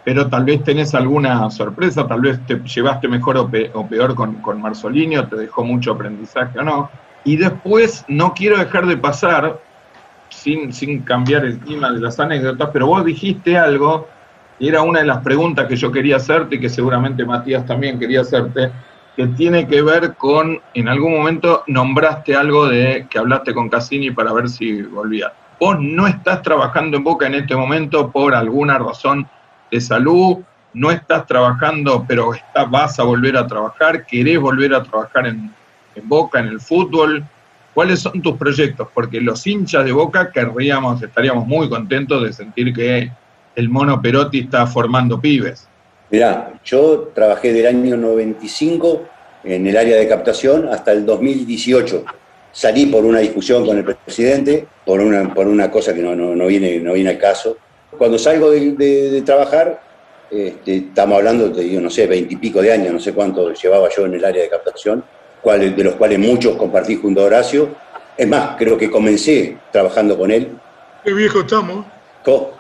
pero 0.04 0.28
tal 0.28 0.46
vez 0.46 0.64
tenés 0.64 0.96
alguna 0.96 1.50
sorpresa, 1.52 2.08
tal 2.08 2.22
vez 2.22 2.46
te 2.46 2.56
llevaste 2.56 3.08
mejor 3.08 3.38
o, 3.38 3.50
peor 3.88 4.16
con, 4.16 4.36
con 4.36 4.62
Marzolinio, 4.62 5.28
te 5.28 5.36
dejó 5.36 5.64
mucho 5.64 5.92
aprendizaje 5.92 6.58
o 6.60 6.64
no. 6.64 6.90
Y 7.26 7.36
después 7.36 8.06
no 8.08 8.34
quiero 8.34 8.58
dejar 8.58 8.86
de 8.86 8.96
pasar 8.96 9.60
sin, 10.30 10.72
sin 10.74 11.02
cambiar 11.02 11.46
el 11.46 11.60
clima 11.60 11.92
de 11.92 12.00
las 12.00 12.20
anécdotas, 12.20 12.70
pero 12.72 12.88
vos 12.88 13.04
dijiste 13.06 13.58
algo, 13.58 14.08
y 14.60 14.68
era 14.68 14.82
una 14.82 15.00
de 15.00 15.06
las 15.06 15.20
preguntas 15.20 15.68
que 15.68 15.76
yo 15.76 15.92
quería 15.92 16.18
hacerte, 16.18 16.56
y 16.56 16.60
que 16.60 16.70
seguramente 16.70 17.26
Matías 17.26 17.66
también 17.66 18.00
quería 18.00 18.22
hacerte, 18.22 18.72
que 19.16 19.28
tiene 19.28 19.68
que 19.68 19.82
ver 19.82 20.16
con, 20.16 20.62
en 20.74 20.88
algún 20.88 21.18
momento 21.18 21.64
nombraste 21.68 22.36
algo 22.36 22.68
de 22.68 23.08
que 23.10 23.20
hablaste 23.20 23.54
con 23.54 23.70
Cassini 23.70 24.12
para 24.12 24.32
ver 24.32 24.50
si 24.50 24.82
volvía. 24.82 25.34
Vos 25.60 25.78
no 25.80 26.08
estás 26.08 26.42
trabajando 26.42 26.98
en 26.98 27.04
Boca 27.04 27.28
en 27.28 27.36
este 27.36 27.56
momento 27.56 28.12
por 28.12 28.34
alguna 28.34 28.78
razón 28.78 29.28
de 29.70 29.82
salud, 29.82 30.38
no 30.74 30.92
estás 30.92 31.26
trabajando, 31.26 32.06
pero 32.08 32.32
vas 32.70 33.00
a 33.00 33.04
volver 33.04 33.36
a 33.36 33.46
trabajar, 33.46 34.06
querés 34.06 34.40
volver 34.40 34.74
a 34.74 34.84
trabajar 34.84 35.28
en, 35.28 35.54
en 35.96 36.08
Boca, 36.08 36.40
en 36.40 36.48
el 36.48 36.62
fútbol, 36.62 37.26
¿Cuáles 37.74 38.00
son 38.00 38.22
tus 38.22 38.36
proyectos? 38.38 38.88
Porque 38.94 39.22
los 39.22 39.46
hinchas 39.46 39.86
de 39.86 39.92
Boca 39.92 40.32
querríamos, 40.32 41.02
estaríamos 41.02 41.46
muy 41.46 41.70
contentos 41.70 42.24
de 42.24 42.34
sentir 42.34 42.74
que 42.74 43.12
el 43.56 43.70
mono 43.70 44.02
Perotti 44.02 44.40
está 44.40 44.66
formando 44.66 45.20
pibes. 45.20 45.68
Mirá, 46.10 46.60
yo 46.66 47.12
trabajé 47.14 47.54
del 47.54 47.68
año 47.68 47.96
95 47.96 49.04
en 49.44 49.68
el 49.68 49.78
área 49.78 49.98
de 49.98 50.08
captación 50.08 50.68
hasta 50.70 50.92
el 50.92 51.06
2018. 51.06 52.04
Salí 52.52 52.88
por 52.88 53.06
una 53.06 53.20
discusión 53.20 53.66
con 53.66 53.78
el 53.78 53.84
presidente, 53.84 54.68
por 54.86 55.02
una, 55.02 55.34
por 55.34 55.48
una 55.48 55.70
cosa 55.70 55.94
que 55.94 56.02
no, 56.02 56.46
viene, 56.48 56.80
no 56.80 56.94
viene 56.94 57.12
al 57.12 57.18
caso. 57.20 57.58
Cuando 57.96 58.18
salgo 58.18 58.50
de, 58.50 59.22
trabajar, 59.24 59.82
este, 60.32 60.78
estamos 60.78 61.18
hablando, 61.18 61.50
de, 61.50 61.80
no 61.80 61.90
sé, 61.90 62.08
veintipico 62.08 62.62
de 62.62 62.74
años, 62.74 62.94
no 62.94 63.00
sé 63.00 63.14
cuánto 63.14 63.54
llevaba 63.54 63.88
yo 63.96 64.06
en 64.06 64.16
el 64.16 64.26
área 64.26 64.42
de 64.42 64.50
captación, 64.50 65.04
de 65.44 65.84
los 65.84 65.96
cuales 65.96 66.20
muchos 66.20 66.56
compartí 66.58 66.96
junto 66.96 67.22
a 67.22 67.26
Horacio, 67.26 67.70
Es 68.18 68.28
más, 68.28 68.58
creo 68.58 68.78
que 68.78 68.92
comencé 68.92 69.58
trabajando 69.72 70.18
con 70.18 70.30
él. 70.30 70.50
Qué 71.06 71.14
viejo 71.14 71.40
estamos. 71.40 71.86
Co- 72.24 72.52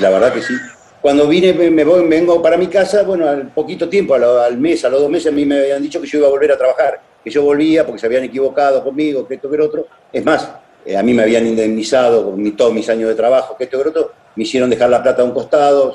La 0.00 0.10
verdad 0.10 0.32
que 0.32 0.42
sí. 0.42 0.54
Cuando 1.00 1.28
vine, 1.28 1.52
me 1.52 1.84
voy, 1.84 2.04
vengo 2.08 2.42
para 2.42 2.56
mi 2.56 2.66
casa, 2.66 3.04
bueno, 3.04 3.28
al 3.28 3.46
poquito 3.52 3.88
tiempo, 3.88 4.14
a 4.14 4.18
lo- 4.18 4.40
al 4.40 4.58
mes, 4.58 4.84
a 4.84 4.88
los 4.88 5.00
dos 5.00 5.08
meses, 5.08 5.30
a 5.30 5.34
mí 5.34 5.46
me 5.46 5.60
habían 5.60 5.80
dicho 5.80 6.00
que 6.00 6.08
yo 6.08 6.18
iba 6.18 6.26
a 6.26 6.30
volver 6.30 6.50
a 6.50 6.58
trabajar, 6.58 7.00
que 7.22 7.30
yo 7.30 7.42
volvía 7.44 7.86
porque 7.86 8.00
se 8.00 8.06
habían 8.06 8.24
equivocado 8.24 8.82
conmigo, 8.82 9.24
que 9.28 9.34
esto, 9.34 9.48
que 9.48 9.60
otro. 9.60 9.86
Es 10.12 10.24
más, 10.24 10.50
eh, 10.84 10.96
a 10.96 11.02
mí 11.04 11.14
me 11.14 11.22
habían 11.22 11.46
indemnizado 11.46 12.30
con 12.32 12.56
todos 12.56 12.72
mis 12.74 12.88
años 12.88 13.08
de 13.08 13.14
trabajo, 13.14 13.56
que 13.56 13.64
esto, 13.64 13.80
que 13.80 13.88
otro. 13.90 14.10
Me 14.34 14.42
hicieron 14.42 14.68
dejar 14.68 14.90
la 14.90 15.00
plata 15.00 15.22
a 15.22 15.24
un 15.24 15.30
costado, 15.32 15.94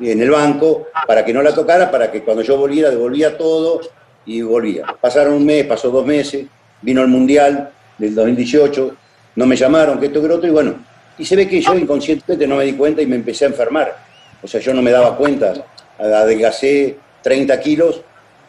en 0.00 0.22
el 0.22 0.30
banco, 0.30 0.86
para 1.06 1.22
que 1.24 1.34
no 1.34 1.42
la 1.42 1.54
tocara, 1.54 1.90
para 1.90 2.10
que 2.10 2.22
cuando 2.24 2.42
yo 2.42 2.56
volviera, 2.56 2.88
devolvía 2.88 3.36
todo 3.36 3.80
y 4.28 4.42
volvía. 4.42 4.84
Pasaron 5.00 5.32
un 5.32 5.46
mes, 5.46 5.64
pasó 5.64 5.90
dos 5.90 6.04
meses, 6.04 6.46
vino 6.82 7.00
el 7.00 7.08
Mundial 7.08 7.70
del 7.96 8.14
2018, 8.14 8.94
no 9.36 9.46
me 9.46 9.56
llamaron, 9.56 9.98
que 9.98 10.06
esto, 10.06 10.20
que 10.20 10.28
lo 10.28 10.36
otro, 10.36 10.48
y 10.48 10.52
bueno, 10.52 10.74
y 11.16 11.24
se 11.24 11.34
ve 11.34 11.48
que 11.48 11.60
yo 11.60 11.74
inconscientemente 11.74 12.46
no 12.46 12.56
me 12.56 12.64
di 12.64 12.74
cuenta 12.74 13.00
y 13.00 13.06
me 13.06 13.16
empecé 13.16 13.46
a 13.46 13.48
enfermar. 13.48 13.96
O 14.42 14.46
sea, 14.46 14.60
yo 14.60 14.74
no 14.74 14.82
me 14.82 14.90
daba 14.90 15.16
cuenta. 15.16 15.54
Adelgacé 15.98 16.96
30 17.22 17.58
kilos 17.58 18.02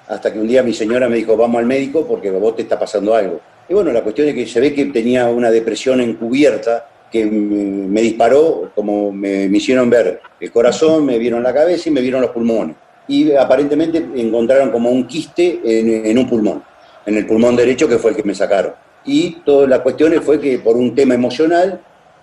hasta 0.07 0.31
que 0.31 0.39
un 0.39 0.47
día 0.47 0.61
mi 0.61 0.73
señora 0.73 1.07
me 1.07 1.15
dijo, 1.15 1.37
vamos 1.37 1.59
al 1.59 1.65
médico 1.65 2.05
porque 2.05 2.29
vos 2.29 2.55
te 2.55 2.63
está 2.63 2.77
pasando 2.77 3.15
algo. 3.15 3.39
Y 3.67 3.73
bueno, 3.73 3.91
la 3.91 4.03
cuestión 4.03 4.27
es 4.27 4.35
que 4.35 4.45
se 4.45 4.59
ve 4.59 4.73
que 4.73 4.85
tenía 4.85 5.27
una 5.27 5.49
depresión 5.49 6.01
encubierta 6.01 6.87
que 7.11 7.25
me 7.25 8.01
disparó, 8.01 8.71
como 8.75 9.11
me 9.11 9.45
hicieron 9.45 9.89
ver 9.89 10.21
el 10.39 10.51
corazón, 10.51 11.05
me 11.05 11.17
vieron 11.17 11.41
la 11.41 11.53
cabeza 11.53 11.89
y 11.89 11.91
me 11.91 12.01
vieron 12.01 12.21
los 12.21 12.31
pulmones. 12.31 12.75
Y 13.09 13.33
aparentemente 13.33 13.97
encontraron 14.15 14.69
como 14.71 14.89
un 14.89 15.05
quiste 15.05 15.59
en, 15.65 16.05
en 16.05 16.17
un 16.17 16.29
pulmón, 16.29 16.63
en 17.05 17.17
el 17.17 17.25
pulmón 17.25 17.55
derecho 17.57 17.87
que 17.89 17.97
fue 17.97 18.11
el 18.11 18.15
que 18.17 18.23
me 18.23 18.33
sacaron. 18.35 18.73
Y 19.03 19.31
toda 19.43 19.67
la 19.67 19.83
cuestión 19.83 20.13
fue 20.21 20.39
que 20.39 20.59
por 20.59 20.77
un 20.77 20.95
tema 20.95 21.15
emocional 21.15 21.81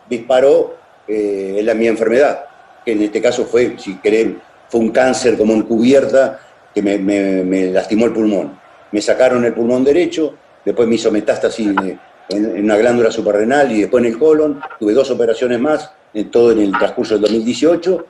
disparó 0.08 0.76
eh, 1.08 1.60
la, 1.62 1.74
mi 1.74 1.86
enfermedad, 1.88 2.44
que 2.84 2.92
en 2.92 3.02
este 3.02 3.20
caso 3.20 3.44
fue, 3.44 3.74
si 3.78 3.96
querés, 3.96 4.28
fue 4.68 4.80
un 4.80 4.90
cáncer 4.90 5.36
como 5.36 5.52
encubierta 5.54 6.40
que 6.74 6.82
me, 6.82 6.98
me- 6.98 7.42
me 7.42 7.66
lastimó 7.70 8.06
el 8.06 8.12
pulmón. 8.12 8.58
Me 8.92 9.00
sacaron 9.02 9.44
el 9.44 9.52
pulmón 9.54 9.82
derecho, 9.84 10.34
después 10.64 10.86
me 10.88 10.94
hizo 10.94 11.10
metástasis 11.10 11.66
en, 11.68 11.98
en 12.28 12.64
una 12.64 12.76
glándula 12.76 13.10
suprarrenal 13.10 13.72
y 13.72 13.80
después 13.82 14.04
en 14.04 14.12
el 14.12 14.18
colon. 14.18 14.60
Tuve 14.78 14.92
dos 14.92 15.10
operaciones 15.10 15.58
más, 15.58 15.90
en 16.14 16.30
todo 16.30 16.52
en 16.52 16.60
el 16.60 16.70
transcurso 16.72 17.14
del 17.14 17.22
2018. 17.22 18.06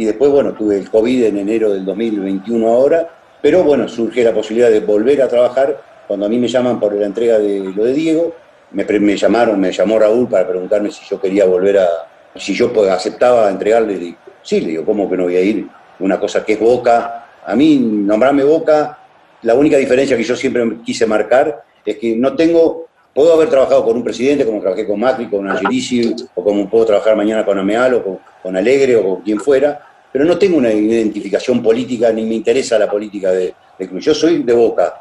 Y 0.00 0.06
después, 0.06 0.30
bueno, 0.30 0.54
tuve 0.54 0.78
el 0.78 0.88
COVID 0.88 1.24
en 1.24 1.36
enero 1.36 1.74
del 1.74 1.84
2021 1.84 2.66
ahora. 2.66 3.06
Pero 3.42 3.62
bueno, 3.64 3.86
surge 3.86 4.24
la 4.24 4.32
posibilidad 4.32 4.70
de 4.70 4.80
volver 4.80 5.20
a 5.20 5.28
trabajar. 5.28 5.78
Cuando 6.08 6.24
a 6.24 6.28
mí 6.30 6.38
me 6.38 6.48
llaman 6.48 6.80
por 6.80 6.94
la 6.94 7.04
entrega 7.04 7.38
de 7.38 7.60
lo 7.60 7.84
de 7.84 7.92
Diego, 7.92 8.34
me, 8.70 8.84
me 8.84 9.14
llamaron, 9.18 9.60
me 9.60 9.70
llamó 9.70 9.98
Raúl 9.98 10.26
para 10.26 10.48
preguntarme 10.48 10.90
si 10.90 11.04
yo 11.04 11.20
quería 11.20 11.44
volver 11.44 11.80
a, 11.80 11.86
si 12.34 12.54
yo 12.54 12.72
aceptaba 12.90 13.50
entregarle. 13.50 13.98
Le 13.98 14.16
sí, 14.42 14.62
le 14.62 14.68
digo, 14.68 14.86
¿cómo 14.86 15.10
que 15.10 15.18
no 15.18 15.24
voy 15.24 15.36
a 15.36 15.42
ir? 15.42 15.68
Una 15.98 16.18
cosa 16.18 16.46
que 16.46 16.54
es 16.54 16.60
Boca. 16.60 17.26
A 17.44 17.54
mí, 17.54 17.76
nombrarme 17.78 18.42
Boca, 18.42 19.00
la 19.42 19.54
única 19.54 19.76
diferencia 19.76 20.16
que 20.16 20.22
yo 20.22 20.34
siempre 20.34 20.78
quise 20.82 21.04
marcar 21.04 21.62
es 21.84 21.98
que 21.98 22.16
no 22.16 22.34
tengo, 22.36 22.86
puedo 23.14 23.34
haber 23.34 23.50
trabajado 23.50 23.84
con 23.84 23.98
un 23.98 24.02
presidente, 24.02 24.46
como 24.46 24.62
trabajé 24.62 24.86
con 24.86 24.98
Macri, 24.98 25.28
con 25.28 25.46
Angelici, 25.46 26.16
o 26.34 26.42
como 26.42 26.70
puedo 26.70 26.86
trabajar 26.86 27.14
mañana 27.16 27.44
con 27.44 27.58
Ameal, 27.58 27.96
o 27.96 28.18
con 28.42 28.56
Alegre, 28.56 28.96
o 28.96 29.04
con 29.04 29.20
quien 29.20 29.38
fuera, 29.38 29.89
pero 30.12 30.24
no 30.24 30.38
tengo 30.38 30.56
una 30.56 30.72
identificación 30.72 31.62
política, 31.62 32.12
ni 32.12 32.24
me 32.24 32.34
interesa 32.34 32.78
la 32.78 32.90
política 32.90 33.30
de, 33.30 33.54
club. 33.78 34.00
Yo 34.00 34.14
soy 34.14 34.42
de 34.42 34.52
Boca, 34.52 35.00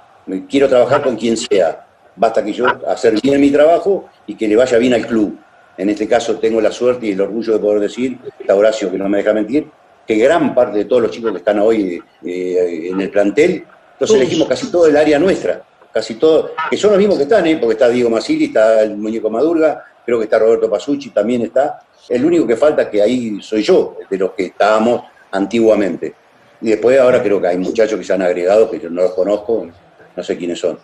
quiero 0.50 0.70
trabajar 0.70 1.02
con 1.04 1.16
quien 1.16 1.36
sea, 1.36 1.86
basta 2.16 2.44
que 2.44 2.54
yo 2.54 2.66
hacer 2.88 3.20
bien 3.22 3.42
mi 3.42 3.52
trabajo 3.52 4.10
y 4.28 4.36
que 4.36 4.48
le 4.48 4.56
vaya 4.56 4.78
bien 4.78 4.94
al 4.94 5.06
club. 5.06 5.38
En 5.78 5.90
este 5.90 6.08
caso 6.08 6.38
tengo 6.38 6.62
la 6.62 6.72
suerte 6.72 7.08
y 7.08 7.12
el 7.12 7.22
orgullo 7.22 7.54
de 7.54 7.60
poder 7.60 7.80
decir, 7.80 8.18
está 8.40 8.56
Horacio 8.56 8.92
que 8.92 8.98
no 8.98 9.08
me 9.10 9.20
deja 9.20 9.34
mentir, 9.34 9.68
que 10.06 10.16
gran 10.16 10.54
parte 10.54 10.80
de 10.80 10.86
todos 10.86 11.04
los 11.04 11.12
chicos 11.12 11.32
que 11.32 11.38
están 11.38 11.60
hoy 11.60 12.02
eh, 12.26 12.90
en 12.92 13.00
el 13.00 13.10
plantel, 13.10 13.64
los 14.00 14.12
elegimos 14.12 14.48
casi 14.48 14.72
todo 14.72 14.88
el 14.88 14.96
área 14.98 15.20
nuestra, 15.20 15.62
casi 15.92 16.16
todo, 16.16 16.52
que 16.70 16.78
son 16.78 16.92
los 16.92 17.00
mismos 17.00 17.18
que 17.18 17.24
están, 17.24 17.46
¿eh? 17.48 17.58
porque 17.58 17.74
está 17.74 17.90
Diego 17.90 18.10
Masili, 18.10 18.46
está 18.46 18.82
el 18.84 18.96
muñeco 18.98 19.30
Madurga, 19.30 19.84
creo 20.06 20.18
que 20.18 20.26
está 20.26 20.40
Roberto 20.40 20.70
Pasucci, 20.70 21.10
también 21.10 21.44
está. 21.44 21.82
El 22.08 22.26
único 22.26 22.48
que 22.48 22.56
falta 22.56 22.90
que 22.90 23.02
ahí 23.02 23.40
soy 23.42 23.62
yo, 23.62 23.98
de 24.10 24.18
los 24.18 24.32
que 24.32 24.46
estábamos 24.46 25.04
antiguamente. 25.32 26.14
Y 26.62 26.70
después 26.70 27.00
ahora 27.00 27.22
creo 27.22 27.40
que 27.42 27.48
hay 27.48 27.58
muchachos 27.58 27.98
que 28.00 28.06
se 28.06 28.14
han 28.14 28.22
agregado, 28.22 28.70
que 28.70 28.80
yo 28.80 28.90
no 28.90 29.04
los 29.04 29.12
conozco, 29.12 29.68
no 30.16 30.24
sé 30.24 30.38
quiénes 30.38 30.60
son. 30.60 30.78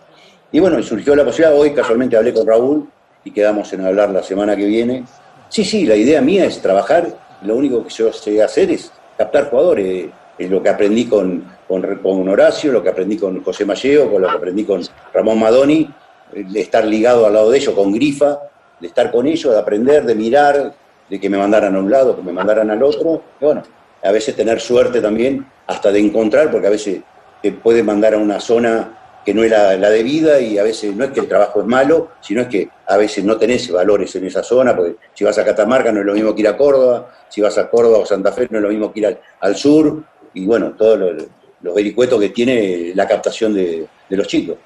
Y 0.52 0.60
bueno, 0.60 0.82
surgió 0.82 1.14
la 1.16 1.24
posibilidad, 1.24 1.58
hoy 1.58 1.72
casualmente 1.72 2.16
hablé 2.16 2.32
con 2.32 2.46
Raúl 2.46 2.88
y 3.24 3.30
quedamos 3.30 3.72
en 3.72 3.84
hablar 3.84 4.10
la 4.10 4.22
semana 4.22 4.56
que 4.56 4.64
viene. 4.64 5.04
Sí, 5.48 5.64
sí, 5.64 5.84
la 5.84 5.96
idea 5.96 6.20
mía 6.20 6.44
es 6.44 6.62
trabajar, 6.62 7.08
lo 7.42 7.56
único 7.56 7.84
que 7.84 7.90
yo 7.90 8.12
sé 8.12 8.42
hacer 8.42 8.70
es 8.70 8.92
captar 9.18 9.50
jugadores, 9.50 10.08
es 10.38 10.50
lo 10.50 10.62
que 10.62 10.68
aprendí 10.68 11.06
con, 11.06 11.44
con, 11.66 11.82
con 11.96 12.28
Horacio, 12.28 12.72
lo 12.72 12.82
que 12.82 12.90
aprendí 12.90 13.16
con 13.16 13.42
José 13.42 13.64
Malleo, 13.64 14.10
con 14.10 14.22
lo 14.22 14.28
que 14.28 14.36
aprendí 14.36 14.64
con 14.64 14.82
Ramón 15.12 15.40
Madoni, 15.40 15.90
de 16.32 16.60
estar 16.60 16.84
ligado 16.84 17.26
al 17.26 17.34
lado 17.34 17.50
de 17.50 17.58
ellos, 17.58 17.74
con 17.74 17.92
Grifa, 17.92 18.38
de 18.80 18.88
estar 18.88 19.10
con 19.10 19.26
ellos, 19.26 19.52
de 19.52 19.58
aprender, 19.58 20.04
de 20.04 20.14
mirar, 20.14 20.74
de 21.08 21.20
que 21.20 21.30
me 21.30 21.38
mandaran 21.38 21.74
a 21.74 21.78
un 21.78 21.90
lado, 21.90 22.16
que 22.16 22.22
me 22.22 22.32
mandaran 22.32 22.70
al 22.70 22.82
otro, 22.82 23.22
y 23.40 23.44
bueno, 23.44 23.62
a 24.02 24.10
veces 24.12 24.34
tener 24.34 24.60
suerte 24.60 25.00
también, 25.00 25.46
hasta 25.66 25.90
de 25.90 25.98
encontrar, 26.00 26.50
porque 26.50 26.66
a 26.66 26.70
veces 26.70 27.00
te 27.42 27.52
puede 27.52 27.82
mandar 27.82 28.14
a 28.14 28.18
una 28.18 28.40
zona 28.40 29.20
que 29.24 29.34
no 29.34 29.42
es 29.42 29.50
la, 29.50 29.90
debida 29.90 30.40
y 30.40 30.56
a 30.56 30.62
veces 30.62 30.94
no 30.94 31.04
es 31.04 31.10
que 31.10 31.18
el 31.18 31.26
trabajo 31.26 31.60
es 31.60 31.66
malo, 31.66 32.10
sino 32.20 32.42
es 32.42 32.46
que 32.46 32.68
a 32.86 32.96
veces 32.96 33.24
no 33.24 33.36
tenés 33.36 33.70
valores 33.72 34.14
en 34.14 34.24
esa 34.26 34.42
zona, 34.44 34.76
porque 34.76 34.96
si 35.14 35.24
vas 35.24 35.36
a 35.38 35.44
Catamarca 35.44 35.90
no 35.90 36.00
es 36.00 36.06
lo 36.06 36.14
mismo 36.14 36.34
que 36.34 36.42
ir 36.42 36.48
a 36.48 36.56
Córdoba, 36.56 37.10
si 37.28 37.40
vas 37.40 37.58
a 37.58 37.68
Córdoba 37.68 37.98
o 37.98 38.06
Santa 38.06 38.30
Fe 38.30 38.46
no 38.50 38.58
es 38.58 38.62
lo 38.62 38.68
mismo 38.68 38.92
que 38.92 39.00
ir 39.00 39.18
al, 39.40 39.56
sur, 39.56 40.04
y 40.34 40.46
bueno, 40.46 40.74
todos 40.78 40.98
los, 40.98 41.74
vericuetos 41.74 42.20
que 42.20 42.28
tiene 42.28 42.92
la 42.94 43.08
captación 43.08 43.52
de 43.52 43.88
los 44.10 44.28
chicos. 44.28 44.56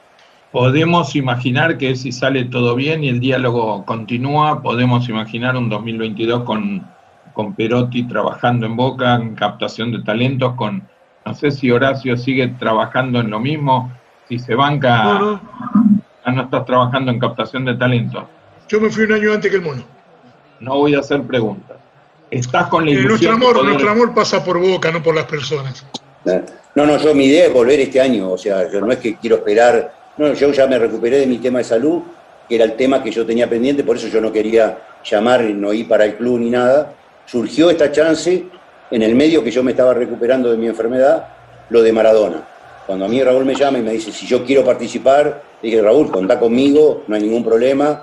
Podemos 0.52 1.14
imaginar 1.14 1.78
que 1.78 1.94
si 1.94 2.10
sale 2.10 2.44
todo 2.44 2.74
bien 2.74 3.04
y 3.04 3.08
el 3.08 3.20
diálogo 3.20 3.84
continúa, 3.84 4.62
podemos 4.62 5.08
imaginar 5.08 5.56
un 5.56 5.68
2022 5.68 6.42
con, 6.42 6.84
con 7.34 7.54
Perotti 7.54 8.02
trabajando 8.08 8.66
en 8.66 8.74
Boca, 8.76 9.14
en 9.14 9.36
captación 9.36 9.92
de 9.92 10.02
talentos, 10.02 10.54
con, 10.56 10.82
no 11.24 11.34
sé 11.34 11.52
si 11.52 11.70
Horacio 11.70 12.16
sigue 12.16 12.48
trabajando 12.58 13.20
en 13.20 13.30
lo 13.30 13.38
mismo, 13.38 13.92
si 14.28 14.40
se 14.40 14.56
banca, 14.56 15.04
No, 15.04 15.40
no. 16.26 16.32
no 16.32 16.42
estás 16.42 16.64
trabajando 16.66 17.12
en 17.12 17.20
captación 17.20 17.64
de 17.64 17.74
talentos. 17.74 18.24
Yo 18.68 18.80
me 18.80 18.90
fui 18.90 19.04
un 19.04 19.12
año 19.12 19.32
antes 19.32 19.50
que 19.50 19.56
el 19.58 19.62
mono. 19.62 19.82
No 20.58 20.78
voy 20.78 20.96
a 20.96 20.98
hacer 21.00 21.22
preguntas. 21.22 21.76
Estás 22.28 22.66
con 22.68 22.86
la 22.86 22.90
Eh, 22.92 23.02
nuestro 23.04 23.32
amor, 23.32 23.52
poder- 23.54 23.64
nuestro 23.66 23.90
amor 23.90 24.14
pasa 24.14 24.44
por 24.44 24.58
boca, 24.60 24.90
no 24.90 25.00
por 25.00 25.14
las 25.14 25.26
personas. 25.26 25.86
No, 26.74 26.86
no, 26.86 26.96
yo 26.98 27.14
mi 27.14 27.26
idea 27.26 27.46
es 27.46 27.52
volver 27.52 27.78
este 27.80 28.00
año, 28.00 28.30
o 28.32 28.38
sea, 28.38 28.70
yo 28.70 28.80
no 28.80 28.90
es 28.92 28.98
que 28.98 29.16
quiero 29.16 29.36
esperar, 29.36 29.92
no, 30.20 30.34
yo 30.34 30.52
ya 30.52 30.66
me 30.66 30.78
recuperé 30.78 31.18
de 31.18 31.26
mi 31.26 31.38
tema 31.38 31.60
de 31.60 31.64
salud, 31.64 32.02
que 32.46 32.56
era 32.56 32.64
el 32.64 32.76
tema 32.76 33.02
que 33.02 33.10
yo 33.10 33.24
tenía 33.24 33.48
pendiente, 33.48 33.82
por 33.82 33.96
eso 33.96 34.08
yo 34.08 34.20
no 34.20 34.30
quería 34.30 34.76
llamar, 35.02 35.42
no 35.42 35.72
ir 35.72 35.88
para 35.88 36.04
el 36.04 36.16
club 36.16 36.40
ni 36.40 36.50
nada. 36.50 36.92
Surgió 37.24 37.70
esta 37.70 37.90
chance 37.90 38.44
en 38.90 39.02
el 39.02 39.14
medio 39.14 39.42
que 39.42 39.50
yo 39.50 39.62
me 39.62 39.70
estaba 39.70 39.94
recuperando 39.94 40.50
de 40.50 40.58
mi 40.58 40.66
enfermedad, 40.66 41.26
lo 41.70 41.80
de 41.80 41.92
Maradona. 41.92 42.46
Cuando 42.86 43.06
a 43.06 43.08
mí 43.08 43.22
Raúl 43.22 43.46
me 43.46 43.54
llama 43.54 43.78
y 43.78 43.82
me 43.82 43.92
dice, 43.92 44.12
si 44.12 44.26
yo 44.26 44.44
quiero 44.44 44.62
participar, 44.62 45.42
dije, 45.62 45.80
Raúl, 45.80 46.10
contá 46.10 46.38
conmigo, 46.38 47.04
no 47.06 47.16
hay 47.16 47.22
ningún 47.22 47.42
problema. 47.42 48.02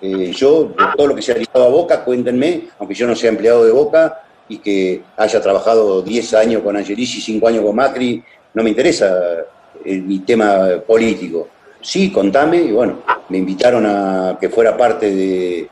Eh, 0.00 0.32
yo, 0.34 0.72
todo 0.96 1.08
lo 1.08 1.14
que 1.14 1.20
sea 1.20 1.36
ligado 1.36 1.66
a 1.66 1.68
Boca, 1.68 2.02
cuéntenme, 2.02 2.68
aunque 2.78 2.94
yo 2.94 3.06
no 3.06 3.14
sea 3.14 3.28
empleado 3.28 3.62
de 3.66 3.72
Boca 3.72 4.22
y 4.48 4.56
que 4.56 5.02
haya 5.18 5.42
trabajado 5.42 6.00
10 6.00 6.32
años 6.32 6.62
con 6.62 6.78
Angelici, 6.78 7.20
5 7.20 7.46
años 7.46 7.62
con 7.62 7.76
Macri, 7.76 8.24
no 8.54 8.62
me 8.62 8.70
interesa 8.70 9.44
eh, 9.84 9.98
mi 9.98 10.20
tema 10.20 10.80
político. 10.86 11.48
Sí, 11.80 12.10
contame, 12.10 12.58
y 12.58 12.72
bueno, 12.72 13.02
me 13.28 13.38
invitaron 13.38 13.86
a 13.86 14.36
que 14.40 14.48
fuera 14.48 14.76
parte 14.76 15.10
de, 15.14 15.68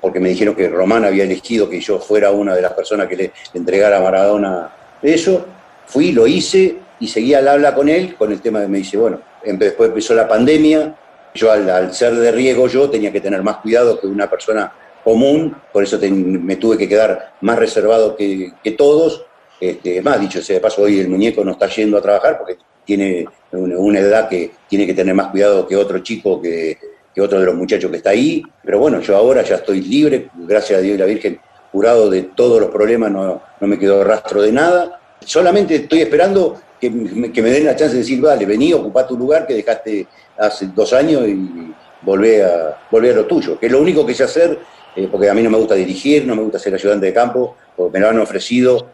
porque 0.00 0.20
me 0.20 0.28
dijeron 0.28 0.54
que 0.54 0.68
Román 0.68 1.04
había 1.04 1.24
elegido 1.24 1.68
que 1.68 1.80
yo 1.80 1.98
fuera 1.98 2.30
una 2.30 2.54
de 2.54 2.62
las 2.62 2.72
personas 2.72 3.08
que 3.08 3.16
le 3.16 3.32
entregara 3.54 3.98
a 3.98 4.00
Maradona 4.00 4.70
eso. 5.02 5.46
Fui, 5.86 6.12
lo 6.12 6.26
hice 6.26 6.76
y 7.00 7.08
seguí 7.08 7.34
al 7.34 7.48
habla 7.48 7.74
con 7.74 7.88
él 7.88 8.14
con 8.16 8.30
el 8.30 8.40
tema 8.40 8.60
de, 8.60 8.68
me 8.68 8.78
dice, 8.78 8.96
bueno, 8.96 9.20
empe- 9.44 9.58
después 9.58 9.88
empezó 9.88 10.14
la 10.14 10.28
pandemia, 10.28 10.94
yo 11.34 11.50
al, 11.50 11.92
ser 11.92 12.14
de 12.14 12.30
riesgo 12.30 12.68
yo 12.68 12.88
tenía 12.88 13.10
que 13.10 13.20
tener 13.20 13.42
más 13.42 13.56
cuidado 13.56 13.98
que 14.00 14.06
una 14.06 14.30
persona 14.30 14.72
común, 15.02 15.56
por 15.72 15.82
eso 15.82 15.98
me 16.00 16.56
tuve 16.56 16.78
que 16.78 16.88
quedar 16.88 17.32
más 17.40 17.58
reservado 17.58 18.14
que, 18.14 18.52
que 18.62 18.70
todos. 18.72 19.24
Este, 19.60 20.00
más 20.00 20.18
dicho 20.18 20.40
sea 20.40 20.54
de 20.54 20.60
paso, 20.60 20.80
hoy 20.82 21.00
el 21.00 21.08
muñeco 21.10 21.44
no 21.44 21.52
está 21.52 21.66
yendo 21.68 21.98
a 21.98 22.00
trabajar 22.00 22.38
porque 22.38 22.56
tiene 22.96 23.24
una, 23.52 24.00
edad 24.00 24.28
que 24.28 24.50
tiene 24.68 24.84
que 24.84 24.94
tener 24.94 25.14
más 25.14 25.28
cuidado 25.28 25.64
que 25.68 25.76
otro 25.76 26.00
chico, 26.00 26.42
que, 26.42 26.76
otro 27.20 27.38
de 27.38 27.46
los 27.46 27.54
muchachos 27.54 27.88
que 27.90 27.98
está 27.98 28.10
ahí. 28.10 28.42
Pero 28.64 28.80
bueno, 28.80 29.00
yo 29.00 29.16
ahora 29.16 29.42
ya 29.42 29.56
estoy 29.56 29.80
libre, 29.82 30.28
gracias 30.34 30.78
a 30.78 30.82
Dios 30.82 30.96
y 30.96 30.98
la 30.98 31.04
Virgen, 31.04 31.38
curado 31.70 32.10
de 32.10 32.22
todos 32.22 32.60
los 32.60 32.70
problemas, 32.70 33.12
no, 33.12 33.40
no 33.60 33.66
me 33.68 33.78
quedó 33.78 34.02
rastro 34.02 34.42
de 34.42 34.50
nada. 34.50 35.00
Solamente 35.24 35.76
estoy 35.76 36.00
esperando 36.00 36.60
que 36.80 36.90
me, 36.90 37.30
que 37.30 37.42
me 37.42 37.50
den 37.50 37.66
la 37.66 37.76
chance 37.76 37.92
de 37.92 38.00
decir, 38.00 38.20
vale, 38.20 38.44
vení, 38.44 38.72
ocupá 38.72 39.06
tu 39.06 39.16
lugar 39.16 39.46
que 39.46 39.54
dejaste 39.54 40.08
hace 40.36 40.66
dos 40.74 40.92
años 40.92 41.28
y, 41.28 41.72
volvé 42.02 42.42
a, 42.42 42.76
volvé 42.90 43.10
a 43.10 43.14
lo 43.14 43.26
tuyo, 43.26 43.58
que 43.58 43.66
es 43.66 43.72
lo 43.72 43.80
único 43.80 44.04
que 44.06 44.14
sé 44.14 44.24
hacer, 44.24 44.58
eh, 44.96 45.06
porque 45.12 45.28
a 45.28 45.34
mí 45.34 45.42
no 45.42 45.50
me 45.50 45.58
gusta 45.58 45.74
dirigir, 45.74 46.26
no 46.26 46.34
me 46.34 46.42
gusta 46.42 46.58
ser 46.58 46.74
ayudante 46.74 47.06
de 47.06 47.12
campo, 47.12 47.56
porque 47.76 47.92
me 47.92 48.00
lo 48.00 48.08
han 48.08 48.18
ofrecido 48.18 48.88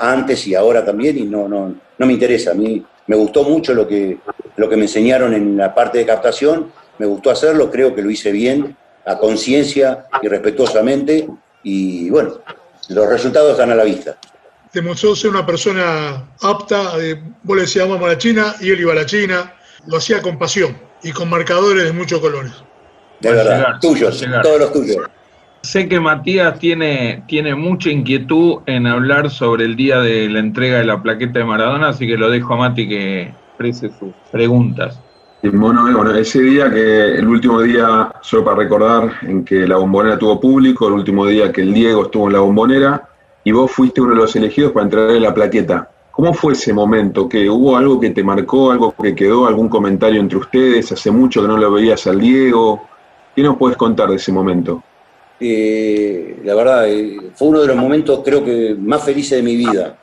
antes 0.00 0.46
y 0.46 0.54
ahora 0.54 0.84
también 0.84 1.18
y 1.18 1.22
no, 1.22 1.48
no, 1.48 1.74
no 1.96 2.06
me 2.06 2.12
interesa. 2.12 2.52
A 2.52 2.54
mí 2.54 2.84
me 3.08 3.16
gustó 3.16 3.42
mucho 3.42 3.74
lo 3.74 3.88
que, 3.88 4.18
lo 4.56 4.68
que 4.68 4.76
me 4.76 4.82
enseñaron 4.82 5.34
en 5.34 5.56
la 5.56 5.74
parte 5.74 5.98
de 5.98 6.06
captación, 6.06 6.70
me 6.98 7.06
gustó 7.06 7.30
hacerlo, 7.30 7.70
creo 7.70 7.94
que 7.94 8.02
lo 8.02 8.10
hice 8.10 8.30
bien, 8.30 8.76
a 9.04 9.18
conciencia 9.18 10.06
y 10.22 10.28
respetuosamente, 10.28 11.28
y 11.62 12.10
bueno, 12.10 12.40
los 12.88 13.08
resultados 13.08 13.52
están 13.52 13.72
a 13.72 13.74
la 13.74 13.84
vista. 13.84 14.16
Demostró 14.72 15.16
ser 15.16 15.30
una 15.30 15.46
persona 15.46 16.28
apta, 16.42 16.92
eh, 17.00 17.20
vos 17.42 17.56
le 17.56 17.62
decías 17.62 17.88
vamos 17.88 18.04
a 18.04 18.12
la 18.12 18.18
China 18.18 18.54
y 18.60 18.70
él 18.70 18.80
iba 18.80 18.92
a 18.92 18.96
la 18.96 19.06
China, 19.06 19.54
lo 19.86 19.96
hacía 19.96 20.20
con 20.20 20.38
pasión 20.38 20.76
y 21.02 21.10
con 21.12 21.30
marcadores 21.30 21.84
de 21.84 21.92
muchos 21.92 22.20
colores. 22.20 22.52
De 23.20 23.32
verdad, 23.32 23.56
llegar, 23.56 23.80
tuyos, 23.80 24.24
todos 24.42 24.60
los 24.60 24.72
tuyos. 24.72 24.96
Sé 25.62 25.88
que 25.88 26.00
Matías 26.00 26.58
tiene, 26.58 27.24
tiene 27.26 27.54
mucha 27.54 27.90
inquietud 27.90 28.58
en 28.66 28.86
hablar 28.86 29.28
sobre 29.28 29.64
el 29.64 29.76
día 29.76 30.00
de 30.00 30.28
la 30.28 30.38
entrega 30.38 30.78
de 30.78 30.84
la 30.84 31.02
plaqueta 31.02 31.40
de 31.40 31.44
Maradona, 31.44 31.88
así 31.88 32.06
que 32.06 32.16
lo 32.16 32.30
dejo 32.30 32.54
a 32.54 32.58
Mati 32.58 32.88
que 32.88 33.22
exprese 33.22 33.90
sus 33.98 34.12
preguntas. 34.30 35.00
Bueno, 35.42 35.88
eh, 35.88 35.94
bueno, 35.94 36.14
ese 36.14 36.40
día 36.42 36.70
que 36.70 37.18
el 37.18 37.26
último 37.28 37.60
día, 37.60 38.12
solo 38.22 38.44
para 38.44 38.56
recordar, 38.56 39.12
en 39.22 39.44
que 39.44 39.66
la 39.66 39.76
bombonera 39.76 40.18
tuvo 40.18 40.40
público, 40.40 40.88
el 40.88 40.94
último 40.94 41.26
día 41.26 41.52
que 41.52 41.62
el 41.62 41.74
Diego 41.74 42.04
estuvo 42.04 42.26
en 42.26 42.32
la 42.32 42.40
bombonera, 42.40 43.08
y 43.44 43.52
vos 43.52 43.70
fuiste 43.70 44.00
uno 44.00 44.14
de 44.14 44.20
los 44.20 44.34
elegidos 44.36 44.72
para 44.72 44.84
entregarle 44.84 45.20
la 45.20 45.34
plaqueta. 45.34 45.90
¿Cómo 46.10 46.34
fue 46.34 46.54
ese 46.54 46.72
momento? 46.72 47.28
¿Que 47.28 47.48
hubo 47.48 47.76
algo 47.76 48.00
que 48.00 48.10
te 48.10 48.24
marcó, 48.24 48.72
algo 48.72 48.92
que 49.00 49.14
quedó, 49.14 49.46
algún 49.46 49.68
comentario 49.68 50.20
entre 50.20 50.38
ustedes? 50.38 50.90
¿Hace 50.90 51.10
mucho 51.12 51.42
que 51.42 51.48
no 51.48 51.56
lo 51.56 51.70
veías 51.70 52.06
al 52.08 52.18
Diego? 52.18 52.82
¿Qué 53.36 53.42
nos 53.42 53.56
puedes 53.56 53.76
contar 53.76 54.08
de 54.08 54.16
ese 54.16 54.32
momento? 54.32 54.82
Eh, 55.40 56.40
la 56.44 56.54
verdad, 56.54 56.88
eh, 56.88 57.16
fue 57.34 57.48
uno 57.48 57.60
de 57.60 57.68
los 57.68 57.76
momentos 57.76 58.22
creo 58.24 58.44
que 58.44 58.74
más 58.78 59.04
felices 59.04 59.38
de 59.38 59.42
mi 59.42 59.56
vida. 59.56 59.96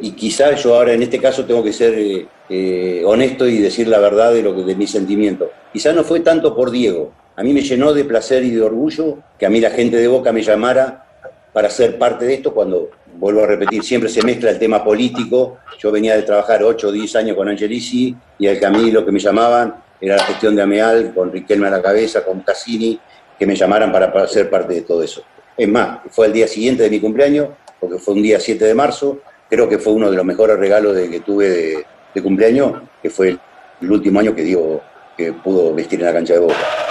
Y 0.00 0.12
quizás 0.12 0.62
yo 0.62 0.74
ahora 0.74 0.92
en 0.92 1.02
este 1.02 1.20
caso 1.20 1.44
tengo 1.44 1.62
que 1.62 1.72
ser 1.72 2.26
eh, 2.48 3.02
honesto 3.04 3.46
y 3.46 3.58
decir 3.58 3.88
la 3.88 3.98
verdad 3.98 4.32
de, 4.32 4.42
lo 4.42 4.54
que, 4.54 4.62
de 4.62 4.74
mis 4.74 4.90
sentimientos. 4.90 5.48
Quizás 5.72 5.94
no 5.94 6.02
fue 6.02 6.20
tanto 6.20 6.54
por 6.54 6.70
Diego. 6.70 7.12
A 7.36 7.42
mí 7.42 7.52
me 7.52 7.62
llenó 7.62 7.92
de 7.92 8.04
placer 8.04 8.42
y 8.42 8.50
de 8.50 8.62
orgullo 8.62 9.18
que 9.38 9.46
a 9.46 9.50
mí 9.50 9.60
la 9.60 9.70
gente 9.70 9.96
de 9.96 10.08
Boca 10.08 10.32
me 10.32 10.42
llamara 10.42 11.04
para 11.52 11.70
ser 11.70 11.96
parte 11.98 12.24
de 12.24 12.34
esto 12.34 12.52
cuando, 12.52 12.90
vuelvo 13.16 13.44
a 13.44 13.46
repetir, 13.46 13.82
siempre 13.82 14.10
se 14.10 14.22
mezcla 14.22 14.50
el 14.50 14.58
tema 14.58 14.82
político. 14.82 15.58
Yo 15.78 15.92
venía 15.92 16.16
de 16.16 16.22
trabajar 16.22 16.62
8 16.62 16.88
o 16.88 16.92
10 16.92 17.16
años 17.16 17.36
con 17.36 17.48
Angelici 17.48 18.14
y 18.38 18.46
al 18.48 18.58
Camilo 18.58 19.00
lo 19.00 19.06
que 19.06 19.12
me 19.12 19.20
llamaban 19.20 19.74
era 20.00 20.16
la 20.16 20.24
gestión 20.24 20.54
de 20.54 20.62
Ameal, 20.62 21.12
con 21.14 21.32
Riquelme 21.32 21.66
a 21.66 21.70
la 21.70 21.82
cabeza, 21.82 22.24
con 22.24 22.40
Cassini, 22.40 22.98
que 23.38 23.46
me 23.46 23.54
llamaran 23.54 23.92
para, 23.92 24.12
para 24.12 24.26
ser 24.26 24.50
parte 24.50 24.74
de 24.74 24.82
todo 24.82 25.02
eso. 25.02 25.22
Es 25.56 25.68
más, 25.68 26.00
fue 26.10 26.26
el 26.26 26.32
día 26.32 26.48
siguiente 26.48 26.82
de 26.82 26.90
mi 26.90 27.00
cumpleaños, 27.00 27.48
porque 27.80 27.98
fue 27.98 28.14
un 28.14 28.22
día 28.22 28.40
7 28.40 28.64
de 28.64 28.74
marzo, 28.74 29.18
creo 29.48 29.68
que 29.68 29.78
fue 29.78 29.92
uno 29.92 30.10
de 30.10 30.16
los 30.16 30.24
mejores 30.24 30.58
regalos 30.58 30.94
de, 30.94 31.08
que 31.08 31.20
tuve 31.20 31.84
de, 32.14 32.22
cumpleaños, 32.22 32.82
que 33.00 33.10
fue 33.10 33.28
el, 33.28 33.40
el 33.80 33.92
último 33.92 34.18
año 34.18 34.34
que 34.34 34.42
Diego 34.42 34.82
que 35.16 35.32
pudo 35.32 35.74
vestir 35.74 35.98
en 36.00 36.06
la 36.06 36.12
cancha 36.12 36.34
de 36.34 36.38
Boca. 36.40 36.87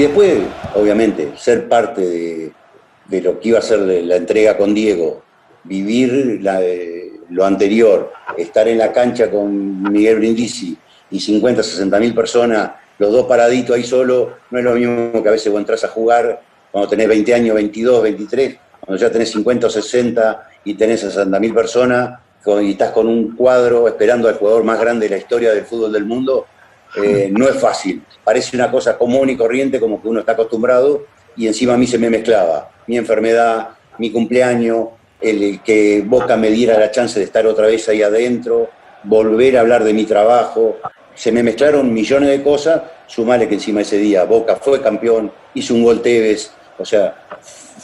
Y 0.00 0.04
después, 0.04 0.38
obviamente, 0.76 1.32
ser 1.36 1.68
parte 1.68 2.00
de, 2.00 2.52
de 3.04 3.20
lo 3.20 3.38
que 3.38 3.50
iba 3.50 3.58
a 3.58 3.62
ser 3.62 3.80
la 3.80 4.16
entrega 4.16 4.56
con 4.56 4.72
Diego, 4.72 5.22
vivir 5.64 6.40
lo 7.28 7.44
anterior, 7.44 8.10
estar 8.38 8.66
en 8.66 8.78
la 8.78 8.92
cancha 8.92 9.30
con 9.30 9.92
Miguel 9.92 10.16
Brindisi 10.16 10.74
y 11.10 11.20
50, 11.20 11.62
60 11.62 12.00
mil 12.00 12.14
personas, 12.14 12.70
los 12.98 13.12
dos 13.12 13.26
paraditos 13.26 13.76
ahí 13.76 13.84
solo, 13.84 14.36
no 14.50 14.58
es 14.58 14.64
lo 14.64 14.72
mismo 14.72 15.22
que 15.22 15.28
a 15.28 15.32
veces 15.32 15.52
vos 15.52 15.60
entras 15.60 15.84
a 15.84 15.88
jugar 15.88 16.40
cuando 16.72 16.88
tenés 16.88 17.06
20 17.06 17.34
años, 17.34 17.54
22, 17.56 18.02
23, 18.02 18.56
cuando 18.80 18.98
ya 18.98 19.12
tenés 19.12 19.30
50 19.32 19.66
o 19.66 19.70
60 19.70 20.48
y 20.64 20.74
tenés 20.76 21.00
60 21.00 21.38
mil 21.38 21.52
personas 21.52 22.20
y 22.62 22.70
estás 22.70 22.92
con 22.92 23.06
un 23.06 23.36
cuadro 23.36 23.86
esperando 23.86 24.30
al 24.30 24.36
jugador 24.36 24.64
más 24.64 24.80
grande 24.80 25.10
de 25.10 25.10
la 25.10 25.18
historia 25.18 25.52
del 25.52 25.66
fútbol 25.66 25.92
del 25.92 26.06
mundo, 26.06 26.46
eh, 26.96 27.28
no 27.30 27.48
es 27.48 27.56
fácil. 27.56 28.02
Parece 28.24 28.56
una 28.56 28.70
cosa 28.70 28.98
común 28.98 29.30
y 29.30 29.36
corriente 29.36 29.78
como 29.80 30.00
que 30.00 30.08
uno 30.08 30.20
está 30.20 30.32
acostumbrado 30.32 31.04
y 31.36 31.46
encima 31.46 31.74
a 31.74 31.76
mí 31.76 31.86
se 31.86 31.98
me 31.98 32.10
mezclaba 32.10 32.70
mi 32.86 32.96
enfermedad, 32.96 33.68
mi 33.98 34.10
cumpleaños, 34.10 34.88
el, 35.20 35.60
que 35.60 36.02
Boca 36.04 36.36
me 36.36 36.50
diera 36.50 36.78
la 36.78 36.90
chance 36.90 37.18
de 37.18 37.24
estar 37.24 37.46
otra 37.46 37.66
vez 37.66 37.88
ahí 37.88 38.02
adentro, 38.02 38.68
volver 39.04 39.56
a 39.56 39.60
hablar 39.60 39.84
de 39.84 39.92
mi 39.92 40.04
trabajo. 40.04 40.78
Se 41.14 41.30
me 41.30 41.42
mezclaron 41.42 41.92
millones 41.92 42.30
de 42.30 42.42
cosas, 42.42 42.82
sumale 43.06 43.46
que 43.46 43.54
encima 43.54 43.82
ese 43.82 43.98
día 43.98 44.24
Boca 44.24 44.56
fue 44.56 44.80
campeón, 44.80 45.30
hizo 45.54 45.74
un 45.74 45.84
gol 45.84 46.02
Tevez, 46.02 46.50
o 46.78 46.84
sea, 46.84 47.14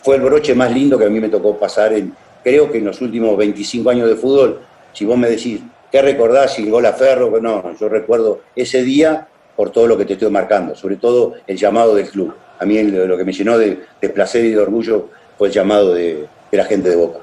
fue 0.03 0.17
el 0.17 0.23
broche 0.23 0.55
más 0.55 0.73
lindo 0.73 0.99
que 0.99 1.05
a 1.05 1.11
mí 1.11 1.21
me 1.21 1.29
tocó 1.29 1.57
pasar 1.57 1.93
en, 1.93 2.15
creo 2.43 2.71
que 2.71 2.79
en 2.79 2.87
los 2.87 3.01
últimos 3.01 3.37
25 3.37 3.91
años 3.91 4.09
de 4.09 4.17
fútbol, 4.17 4.61
si 4.93 5.05
vos 5.05 5.19
me 5.19 5.29
decís, 5.29 5.61
¿qué 5.91 6.03
recordás 6.03 6.55
si 6.55 6.63
el 6.63 6.71
gol 6.71 6.87
a 6.87 6.93
Ferro? 6.93 7.33
No, 7.41 7.75
yo 7.79 7.89
recuerdo 7.89 8.41
ese 8.55 8.83
día 8.83 9.29
por 9.57 9.71
todo 9.71 9.87
lo 9.87 9.97
que 9.97 10.05
te 10.05 10.15
estoy 10.15 10.31
marcando, 10.31 10.75
sobre 10.75 10.97
todo 10.97 11.35
el 11.47 11.57
llamado 11.57 11.95
del 11.95 12.09
club. 12.09 12.35
A 12.59 12.65
mí 12.65 12.83
lo 12.83 13.17
que 13.17 13.25
me 13.25 13.33
llenó 13.33 13.59
de, 13.59 13.81
de 14.01 14.09
placer 14.11 14.45
y 14.45 14.51
de 14.51 14.59
orgullo 14.59 15.09
fue 15.39 15.49
el 15.49 15.55
llamado 15.55 15.95
de, 15.95 16.27
de 16.51 16.57
la 16.57 16.65
gente 16.65 16.89
de 16.89 16.97
Boca. 16.97 17.21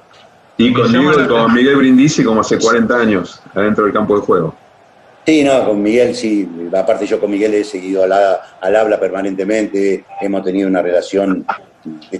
Y 0.57 0.71
con 0.71 0.91
Diego 0.91 1.19
y 1.19 1.27
con 1.27 1.53
Miguel 1.53 1.75
Brindisi 1.77 2.23
como 2.23 2.41
hace 2.41 2.59
40 2.59 2.95
años, 2.95 3.41
adentro 3.53 3.85
del 3.85 3.93
campo 3.93 4.15
de 4.15 4.21
juego. 4.21 4.55
Sí, 5.25 5.43
no, 5.43 5.65
con 5.65 5.81
Miguel 5.81 6.13
sí, 6.15 6.47
aparte 6.75 7.05
yo 7.05 7.19
con 7.19 7.31
Miguel 7.31 7.53
he 7.53 7.63
seguido 7.63 8.03
al, 8.03 8.11
al 8.11 8.75
habla 8.75 8.99
permanentemente, 8.99 10.03
hemos 10.21 10.43
tenido 10.43 10.67
una 10.67 10.81
relación, 10.81 11.45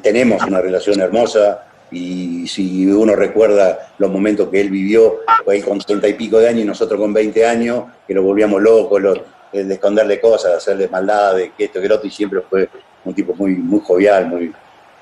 tenemos 0.02 0.42
una 0.44 0.62
relación 0.62 1.02
hermosa 1.02 1.66
y 1.94 2.48
si 2.48 2.88
uno 2.88 3.16
recuerda 3.16 3.78
los 3.98 4.12
momentos 4.12 4.50
que 4.50 4.62
él 4.62 4.70
vivió, 4.70 5.20
pues 5.46 5.60
él 5.60 5.66
con 5.66 5.80
30 5.80 6.08
y 6.08 6.14
pico 6.14 6.40
de 6.40 6.50
años 6.50 6.62
y 6.64 6.66
nosotros 6.66 7.00
con 7.00 7.14
20 7.14 7.46
años, 7.46 7.84
que 8.08 8.14
lo 8.14 8.24
volvíamos 8.24 8.62
locos, 8.62 9.02
lo- 9.02 9.14
de 9.54 9.72
esconderle 9.74 10.20
cosas, 10.20 10.52
de 10.52 10.58
hacerle 10.58 10.88
maldad, 10.88 11.36
de 11.36 11.52
que 11.56 11.66
esto, 11.66 11.80
que 11.80 11.88
lo 11.88 11.96
otro, 11.96 12.08
y 12.08 12.12
siempre 12.12 12.42
fue 12.50 12.68
un 13.06 13.14
tipo 13.14 13.36
muy, 13.36 13.56
muy 13.56 13.80
jovial, 13.82 14.28
muy, 14.28 14.52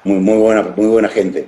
muy, 0.04 0.20
muy, 0.20 0.38
buena, 0.38 0.64
muy 0.76 0.88
buena 0.88 1.08
gente. 1.08 1.48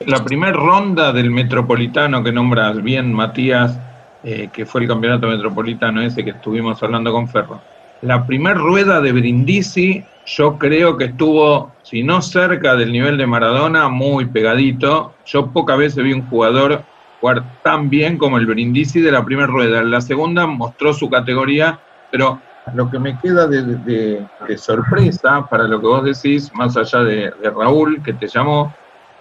La 0.00 0.24
primera 0.24 0.52
ronda 0.52 1.12
del 1.12 1.30
Metropolitano 1.30 2.24
que 2.24 2.32
nombras 2.32 2.82
bien, 2.82 3.12
Matías, 3.12 3.78
eh, 4.24 4.48
que 4.52 4.66
fue 4.66 4.80
el 4.82 4.88
campeonato 4.88 5.28
metropolitano 5.28 6.02
ese 6.02 6.24
que 6.24 6.30
estuvimos 6.30 6.82
hablando 6.82 7.12
con 7.12 7.28
Ferro. 7.28 7.60
La 8.00 8.26
primera 8.26 8.54
rueda 8.56 9.00
de 9.00 9.12
Brindisi, 9.12 10.04
yo 10.26 10.58
creo 10.58 10.96
que 10.96 11.06
estuvo, 11.06 11.72
si 11.82 12.02
no 12.02 12.22
cerca 12.22 12.76
del 12.76 12.92
nivel 12.92 13.16
de 13.16 13.26
Maradona, 13.26 13.88
muy 13.88 14.26
pegadito. 14.26 15.14
Yo 15.26 15.50
pocas 15.50 15.78
veces 15.78 16.04
vi 16.04 16.12
un 16.12 16.28
jugador 16.28 16.82
jugar 17.20 17.44
tan 17.62 17.90
bien 17.90 18.18
como 18.18 18.38
el 18.38 18.46
Brindisi 18.46 19.00
de 19.00 19.12
la 19.12 19.24
primera 19.24 19.48
rueda. 19.48 19.80
En 19.80 19.90
la 19.90 20.00
segunda 20.00 20.46
mostró 20.46 20.92
su 20.92 21.10
categoría, 21.10 21.78
pero 22.10 22.40
lo 22.74 22.90
que 22.90 22.98
me 22.98 23.18
queda 23.18 23.46
de, 23.48 24.24
sorpresa 24.56 25.46
para 25.48 25.64
lo 25.64 25.80
que 25.80 25.86
vos 25.86 26.04
decís, 26.04 26.52
más 26.54 26.76
allá 26.76 27.00
de, 27.00 27.32
de 27.42 27.50
Raúl, 27.50 28.02
que 28.02 28.12
te 28.12 28.28
llamó, 28.28 28.72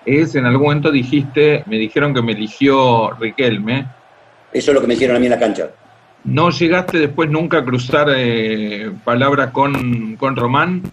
es 0.06 0.36
en 0.36 0.45
algún 0.45 0.68
momento 0.68 0.91
dijiste, 0.91 1.64
me 1.68 1.78
dijeron 1.78 2.14
que 2.14 2.22
me 2.22 2.34
eligió 2.34 3.11
Riquelme. 3.19 3.88
Eso 4.53 4.72
es 4.72 4.76
lo 4.76 4.82
que 4.82 4.88
me 4.88 4.94
hicieron 4.95 5.18
a 5.18 5.19
mí 5.19 5.26
en 5.26 5.32
la 5.32 5.40
cancha. 5.40 5.69
¿No 6.23 6.49
llegaste 6.52 6.99
después 6.99 7.30
nunca 7.30 7.60
a 7.60 7.65
cruzar 7.65 8.07
eh, 8.15 8.91
palabras 9.03 9.52
con, 9.52 10.15
con 10.18 10.35
Román? 10.35 10.84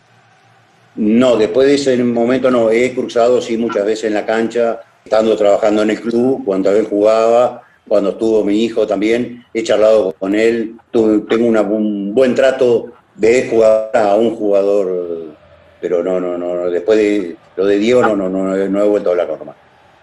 No, 0.97 1.37
después 1.37 1.69
de 1.69 1.75
ese 1.75 2.03
momento 2.03 2.51
no, 2.51 2.71
he 2.71 2.95
cruzado 2.95 3.41
sí 3.41 3.57
muchas 3.57 3.85
veces 3.85 4.05
en 4.05 4.15
la 4.15 4.27
cancha, 4.27 4.81
estando 5.05 5.37
trabajando 5.37 5.83
en 5.83 5.91
el 5.91 6.01
club, 6.01 6.43
cuando 6.45 6.71
él 6.71 6.87
jugaba, 6.89 7.63
cuando 7.87 8.11
estuvo 8.11 8.43
mi 8.45 8.65
hijo 8.65 8.87
también, 8.87 9.45
he 9.55 9.63
charlado 9.63 10.13
con 10.19 10.35
él, 10.35 10.75
tuve- 10.91 11.25
tengo 11.29 11.47
una- 11.47 11.63
un 11.63 12.15
buen 12.15 12.35
trato 12.35 12.87
de 13.15 13.49
jugar 13.49 13.91
a 13.95 14.15
un 14.17 14.35
jugador, 14.35 15.35
pero 15.81 16.03
no, 16.03 16.19
no, 16.21 16.37
no, 16.39 16.55
no, 16.55 16.71
después 16.71 16.99
de 16.99 17.37
lo 17.57 17.65
de 17.67 17.79
Diego 17.79 18.03
no, 18.03 18.17
no, 18.17 18.29
no, 18.29 18.57
no 18.57 18.83
he 18.83 18.89
vuelto 18.89 19.11
a 19.11 19.13
hablar 19.13 19.29
con 19.29 19.39
Román. 19.41 19.55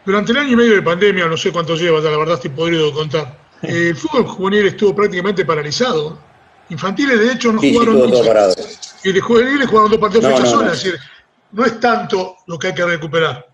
Durante 0.05 0.31
el 0.31 0.37
año 0.37 0.51
y 0.53 0.55
medio 0.55 0.75
de 0.75 0.81
pandemia, 0.81 1.25
no 1.25 1.35
sé 1.35 1.51
cuánto 1.51 1.75
lleva, 1.75 1.99
ya 2.01 2.11
la 2.11 2.17
verdad 2.17 2.35
estoy 2.35 2.51
podrido 2.51 2.87
de 2.87 2.93
contar. 2.93 3.44
Eh, 3.63 3.89
El 3.89 3.95
fútbol 3.95 4.25
juvenil 4.27 4.65
estuvo 4.67 4.95
prácticamente 4.95 5.45
paralizado. 5.45 6.17
Infantiles, 6.69 7.19
de 7.19 7.31
hecho, 7.33 7.51
no 7.51 7.61
Sí, 7.61 7.73
jugaron. 7.73 8.09
Y 9.03 9.11
de 9.11 9.21
juveniles 9.21 9.67
jugaron 9.67 9.91
dos 9.91 9.99
partidos 9.99 10.23
No, 10.23 10.39
no, 10.39 10.45
sola. 10.45 10.65
no. 10.67 10.71
Es 10.73 10.83
decir, 10.83 10.99
no 11.51 11.63
es 11.65 11.79
tanto 11.79 12.35
lo 12.47 12.57
que 12.57 12.67
hay 12.67 12.73
que 12.73 12.85
recuperar. 12.85 13.47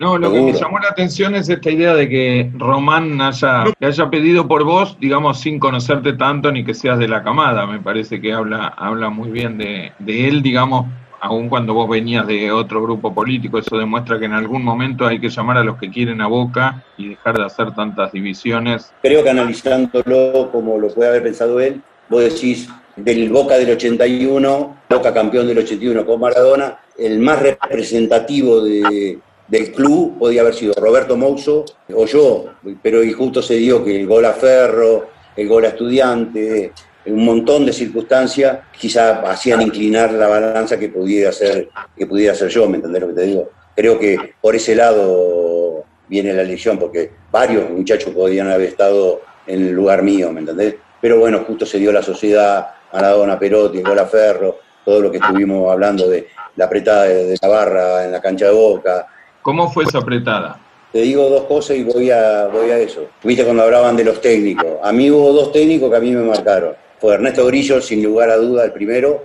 No, 0.00 0.16
lo 0.16 0.32
que 0.32 0.40
me 0.40 0.52
llamó 0.54 0.78
la 0.78 0.88
atención 0.88 1.34
es 1.34 1.48
esta 1.50 1.70
idea 1.70 1.94
de 1.94 2.08
que 2.08 2.50
Román 2.56 3.20
haya, 3.20 3.64
que 3.78 3.84
haya 3.84 4.08
pedido 4.08 4.48
por 4.48 4.64
vos, 4.64 4.96
digamos, 4.98 5.40
sin 5.40 5.58
conocerte 5.58 6.14
tanto 6.14 6.50
ni 6.50 6.64
que 6.64 6.72
seas 6.72 6.98
de 6.98 7.06
la 7.06 7.22
camada. 7.22 7.66
Me 7.66 7.80
parece 7.80 8.18
que 8.18 8.32
habla, 8.32 8.68
habla 8.68 9.10
muy 9.10 9.30
bien 9.30 9.58
de, 9.58 9.92
de 9.98 10.26
él, 10.28 10.42
digamos, 10.42 10.86
aun 11.20 11.48
cuando 11.48 11.74
vos 11.74 11.88
venías 11.88 12.26
de 12.26 12.50
otro 12.50 12.82
grupo 12.82 13.12
político. 13.14 13.58
Eso 13.58 13.76
demuestra 13.78 14.18
que 14.18 14.24
en 14.24 14.32
algún 14.32 14.64
momento 14.64 15.06
hay 15.06 15.20
que 15.20 15.28
llamar 15.28 15.58
a 15.58 15.64
los 15.64 15.76
que 15.78 15.90
quieren 15.90 16.20
a 16.20 16.26
Boca 16.26 16.82
y 16.96 17.10
dejar 17.10 17.36
de 17.38 17.44
hacer 17.44 17.74
tantas 17.74 18.12
divisiones. 18.12 18.92
Creo 19.02 19.22
que 19.22 19.30
analizándolo 19.30 20.50
como 20.50 20.78
lo 20.78 20.88
puede 20.88 21.10
haber 21.10 21.22
pensado 21.22 21.60
él, 21.60 21.80
vos 22.08 22.22
decís 22.22 22.68
del 22.96 23.30
Boca 23.30 23.56
del 23.56 23.70
81, 23.70 24.76
Boca 24.88 25.14
campeón 25.14 25.46
del 25.46 25.58
81 25.58 26.04
con 26.04 26.20
Maradona, 26.20 26.78
el 26.98 27.18
más 27.20 27.40
representativo 27.40 28.62
de- 28.62 29.18
del 29.48 29.72
club 29.72 30.16
podía 30.18 30.42
haber 30.42 30.54
sido 30.54 30.74
Roberto 30.74 31.16
Mouso 31.16 31.64
o 31.92 32.06
yo, 32.06 32.46
pero 32.82 33.02
y 33.02 33.12
justo 33.12 33.42
se 33.42 33.54
dio 33.56 33.82
que 33.84 34.00
el 34.00 34.06
gol 34.06 34.24
a 34.24 34.32
Ferro, 34.32 35.08
el 35.36 35.48
gol 35.48 35.64
a 35.64 35.68
Estudiante, 35.68 36.72
un 37.06 37.24
montón 37.24 37.64
de 37.66 37.72
circunstancias 37.72 38.58
quizá 38.78 39.20
hacían 39.22 39.62
inclinar 39.62 40.12
la 40.12 40.28
balanza 40.28 40.78
que 40.78 40.88
pudiera 40.88 41.32
ser, 41.32 41.68
que 41.96 42.06
pudiera 42.06 42.34
ser 42.34 42.48
yo, 42.48 42.68
¿me 42.68 42.76
entendés 42.76 43.02
lo 43.02 43.08
que 43.08 43.14
te 43.14 43.22
digo? 43.22 43.50
Creo 43.74 43.98
que 43.98 44.34
por 44.40 44.54
ese 44.54 44.74
lado 44.74 45.84
viene 46.08 46.32
la 46.32 46.42
elección, 46.42 46.78
porque 46.78 47.10
varios 47.30 47.70
muchachos 47.70 48.12
podían 48.12 48.50
haber 48.50 48.68
estado 48.68 49.22
en 49.46 49.66
el 49.66 49.72
lugar 49.72 50.02
mío, 50.02 50.32
¿me 50.32 50.40
entendés? 50.40 50.74
Pero 51.00 51.18
bueno, 51.18 51.44
justo 51.46 51.64
se 51.64 51.78
dio 51.78 51.92
la 51.92 52.02
sociedad, 52.02 52.68
Maradona, 52.92 53.38
Perotti, 53.38 53.78
el 53.78 53.84
gol 53.84 53.98
a 53.98 54.06
Ferro, 54.06 54.58
todo 54.84 55.00
lo 55.00 55.10
que 55.10 55.18
estuvimos 55.18 55.70
hablando 55.70 56.08
de 56.08 56.28
la 56.56 56.66
apretada 56.66 57.04
de, 57.04 57.26
de 57.26 57.38
la 57.40 57.48
barra 57.48 58.04
en 58.04 58.12
la 58.12 58.20
cancha 58.20 58.46
de 58.46 58.52
Boca, 58.52 59.06
¿Cómo 59.42 59.70
fue 59.70 59.84
esa 59.84 59.98
apretada? 59.98 60.60
te 60.92 61.00
digo 61.02 61.28
dos 61.28 61.44
cosas 61.44 61.76
y 61.76 61.84
voy 61.84 62.10
a, 62.10 62.48
voy 62.48 62.70
a 62.70 62.78
eso. 62.78 63.06
Viste 63.22 63.44
cuando 63.44 63.62
hablaban 63.62 63.96
de 63.96 64.04
los 64.04 64.20
técnicos. 64.20 64.66
A 64.82 64.92
mí 64.92 65.10
hubo 65.10 65.32
dos 65.32 65.52
técnicos 65.52 65.88
que 65.88 65.96
a 65.96 66.00
mí 66.00 66.10
me 66.10 66.24
marcaron. 66.24 66.74
Fue 67.00 67.14
Ernesto 67.14 67.46
Grillo, 67.46 67.80
sin 67.80 68.02
lugar 68.02 68.30
a 68.30 68.36
duda, 68.36 68.64
el 68.64 68.72
primero, 68.72 69.24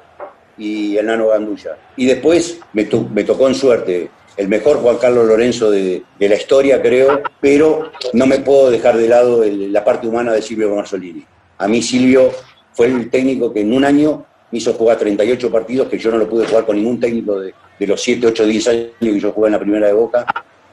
y 0.57 0.95
el 0.97 1.05
Nano 1.05 1.27
Gandulla. 1.27 1.77
Y 1.97 2.05
después 2.05 2.59
me, 2.73 2.85
to- 2.85 3.07
me 3.13 3.23
tocó 3.23 3.47
en 3.47 3.55
suerte 3.55 4.09
el 4.37 4.47
mejor 4.47 4.77
Juan 4.77 4.97
Carlos 4.97 5.25
Lorenzo 5.27 5.71
de, 5.71 6.03
la 6.19 6.35
historia, 6.35 6.81
creo, 6.81 7.21
pero 7.39 7.91
no 8.13 8.25
me 8.25 8.39
puedo 8.39 8.69
dejar 8.69 8.97
de 8.97 9.07
lado 9.07 9.43
la 9.45 9.83
parte 9.83 10.07
humana 10.07 10.33
de 10.33 10.41
Silvio 10.41 10.73
Marzolini. 10.75 11.25
A 11.57 11.67
mí 11.67 11.81
Silvio 11.81 12.31
fue 12.73 12.87
el 12.87 13.09
técnico 13.09 13.53
que 13.53 13.61
en 13.61 13.73
un 13.73 13.85
año 13.85 14.25
me 14.51 14.57
hizo 14.57 14.73
jugar 14.73 14.97
38 14.97 15.51
partidos, 15.51 15.87
que 15.87 15.97
yo 15.97 16.11
no 16.11 16.17
lo 16.17 16.29
pude 16.29 16.45
jugar 16.47 16.65
con 16.65 16.75
ningún 16.75 16.99
técnico 16.99 17.39
de, 17.39 17.53
los 17.79 18.01
7, 18.01 18.27
8, 18.27 18.45
10 18.45 18.67
años 18.67 18.87
que 18.99 19.19
yo 19.19 19.31
jugué 19.31 19.47
en 19.47 19.53
la 19.53 19.59
primera 19.59 19.87
de 19.87 19.93
Boca. 19.93 20.25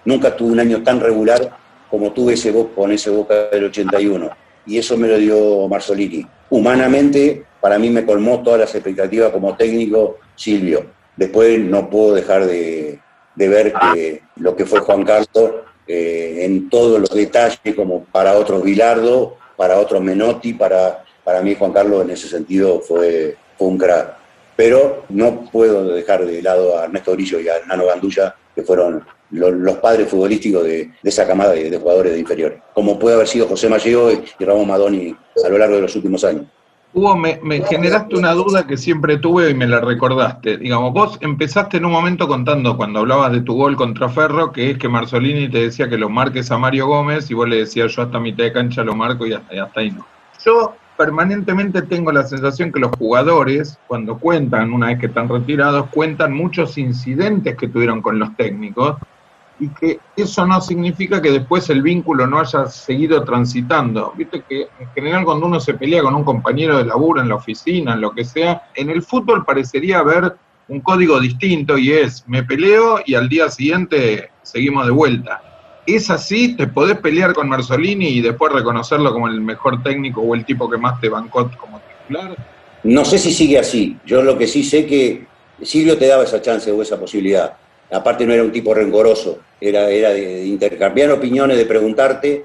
Nunca 0.04 0.34
tuve 0.36 0.52
un 0.52 0.60
año 0.60 0.82
tan 0.82 0.98
regular 1.00 1.56
como 1.88 2.12
tuve 2.12 2.34
ese 2.34 2.52
con 2.74 2.90
ese 2.90 3.10
Boca 3.10 3.48
del 3.50 3.64
81. 3.64 4.30
Y 4.66 4.78
eso 4.78 4.96
me 4.96 5.08
lo 5.08 5.18
dio 5.18 5.68
Marzolini. 5.68 6.26
Humanamente, 6.50 7.44
para 7.60 7.78
mí 7.78 7.90
me 7.90 8.04
colmó 8.04 8.42
todas 8.42 8.60
las 8.60 8.74
expectativas 8.74 9.30
como 9.30 9.56
técnico 9.56 10.18
Silvio. 10.34 10.86
Después 11.16 11.60
no 11.60 11.88
puedo 11.88 12.14
dejar 12.14 12.46
de, 12.46 12.98
ver 13.36 13.74
lo 14.36 14.56
que 14.56 14.66
fue 14.66 14.80
Juan 14.80 15.04
Carlos 15.04 15.54
eh, 15.86 16.38
en 16.40 16.68
todos 16.68 17.00
los 17.00 17.14
detalles, 17.14 17.60
como 17.76 18.04
para 18.04 18.34
otros 18.34 18.62
Bilardo, 18.62 19.36
para 19.56 19.78
otros 19.78 20.00
Menotti, 20.00 20.54
para, 20.54 21.04
para 21.24 21.42
mí 21.42 21.54
Juan 21.54 21.72
Carlos 21.72 22.02
en 22.02 22.10
ese 22.10 22.28
sentido 22.28 22.80
fue, 22.80 23.36
fue 23.56 23.68
un 23.68 23.78
crack. 23.78 24.16
Pero 24.56 25.04
no 25.08 25.44
puedo 25.50 25.84
dejar 25.84 26.24
de 26.24 26.42
lado 26.42 26.78
a 26.78 26.84
Ernesto 26.84 27.12
Grillo 27.12 27.40
y 27.40 27.48
a 27.48 27.64
Nano 27.66 27.86
Gandulla, 27.86 28.34
que 28.54 28.62
fueron 28.62 29.04
lo- 29.32 29.50
los 29.50 29.76
padres 29.78 30.08
futbolísticos 30.08 30.62
de, 30.64 30.90
esa 31.02 31.26
camada 31.26 31.52
de, 31.52 31.76
jugadores 31.78 32.12
de 32.12 32.20
inferiores, 32.20 32.60
como 32.74 32.98
puede 32.98 33.16
haber 33.16 33.26
sido 33.26 33.48
José 33.48 33.68
Mallego 33.68 34.10
y, 34.12 34.44
Ramón 34.44 34.68
Madoni 34.68 35.16
a 35.44 35.48
lo 35.48 35.58
largo 35.58 35.76
de 35.76 35.82
los 35.82 35.96
últimos 35.96 36.22
años. 36.24 36.44
Hugo, 36.94 37.16
me, 37.16 37.40
me 37.42 37.62
generaste 37.62 38.16
una 38.16 38.32
duda 38.32 38.66
que 38.66 38.76
siempre 38.76 39.16
tuve 39.16 39.48
y 39.48 39.54
me 39.54 39.66
la 39.66 39.80
recordaste. 39.80 40.58
Digamos, 40.58 40.92
vos 40.92 41.16
empezaste 41.22 41.78
en 41.78 41.86
un 41.86 41.92
momento 41.92 42.28
contando, 42.28 42.76
cuando 42.76 43.00
hablabas 43.00 43.32
de 43.32 43.40
tu 43.40 43.54
gol 43.54 43.76
contra 43.76 44.10
Ferro, 44.10 44.52
que 44.52 44.72
es 44.72 44.78
que 44.78 44.90
Marzolini 44.90 45.48
te 45.48 45.58
decía 45.62 45.88
que 45.88 45.96
lo 45.96 46.10
marques 46.10 46.50
a 46.50 46.58
Mario 46.58 46.86
Gómez 46.88 47.30
y 47.30 47.34
vos 47.34 47.48
le 47.48 47.56
decías 47.56 47.92
yo 47.96 48.02
hasta 48.02 48.20
mitad 48.20 48.44
de 48.44 48.52
cancha 48.52 48.84
lo 48.84 48.94
marco 48.94 49.26
y 49.26 49.32
hasta, 49.32 49.54
y 49.54 49.58
hasta 49.58 49.80
ahí 49.80 49.90
no. 49.90 50.06
Yo 50.44 50.74
permanentemente 50.98 51.80
tengo 51.80 52.12
la 52.12 52.24
sensación 52.24 52.70
que 52.70 52.80
los 52.80 52.90
jugadores, 52.98 53.78
cuando 53.86 54.18
cuentan, 54.18 54.74
una 54.74 54.88
vez 54.88 54.98
que 54.98 55.06
están 55.06 55.30
retirados, 55.30 55.86
cuentan 55.90 56.34
muchos 56.34 56.76
incidentes 56.76 57.56
que 57.56 57.68
tuvieron 57.68 58.02
con 58.02 58.18
los 58.18 58.36
técnicos 58.36 58.96
y 59.60 59.68
que 59.68 60.00
eso 60.16 60.46
no 60.46 60.60
significa 60.60 61.22
que 61.22 61.30
después 61.30 61.68
el 61.70 61.82
vínculo 61.82 62.26
no 62.26 62.40
haya 62.40 62.66
seguido 62.66 63.22
transitando. 63.24 64.12
Viste 64.16 64.42
que 64.48 64.68
en 64.78 64.88
general 64.94 65.24
cuando 65.24 65.46
uno 65.46 65.60
se 65.60 65.74
pelea 65.74 66.02
con 66.02 66.14
un 66.14 66.24
compañero 66.24 66.78
de 66.78 66.84
laburo 66.84 67.20
en 67.20 67.28
la 67.28 67.36
oficina, 67.36 67.94
en 67.94 68.00
lo 68.00 68.12
que 68.12 68.24
sea, 68.24 68.70
en 68.74 68.90
el 68.90 69.02
fútbol 69.02 69.44
parecería 69.44 69.98
haber 69.98 70.34
un 70.68 70.80
código 70.80 71.20
distinto 71.20 71.76
y 71.76 71.92
es 71.92 72.24
me 72.26 72.42
peleo 72.42 73.00
y 73.04 73.14
al 73.14 73.28
día 73.28 73.50
siguiente 73.50 74.30
seguimos 74.42 74.86
de 74.86 74.92
vuelta. 74.92 75.42
¿Es 75.86 76.10
así? 76.10 76.56
¿Te 76.56 76.68
podés 76.68 76.98
pelear 76.98 77.34
con 77.34 77.48
Marzolini 77.48 78.08
y 78.08 78.20
después 78.20 78.52
reconocerlo 78.52 79.12
como 79.12 79.28
el 79.28 79.40
mejor 79.40 79.82
técnico 79.82 80.20
o 80.20 80.34
el 80.34 80.44
tipo 80.44 80.70
que 80.70 80.76
más 80.76 81.00
te 81.00 81.08
bancó 81.08 81.50
como 81.58 81.80
titular? 81.80 82.36
No 82.84 83.04
sé 83.04 83.18
si 83.18 83.32
sigue 83.32 83.58
así. 83.58 83.96
Yo 84.06 84.22
lo 84.22 84.38
que 84.38 84.46
sí 84.46 84.64
sé 84.64 84.86
que 84.86 85.26
Silvio 85.62 85.98
te 85.98 86.06
daba 86.06 86.24
esa 86.24 86.40
chance 86.40 86.70
o 86.70 86.82
esa 86.82 86.98
posibilidad. 86.98 87.56
Aparte 87.92 88.26
no 88.26 88.32
era 88.32 88.42
un 88.42 88.52
tipo 88.52 88.72
rencoroso, 88.72 89.40
era, 89.60 89.90
era 89.90 90.10
de 90.10 90.46
intercambiar 90.46 91.10
opiniones, 91.10 91.58
de 91.58 91.66
preguntarte 91.66 92.44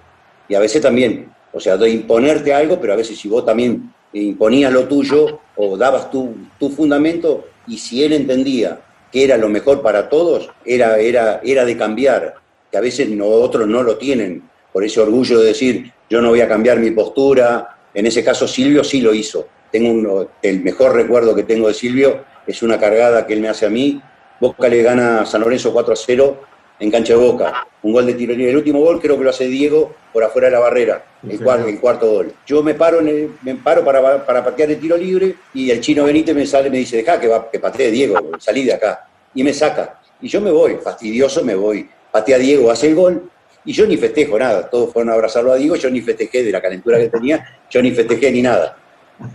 y 0.49 0.55
a 0.55 0.59
veces 0.59 0.81
también, 0.81 1.31
o 1.53 1.59
sea, 1.59 1.77
de 1.77 1.89
imponerte 1.89 2.53
algo, 2.53 2.79
pero 2.79 2.93
a 2.93 2.97
veces 2.97 3.17
si 3.17 3.29
vos 3.29 3.45
también 3.45 3.93
imponías 4.13 4.71
lo 4.71 4.87
tuyo 4.87 5.39
o 5.55 5.77
dabas 5.77 6.11
tu, 6.11 6.35
tu 6.59 6.69
fundamento 6.69 7.45
y 7.65 7.77
si 7.77 8.03
él 8.03 8.13
entendía 8.13 8.81
que 9.11 9.23
era 9.23 9.37
lo 9.37 9.49
mejor 9.49 9.81
para 9.81 10.09
todos, 10.09 10.49
era, 10.65 10.97
era, 10.99 11.39
era 11.43 11.65
de 11.65 11.77
cambiar, 11.77 12.35
que 12.69 12.77
a 12.77 12.81
veces 12.81 13.09
no, 13.09 13.25
otros 13.25 13.67
no 13.67 13.83
lo 13.83 13.97
tienen, 13.97 14.43
por 14.73 14.83
ese 14.83 14.99
orgullo 14.99 15.39
de 15.39 15.47
decir, 15.47 15.91
yo 16.09 16.21
no 16.21 16.29
voy 16.29 16.41
a 16.41 16.47
cambiar 16.47 16.79
mi 16.79 16.91
postura, 16.91 17.77
en 17.93 18.05
ese 18.05 18.23
caso 18.23 18.47
Silvio 18.47 18.83
sí 18.83 19.01
lo 19.01 19.13
hizo. 19.13 19.47
Tengo 19.71 20.29
el 20.41 20.61
mejor 20.61 20.93
recuerdo 20.93 21.33
que 21.35 21.43
tengo 21.43 21.67
de 21.67 21.73
Silvio 21.73 22.23
es 22.45 22.61
una 22.63 22.79
cargada 22.79 23.27
que 23.27 23.33
él 23.33 23.41
me 23.41 23.49
hace 23.49 23.65
a 23.65 23.69
mí, 23.69 24.01
Boca 24.39 24.67
le 24.67 24.81
gana 24.83 25.21
a 25.21 25.25
San 25.25 25.41
Lorenzo 25.41 25.71
4 25.73 25.93
a 25.93 25.95
0 25.95 26.41
en 26.79 26.91
cancha 26.91 27.13
de 27.13 27.19
Boca. 27.19 27.67
Un 27.83 27.93
gol 27.93 28.05
de 28.05 28.13
tiro 28.13 28.33
libre. 28.33 28.51
El 28.51 28.57
último 28.57 28.79
gol 28.81 29.01
creo 29.01 29.17
que 29.17 29.23
lo 29.23 29.29
hace 29.29 29.47
Diego 29.47 29.95
por 30.13 30.23
afuera 30.23 30.47
de 30.47 30.53
la 30.53 30.59
barrera, 30.59 31.03
el, 31.27 31.39
cuarto, 31.41 31.67
el 31.67 31.79
cuarto 31.79 32.11
gol. 32.11 32.33
Yo 32.45 32.61
me 32.63 32.73
paro, 32.75 32.99
en 32.99 33.07
el- 33.07 33.31
me 33.43 33.55
paro 33.55 33.83
para, 33.83 34.25
para 34.25 34.43
patear 34.43 34.69
el 34.71 34.79
tiro 34.79 34.95
libre 34.97 35.35
y 35.53 35.71
el 35.71 35.79
chino 35.81 36.03
Benítez 36.03 36.35
me 36.35 36.45
sale 36.45 36.67
y 36.67 36.71
me 36.71 36.77
dice, 36.77 36.97
deja 36.97 37.19
que, 37.19 37.27
va, 37.27 37.49
que 37.49 37.59
patee 37.59 37.89
Diego, 37.91 38.15
salí 38.39 38.63
de 38.63 38.73
acá. 38.73 39.07
Y 39.33 39.43
me 39.43 39.53
saca. 39.53 39.99
Y 40.21 40.27
yo 40.27 40.41
me 40.41 40.51
voy, 40.51 40.77
fastidioso 40.83 41.43
me 41.43 41.55
voy. 41.55 41.89
Patea 42.11 42.37
Diego, 42.37 42.71
hace 42.71 42.87
el 42.87 42.95
gol 42.95 43.29
y 43.65 43.73
yo 43.73 43.85
ni 43.85 43.97
festejo 43.97 44.37
nada. 44.39 44.69
Todos 44.69 44.91
fueron 44.93 45.11
a 45.11 45.13
abrazarlo 45.13 45.51
a 45.51 45.55
Diego, 45.55 45.75
yo 45.75 45.89
ni 45.89 46.01
festejé 46.01 46.43
de 46.43 46.51
la 46.51 46.61
calentura 46.61 46.97
que 46.97 47.09
tenía, 47.09 47.45
yo 47.69 47.81
ni 47.81 47.91
festejé 47.91 48.31
ni 48.31 48.41
nada. 48.41 48.77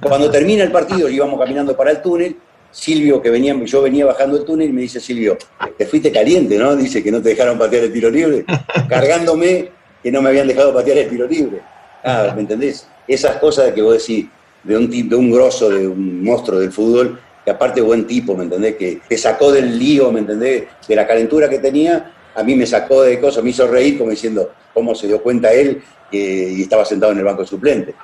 Cuando 0.01 0.31
termina 0.31 0.63
el 0.65 0.73
partido 0.73 1.09
y 1.09 1.17
íbamos 1.17 1.39
caminando 1.41 1.77
para 1.77 1.91
el 1.91 2.01
túnel, 2.03 2.37
Silvio, 2.73 3.21
que 3.21 3.31
venía, 3.31 3.55
yo 3.65 3.83
venía 3.83 4.07
bajando 4.07 4.39
el 4.39 4.45
túnel 4.45 4.71
y 4.71 4.73
me 4.73 4.81
dice 4.81 4.99
Silvio, 4.99 5.37
te 5.77 5.87
fuiste 5.87 6.11
caliente, 6.11 6.59
¿no? 6.59 6.75
Dice 6.75 7.03
que 7.03 7.13
no 7.13 7.21
te 7.21 7.29
dejaron 7.29 7.59
patear 7.59 7.85
el 7.85 7.93
tiro 7.93 8.11
libre, 8.11 8.45
cargándome 8.89 9.71
que 10.03 10.11
no 10.11 10.23
me 10.23 10.31
habían 10.31 10.49
dejado 10.49 10.75
patear 10.75 10.99
el 10.99 11.09
tiro 11.09 11.27
libre. 11.27 11.61
Ah, 12.03 12.33
¿me 12.35 12.41
entendés? 12.41 12.89
Esas 13.07 13.37
cosas 13.37 13.73
que 13.73 13.83
vos 13.83 13.99
decís, 13.99 14.27
de 14.65 14.77
un, 14.77 14.91
tipo, 14.91 15.11
de 15.11 15.17
un 15.17 15.31
grosso, 15.31 15.69
de 15.69 15.87
un 15.87 16.25
monstruo 16.25 16.59
del 16.59 16.73
fútbol, 16.73 17.21
que 17.45 17.51
aparte 17.51 17.81
buen 17.81 18.07
tipo, 18.07 18.35
¿me 18.37 18.45
entendés? 18.45 18.77
Que 18.77 19.01
te 19.07 19.19
sacó 19.19 19.53
del 19.53 19.79
lío, 19.79 20.11
¿me 20.11 20.21
entendés? 20.21 20.65
De 20.89 20.97
la 20.97 21.07
calentura 21.07 21.49
que 21.49 21.59
tenía, 21.59 22.13
a 22.35 22.43
mí 22.43 22.55
me 22.55 22.67
sacó 22.67 23.03
de 23.03 23.21
cosas, 23.21 23.45
me 23.45 23.51
hizo 23.51 23.67
reír 23.67 23.99
como 23.99 24.11
diciendo 24.11 24.51
cómo 24.73 24.95
se 24.95 25.07
dio 25.07 25.23
cuenta 25.23 25.53
él 25.53 25.83
y 26.11 26.63
estaba 26.63 26.85
sentado 26.85 27.13
en 27.13 27.19
el 27.19 27.25
banco 27.25 27.45
suplente. 27.45 27.95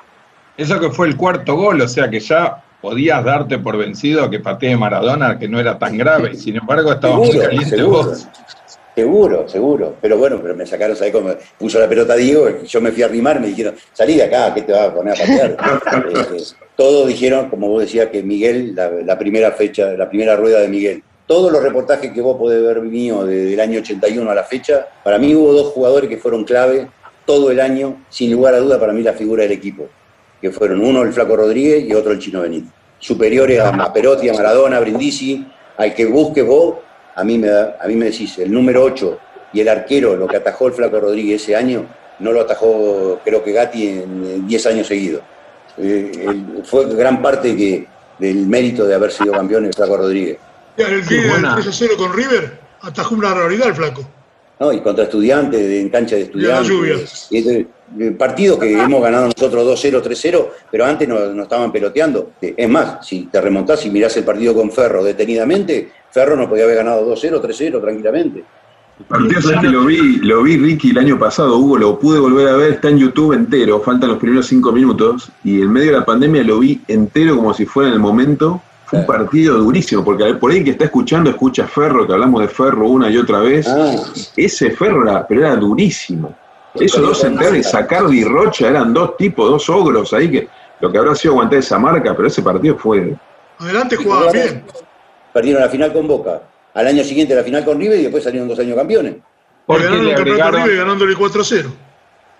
Eso 0.56 0.80
que 0.80 0.90
fue 0.90 1.06
el 1.06 1.16
cuarto 1.16 1.54
gol, 1.54 1.80
o 1.80 1.88
sea 1.88 2.10
que 2.10 2.20
ya 2.20 2.62
podías 2.80 3.24
darte 3.24 3.58
por 3.58 3.76
vencido 3.76 4.30
que 4.30 4.40
patee 4.40 4.76
Maradona, 4.76 5.38
que 5.38 5.48
no 5.48 5.58
era 5.58 5.78
tan 5.78 5.96
grave, 5.96 6.34
sin 6.34 6.56
embargo 6.56 6.92
estabas 6.92 7.18
muy 7.18 7.38
caliente 7.38 7.76
seguro. 7.76 8.04
vos. 8.04 8.28
Seguro, 8.94 9.48
seguro. 9.48 9.94
Pero 10.00 10.18
bueno, 10.18 10.40
pero 10.42 10.56
me 10.56 10.66
sacaron, 10.66 10.96
¿sabes 10.96 11.12
cómo? 11.12 11.30
Puso 11.56 11.78
la 11.78 11.88
pelota 11.88 12.16
Diego, 12.16 12.62
yo 12.64 12.80
me 12.80 12.90
fui 12.90 13.04
a 13.04 13.06
arrimar, 13.06 13.40
me 13.40 13.46
dijeron, 13.46 13.76
salí 13.92 14.16
de 14.16 14.24
acá, 14.24 14.52
¿qué 14.52 14.62
te 14.62 14.72
vas 14.72 14.88
a 14.88 14.94
poner 14.94 15.14
a 15.14 15.16
patear? 15.16 15.56
Eh, 16.08 16.42
todos 16.74 17.06
dijeron, 17.06 17.48
como 17.48 17.68
vos 17.68 17.82
decías, 17.82 18.08
que 18.08 18.22
Miguel, 18.22 18.74
la, 18.74 18.90
la 18.90 19.18
primera 19.18 19.52
fecha, 19.52 19.92
la 19.92 20.08
primera 20.08 20.34
rueda 20.36 20.60
de 20.60 20.68
Miguel. 20.68 21.02
Todos 21.26 21.52
los 21.52 21.62
reportajes 21.62 22.10
que 22.12 22.20
vos 22.20 22.36
podés 22.36 22.62
ver 22.62 22.80
mío 22.82 23.24
desde 23.24 23.54
el 23.54 23.60
año 23.60 23.80
81 23.80 24.28
a 24.28 24.34
la 24.34 24.44
fecha, 24.44 24.88
para 25.04 25.18
mí 25.18 25.34
hubo 25.34 25.52
dos 25.52 25.72
jugadores 25.72 26.08
que 26.08 26.16
fueron 26.16 26.44
clave 26.44 26.88
todo 27.24 27.50
el 27.52 27.60
año, 27.60 28.02
sin 28.08 28.32
lugar 28.32 28.54
a 28.54 28.58
duda, 28.58 28.80
para 28.80 28.92
mí 28.92 29.02
la 29.02 29.12
figura 29.12 29.44
del 29.44 29.52
equipo. 29.52 29.88
Que 30.40 30.50
fueron 30.50 30.80
uno 30.84 31.02
el 31.02 31.12
Flaco 31.12 31.36
Rodríguez 31.36 31.84
y 31.88 31.94
otro 31.94 32.12
el 32.12 32.18
Chino 32.18 32.42
Benítez. 32.42 32.70
Superiores 33.00 33.60
a, 33.60 33.68
a 33.70 33.92
Perotti, 33.92 34.28
a 34.28 34.32
Maradona, 34.34 34.76
a 34.76 34.80
Brindisi, 34.80 35.46
al 35.76 35.94
que 35.94 36.06
busques 36.06 36.44
vos, 36.46 36.76
a 37.14 37.24
mí 37.24 37.38
me, 37.38 37.48
da, 37.48 37.76
a 37.80 37.86
mí 37.86 37.94
me 37.94 38.06
decís, 38.06 38.38
el 38.38 38.50
número 38.52 38.82
8 38.82 39.18
y 39.52 39.60
el 39.60 39.68
arquero, 39.68 40.16
lo 40.16 40.26
que 40.26 40.36
atajó 40.36 40.66
el 40.68 40.72
Flaco 40.74 41.00
Rodríguez 41.00 41.42
ese 41.42 41.56
año, 41.56 41.86
no 42.20 42.32
lo 42.32 42.40
atajó 42.40 43.20
creo 43.24 43.42
que 43.44 43.52
Gatti 43.52 43.88
en 43.88 44.46
10 44.46 44.66
años 44.66 44.86
seguidos. 44.88 45.22
Eh, 45.78 46.10
el- 46.28 46.64
fue 46.64 46.86
gran 46.94 47.22
parte 47.22 47.56
que, 47.56 47.86
del 48.18 48.46
mérito 48.48 48.84
de 48.84 48.94
haber 48.96 49.12
sido 49.12 49.32
campeón 49.32 49.64
el 49.66 49.72
Flaco 49.74 49.96
Rodríguez. 49.96 50.38
El 50.76 51.04
del 51.06 51.42
3 51.54 51.66
a 51.68 51.72
0 51.72 51.94
con 51.96 52.12
River 52.12 52.58
atajó 52.82 53.14
una 53.14 53.32
realidad 53.34 53.68
el 53.68 53.74
flaco. 53.74 54.02
¿No? 54.60 54.72
Y 54.72 54.80
contra 54.80 55.04
estudiantes, 55.04 55.60
de- 55.60 55.80
en 55.80 55.88
cancha 55.88 56.16
de 56.16 56.22
estudiantes. 56.22 56.68
Y 57.30 57.38
este, 57.38 57.66
eh, 57.98 58.10
partidos 58.12 58.58
que 58.58 58.72
hemos 58.72 59.02
ganado 59.02 59.26
nosotros 59.26 59.64
2-0, 59.64 60.02
3-0, 60.02 60.48
pero 60.70 60.84
antes 60.84 61.08
nos, 61.08 61.34
nos 61.34 61.44
estaban 61.44 61.70
peloteando. 61.72 62.30
Eh, 62.42 62.54
Es 62.56 62.68
más, 62.68 63.06
si 63.06 63.24
te 63.26 63.40
remontás 63.40 63.84
y 63.86 63.90
mirás 63.90 64.16
el 64.16 64.24
partido 64.24 64.54
con 64.54 64.70
Ferro 64.70 65.02
detenidamente, 65.04 65.90
Ferro 66.10 66.36
nos 66.36 66.48
podía 66.48 66.64
haber 66.64 66.76
ganado 66.76 67.04
2-0, 67.06 67.40
3-0 67.40 67.80
tranquilamente. 67.80 68.44
El 68.98 69.04
partido 69.04 69.38
ese 69.38 69.60
que 69.60 69.68
lo 69.68 69.84
vi, 69.84 70.16
lo 70.22 70.42
vi 70.42 70.56
Ricky 70.56 70.90
el 70.90 70.98
año 70.98 71.18
pasado, 71.20 71.56
Hugo, 71.56 71.78
lo 71.78 71.98
pude 72.00 72.18
volver 72.18 72.48
a 72.48 72.56
ver, 72.56 72.72
está 72.72 72.88
en 72.88 72.98
YouTube 72.98 73.32
entero, 73.32 73.80
faltan 73.80 74.08
los 74.08 74.18
primeros 74.18 74.46
cinco 74.46 74.72
minutos, 74.72 75.30
y 75.44 75.60
en 75.62 75.70
medio 75.72 75.92
de 75.92 75.98
la 76.00 76.04
pandemia 76.04 76.42
lo 76.42 76.58
vi 76.58 76.80
entero 76.88 77.36
como 77.36 77.54
si 77.54 77.64
fuera 77.64 77.90
en 77.90 77.94
el 77.94 78.00
momento. 78.00 78.60
Fue 78.88 79.00
un 79.00 79.06
partido 79.06 79.58
durísimo, 79.58 80.02
porque 80.02 80.32
por 80.34 80.50
ahí 80.50 80.64
que 80.64 80.70
está 80.70 80.86
escuchando, 80.86 81.28
escucha 81.28 81.66
Ferro, 81.66 82.06
que 82.06 82.14
hablamos 82.14 82.40
de 82.40 82.48
Ferro 82.48 82.88
una 82.88 83.10
y 83.10 83.18
otra 83.18 83.40
vez. 83.40 83.68
Ah. 83.68 83.94
Ese 84.34 84.70
Ferro 84.70 85.02
era, 85.02 85.26
pero 85.26 85.42
era 85.42 85.56
durísimo. 85.56 86.34
Esos 86.74 87.02
dos 87.02 87.18
centrales, 87.20 87.68
Sacardi 87.68 88.20
y 88.20 88.24
Rocha, 88.24 88.68
eran 88.68 88.94
dos 88.94 89.16
tipos, 89.18 89.50
dos 89.50 89.68
ogros 89.68 90.14
ahí 90.14 90.30
que 90.30 90.48
lo 90.80 90.90
que 90.90 90.96
habrá 90.96 91.14
sido 91.14 91.34
aguantar 91.34 91.58
esa 91.58 91.78
marca, 91.78 92.14
pero 92.16 92.28
ese 92.28 92.40
partido 92.40 92.78
fue. 92.78 93.14
Adelante 93.58 93.96
jugaba 93.96 94.32
bien. 94.32 94.64
Perdieron 95.34 95.60
la 95.60 95.68
final 95.68 95.92
con 95.92 96.08
Boca. 96.08 96.40
Al 96.72 96.86
año 96.86 97.04
siguiente 97.04 97.34
la 97.34 97.42
final 97.42 97.66
con 97.66 97.78
River 97.78 97.98
y 97.98 98.02
después 98.04 98.24
salieron 98.24 98.48
dos 98.48 98.58
años 98.58 98.74
campeones. 98.74 99.16
Porque 99.66 99.84
ganaron 99.84 100.06
el 100.06 100.14
campeonato 100.14 100.42
agregaron, 100.44 100.66
River 100.66 100.84
ganándole 100.84 101.14
4 101.14 101.40
a 101.40 101.44
0. 101.44 101.70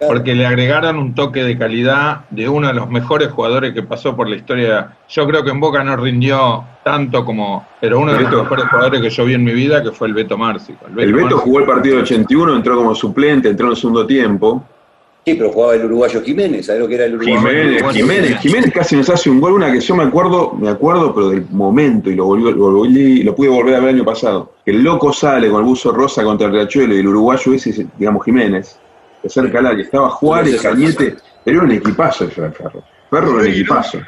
Porque 0.07 0.35
le 0.35 0.47
agregaron 0.47 0.97
un 0.97 1.15
toque 1.15 1.43
de 1.43 1.59
calidad 1.59 2.21
de 2.31 2.49
uno 2.49 2.69
de 2.69 2.75
los 2.75 2.89
mejores 2.89 3.29
jugadores 3.29 3.73
que 3.75 3.83
pasó 3.83 4.15
por 4.15 4.29
la 4.29 4.37
historia. 4.37 4.97
Yo 5.09 5.27
creo 5.27 5.43
que 5.43 5.51
en 5.51 5.59
Boca 5.61 5.83
no 5.83 5.97
rindió 5.97 6.65
tanto 6.85 7.25
como, 7.25 7.67
pero 7.81 7.99
uno 7.99 8.13
de 8.13 8.21
los 8.21 8.31
Beto. 8.31 8.43
mejores 8.45 8.65
jugadores 8.67 9.01
que 9.03 9.11
yo 9.11 9.25
vi 9.25 9.35
en 9.35 9.45
mi 9.45 9.53
vida, 9.53 9.83
que 9.83 9.91
fue 9.91 10.07
el 10.09 10.15
Beto 10.15 10.39
Márcico. 10.39 10.87
El 10.87 10.95
Beto 10.95 11.13
Márcico. 11.17 11.39
jugó 11.41 11.59
el 11.61 11.67
partido 11.67 11.97
del 11.97 12.05
81, 12.05 12.57
entró 12.57 12.77
como 12.77 12.95
suplente, 12.95 13.49
entró 13.49 13.67
en 13.67 13.71
el 13.73 13.77
segundo 13.77 14.07
tiempo. 14.07 14.65
Sí, 15.27 15.35
pero 15.35 15.51
jugaba 15.51 15.75
el 15.75 15.85
uruguayo 15.85 16.23
Jiménez, 16.23 16.65
¿sabes 16.67 16.81
lo 16.81 16.89
que 16.89 16.95
era 16.95 17.05
el 17.05 17.17
uruguayo? 17.17 17.39
Jiménez, 17.41 17.83
Jiménez, 17.93 18.39
Jiménez 18.39 18.73
casi 18.73 18.97
nos 18.97 19.11
hace 19.11 19.29
un 19.29 19.41
gol, 19.41 19.55
una 19.55 19.71
que 19.71 19.81
yo 19.81 19.95
me 19.95 20.05
acuerdo, 20.05 20.55
me 20.59 20.71
acuerdo, 20.71 21.15
pero 21.15 21.29
del 21.29 21.45
momento, 21.51 22.09
y 22.09 22.15
lo 22.15 22.25
volví, 22.25 22.45
lo, 22.45 22.57
volví- 22.73 23.23
lo 23.25 23.35
pude 23.35 23.49
volver 23.51 23.75
a 23.75 23.81
ver 23.81 23.89
el 23.91 23.95
año 23.97 24.05
pasado. 24.07 24.53
Que 24.65 24.71
el 24.71 24.83
loco 24.83 25.13
sale 25.13 25.51
con 25.51 25.59
el 25.59 25.65
buzo 25.67 25.93
rosa 25.93 26.23
contra 26.25 26.47
el 26.47 26.55
Riachuelo 26.55 26.95
y 26.95 27.01
el 27.01 27.09
uruguayo 27.09 27.53
ese, 27.53 27.87
digamos 27.99 28.25
Jiménez, 28.25 28.79
de 29.23 29.29
cerca 29.29 29.59
al 29.59 29.67
área, 29.67 29.85
estaba 29.85 30.11
Juárez, 30.11 30.61
Cañete, 30.63 31.17
era 31.45 31.61
un 31.61 31.71
equipazo 31.71 32.25
el 32.25 32.31
Ferro. 32.31 32.83
Ferro 33.11 33.31
era 33.31 33.39
un 33.39 33.47
equipazo. 33.47 33.99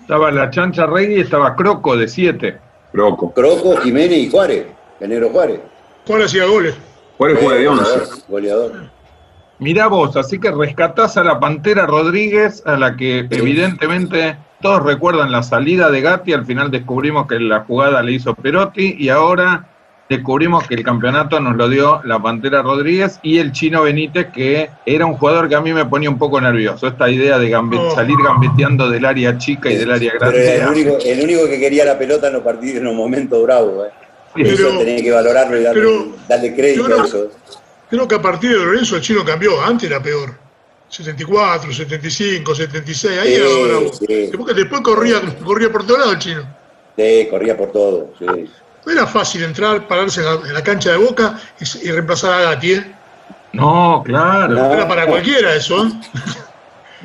Estaba 0.00 0.30
la 0.30 0.50
chancha 0.50 0.86
Rey 0.86 1.16
y 1.16 1.20
estaba 1.20 1.56
Croco 1.56 1.96
de 1.96 2.08
7. 2.08 2.58
Croco. 2.92 3.32
Croco, 3.32 3.76
Jiménez 3.78 4.18
y 4.18 4.30
Juárez, 4.30 4.66
el 5.00 5.08
negro 5.08 5.30
Juárez. 5.30 5.60
Juárez 6.06 6.26
hacía 6.26 6.44
goles. 6.44 6.74
Juárez 7.16 7.38
juega 7.40 7.60
de 7.60 7.68
11. 7.68 7.82
Goleador, 7.82 8.08
goleador. 8.28 8.90
Mirá 9.58 9.86
vos, 9.86 10.16
así 10.16 10.38
que 10.38 10.50
rescatás 10.50 11.16
a 11.16 11.24
la 11.24 11.38
Pantera 11.38 11.86
Rodríguez, 11.86 12.62
a 12.66 12.76
la 12.76 12.96
que 12.96 13.20
evidentemente 13.30 14.36
todos 14.60 14.82
recuerdan 14.82 15.30
la 15.30 15.42
salida 15.42 15.90
de 15.90 16.00
Gatti, 16.00 16.32
al 16.32 16.44
final 16.44 16.70
descubrimos 16.70 17.26
que 17.26 17.38
la 17.38 17.60
jugada 17.60 18.02
le 18.02 18.12
hizo 18.12 18.34
Perotti 18.34 18.96
y 18.98 19.10
ahora 19.10 19.68
descubrimos 20.08 20.66
que 20.66 20.74
el 20.74 20.82
campeonato 20.84 21.40
nos 21.40 21.56
lo 21.56 21.68
dio 21.68 22.00
la 22.04 22.18
Pantera 22.20 22.62
Rodríguez 22.62 23.18
y 23.22 23.38
el 23.38 23.52
Chino 23.52 23.82
Benítez, 23.82 24.26
que 24.32 24.70
era 24.84 25.06
un 25.06 25.14
jugador 25.14 25.48
que 25.48 25.54
a 25.54 25.60
mí 25.60 25.72
me 25.72 25.84
ponía 25.86 26.10
un 26.10 26.18
poco 26.18 26.40
nervioso, 26.40 26.86
esta 26.86 27.08
idea 27.10 27.38
de 27.38 27.48
gambe- 27.48 27.78
Oh. 27.80 27.94
salir 27.94 28.16
gambeteando 28.22 28.90
del 28.90 29.04
área 29.04 29.38
chica 29.38 29.70
y 29.70 29.76
del 29.76 29.90
área 29.90 30.12
grande. 30.12 30.56
el 30.56 30.66
único, 30.68 30.98
el 31.04 31.20
único 31.24 31.46
que 31.46 31.58
quería 31.58 31.84
la 31.84 31.98
pelota 31.98 32.26
en 32.28 32.34
los 32.34 32.42
partidos 32.42 32.78
en 32.78 32.84
los 32.84 32.94
momentos 32.94 33.42
bravos. 33.42 33.86
¿eh? 33.86 33.90
Pero- 34.34 34.48
eso 34.50 34.78
tenía 34.78 35.02
que 35.02 35.10
valorarlo 35.10 35.58
y 35.58 35.62
darle, 35.62 35.80
pero- 35.82 36.06
darle 36.28 36.54
crédito 36.54 36.84
creo- 36.84 37.02
a 37.02 37.06
eso. 37.06 37.30
Creo 37.88 38.08
que 38.08 38.14
a 38.16 38.22
partir 38.22 38.50
de 38.50 38.56
Lorenzo 38.64 38.96
el 38.96 39.02
chino 39.02 39.24
cambió. 39.24 39.62
Antes 39.62 39.88
era 39.90 40.02
peor. 40.02 40.34
74, 40.88 41.72
75, 41.72 42.54
76, 42.54 43.18
ahí 43.18 43.28
Sí, 43.28 43.34
era 43.34 43.68
bravo. 43.68 43.92
sí. 43.92 44.06
Después 44.54 44.80
corría, 44.82 45.20
corría 45.44 45.70
por 45.72 45.84
todos 45.86 45.98
lados 46.00 46.14
el 46.14 46.18
chino. 46.20 46.42
Sí, 46.96 47.26
corría 47.30 47.56
por 47.56 47.72
todo. 47.72 48.10
sí. 48.18 48.26
No 48.86 48.92
era 48.92 49.06
fácil 49.06 49.42
entrar, 49.44 49.86
pararse 49.88 50.20
en 50.20 50.26
la, 50.26 50.32
en 50.48 50.54
la 50.54 50.62
cancha 50.62 50.90
de 50.90 50.96
boca 50.98 51.38
y, 51.60 51.88
y 51.88 51.90
reemplazar 51.90 52.32
a 52.34 52.42
Gatti, 52.50 52.72
¿eh? 52.72 52.94
No, 53.52 54.02
claro. 54.04 54.54
No. 54.54 54.72
Era 54.74 54.86
para 54.88 55.06
cualquiera 55.06 55.54
eso, 55.54 55.86
¿eh? 55.86 55.90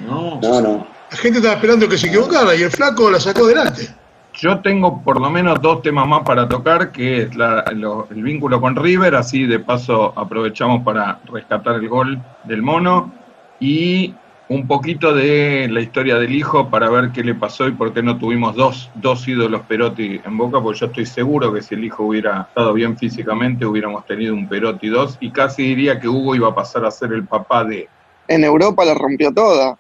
No. 0.06 0.39
No, 0.41 0.61
no. 0.61 0.88
La 1.11 1.18
gente 1.18 1.39
estaba 1.39 1.56
esperando 1.56 1.88
que 1.89 1.97
se 1.97 2.07
equivocara 2.07 2.56
y 2.56 2.61
el 2.64 2.72
flaco 2.72 3.10
la 3.10 3.19
sacó 3.19 3.45
adelante. 3.45 3.89
Yo 4.34 4.60
tengo 4.60 5.01
por 5.03 5.19
lo 5.19 5.30
menos 5.30 5.61
dos 5.61 5.81
temas 5.81 6.07
más 6.07 6.22
para 6.23 6.47
tocar, 6.47 6.91
que 6.91 7.23
es 7.23 7.35
la- 7.35 7.65
lo- 7.76 8.07
el 8.10 8.23
vínculo 8.23 8.61
con 8.61 8.76
River, 8.76 9.15
así 9.15 9.45
de 9.45 9.60
paso 9.60 10.14
aprovechamos 10.15 10.84
para 10.84 11.19
rescatar 11.31 11.76
el 11.76 11.89
gol 11.89 12.19
del 12.45 12.61
mono, 12.61 13.11
y 13.60 14.14
un 14.49 14.65
poquito 14.67 15.13
de 15.13 15.67
la 15.69 15.80
historia 15.80 16.17
del 16.17 16.34
hijo 16.34 16.69
para 16.69 16.89
ver 16.89 17.11
qué 17.11 17.23
le 17.23 17.35
pasó 17.35 17.67
y 17.67 17.71
por 17.71 17.93
qué 17.93 18.01
no 18.01 18.17
tuvimos 18.17 18.55
dos, 18.55 18.89
dos 18.95 19.27
ídolos 19.27 19.61
Perotti 19.67 20.19
en 20.26 20.38
Boca, 20.38 20.59
porque 20.59 20.80
yo 20.80 20.85
estoy 20.88 21.05
seguro 21.05 21.53
que 21.53 21.61
si 21.61 21.76
el 21.76 21.84
hijo 21.85 22.03
hubiera 22.03 22.47
estado 22.49 22.73
bien 22.73 22.97
físicamente 22.97 23.63
hubiéramos 23.65 24.05
tenido 24.07 24.34
un 24.34 24.47
Perotti 24.49 24.88
2, 24.88 25.17
y 25.21 25.30
casi 25.31 25.61
diría 25.63 25.99
que 25.99 26.07
Hugo 26.07 26.34
iba 26.35 26.47
a 26.49 26.55
pasar 26.55 26.84
a 26.85 26.91
ser 26.91 27.13
el 27.13 27.26
papá 27.26 27.63
de... 27.63 27.88
En 28.27 28.43
Europa 28.43 28.84
la 28.85 28.95
rompió 28.95 29.31
toda. 29.31 29.77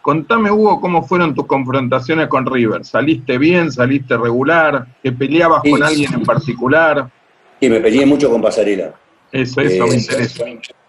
Contame, 0.00 0.50
Hugo, 0.50 0.80
cómo 0.80 1.02
fueron 1.02 1.34
tus 1.34 1.44
confrontaciones 1.46 2.28
con 2.28 2.46
River. 2.46 2.84
¿Saliste 2.86 3.36
bien? 3.36 3.70
¿Saliste 3.70 4.16
regular? 4.16 4.86
¿Te 5.02 5.12
peleabas 5.12 5.60
Sí, 5.64 5.70
con 5.70 5.80
sí. 5.80 5.84
alguien 5.86 6.14
en 6.14 6.22
particular? 6.22 7.10
Sí, 7.60 7.68
me 7.68 7.80
peleé 7.80 8.06
mucho 8.06 8.30
con 8.30 8.40
Pasarela. 8.40 8.94
Eso, 9.32 9.60
eso 9.60 9.86
me 9.86 9.94
Eh, 9.94 9.98
interesa. 9.98 10.44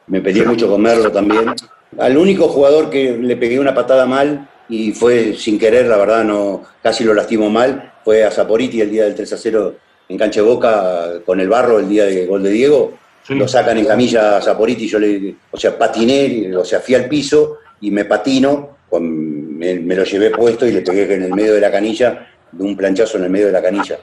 Me 0.08 0.22
peleé 0.22 0.46
mucho 0.46 0.70
con 0.70 0.82
Merlo 0.82 1.12
también. 1.12 1.54
Al 2.00 2.18
único 2.18 2.48
jugador 2.48 2.90
que 2.90 3.18
le 3.18 3.36
pegué 3.38 3.60
una 3.60 3.74
patada 3.76 4.06
mal 4.06 4.50
y 4.70 4.92
fue 4.92 5.34
sin 5.36 5.60
querer, 5.60 5.88
la 5.88 5.98
verdad, 5.98 6.24
no 6.24 6.64
casi 6.82 7.04
lo 7.04 7.14
lastimó 7.14 7.50
mal, 7.50 7.94
fue 8.04 8.24
a 8.24 8.32
Zaporiti 8.32 8.82
el 8.82 8.90
día 8.92 9.04
del 9.06 9.16
3 9.16 9.34
a 9.34 9.38
0 9.38 9.76
en 10.10 10.18
cancha 10.18 10.42
de 10.42 10.48
Boca 10.48 11.06
con 11.26 11.40
el 11.40 11.50
barro 11.50 11.80
el 11.80 11.90
día 11.90 12.06
del 12.06 12.28
gol 12.28 12.44
de 12.44 12.50
Diego. 12.52 12.94
Sí. 13.28 13.36
Lo 13.36 13.48
sacan 13.48 13.78
en 13.78 13.86
camilla 13.86 14.38
a 14.38 14.42
Zaporiti, 14.42 14.88
yo 14.88 14.98
le, 14.98 15.36
o 15.52 15.58
sea, 15.58 15.78
patiné, 15.78 16.56
o 16.56 16.66
sea, 16.66 16.80
fui 16.80 16.96
al 16.96 17.08
piso 17.08 17.58
y 17.82 17.92
me 17.92 18.06
patino, 18.06 18.78
con- 18.90 19.58
me, 19.58 19.76
me 19.76 19.96
lo 19.96 20.04
llevé 20.04 20.30
puesto 20.32 20.66
y 20.66 20.72
le 20.72 20.82
pegué 20.82 21.14
en 21.14 21.24
el 21.24 21.34
medio 21.34 21.54
de 21.54 21.62
la 21.62 21.70
canilla, 21.72 22.28
de 22.52 22.64
un 22.64 22.76
planchazo 22.76 23.18
en 23.18 23.26
el 23.26 23.30
medio 23.30 23.48
de 23.48 23.52
la 23.52 23.62
canilla, 23.62 24.00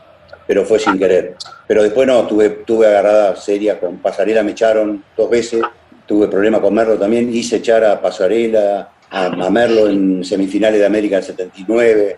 pero 0.47 0.65
fue 0.65 0.79
sin 0.79 0.99
querer. 0.99 1.35
Pero 1.67 1.83
después 1.83 2.07
no, 2.07 2.25
tuve, 2.27 2.51
tuve 2.51 2.87
agarradas 2.87 3.43
serias 3.45 3.79
con 3.79 3.97
Pasarela, 3.99 4.43
me 4.45 4.53
echaron 4.53 5.03
dos 5.17 5.29
veces, 5.31 5.63
tuve 6.07 6.29
problemas 6.29 6.61
con 6.61 6.75
Merlo 6.75 6.97
también, 6.97 7.33
hice 7.35 7.57
echar 7.57 7.85
a 7.85 8.01
Pasarela, 8.01 8.91
a, 9.11 9.27
a 9.27 9.51
Merlo 9.51 9.89
en 9.89 10.25
semifinales 10.25 10.81
de 10.81 10.87
América 10.87 11.17
del 11.17 11.25
79, 11.25 12.17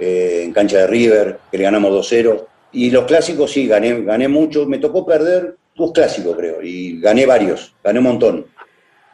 eh, 0.00 0.42
en 0.44 0.52
cancha 0.52 0.78
de 0.78 0.86
River, 0.86 1.38
que 1.50 1.58
le 1.58 1.64
ganamos 1.64 1.92
2-0. 1.92 2.44
Y 2.72 2.90
los 2.90 3.04
clásicos 3.04 3.50
sí, 3.50 3.66
gané, 3.66 4.02
gané 4.02 4.28
mucho, 4.28 4.66
me 4.66 4.78
tocó 4.78 5.06
perder 5.06 5.56
dos 5.74 5.92
clásicos 5.92 6.36
creo, 6.36 6.60
y 6.62 7.00
gané 7.00 7.24
varios, 7.24 7.74
gané 7.82 7.98
un 8.00 8.04
montón. 8.04 8.46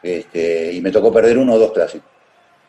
Este, 0.03 0.73
y 0.73 0.81
me 0.81 0.91
tocó 0.91 1.13
perder 1.13 1.39
uno 1.39 1.55
o 1.55 1.59
dos 1.59 1.73
clásicos. 1.73 2.09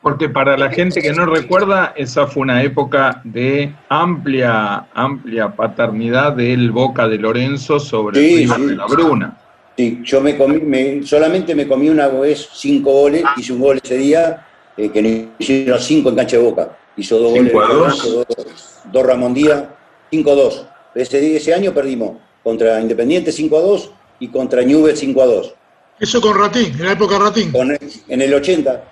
Porque 0.02 0.30
para 0.30 0.56
la 0.56 0.69
gente 0.69 1.02
que 1.02 1.11
no 1.14 1.26
recuerda, 1.26 1.94
esa 1.98 2.27
fue 2.27 2.44
una 2.44 2.61
época 2.61 3.22
de 3.23 3.73
amplia, 3.90 4.86
amplia 4.94 5.56
paternidad 5.56 6.34
del 6.34 6.72
Boca 6.72 7.07
de 7.07 7.18
Lorenzo 7.18 7.80
sobre 7.80 8.19
Sí, 8.19 8.38
River 8.38 8.57
sí. 8.57 8.65
de 8.68 8.76
la 8.76 8.86
Bruna. 8.86 9.38
Sí, 9.78 10.00
yo 10.04 10.22
me 10.22 10.38
comí, 10.38 10.60
me- 10.62 11.04
solamente 11.04 11.54
me 11.54 11.68
comí 11.68 11.90
una 11.90 12.08
vez 12.08 12.48
cinco 12.54 12.92
goles, 12.92 13.24
hice 13.38 13.52
un 13.54 13.60
gol 13.60 13.80
ese 13.84 13.98
día, 13.98 14.46
eh, 14.78 14.90
que 14.90 15.02
nos 15.02 15.12
hicieron 15.40 15.80
cinco 15.80 16.10
en 16.10 16.16
cancha 16.16 16.38
de 16.38 16.44
boca. 16.44 16.78
Hizo 16.98 17.18
dos 17.20 17.32
goles, 17.32 17.52
Cinco 17.52 17.62
a 17.62 17.68
dos. 17.74 18.04
Dos, 18.14 18.26
dos 18.92 19.06
Ramón 19.06 19.34
Díaz, 19.34 19.66
5-2. 20.12 20.66
Ese, 20.96 21.36
ese 21.36 21.54
año 21.54 21.74
perdimos 21.74 22.18
contra 22.42 22.80
Independiente 22.80 23.32
5-2 23.34 23.92
y 24.20 24.30
contra 24.30 24.62
Newell 24.62 24.96
5-2. 24.96 25.54
Eso 26.00 26.22
con 26.22 26.38
Ratín, 26.38 26.74
en 26.80 26.86
la 26.86 26.92
época 26.94 27.18
Ratín. 27.20 27.52
Con- 27.52 27.72
En 28.08 28.22
el 28.22 28.34
80, 28.34 28.84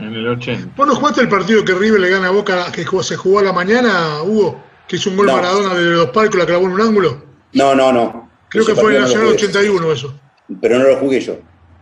En 0.00 0.12
el 0.14 0.26
80. 0.26 0.72
¿Vos 0.76 0.86
no 0.88 0.94
jugaste 0.96 1.20
el 1.20 1.28
partido 1.28 1.64
que 1.64 1.74
River 1.74 2.00
le 2.00 2.08
gana 2.10 2.28
a 2.28 2.30
Boca, 2.30 2.72
que 2.72 2.84
jugó- 2.84 3.02
se 3.04 3.14
jugó 3.16 3.38
a 3.40 3.42
la 3.42 3.52
mañana, 3.52 4.22
Hugo? 4.24 4.60
Que 4.88 4.96
hizo 4.96 5.10
un 5.10 5.16
gol 5.18 5.26
No. 5.26 5.34
Maradona 5.36 5.74
de 5.74 5.84
los 5.84 6.06
palcos, 6.10 6.36
la 6.36 6.46
clavó 6.46 6.66
en 6.66 6.72
un 6.72 6.80
ángulo. 6.80 7.22
no, 7.52 7.74
no, 7.76 7.92
no. 7.92 8.30
Creo 8.48 8.64
Ese 8.64 8.74
que 8.74 8.80
fue 8.80 8.90
en 8.90 8.96
el 8.96 9.02
Nacional 9.02 9.26
lo 9.28 9.32
jugué, 9.32 9.44
81 9.46 9.92
eso. 9.92 10.14
Pero 10.60 10.78
no 10.78 10.84
lo 10.88 10.96
jugué 10.96 11.20
yo. 11.20 11.34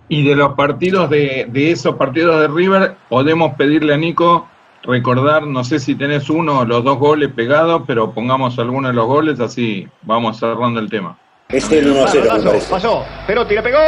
Y 0.09 0.27
de 0.29 0.35
los 0.35 0.55
partidos 0.55 1.09
de, 1.11 1.47
de 1.51 1.71
esos 1.71 1.95
partidos 1.97 2.41
de 2.41 2.49
River, 2.49 2.97
podemos 3.09 3.55
pedirle 3.55 3.95
a 3.95 3.97
Nico 3.97 4.49
recordar, 4.83 5.47
no 5.47 5.63
sé 5.63 5.79
si 5.79 5.95
tenés 5.95 6.29
uno 6.31 6.61
o 6.61 6.65
los 6.65 6.83
dos 6.83 6.99
goles 6.99 7.31
pegados, 7.33 7.83
pero 7.87 8.11
pongamos 8.13 8.59
alguno 8.59 8.89
de 8.89 8.95
los 8.95 9.07
goles, 9.07 9.39
así 9.41 9.87
vamos 10.03 10.39
cerrando 10.39 10.81
el 10.81 10.89
tema. 10.91 11.17
Este 11.49 11.79
es 11.81 11.85
el 11.87 11.93
1 11.93 12.05
a 12.05 12.09
0, 12.09 12.23
me 12.23 12.29
Pelotazo, 12.29 12.49
parece. 12.49 12.71
pasó. 12.73 13.05
Perotti 13.27 13.55
le 13.55 13.63
pegó. 13.63 13.79
¡Gol! 13.81 13.87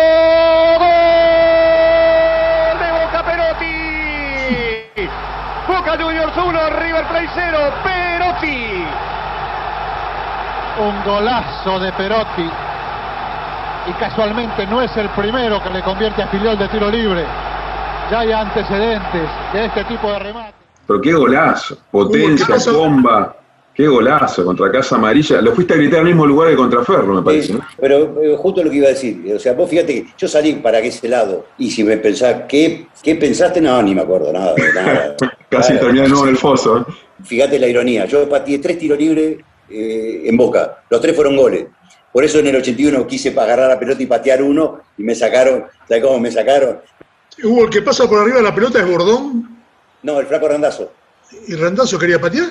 De 2.78 2.90
Boca 2.92 3.24
Perotti. 3.24 5.08
Boca 5.68 5.96
Juniors 6.02 6.36
1, 6.36 6.70
River 6.80 7.04
Plate 7.08 7.30
0. 7.34 7.58
Perotti. 7.84 8.84
Un 10.80 11.04
golazo 11.04 11.78
de 11.80 11.92
Perotti. 11.92 12.48
Y 13.88 13.92
casualmente 13.94 14.66
no 14.66 14.80
es 14.80 14.96
el 14.96 15.08
primero 15.10 15.62
que 15.62 15.70
le 15.70 15.82
convierte 15.82 16.22
a 16.22 16.28
Filiol 16.28 16.56
de 16.58 16.68
tiro 16.68 16.90
libre. 16.90 17.24
Ya 18.10 18.20
hay 18.20 18.32
antecedentes 18.32 19.28
de 19.52 19.64
este 19.66 19.84
tipo 19.84 20.08
de 20.10 20.18
remate. 20.18 20.54
Pero 20.86 21.00
qué 21.00 21.12
golazo, 21.12 21.78
potencia, 21.90 22.46
¿qué 22.62 22.70
bomba, 22.70 23.36
qué 23.74 23.86
golazo 23.88 24.44
contra 24.44 24.70
Casa 24.70 24.96
Amarilla. 24.96 25.40
Lo 25.40 25.52
fuiste 25.52 25.74
a 25.74 25.76
gritar 25.76 26.00
al 26.00 26.06
mismo 26.06 26.26
lugar 26.26 26.50
que 26.50 26.56
contra 26.56 26.84
Ferro, 26.84 27.14
me 27.14 27.22
parece, 27.22 27.48
Sí, 27.48 27.52
¿no? 27.54 27.60
pero 27.80 28.22
eh, 28.22 28.36
justo 28.36 28.62
lo 28.62 28.70
que 28.70 28.76
iba 28.76 28.86
a 28.86 28.90
decir, 28.90 29.32
o 29.34 29.38
sea, 29.38 29.54
vos 29.54 29.68
fíjate 29.70 29.94
que 30.04 30.10
yo 30.16 30.28
salí 30.28 30.52
para 30.54 30.78
ese 30.80 31.08
lado 31.08 31.46
y 31.58 31.70
si 31.70 31.82
me 31.84 31.96
pensás, 31.96 32.42
¿qué, 32.48 32.86
qué 33.02 33.14
pensaste? 33.16 33.60
No, 33.60 33.80
ni 33.82 33.94
me 33.94 34.02
acuerdo, 34.02 34.32
nada, 34.32 34.54
nada. 34.74 35.16
Casi 35.48 35.72
Claro. 35.72 35.86
terminé 35.86 36.02
de 36.04 36.08
nuevo 36.10 36.24
en 36.24 36.30
el 36.30 36.36
foso. 36.36 36.78
¿eh? 36.78 36.92
Fíjate 37.24 37.58
la 37.58 37.66
ironía, 37.68 38.04
yo 38.04 38.28
pateé 38.28 38.58
tres 38.58 38.78
tiros 38.78 38.98
libres 38.98 39.38
eh, 39.70 40.22
en 40.26 40.36
Boca, 40.36 40.78
los 40.90 41.00
tres 41.00 41.14
fueron 41.16 41.36
goles. 41.36 41.66
Por 42.12 42.24
eso 42.24 42.38
en 42.40 42.46
el 42.48 42.56
81 42.56 43.06
quise 43.06 43.30
agarrar 43.30 43.68
la 43.70 43.78
pelota 43.78 44.02
y 44.02 44.06
patear 44.06 44.42
uno 44.42 44.80
y 44.98 45.02
me 45.02 45.14
sacaron, 45.14 45.64
¿sabes 45.88 46.02
cómo 46.04 46.18
me 46.20 46.30
sacaron? 46.30 46.78
Hugo, 47.42 47.64
el 47.64 47.70
que 47.70 47.82
pasa 47.82 48.08
por 48.08 48.20
arriba 48.20 48.36
de 48.36 48.42
la 48.42 48.54
pelota 48.54 48.78
es 48.78 48.86
Bordón 48.86 49.48
No, 50.02 50.20
el 50.20 50.26
flaco 50.26 50.48
Randazo. 50.48 50.92
y 51.48 51.54
Randazo 51.54 51.98
quería 51.98 52.20
patear. 52.20 52.48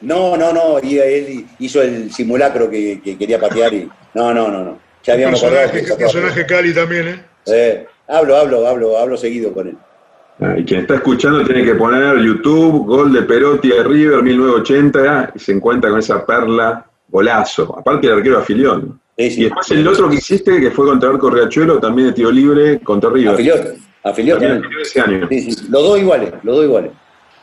No, 0.00 0.36
no, 0.36 0.52
no, 0.52 0.78
y 0.82 0.98
él 0.98 1.46
hizo 1.58 1.82
el 1.82 2.12
simulacro 2.12 2.70
que, 2.70 3.00
que 3.02 3.16
quería 3.18 3.40
patear 3.40 3.72
y... 3.74 3.88
No, 4.14 4.32
no, 4.32 4.48
no, 4.48 4.64
no. 4.64 4.78
Ya 5.02 5.14
habíamos 5.14 5.42
acordado 5.42 5.70
Personaje, 5.72 5.96
personaje 5.98 6.46
Cali 6.46 6.72
también, 6.74 7.08
¿eh? 7.08 7.24
Eh, 7.46 7.86
hablo, 8.08 8.36
hablo, 8.36 8.66
hablo, 8.66 8.96
hablo 8.98 9.16
seguido 9.16 9.52
con 9.52 9.68
él. 9.68 9.76
Ah, 10.40 10.54
Y 10.58 10.64
quien 10.64 10.80
está 10.80 10.94
escuchando 10.96 11.44
tiene 11.44 11.64
que 11.64 11.74
poner 11.74 12.16
YouTube, 12.18 12.86
gol 12.86 13.12
de 13.12 13.22
Perotti 13.22 13.68
de 13.68 13.82
River 13.82 14.22
1980 14.22 15.32
y 15.34 15.38
se 15.38 15.52
encuentra 15.52 15.90
con 15.90 15.98
esa 15.98 16.24
perla, 16.24 16.86
golazo. 17.14 17.78
Aparte 17.78 18.08
el 18.08 18.14
arquero 18.14 18.38
afilión. 18.38 19.00
Sí, 19.16 19.30
sí. 19.30 19.40
Y 19.40 19.44
después 19.44 19.70
el 19.70 19.86
otro 19.86 20.08
que 20.10 20.16
hiciste, 20.16 20.60
que 20.60 20.70
fue 20.72 20.84
contra 20.86 21.10
Arco 21.10 21.30
Riachuelo, 21.30 21.78
también 21.78 22.08
de 22.08 22.14
tiro 22.14 22.32
libre 22.32 22.80
contra 22.80 23.08
River. 23.08 23.34
Afilió, 23.34 23.54
afilió 24.02 24.34
También 24.34 24.62
también. 24.62 24.64
afilió 24.64 24.82
ese 24.82 25.00
año. 25.00 25.28
Sí, 25.28 25.52
sí, 25.52 25.66
los 25.70 25.82
dos 25.84 25.98
iguales, 26.00 26.32
los 26.42 26.56
dos 26.56 26.64
iguales. 26.64 26.90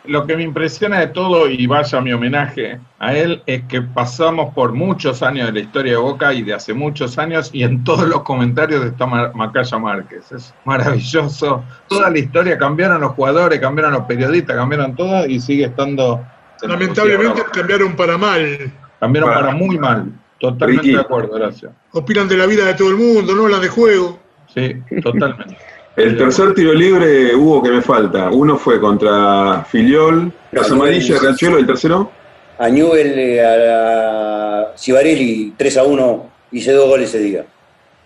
Lo 0.03 0.25
que 0.25 0.35
me 0.35 0.41
impresiona 0.43 0.99
de 0.99 1.07
todo, 1.07 1.47
y 1.47 1.67
vaya 1.67 2.01
mi 2.01 2.11
homenaje 2.11 2.79
a 2.99 3.15
él, 3.15 3.43
es 3.45 3.61
que 3.69 3.81
pasamos 3.83 4.53
por 4.53 4.73
muchos 4.73 5.21
años 5.21 5.45
de 5.47 5.53
la 5.53 5.59
historia 5.59 5.91
de 5.93 5.97
Boca 5.99 6.33
y 6.33 6.41
de 6.41 6.53
hace 6.55 6.73
muchos 6.73 7.17
años, 7.19 7.51
y 7.53 7.63
en 7.63 7.83
todos 7.83 8.05
los 8.09 8.23
comentarios 8.23 8.83
está 8.83 9.05
Mar- 9.05 9.31
Macaya 9.35 9.77
Márquez. 9.77 10.29
Es 10.31 10.53
maravilloso. 10.65 11.63
Toda 11.87 12.09
la 12.09 12.17
historia 12.17 12.57
cambiaron 12.57 12.99
los 12.99 13.11
jugadores, 13.11 13.59
cambiaron 13.59 13.93
los 13.93 14.03
periodistas, 14.05 14.55
cambiaron 14.57 14.95
todo 14.95 15.25
y 15.27 15.39
sigue 15.39 15.65
estando. 15.65 16.19
Lamentablemente 16.63 17.43
cambiaron 17.53 17.95
para 17.95 18.17
mal. 18.17 18.71
Cambiaron 19.01 19.29
Para- 19.29 19.41
para 19.41 19.53
muy 19.55 19.77
mal. 19.77 20.05
Totalmente 20.39 20.81
Ricky. 20.83 20.95
de 20.95 21.01
acuerdo, 21.01 21.33
gracias. 21.35 21.71
Opinan 21.91 22.27
de 22.29 22.37
la 22.37 22.45
vida 22.45 22.65
de 22.65 22.73
todo 22.75 22.89
el 22.89 22.95
mundo, 22.95 23.35
no 23.35 23.43
hablan 23.43 23.61
de 23.61 23.67
juego. 23.67 24.17
Sí, 24.53 24.75
totalmente. 25.03 25.57
El 25.97 26.17
tercer 26.17 26.53
tiro 26.53 26.73
libre 26.73 27.35
hubo 27.35 27.61
que 27.61 27.69
me 27.69 27.81
falta. 27.81 28.29
Uno 28.29 28.55
fue 28.57 28.79
contra 28.79 29.65
Filiol, 29.69 30.31
Casa 30.53 30.73
Amarilla, 30.73 31.17
Riachuelo, 31.19 31.57
el 31.57 31.65
tercero. 31.67 32.09
A 32.57 32.69
Newell, 32.69 33.13
eh, 33.19 33.45
a, 33.45 34.61
a 34.71 34.77
Cibarelli, 34.77 35.53
3 35.57 35.77
a 35.77 35.83
1, 35.83 36.29
hice 36.53 36.71
dos 36.71 36.87
goles 36.87 37.09
ese 37.09 37.19
día. 37.19 37.45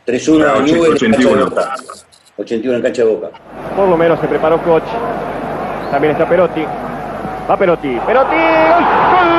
3 0.04 0.28
a 0.28 0.32
1 0.32 0.46
Ah, 0.48 0.54
a 0.58 0.60
Newell, 0.62 0.92
en 0.94 1.12
cancha 1.12 1.20
de 1.20 1.26
81. 1.36 1.46
Boca. 1.52 1.76
81 2.38 2.76
en 2.78 2.82
cancha 2.84 3.04
de 3.04 3.10
Boca. 3.10 3.28
Por 3.76 3.88
lo 3.88 3.98
menos 3.98 4.20
se 4.20 4.28
preparó 4.28 4.62
Koch. 4.64 4.84
También 5.92 6.14
está 6.14 6.28
Perotti. 6.28 6.64
Va 7.50 7.56
Perotti. 7.58 7.98
Perotti. 8.08 8.36
¡Gol! 8.36 9.30
¡Gol 9.30 9.35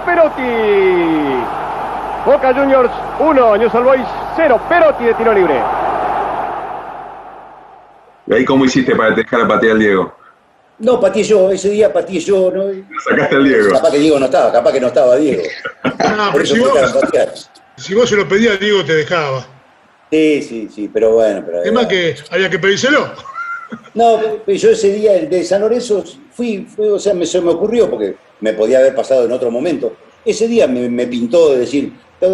Perotti. 0.00 0.42
Boca 2.24 2.54
Juniors 2.54 2.90
1, 3.18 3.56
News 3.58 3.74
All 3.74 3.84
Boys 3.84 4.06
0. 4.36 4.60
Perotti 4.68 5.04
de 5.04 5.14
tiro 5.14 5.32
libre. 5.32 5.60
¿Y 8.26 8.34
ahí 8.34 8.44
cómo 8.44 8.64
hiciste 8.64 8.94
para 8.94 9.14
dejar 9.14 9.42
a 9.42 9.48
patear 9.48 9.72
al 9.72 9.78
Diego? 9.78 10.14
No, 10.78 10.98
pateé 11.00 11.22
yo, 11.22 11.50
ese 11.50 11.70
día 11.70 11.92
pateé 11.92 12.20
yo. 12.20 12.50
¿no? 12.50 12.64
Sacaste 13.08 13.36
al 13.36 13.44
Diego. 13.44 13.70
Capaz 13.70 13.90
que 13.90 13.98
Diego 13.98 14.18
no 14.18 14.24
estaba, 14.26 14.52
capaz 14.52 14.72
que 14.72 14.80
no 14.80 14.86
estaba 14.88 15.16
Diego. 15.16 15.42
Ah, 16.04 16.30
Por 16.32 16.42
pero 16.42 16.46
si 16.46 17.94
vos, 17.94 18.06
si 18.06 18.06
se 18.06 18.16
lo 18.16 18.28
pedías, 18.28 18.58
Diego 18.58 18.84
te 18.84 18.94
dejaba. 18.94 19.46
Sí, 20.10 20.42
sí, 20.42 20.68
sí, 20.74 20.90
pero 20.92 21.14
bueno. 21.14 21.42
Pero, 21.46 21.62
Es 21.62 21.72
más 21.72 21.86
que 21.86 22.16
había 22.30 22.50
que 22.50 22.58
pedírselo. 22.58 23.12
No, 23.94 24.20
pero 24.44 24.58
yo 24.58 24.70
ese 24.70 24.92
día 24.92 25.14
el 25.14 25.30
de 25.30 25.42
San 25.44 25.60
Lorenzo 25.62 26.04
fui, 26.32 26.66
fui, 26.66 26.88
o 26.88 26.98
sea, 26.98 27.14
me, 27.14 27.24
se 27.24 27.40
me 27.40 27.50
ocurrió 27.50 27.88
porque 27.88 28.16
me 28.42 28.52
podía 28.52 28.78
haber 28.78 28.94
pasado 28.94 29.24
en 29.24 29.32
otro 29.32 29.50
momento. 29.50 29.94
Ese 30.24 30.46
día 30.46 30.66
me, 30.66 31.06
pintó 31.06 31.52
de 31.52 31.60
decir, 31.60 31.92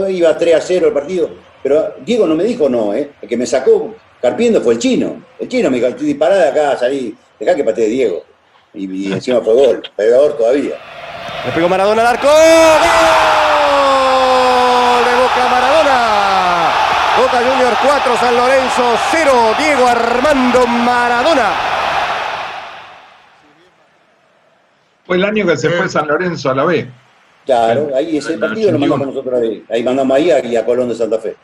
iba 0.08 0.36
3 0.36 0.54
a 0.56 0.60
0 0.60 0.88
el 0.88 0.92
partido, 0.92 1.30
pero 1.62 1.94
Diego 2.04 2.26
no 2.26 2.34
me 2.34 2.44
dijo 2.44 2.68
no, 2.68 2.92
¿eh? 2.92 3.12
El 3.22 3.28
que 3.28 3.36
me 3.36 3.46
sacó 3.46 3.94
carpiendo 4.20 4.60
fue 4.60 4.74
el 4.74 4.80
chino. 4.80 5.22
El 5.38 5.48
chino 5.48 5.70
me 5.70 5.78
dijo, 5.78 5.90
dispará 5.92 6.36
de 6.36 6.48
acá, 6.48 6.76
salí, 6.76 7.14
dejá 7.38 7.54
que 7.54 7.62
patee 7.62 7.86
Diego. 7.86 8.24
Y, 8.74 9.12
encima 9.12 9.40
fue 9.40 9.54
gol, 9.54 9.82
pegador 9.96 10.36
todavía. 10.36 10.76
Le 11.46 11.52
pegó 11.52 11.68
Maradona 11.68 12.02
al 12.02 12.08
arco. 12.08 12.26
¡Gol! 12.26 12.34
De 15.04 15.14
Boca 15.22 15.48
Maradona. 15.50 16.72
Boca 17.18 17.38
Juniors 17.38 17.78
4, 17.84 18.16
San 18.18 18.36
Lorenzo 18.36 18.96
0. 19.10 19.32
Diego 19.58 19.86
Armando 19.86 20.66
Maradona. 20.66 21.77
Fue 25.08 25.16
el 25.16 25.24
año 25.24 25.46
que 25.46 25.56
se 25.56 25.70
fue 25.70 25.88
San 25.88 26.06
Lorenzo 26.06 26.50
a 26.50 26.54
la 26.54 26.66
B. 26.66 26.86
Claro, 27.46 27.88
ahí 27.96 28.18
ese 28.18 28.36
partido 28.36 28.72
lo 28.72 28.76
81. 28.76 28.78
mandamos 28.78 29.14
nosotros 29.14 29.40
ahí. 29.40 29.64
Ahí 29.70 29.82
mandamos 29.82 30.14
ahí 30.14 30.30
y 30.44 30.54
a 30.54 30.66
Colón 30.66 30.90
de 30.90 30.94
Santa 30.94 31.18
Fe. 31.18 31.34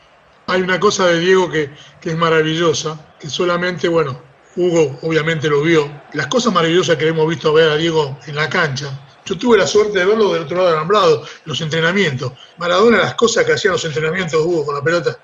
Hay 0.45 0.61
una 0.61 0.79
cosa 0.79 1.07
de 1.07 1.19
Diego 1.19 1.49
que, 1.49 1.71
que 1.99 2.11
es 2.11 2.15
maravillosa, 2.15 3.15
que 3.19 3.27
solamente, 3.27 3.87
bueno, 3.87 4.21
Hugo 4.55 4.99
obviamente 5.01 5.49
lo 5.49 5.63
vio. 5.63 5.89
Las 6.13 6.27
cosas 6.27 6.53
maravillosas 6.53 6.95
que 6.97 7.07
hemos 7.07 7.27
visto 7.27 7.51
ver 7.53 7.71
a 7.71 7.75
Diego 7.75 8.19
en 8.27 8.35
la 8.35 8.47
cancha. 8.47 8.87
Yo 9.25 9.35
tuve 9.35 9.57
la 9.57 9.65
suerte 9.65 9.97
de 9.97 10.05
verlo 10.05 10.31
del 10.31 10.43
otro 10.43 10.57
lado 10.57 10.67
del 10.69 10.77
alambrado, 10.77 11.23
los 11.45 11.59
entrenamientos. 11.59 12.33
Maradona, 12.57 12.99
las 12.99 13.15
cosas 13.15 13.45
que 13.45 13.53
hacían 13.53 13.71
los 13.71 13.83
entrenamientos, 13.83 14.45
Hugo, 14.45 14.63
con 14.63 14.75
la 14.75 14.83
pelota. 14.83 15.17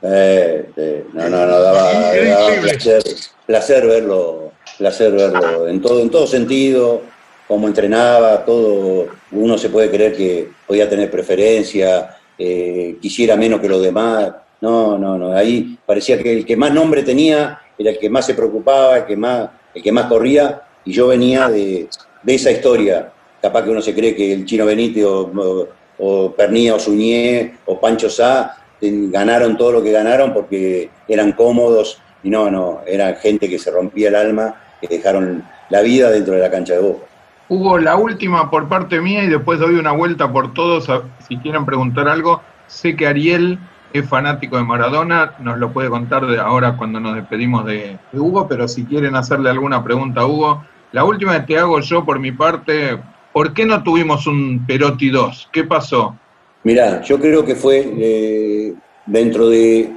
Eh, 0.00 0.70
eh, 0.76 1.06
no, 1.12 1.28
no, 1.28 1.44
no, 1.44 1.60
daba, 1.60 2.14
Era 2.14 2.38
daba 2.38 2.54
increíble. 2.54 2.70
placer, 2.74 3.02
placer 3.46 3.86
verlo, 3.88 4.52
placer 4.78 5.10
verlo 5.10 5.66
en 5.66 5.82
todo, 5.82 5.98
en 5.98 6.10
todo 6.10 6.28
sentido, 6.28 7.02
cómo 7.46 7.68
entrenaba, 7.68 8.44
todo, 8.44 9.08
uno 9.32 9.58
se 9.58 9.68
puede 9.68 9.90
creer 9.90 10.16
que 10.16 10.48
podía 10.66 10.88
tener 10.88 11.10
preferencia, 11.10 12.16
eh, 12.38 12.96
quisiera 13.00 13.36
menos 13.36 13.60
que 13.60 13.68
los 13.68 13.82
demás. 13.82 14.32
No, 14.60 14.96
no, 14.96 15.18
no. 15.18 15.32
Ahí 15.32 15.78
parecía 15.84 16.18
que 16.18 16.32
el 16.32 16.46
que 16.46 16.56
más 16.56 16.72
nombre 16.72 17.02
tenía 17.02 17.58
era 17.76 17.90
el 17.90 17.98
que 17.98 18.08
más 18.08 18.24
se 18.24 18.34
preocupaba, 18.34 18.98
el 18.98 19.04
que 19.04 19.16
más, 19.16 19.50
el 19.74 19.82
que 19.82 19.92
más 19.92 20.06
corría, 20.06 20.62
y 20.84 20.92
yo 20.92 21.08
venía 21.08 21.48
de, 21.48 21.88
de 22.22 22.34
esa 22.34 22.50
historia. 22.50 23.10
Capaz 23.42 23.62
que 23.64 23.70
uno 23.70 23.82
se 23.82 23.94
cree 23.94 24.14
que 24.14 24.32
el 24.32 24.46
Chino 24.46 24.64
Benítez 24.64 25.04
o, 25.04 25.30
o, 25.36 25.68
o 25.98 26.32
Pernía 26.32 26.74
o 26.74 26.78
Suñé 26.78 27.56
o 27.66 27.78
Pancho 27.78 28.08
Sá 28.08 28.56
ten- 28.80 29.10
ganaron 29.12 29.58
todo 29.58 29.72
lo 29.72 29.82
que 29.82 29.92
ganaron 29.92 30.32
porque 30.32 30.88
eran 31.06 31.32
cómodos 31.32 32.00
y 32.22 32.30
no, 32.30 32.50
no, 32.50 32.80
eran 32.86 33.16
gente 33.16 33.50
que 33.50 33.58
se 33.58 33.70
rompía 33.70 34.08
el 34.08 34.14
alma, 34.14 34.62
que 34.80 34.88
dejaron 34.88 35.44
la 35.68 35.82
vida 35.82 36.10
dentro 36.10 36.34
de 36.34 36.40
la 36.40 36.50
cancha 36.50 36.72
de 36.72 36.80
Boca. 36.80 37.04
Hugo, 37.48 37.78
la 37.78 37.96
última 37.96 38.50
por 38.50 38.68
parte 38.68 39.00
mía 39.00 39.24
y 39.24 39.28
después 39.28 39.58
doy 39.58 39.74
una 39.74 39.92
vuelta 39.92 40.32
por 40.32 40.54
todos. 40.54 40.88
Si 41.26 41.36
quieren 41.38 41.64
preguntar 41.66 42.08
algo, 42.08 42.40
sé 42.66 42.96
que 42.96 43.06
Ariel 43.06 43.58
es 43.92 44.08
fanático 44.08 44.56
de 44.56 44.64
Maradona, 44.64 45.34
nos 45.38 45.58
lo 45.58 45.72
puede 45.72 45.88
contar 45.88 46.26
de 46.26 46.38
ahora 46.38 46.76
cuando 46.76 46.98
nos 46.98 47.14
despedimos 47.14 47.64
de, 47.64 47.98
de 48.10 48.20
Hugo, 48.20 48.48
pero 48.48 48.66
si 48.66 48.84
quieren 48.84 49.14
hacerle 49.14 49.50
alguna 49.50 49.84
pregunta 49.84 50.22
a 50.22 50.26
Hugo, 50.26 50.64
la 50.92 51.04
última 51.04 51.40
que 51.40 51.54
te 51.54 51.58
hago 51.58 51.80
yo 51.80 52.04
por 52.04 52.18
mi 52.18 52.32
parte, 52.32 52.98
¿por 53.32 53.52
qué 53.52 53.66
no 53.66 53.82
tuvimos 53.82 54.26
un 54.26 54.64
Perotti 54.66 55.10
2? 55.10 55.50
¿Qué 55.52 55.64
pasó? 55.64 56.16
Mirá, 56.64 57.02
yo 57.02 57.20
creo 57.20 57.44
que 57.44 57.54
fue 57.54 57.84
eh, 57.98 58.74
dentro 59.06 59.48
de 59.48 59.92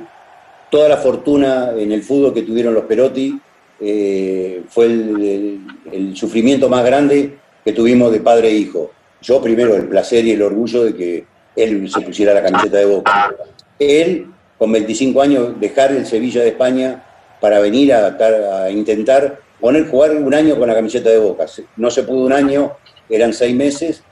toda 0.69 0.89
la 0.89 0.97
fortuna 0.97 1.71
en 1.77 1.91
el 1.91 2.03
fútbol 2.03 2.33
que 2.33 2.43
tuvieron 2.43 2.73
los 2.73 2.83
Perotti, 2.83 3.39
eh, 3.79 4.63
fue 4.69 4.85
el, 4.85 6.15
sufrimiento 6.15 6.67
más 6.67 6.83
grande 6.83 7.37
que 7.63 7.73
tuvimos 7.73 8.11
de 8.11 8.19
padre 8.19 8.49
e 8.49 8.55
hijo. 8.55 8.91
Yo 9.21 9.41
primero 9.41 9.75
el 9.75 9.87
placer 9.87 10.25
y 10.25 10.31
el 10.31 10.41
orgullo 10.41 10.83
de 10.83 10.95
que 10.95 11.25
él 11.55 11.89
se 11.89 12.01
pusiera 12.01 12.33
la 12.33 12.43
camiseta 12.43 12.77
de 12.77 12.85
Boca. 12.85 13.35
Él, 13.79 14.27
con 14.57 14.71
25 14.71 15.21
años, 15.21 15.59
dejar 15.59 15.91
el 15.91 16.05
Sevilla 16.05 16.41
de 16.41 16.49
España 16.49 17.03
para 17.39 17.59
venir 17.59 17.93
a, 17.93 18.69
intentar 18.71 19.39
poner 19.59 19.87
jugar 19.87 20.15
un 20.15 20.33
año 20.33 20.57
con 20.57 20.67
la 20.67 20.75
camiseta 20.75 21.09
de 21.09 21.19
Boca. 21.19 21.45
No 21.75 21.91
se 21.91 22.03
pudo 22.03 22.25
un 22.25 22.33
año, 22.33 22.73
eran 23.09 23.33
seis 23.33 23.55
meses, 23.55 24.03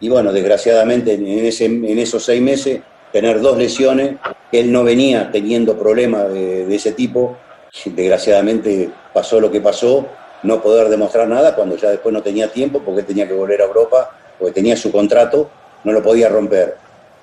y 0.00 0.08
bueno, 0.08 0.32
desgraciadamente 0.32 1.14
en, 1.14 1.98
esos 1.98 2.24
seis 2.24 2.42
meses 2.42 2.80
tener 3.12 3.40
dos 3.40 3.56
lesiones, 3.56 4.16
él 4.52 4.72
no 4.72 4.84
venía 4.84 5.30
teniendo 5.30 5.78
problemas 5.78 6.32
de 6.32 6.74
ese 6.74 6.92
tipo, 6.92 7.36
desgraciadamente 7.86 8.90
pasó 9.12 9.40
lo 9.40 9.50
que 9.50 9.60
pasó, 9.60 10.06
no 10.42 10.62
poder 10.62 10.88
demostrar 10.88 11.28
nada 11.28 11.54
cuando 11.54 11.76
ya 11.76 11.90
después 11.90 12.12
no 12.12 12.22
tenía 12.22 12.52
tiempo 12.52 12.80
porque 12.84 13.02
tenía 13.02 13.26
que 13.26 13.34
volver 13.34 13.62
a 13.62 13.64
Europa, 13.64 14.10
porque 14.38 14.52
tenía 14.52 14.76
su 14.76 14.92
contrato, 14.92 15.50
no 15.82 15.92
lo 15.92 16.02
podía 16.02 16.28
romper. 16.28 16.76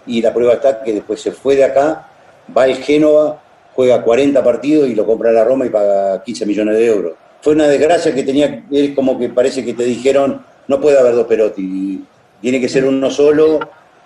Y 0.06 0.22
la 0.22 0.34
prueba 0.34 0.54
está 0.54 0.84
que 0.84 0.94
después 0.94 1.22
se 1.22 1.32
fue 1.32 1.56
de 1.56 1.64
acá, 1.64 2.08
va 2.56 2.64
al 2.64 2.76
Génova, 2.76 3.42
juega 3.74 4.04
40 4.04 4.44
partidos 4.44 4.90
y 4.90 4.96
lo 4.96 5.06
compra 5.06 5.32
la 5.32 5.44
Roma 5.44 5.66
y 5.66 5.70
paga 5.70 6.24
15 6.24 6.46
millones 6.46 6.78
de 6.78 6.86
euros. 6.86 7.14
Fue 7.42 7.54
una 7.54 7.68
desgracia 7.68 8.14
que 8.14 8.24
tenía, 8.24 8.66
es 8.70 8.96
como 8.96 9.18
que 9.18 9.30
parece 9.30 9.64
que 9.64 9.74
te 9.74 9.84
dijeron, 9.84 10.44
no 10.68 10.82
puede 10.82 11.00
haber 11.00 11.16
dos 11.16 11.28
Perotti, 11.28 12.04
tiene 12.42 12.60
que 12.60 12.70
ser 12.70 12.86
uno 12.86 13.10
solo. 13.10 13.60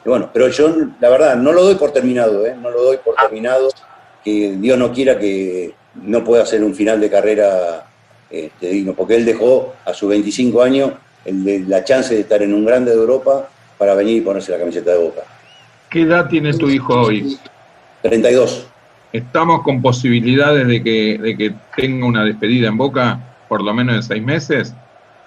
Y 0.05 0.09
bueno, 0.09 0.29
pero 0.31 0.49
yo, 0.49 0.73
la 0.99 1.09
verdad, 1.09 1.35
no 1.35 1.51
lo 1.51 1.63
doy 1.63 1.75
por 1.75 1.91
terminado, 1.91 2.45
¿eh? 2.45 2.55
no 2.61 2.69
lo 2.69 2.83
doy 2.83 2.97
por 2.97 3.15
terminado, 3.15 3.69
que 4.23 4.55
Dios 4.57 4.77
no 4.77 4.91
quiera 4.93 5.17
que 5.17 5.73
no 6.03 6.23
pueda 6.23 6.43
hacer 6.43 6.63
un 6.63 6.75
final 6.75 6.99
de 6.99 7.09
carrera 7.09 7.87
este, 8.29 8.69
digno, 8.69 8.93
porque 8.93 9.15
él 9.15 9.25
dejó 9.25 9.73
a 9.85 9.93
sus 9.93 10.09
25 10.09 10.61
años 10.61 10.91
el 11.25 11.43
de, 11.43 11.59
la 11.61 11.83
chance 11.83 12.13
de 12.13 12.21
estar 12.21 12.41
en 12.41 12.53
un 12.53 12.65
grande 12.65 12.91
de 12.91 12.97
Europa 12.97 13.49
para 13.77 13.95
venir 13.95 14.17
y 14.17 14.21
ponerse 14.21 14.51
la 14.51 14.59
camiseta 14.59 14.91
de 14.91 14.97
Boca. 14.97 15.21
¿Qué 15.89 16.01
edad 16.01 16.27
tiene 16.27 16.53
tu 16.53 16.69
hijo 16.69 16.93
hoy? 17.01 17.37
32. 18.01 18.67
¿Estamos 19.13 19.61
con 19.63 19.81
posibilidades 19.81 20.67
de 20.67 20.83
que, 20.83 21.17
de 21.17 21.37
que 21.37 21.53
tenga 21.75 22.05
una 22.05 22.25
despedida 22.25 22.67
en 22.67 22.77
Boca 22.77 23.19
por 23.47 23.63
lo 23.63 23.73
menos 23.73 23.95
en 23.95 24.03
seis 24.03 24.23
meses? 24.23 24.73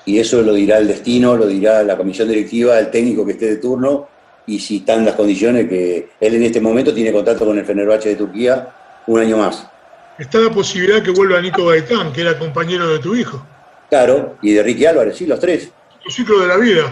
Y 0.05 0.19
eso 0.19 0.43
lo 0.43 0.55
dirá 0.55 0.79
el 0.79 0.89
destino, 0.89 1.37
lo 1.37 1.47
dirá 1.47 1.83
la 1.83 1.97
comisión 1.97 2.29
directiva, 2.29 2.79
el 2.79 2.91
técnico 2.91 3.25
que 3.25 3.33
esté 3.33 3.47
de 3.47 3.57
turno, 3.57 4.09
y 4.47 4.59
si 4.59 4.79
están 4.79 5.05
las 5.05 5.15
condiciones 5.15 5.69
que 5.69 6.09
él 6.21 6.35
en 6.35 6.43
este 6.43 6.61
momento 6.61 6.95
tiene 6.95 7.13
contacto 7.13 7.45
con 7.45 7.59
el 7.59 7.65
Fenerbahce 7.65 8.11
de 8.11 8.17
Turquía 8.17 8.69
un 9.07 9.21
año 9.21 9.37
más. 9.37 9.67
Está 10.19 10.39
la 10.39 10.51
posibilidad 10.51 11.03
que 11.03 11.11
vuelva 11.11 11.41
Nico 11.41 11.67
Gaitán, 11.67 12.13
que 12.13 12.23
era 12.23 12.39
compañero 12.39 12.89
de 12.89 12.99
tu 12.99 13.15
hijo. 13.15 13.45
Claro, 13.89 14.37
y 14.43 14.53
de 14.53 14.63
Ricky 14.63 14.85
Álvarez, 14.87 15.17
sí, 15.17 15.27
los 15.27 15.39
tres. 15.41 15.71
Tu 16.05 16.11
ciclo 16.11 16.41
de 16.41 16.47
la 16.49 16.57
vida. 16.57 16.91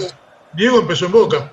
Diego 0.53 0.79
empezó 0.81 1.07
en 1.07 1.13
Boca. 1.13 1.53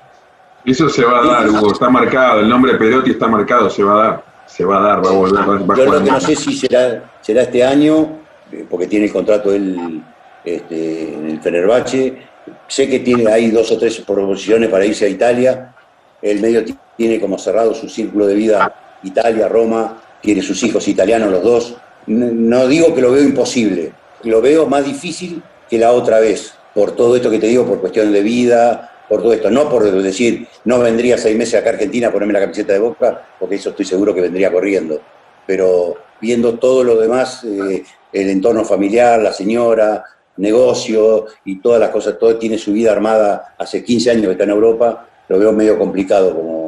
Eso 0.66 0.88
se 0.88 1.04
va 1.04 1.20
a 1.20 1.26
dar, 1.26 1.50
Hugo, 1.50 1.74
está 1.74 1.90
marcado, 1.90 2.40
el 2.40 2.48
nombre 2.48 2.76
Perotti 2.76 3.12
está 3.12 3.28
marcado, 3.28 3.70
se 3.70 3.84
va 3.84 3.94
a 3.94 4.08
dar, 4.08 4.26
se 4.48 4.64
va 4.64 4.78
a 4.78 4.82
dar, 4.82 5.06
va 5.06 5.10
a 5.10 5.14
volver. 5.14 5.40
Va 5.40 5.56
a 5.56 5.58
Yo 5.58 5.84
jugar 5.84 5.88
lo 6.00 6.04
que 6.06 6.12
no 6.12 6.22
sé 6.22 6.36
si 6.38 6.54
será, 6.56 7.12
será 7.22 7.42
este 7.42 7.64
año, 7.66 8.20
eh, 8.52 8.66
porque 8.70 8.88
tiene 8.88 9.08
el 9.08 9.12
contrato 9.12 9.52
él 9.52 10.02
este, 10.46 11.14
en 11.16 11.30
el 11.32 11.42
Fenerbahce. 11.42 12.22
Sé 12.68 12.88
que 12.90 13.00
tiene 13.00 13.30
ahí 13.30 13.52
dos 13.52 13.70
o 13.72 13.78
tres 13.78 14.00
proposiciones 14.00 14.70
para 14.70 14.86
irse 14.86 15.06
a 15.06 15.10
Italia. 15.10 15.74
El 16.22 16.40
medio 16.40 16.64
ti- 16.64 16.78
tiene 16.96 17.20
como 17.20 17.38
cerrado 17.38 17.74
su 17.74 17.90
círculo 17.90 18.26
de 18.28 18.36
vida 18.36 19.00
Italia, 19.04 19.50
Roma, 19.50 19.98
tiene 20.24 20.42
sus 20.42 20.64
hijos 20.64 20.88
italianos 20.88 21.30
los 21.30 21.44
dos. 21.44 21.76
No, 22.08 22.68
digo 22.68 22.96
que 22.96 23.02
lo 23.02 23.12
veo 23.12 23.24
imposible, 23.24 23.92
lo 24.24 24.42
veo 24.42 24.66
más 24.66 24.86
difícil 24.86 25.44
que 25.70 25.78
la 25.78 25.92
otra 25.92 26.20
vez, 26.20 26.54
por 26.74 26.96
todo 26.96 27.16
esto 27.16 27.30
que 27.30 27.40
te 27.40 27.48
digo, 27.48 27.66
por 27.66 27.80
cuestión 27.80 28.12
de 28.12 28.22
vida, 28.22 28.92
por 29.08 29.22
todo 29.22 29.34
esto. 29.34 29.52
No 29.52 29.70
por 29.70 29.90
decir, 30.02 30.48
no 30.66 30.80
vendría 30.80 31.18
seis 31.18 31.38
meses 31.38 31.56
acá 31.56 31.70
a 31.70 31.74
Argentina 31.74 32.08
a 32.08 32.12
ponerme 32.12 32.34
la 32.34 32.40
camiseta 32.40 32.74
de 32.74 32.80
Boca, 32.80 33.28
porque 33.40 33.56
eso 33.56 33.70
estoy 33.70 33.86
seguro 33.86 34.16
que 34.16 34.22
vendría 34.22 34.52
corriendo. 34.52 35.00
Pero 35.46 35.96
viendo 36.20 36.58
todo 36.58 36.84
lo 36.84 36.98
demás, 36.98 37.44
eh, 37.44 37.84
el 38.12 38.30
entorno 38.30 38.64
familiar, 38.64 39.22
la 39.22 39.34
señora, 39.34 40.04
negocio 40.38 41.26
y 41.46 41.60
todas 41.60 41.80
las 41.80 41.90
cosas, 41.90 42.18
todo 42.18 42.38
tiene 42.38 42.58
su 42.58 42.72
vida 42.72 42.92
armada 42.92 43.56
hace 43.58 43.84
15 43.84 44.12
años 44.12 44.26
que 44.26 44.32
está 44.32 44.46
en 44.46 44.50
Europa, 44.52 45.08
lo 45.28 45.38
veo 45.38 45.52
medio 45.52 45.78
complicado 45.78 46.34
como... 46.36 46.63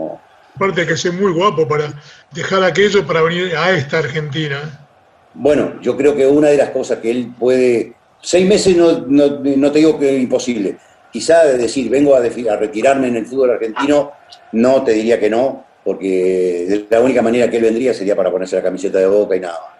Aparte 0.55 0.81
hay 0.81 0.87
que 0.87 0.97
ser 0.97 1.13
muy 1.13 1.31
guapo 1.33 1.67
para 1.67 1.93
dejar 2.31 2.63
aquello 2.63 3.05
para 3.05 3.21
venir 3.21 3.55
a 3.55 3.71
esta 3.71 3.99
Argentina. 3.99 4.87
Bueno, 5.33 5.81
yo 5.81 5.97
creo 5.97 6.15
que 6.15 6.25
una 6.25 6.47
de 6.47 6.57
las 6.57 6.69
cosas 6.69 6.99
que 6.99 7.11
él 7.11 7.33
puede... 7.37 7.93
Seis 8.21 8.47
meses 8.47 8.75
no, 8.75 9.05
no, 9.07 9.39
no 9.43 9.71
te 9.71 9.79
digo 9.79 9.99
que 9.99 10.15
es 10.15 10.23
imposible. 10.23 10.77
Quizá 11.11 11.43
de 11.43 11.57
decir, 11.57 11.89
vengo 11.89 12.15
a, 12.15 12.21
retirarme 12.21 13.07
en 13.07 13.17
el 13.17 13.25
fútbol 13.25 13.51
argentino, 13.51 14.13
no 14.53 14.83
te 14.83 14.93
diría 14.93 15.19
que 15.19 15.29
no, 15.29 15.65
porque 15.83 16.65
de 16.67 16.85
la 16.89 17.01
única 17.01 17.21
manera 17.21 17.49
que 17.49 17.57
él 17.57 17.63
vendría 17.63 17.93
sería 17.93 18.15
para 18.15 18.31
ponerse 18.31 18.55
la 18.55 18.63
camiseta 18.63 18.97
de 18.97 19.07
boca 19.07 19.35
y 19.35 19.39
nada. 19.41 19.59
más. 19.59 19.75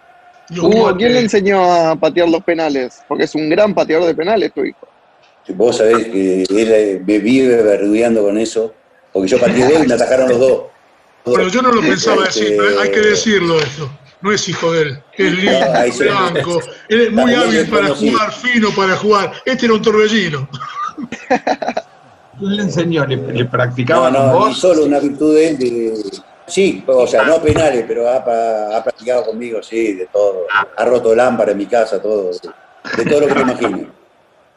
Hugo, 0.58 0.96
¿quién 0.96 1.14
le 1.14 1.20
enseñó 1.20 1.62
a 1.64 1.96
patear 1.96 2.28
los 2.28 2.42
penales? 2.44 3.02
Porque 3.08 3.24
es 3.24 3.34
un 3.34 3.48
gran 3.48 3.74
pateador 3.74 4.06
de 4.06 4.14
penales 4.14 4.52
tu 4.52 4.64
hijo. 4.64 4.86
Vos 5.48 5.76
sabés 5.76 6.06
que 6.06 6.42
él 6.42 6.48
eh, 6.72 7.02
me 7.04 7.18
vive 7.18 7.62
verdudeando 7.62 8.22
con 8.22 8.38
eso, 8.38 8.74
porque 9.16 9.28
yo 9.30 9.40
pateé 9.40 9.64
dos 9.72 9.82
y 9.84 9.88
me 9.88 9.94
atacaron 9.94 10.28
los 10.28 10.38
dos. 10.38 10.62
Bueno, 11.24 11.48
yo 11.48 11.62
no 11.62 11.72
lo 11.72 11.80
pensaba 11.80 12.24
Este, 12.26 12.40
decir, 12.40 12.56
pero 12.58 12.80
hay 12.80 12.90
que 12.90 13.00
decirlo 13.00 13.58
esto. 13.58 13.90
No 14.20 14.30
es 14.32 14.46
hijo 14.46 14.72
de 14.72 14.82
él, 14.82 15.02
es 15.16 15.32
lindo, 15.32 15.66
sí. 15.92 16.02
blanco, 16.04 16.60
él 16.88 17.00
es 17.00 17.12
muy 17.12 17.16
También 17.22 17.40
hábil 17.40 17.56
es 17.56 17.68
para 17.68 17.82
conocido. 17.88 18.12
jugar, 18.18 18.32
fino 18.34 18.70
para 18.76 18.96
jugar. 18.96 19.32
Este 19.46 19.64
era 19.66 19.74
un 19.74 19.82
torbellino. 19.82 20.48
¿Quién 22.38 22.56
le 22.56 22.62
enseñó? 22.62 23.06
¿Le, 23.06 23.16
le 23.16 23.48
No, 23.88 24.10
no, 24.10 24.32
vos? 24.38 24.58
solo 24.58 24.84
una 24.84 24.98
virtud 25.00 25.34
de 25.34 25.48
él. 25.48 25.58
de- 25.58 25.94
sí, 26.46 26.84
o 26.86 27.06
sea, 27.06 27.22
no 27.24 27.40
penales, 27.40 27.84
pero 27.88 28.08
ha, 28.10 28.22
practicado 28.84 29.24
conmigo, 29.24 29.62
sí, 29.62 29.94
de 29.94 30.06
todo. 30.12 30.46
Ha 30.76 30.84
roto 30.84 31.14
lámpara 31.14 31.52
en 31.52 31.58
mi 31.58 31.66
casa, 31.66 32.00
todo. 32.02 32.30
De 32.32 33.04
todo 33.04 33.20
lo 33.20 33.26
que 33.28 33.34
te 33.34 33.40
imagines. 33.40 33.86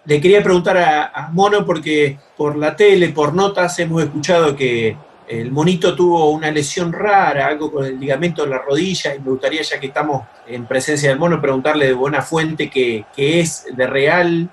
Le 0.05 0.19
quería 0.21 0.41
preguntar 0.41 0.77
a, 0.77 1.05
a 1.07 1.29
Mono 1.29 1.65
porque 1.65 2.17
por 2.37 2.57
la 2.57 2.75
tele, 2.75 3.09
por 3.09 3.33
notas, 3.33 3.77
hemos 3.79 4.03
escuchado 4.03 4.55
que 4.55 4.95
el 5.27 5.51
monito 5.51 5.95
tuvo 5.95 6.31
una 6.31 6.49
lesión 6.49 6.91
rara, 6.91 7.45
algo 7.47 7.71
con 7.71 7.85
el 7.85 7.99
ligamento 7.99 8.43
de 8.43 8.49
la 8.49 8.57
rodilla, 8.57 9.13
y 9.13 9.19
me 9.19 9.29
gustaría, 9.29 9.61
ya 9.61 9.79
que 9.79 9.87
estamos 9.87 10.23
en 10.47 10.65
presencia 10.65 11.09
del 11.09 11.19
mono, 11.19 11.39
preguntarle 11.39 11.85
de 11.85 11.93
buena 11.93 12.21
fuente 12.23 12.69
que, 12.69 13.05
que 13.15 13.39
es 13.39 13.65
de 13.75 13.85
real 13.85 14.49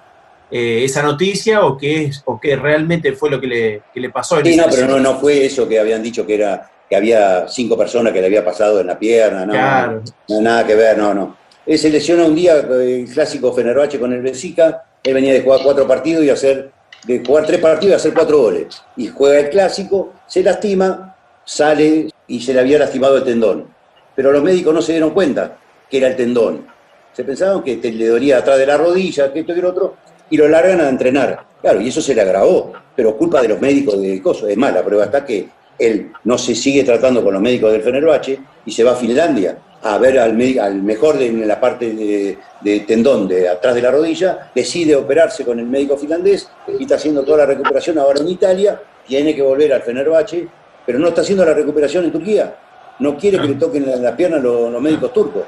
eh, 0.50 0.84
esa 0.84 1.02
noticia 1.02 1.64
o 1.64 1.76
que 1.78 2.04
es 2.04 2.22
o 2.26 2.38
que 2.38 2.54
realmente 2.56 3.12
fue 3.12 3.30
lo 3.30 3.40
que 3.40 3.46
le, 3.46 3.82
que 3.92 4.00
le 4.00 4.10
pasó 4.10 4.38
en 4.38 4.46
Sí, 4.46 4.56
no, 4.56 4.64
pero 4.70 4.86
no, 4.86 5.00
no 5.00 5.18
fue 5.18 5.46
eso 5.46 5.66
que 5.66 5.78
habían 5.80 6.02
dicho 6.02 6.26
que 6.26 6.34
era 6.34 6.70
que 6.88 6.94
había 6.94 7.48
cinco 7.48 7.76
personas 7.76 8.12
que 8.12 8.20
le 8.20 8.26
había 8.26 8.44
pasado 8.44 8.80
en 8.80 8.86
la 8.86 8.96
pierna, 8.96 9.44
no, 9.44 9.52
Claro. 9.54 10.02
no, 10.28 10.40
nada 10.40 10.64
que 10.64 10.74
ver, 10.76 10.96
no, 10.96 11.12
no. 11.14 11.36
Él 11.66 11.78
se 11.78 11.90
lesiona 11.90 12.24
un 12.24 12.34
día 12.36 12.58
eh, 12.58 13.00
el 13.00 13.12
clásico 13.12 13.52
Fenerbahce 13.52 13.98
con 13.98 14.12
el 14.12 14.22
Besica, 14.22 14.84
él 15.06 15.14
venía 15.14 15.32
de 15.32 15.42
jugar 15.42 15.60
cuatro 15.62 15.86
partidos 15.86 16.24
y 16.24 16.30
hacer, 16.30 16.70
de 17.04 17.22
jugar 17.24 17.46
tres 17.46 17.60
partidos 17.60 17.92
y 17.92 17.96
hacer 17.96 18.12
cuatro 18.14 18.38
goles. 18.38 18.82
Y 18.96 19.08
juega 19.08 19.38
el 19.40 19.50
clásico, 19.50 20.12
se 20.26 20.42
lastima, 20.42 21.16
sale 21.44 22.08
y 22.26 22.40
se 22.40 22.52
le 22.52 22.60
había 22.60 22.78
lastimado 22.78 23.16
el 23.16 23.24
tendón. 23.24 23.68
Pero 24.14 24.32
los 24.32 24.42
médicos 24.42 24.74
no 24.74 24.82
se 24.82 24.92
dieron 24.92 25.10
cuenta 25.10 25.58
que 25.88 25.98
era 25.98 26.08
el 26.08 26.16
tendón. 26.16 26.66
Se 27.12 27.22
pensaban 27.24 27.62
que 27.62 27.76
te- 27.76 27.92
le 27.92 28.08
dolía 28.08 28.38
atrás 28.38 28.58
de 28.58 28.66
la 28.66 28.76
rodilla, 28.76 29.32
que 29.32 29.40
esto 29.40 29.52
y 29.52 29.60
lo 29.60 29.70
otro, 29.70 29.96
y 30.28 30.36
lo 30.36 30.48
largan 30.48 30.80
a 30.80 30.88
entrenar. 30.88 31.44
Claro, 31.62 31.80
y 31.80 31.88
eso 31.88 32.00
se 32.00 32.14
le 32.14 32.22
agravó, 32.22 32.72
pero 32.94 33.16
culpa 33.16 33.40
de 33.40 33.48
los 33.48 33.60
médicos 33.60 34.00
de 34.02 34.20
Coso. 34.20 34.48
Es 34.48 34.56
más, 34.56 34.74
la 34.74 34.82
prueba 34.82 35.04
está 35.04 35.24
que 35.24 35.48
él 35.78 36.10
no 36.24 36.36
se 36.36 36.54
sigue 36.54 36.82
tratando 36.84 37.22
con 37.22 37.32
los 37.34 37.42
médicos 37.42 37.72
del 37.72 37.82
Fenerbahce 37.82 38.38
y 38.66 38.72
se 38.72 38.84
va 38.84 38.92
a 38.92 38.96
Finlandia 38.96 39.56
a 39.82 39.96
ver 39.98 40.18
al, 40.18 40.34
médico- 40.34 40.62
al 40.62 40.82
mejor 40.82 41.16
de 41.16 41.28
en 41.28 41.46
la 41.46 41.58
parte 41.60 41.92
de, 41.94 42.38
de 42.60 42.80
tendón 42.80 43.28
de 43.28 43.48
atrás 43.48 43.74
de 43.74 43.82
la 43.82 43.90
rodilla, 43.90 44.50
decide 44.54 44.96
operarse 44.96 45.44
con 45.44 45.58
el 45.60 45.66
médico 45.66 45.96
finlandés 45.96 46.50
y 46.78 46.82
está 46.82 46.96
haciendo 46.96 47.22
toda 47.22 47.38
la 47.38 47.46
recuperación 47.46 47.98
ahora 47.98 48.20
en 48.20 48.28
Italia, 48.28 48.82
tiene 49.06 49.34
que 49.34 49.42
volver 49.42 49.72
al 49.72 49.82
Fenerbahce, 49.82 50.48
pero 50.84 50.98
no 50.98 51.08
está 51.08 51.20
haciendo 51.20 51.44
la 51.44 51.54
recuperación 51.54 52.04
en 52.04 52.12
Turquía. 52.12 52.56
No 52.98 53.16
quiere 53.16 53.38
que 53.38 53.48
le 53.48 53.54
toquen 53.54 53.88
la, 53.88 53.96
la 53.96 54.16
pierna 54.16 54.38
los, 54.38 54.72
los 54.72 54.82
médicos 54.82 55.12
turcos. 55.12 55.42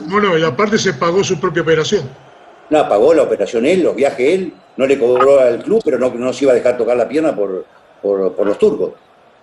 Bueno, 0.00 0.36
y 0.38 0.42
aparte 0.44 0.78
se 0.78 0.92
pagó 0.94 1.24
su 1.24 1.40
propia 1.40 1.62
operación. 1.62 2.08
No, 2.70 2.88
pagó 2.88 3.12
la 3.14 3.22
operación 3.22 3.66
él, 3.66 3.82
los 3.82 3.96
viajes 3.96 4.28
él, 4.34 4.52
no 4.76 4.86
le 4.86 4.98
cobró 4.98 5.40
al 5.40 5.62
club, 5.62 5.82
pero 5.84 5.98
no, 5.98 6.10
no 6.14 6.32
se 6.32 6.44
iba 6.44 6.52
a 6.52 6.54
dejar 6.54 6.76
tocar 6.76 6.96
la 6.96 7.08
pierna 7.08 7.34
por, 7.34 7.64
por, 8.00 8.32
por 8.34 8.46
los 8.46 8.58
turcos. 8.58 8.92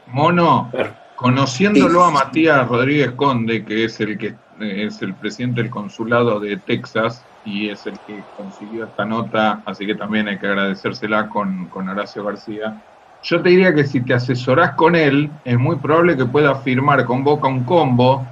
Mono, 0.07 0.71
conociéndolo 1.19 2.05
a 2.05 2.11
Matías 2.11 2.65
Rodríguez 2.65 3.11
Conde, 3.11 3.65
que 3.65 3.83
es 3.83 3.99
el 3.99 4.17
que 4.17 4.35
es 4.61 5.01
el 5.01 5.13
presidente 5.13 5.61
del 5.61 5.69
consulado 5.69 6.39
de 6.39 6.55
Texas 6.57 7.25
y 7.45 7.69
es 7.69 7.85
el 7.85 7.99
que 7.99 8.23
consiguió 8.37 8.85
esta 8.85 9.03
nota, 9.03 9.61
así 9.65 9.85
que 9.85 9.95
también 9.95 10.29
hay 10.29 10.37
que 10.37 10.47
agradecérsela 10.47 11.27
con, 11.27 11.67
con 11.67 11.89
Horacio 11.89 12.23
García. 12.23 12.81
Yo 13.23 13.41
te 13.41 13.49
diría 13.49 13.75
que 13.75 13.83
si 13.83 13.99
te 13.99 14.13
asesorás 14.13 14.75
con 14.75 14.95
él, 14.95 15.29
es 15.43 15.59
muy 15.59 15.75
probable 15.75 16.15
que 16.15 16.25
pueda 16.25 16.55
firmar 16.55 17.03
con 17.03 17.23
Boca 17.23 17.49
un 17.49 17.65
combo 17.65 18.25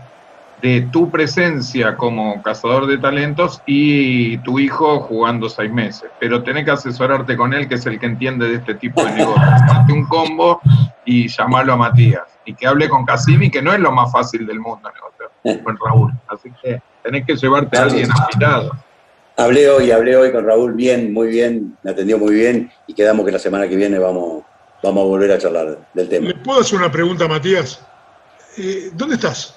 de 0.61 0.87
tu 0.91 1.11
presencia 1.11 1.97
como 1.97 2.41
cazador 2.41 2.87
de 2.87 2.97
talentos 2.97 3.61
y 3.65 4.37
tu 4.39 4.59
hijo 4.59 5.01
jugando 5.01 5.49
seis 5.49 5.71
meses. 5.71 6.09
Pero 6.19 6.41
tenés 6.41 6.63
que 6.63 6.71
asesorarte 6.71 7.35
con 7.35 7.53
él, 7.53 7.67
que 7.67 7.75
es 7.75 7.85
el 7.85 7.99
que 7.99 8.05
entiende 8.05 8.47
de 8.47 8.55
este 8.55 8.75
tipo 8.75 9.03
de 9.03 9.11
negocios. 9.11 9.61
Hazte 9.69 9.91
un 9.91 10.05
combo 10.05 10.61
y 11.05 11.27
llamarlo 11.27 11.73
a 11.73 11.77
Matías. 11.77 12.36
Y 12.47 12.55
que 12.55 12.65
hable 12.65 12.89
con 12.89 13.05
Casimi, 13.05 13.51
que 13.51 13.61
no 13.61 13.71
es 13.73 13.79
lo 13.79 13.91
más 13.91 14.11
fácil 14.11 14.47
del 14.47 14.59
mundo 14.59 14.89
negociar 14.89 15.63
con 15.63 15.77
Raúl. 15.77 16.13
Así 16.27 16.51
que 16.61 16.81
tenés 17.03 17.25
que 17.25 17.35
llevarte 17.35 17.77
a 17.77 17.83
alguien 17.83 18.09
afilado. 18.11 18.71
Hablé 19.35 19.69
hoy, 19.69 19.91
hablé 19.91 20.17
hoy 20.17 20.31
con 20.31 20.45
Raúl 20.45 20.73
bien, 20.73 21.13
muy 21.13 21.27
bien, 21.27 21.77
me 21.83 21.91
atendió 21.91 22.17
muy 22.17 22.33
bien 22.33 22.71
y 22.87 22.95
quedamos 22.95 23.23
que 23.23 23.31
la 23.31 23.37
semana 23.37 23.67
que 23.67 23.75
viene 23.75 23.99
vamos, 23.99 24.43
vamos 24.81 25.03
a 25.03 25.07
volver 25.07 25.31
a 25.31 25.37
charlar 25.37 25.77
del 25.93 26.09
tema. 26.09 26.29
¿Le 26.29 26.35
puedo 26.35 26.61
hacer 26.61 26.79
una 26.79 26.91
pregunta 26.91 27.27
Matías? 27.27 27.85
eh, 28.57 28.89
¿dónde 28.93 29.15
estás? 29.15 29.55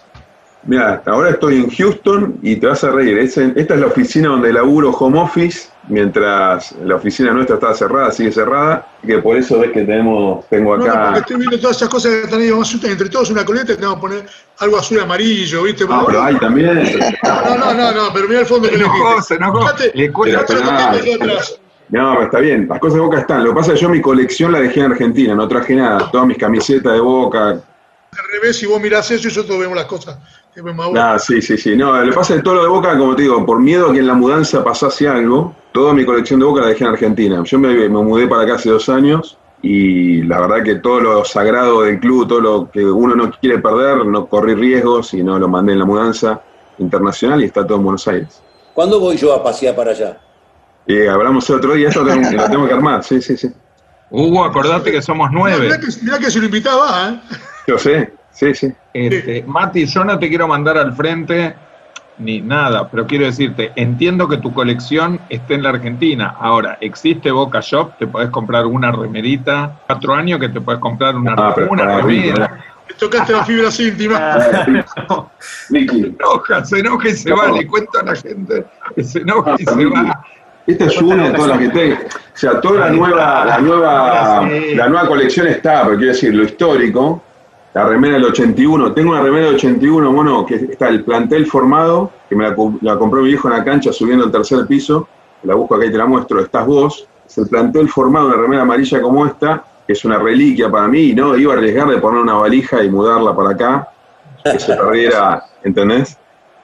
Mira, 0.63 1.03
ahora 1.07 1.31
estoy 1.31 1.57
en 1.57 1.71
Houston 1.71 2.39
y 2.43 2.57
te 2.57 2.67
vas 2.67 2.85
a 2.85 2.91
reír. 2.91 3.19
Es 3.19 3.39
en- 3.39 3.55
esta 3.57 3.75
es 3.75 3.81
la 3.81 3.87
oficina 3.87 4.29
donde 4.29 4.53
laburo 4.53 4.91
home 4.91 5.19
office, 5.19 5.71
mientras 5.89 6.73
la 6.85 6.97
oficina 6.97 7.33
nuestra 7.33 7.55
está 7.57 7.73
cerrada, 7.73 8.11
sigue 8.13 8.31
cerrada, 8.31 8.87
y 9.03 9.07
que 9.07 9.19
por 9.21 9.39
eso 9.39 9.59
ves 9.59 9.71
que 9.73 9.81
tenemos, 9.85 10.47
tengo 10.51 10.77
No, 10.77 10.85
no, 10.85 10.93
porque 10.93 10.99
acá. 11.09 11.19
estoy 11.19 11.37
viendo 11.39 11.59
todas 11.59 11.77
esas 11.79 11.89
cosas 11.89 12.13
que 12.13 12.21
están 12.25 12.41
ahí, 12.41 12.51
vamos 12.51 12.75
a 12.75 12.77
hacer 12.77 12.91
entre 12.91 13.09
todos 13.09 13.31
una 13.31 13.43
coleta 13.45 13.73
y 13.73 13.77
tenemos 13.77 13.95
que 13.97 14.01
poner 14.03 14.27
algo 14.59 14.77
azul 14.77 14.99
y 14.99 15.01
amarillo, 15.01 15.63
¿viste? 15.63 15.87
No, 15.87 16.05
pero 16.07 16.23
hay 16.23 16.37
también. 16.39 16.75
No, 17.25 17.57
no, 17.57 17.75
no, 17.75 17.93
no, 17.93 18.13
pero 18.13 18.29
mira 18.29 18.41
el 18.41 18.47
fondo 18.47 18.69
que 18.69 18.77
tengo 18.77 18.93
yo 20.27 20.39
atrás. 20.41 21.61
No, 21.89 22.13
pero 22.13 22.25
está 22.25 22.39
bien, 22.39 22.69
las 22.69 22.79
cosas 22.79 22.95
de 22.95 23.01
Boca 23.01 23.19
están. 23.19 23.43
Lo 23.43 23.51
que 23.51 23.57
pasa 23.57 23.73
es 23.73 23.79
que 23.79 23.83
yo 23.83 23.89
mi 23.89 24.01
colección 24.01 24.53
la 24.53 24.61
dejé 24.61 24.81
en 24.81 24.93
Argentina, 24.93 25.35
no 25.35 25.49
traje 25.49 25.75
nada. 25.75 26.09
Todas 26.13 26.27
mis 26.27 26.39
camisetas 26.39 26.93
de 26.93 27.01
Boca. 27.01 27.49
Al 27.49 28.27
revés, 28.33 28.59
si 28.59 28.67
vos 28.67 28.81
mirás 28.81 29.11
eso 29.11 29.23
y 29.23 29.31
nosotros 29.31 29.59
vemos 29.59 29.77
las 29.77 29.87
cosas 29.87 30.19
ahora. 30.57 31.01
Nada, 31.01 31.19
sí, 31.19 31.41
sí, 31.41 31.57
sí. 31.57 31.77
No, 31.77 31.93
lo 31.93 32.11
que 32.11 32.17
pasa 32.17 32.35
es 32.35 32.41
que 32.41 32.45
todo 32.45 32.55
lo 32.55 32.63
de 32.63 32.69
Boca, 32.69 32.97
como 32.99 33.15
te 33.17 33.23
digo, 33.23 33.45
por 33.47 33.61
miedo 33.61 33.91
a 33.91 33.93
que 33.93 33.99
en 34.01 34.07
la 34.07 34.15
mudanza 34.15 34.65
pasase 34.65 35.09
algo, 35.09 35.55
toda 35.73 35.93
mi 35.93 36.05
colección 36.05 36.41
de 36.41 36.47
Boca 36.47 36.61
la 36.63 36.69
dejé 36.69 36.85
en 36.85 36.91
Argentina. 36.91 37.43
Yo 37.45 37.59
me, 37.59 37.75
me 37.75 37.89
mudé 37.89 38.27
para 38.27 38.43
acá 38.43 38.55
hace 38.55 38.71
dos 38.71 38.89
años 38.89 39.39
y 39.63 40.23
la 40.23 40.41
verdad 40.41 40.63
que 40.65 40.77
todo 40.77 41.01
lo 41.01 41.25
sagrado 41.25 41.83
del 41.83 42.01
club, 42.01 42.27
todo 42.29 42.41
lo 42.41 42.71
que 42.71 42.85
uno 42.85 43.15
no 43.15 43.31
quiere 43.31 43.59
perder, 43.59 44.05
no 44.07 44.27
corrí 44.27 44.55
riesgos 44.55 45.13
y 45.15 45.23
no 45.23 45.39
lo 45.39 45.49
mandé 45.49 45.73
en 45.75 45.81
la 45.81 45.85
mudanza 45.85 46.41
internacional 46.79 47.43
y 47.43 47.45
está 47.45 47.67
todo 47.67 47.79
en 47.79 47.85
Buenos 47.85 48.09
Aires. 48.09 48.43
¿Cuándo 48.75 48.99
voy 48.99 49.17
yo 49.17 49.35
a 49.35 49.43
pasear 49.43 49.77
para 49.77 49.91
allá? 49.91 50.19
Y 50.87 51.07
hablamos 51.07 51.49
el 51.51 51.57
otro 51.57 51.75
día, 51.75 51.89
esto 51.89 52.03
lo 52.03 52.13
tengo, 52.13 52.31
lo 52.33 52.51
tengo 52.51 52.67
que 52.67 52.75
armar, 52.75 53.05
sí, 53.05 53.21
sí, 53.21 53.37
sí. 53.37 53.51
Hugo, 54.11 54.45
acordate 54.45 54.91
que 54.91 55.03
somos 55.03 55.31
Mirá 55.31 55.41
nueve. 55.59 55.69
que, 55.81 56.05
mirá 56.05 56.19
que 56.19 56.31
si 56.31 56.41
lo 56.41 56.47
invitaba, 56.47 57.11
¿eh? 57.11 57.21
Yo 57.69 57.79
sé, 57.79 58.13
sí, 58.33 58.55
sí. 58.55 58.73
Este, 58.93 59.45
Mati, 59.47 59.87
yo 59.87 60.05
no 60.05 60.19
te 60.19 60.29
quiero 60.29 60.49
mandar 60.49 60.79
al 60.79 60.93
frente 60.95 61.55
ni 62.19 62.41
nada, 62.41 62.89
pero 62.91 63.07
quiero 63.07 63.25
decirte, 63.25 63.73
entiendo 63.77 64.29
que 64.29 64.37
tu 64.37 64.53
colección 64.53 65.19
esté 65.31 65.55
en 65.55 65.63
la 65.63 65.71
Argentina. 65.71 66.35
Ahora, 66.39 66.77
existe 66.81 67.31
Boca 67.31 67.61
Shop, 67.61 67.97
te 67.99 68.07
podés 68.07 68.29
comprar 68.31 68.67
una 68.67 68.93
remerita, 68.93 69.81
cuatro 69.87 70.15
años 70.15 70.39
que 70.39 70.49
te 70.51 70.61
podés 70.61 70.81
comprar 70.81 71.17
una, 71.17 71.35
Ah, 71.37 71.53
pero 71.55 71.71
una 71.71 72.01
remera. 72.01 72.65
Le 72.89 72.95
tocaste 72.97 73.33
las 73.33 73.47
fibras 73.47 73.81
íntimas. 73.81 74.45
Vicky. 75.71 76.01
Se 76.03 76.07
enoja, 76.09 76.65
se 76.65 76.79
enoja 76.81 77.09
y 77.09 77.13
se 77.13 77.33
va, 77.33 77.49
le 77.53 77.67
cuento 77.67 77.99
a 78.01 78.03
la 78.03 78.17
gente 78.17 78.65
que 78.95 79.05
se 79.05 79.21
enoja 79.21 79.55
y 79.59 79.65
Ah, 79.67 79.75
se 79.75 79.85
va. 79.87 80.25
Esta 80.67 80.85
es 80.85 81.03
una 81.03 81.29
de 81.29 81.35
todas 81.35 81.49
las 81.49 81.59
que 81.59 81.69
tengo. 81.71 81.97
O 81.97 82.09
sea, 82.35 82.61
toda 82.61 82.81
la 82.81 82.91
nueva, 82.91 83.45
la 83.45 83.59
nueva, 83.59 84.49
la 84.75 84.89
nueva 84.89 85.09
colección 85.09 85.47
está, 85.47 85.85
pero 85.85 85.97
quiero 85.97 86.13
decir, 86.13 86.35
lo 86.35 86.45
histórico, 86.45 87.23
la 87.75 87.85
remera 87.85 88.15
del 88.15 88.25
81. 88.25 88.93
Tengo 88.93 89.13
una 89.13 89.23
remera 89.23 89.47
del 89.47 89.55
81, 89.57 90.13
bueno, 90.13 90.45
que 90.47 90.57
está 90.57 90.89
el 90.89 91.05
plantel 91.05 91.47
formado, 91.47 92.11
que 92.29 92.37
me 92.37 92.49
la, 92.81 92.99
compró 92.99 93.23
mi 93.23 93.31
hijo 93.31 93.49
en 93.49 93.57
la 93.57 93.65
cancha 93.65 93.93
subiendo 93.93 94.25
al 94.25 94.33
tercer 94.33 94.67
piso. 94.67 95.09
La 95.43 95.55
busco 95.55 95.77
acá 95.77 95.87
y 95.87 95.91
te 95.91 95.99
la 95.99 96.07
muestro. 96.07 96.41
Estás 96.41 96.67
vos. 96.67 97.07
Es 97.27 97.39
el 97.39 97.49
plantel 97.49 97.89
formado, 97.89 98.27
una 98.27 98.37
remera 98.37 98.63
amarilla 98.63 99.01
como 99.01 99.25
esta, 99.25 99.63
que 99.87 99.93
es 99.93 100.05
una 100.05 100.19
reliquia 100.19 100.69
para 100.69 100.89
mí, 100.89 101.11
y 101.11 101.15
no 101.15 101.37
iba 101.37 101.55
a 101.55 101.57
arriesgar 101.57 101.89
de 101.89 101.99
poner 101.99 102.23
una 102.23 102.35
valija 102.35 102.83
y 102.83 102.91
mudarla 102.91 103.37
para 103.37 103.51
acá, 103.51 103.89
que 104.43 104.59
se 104.59 104.75
perdiera, 104.75 105.45
¿entendés? 105.63 106.19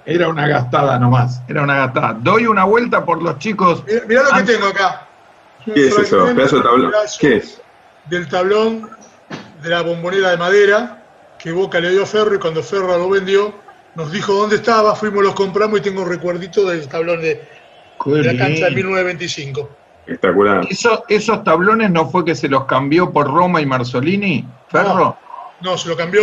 Era 0.05 0.29
una 0.29 0.49
gastada 0.49 0.99
nomás, 0.99 1.41
era 1.47 1.63
una 1.63 1.77
gastada. 1.77 2.17
Doy 2.21 2.49
una 2.49 2.65
vuelta 2.65 3.05
por 3.05 3.23
los 3.23 3.39
chicos. 3.39 3.85
Mirá, 3.87 4.03
mirá 4.09 4.23
lo 4.23 4.31
que 4.39 4.53
tengo 4.53 4.67
acá. 4.67 5.07
¿Qué 5.65 5.87
es 5.87 5.99
eso? 5.99 6.25
¿Pedazo 6.35 6.57
de 6.57 6.63
tablón? 6.63 6.93
¿Qué 7.21 7.37
es? 7.37 7.63
Del 8.07 8.29
tablón 8.29 8.89
de 9.67 9.71
la 9.75 9.83
bombonera 9.83 10.31
de 10.31 10.37
madera 10.37 11.03
que 11.39 11.51
Boca 11.51 11.81
le 11.81 11.91
dio 11.91 12.05
a 12.05 12.07
Ferro 12.07 12.37
y 12.37 12.39
cuando 12.39 12.63
Ferro 12.63 12.97
lo 12.97 13.11
vendió, 13.11 13.53
nos 13.97 14.13
dijo 14.13 14.33
dónde 14.33 14.57
estaba, 14.57 14.95
fuimos, 14.95 15.25
los 15.25 15.35
compramos 15.35 15.81
y 15.81 15.83
tengo 15.83 16.03
un 16.03 16.09
recuerdito 16.09 16.65
del 16.65 16.87
tablón 16.89 17.21
de, 17.21 17.43
de 18.05 18.23
la 18.23 18.37
cancha 18.39 18.67
de 18.67 18.71
1925. 18.71 19.71
Espectacular. 20.07 20.67
Eso- 20.71 21.03
¿Esos 21.09 21.43
tablones 21.43 21.91
no 21.91 22.09
fue 22.09 22.25
que 22.25 22.35
se 22.37 22.49
los 22.49 22.65
cambió 22.67 23.11
por 23.13 23.27
Roma 23.27 23.61
y 23.61 23.67
Marzolini? 23.67 24.47
¿Ferro? 24.69 25.17
No, 25.61 25.77
se 25.77 25.89
lo 25.89 25.97
cambió. 25.97 26.23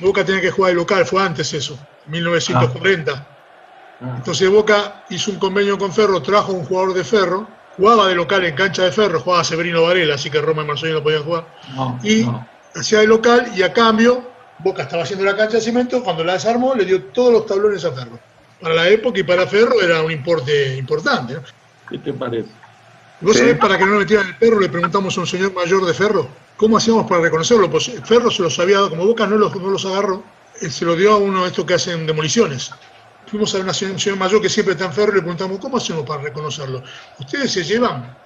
Boca 0.00 0.24
tenía 0.24 0.40
que 0.40 0.50
jugar 0.52 0.70
de 0.72 0.76
local, 0.76 1.04
fue 1.06 1.22
antes 1.22 1.52
eso, 1.54 1.76
1940. 2.06 3.26
Entonces 4.16 4.48
Boca 4.48 5.04
hizo 5.10 5.30
un 5.32 5.38
convenio 5.38 5.76
con 5.76 5.92
Ferro, 5.92 6.22
trajo 6.22 6.52
un 6.52 6.64
jugador 6.64 6.94
de 6.94 7.02
Ferro, 7.04 7.48
jugaba 7.76 8.08
de 8.08 8.14
local 8.14 8.44
en 8.44 8.54
cancha 8.54 8.82
de 8.84 8.92
Ferro, 8.92 9.20
jugaba 9.20 9.44
Severino 9.44 9.82
Varela, 9.82 10.14
así 10.14 10.30
que 10.30 10.40
Roma 10.40 10.62
y 10.62 10.66
Marzolini 10.66 10.98
no 10.98 11.02
podían 11.02 11.22
jugar. 11.24 11.46
No, 11.74 11.98
Y 12.02 12.24
no. 12.24 12.46
hacía 12.74 13.00
de 13.00 13.06
local 13.06 13.52
y 13.56 13.62
a 13.62 13.72
cambio, 13.72 14.22
Boca 14.60 14.82
estaba 14.82 15.02
haciendo 15.02 15.24
la 15.24 15.36
cancha 15.36 15.56
de 15.56 15.62
cemento, 15.62 16.02
cuando 16.02 16.22
la 16.24 16.34
desarmó 16.34 16.74
le 16.74 16.84
dio 16.84 17.02
todos 17.04 17.32
los 17.32 17.46
tablones 17.46 17.84
a 17.84 17.92
Ferro. 17.92 18.18
Para 18.60 18.74
la 18.74 18.88
época 18.88 19.18
y 19.20 19.22
para 19.24 19.46
Ferro 19.46 19.80
era 19.82 20.02
un 20.02 20.10
importe 20.12 20.76
importante. 20.76 21.34
¿no? 21.34 21.40
¿Qué 21.90 21.98
te 21.98 22.12
parece? 22.12 22.48
¿Vos 23.20 23.34
Sí. 23.34 23.40
sabés 23.40 23.58
para 23.58 23.76
que 23.78 23.84
no 23.86 23.96
metieran 23.98 24.26
el 24.26 24.36
perro? 24.36 24.60
Le 24.60 24.68
preguntamos 24.68 25.16
a 25.16 25.20
un 25.20 25.26
señor 25.26 25.52
mayor 25.52 25.84
de 25.84 25.94
Ferro, 25.94 26.28
¿cómo 26.56 26.76
hacíamos 26.76 27.06
para 27.08 27.20
reconocerlo? 27.22 27.70
Pues 27.70 27.90
Ferro 28.04 28.30
se 28.30 28.42
los 28.42 28.58
había 28.58 28.76
dado, 28.76 28.90
como 28.90 29.06
Boca 29.06 29.26
no 29.26 29.36
los, 29.36 29.54
no 29.54 29.70
los 29.70 29.84
agarró, 29.86 30.22
él 30.60 30.70
se 30.72 30.84
lo 30.84 30.94
dio 30.96 31.12
a 31.12 31.16
uno 31.16 31.42
de 31.42 31.48
estos 31.48 31.64
que 31.64 31.74
hacen 31.74 32.06
demoliciones. 32.06 32.70
Fuimos 33.26 33.54
a 33.54 33.58
una 33.58 33.72
señora- 33.72 34.16
mayor 34.16 34.40
que 34.42 34.48
siempre 34.48 34.74
está 34.74 34.86
en 34.86 34.92
Ferro 34.92 35.12
y 35.12 35.14
le 35.16 35.20
preguntamos, 35.22 35.58
¿cómo 35.58 35.76
hacemos 35.76 36.04
para 36.04 36.22
reconocerlo? 36.22 36.82
Ustedes 37.18 37.52
se 37.52 37.64
llevan 37.64 38.16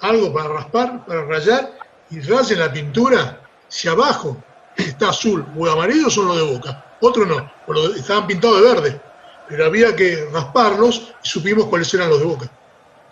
algo 0.00 0.32
para 0.32 0.48
raspar, 0.48 1.04
para 1.06 1.24
rayar, 1.24 1.70
y 2.10 2.20
rayen 2.20 2.58
la 2.58 2.72
pintura, 2.72 3.40
si 3.68 3.88
abajo 3.88 4.36
está 4.76 5.08
azul 5.08 5.46
o 5.56 5.66
amarillo 5.70 6.10
son 6.10 6.28
los 6.28 6.36
de 6.36 6.42
Boca, 6.42 6.84
otros 7.00 7.26
no, 7.26 7.50
estaban 7.96 8.26
pintados 8.26 8.60
de 8.60 8.74
verde, 8.74 9.00
pero 9.48 9.64
había 9.64 9.96
que 9.96 10.28
rasparlos 10.32 11.14
y 11.24 11.28
supimos 11.28 11.66
cuáles 11.66 11.92
eran 11.94 12.10
los 12.10 12.20
de 12.20 12.26
Boca. 12.26 12.50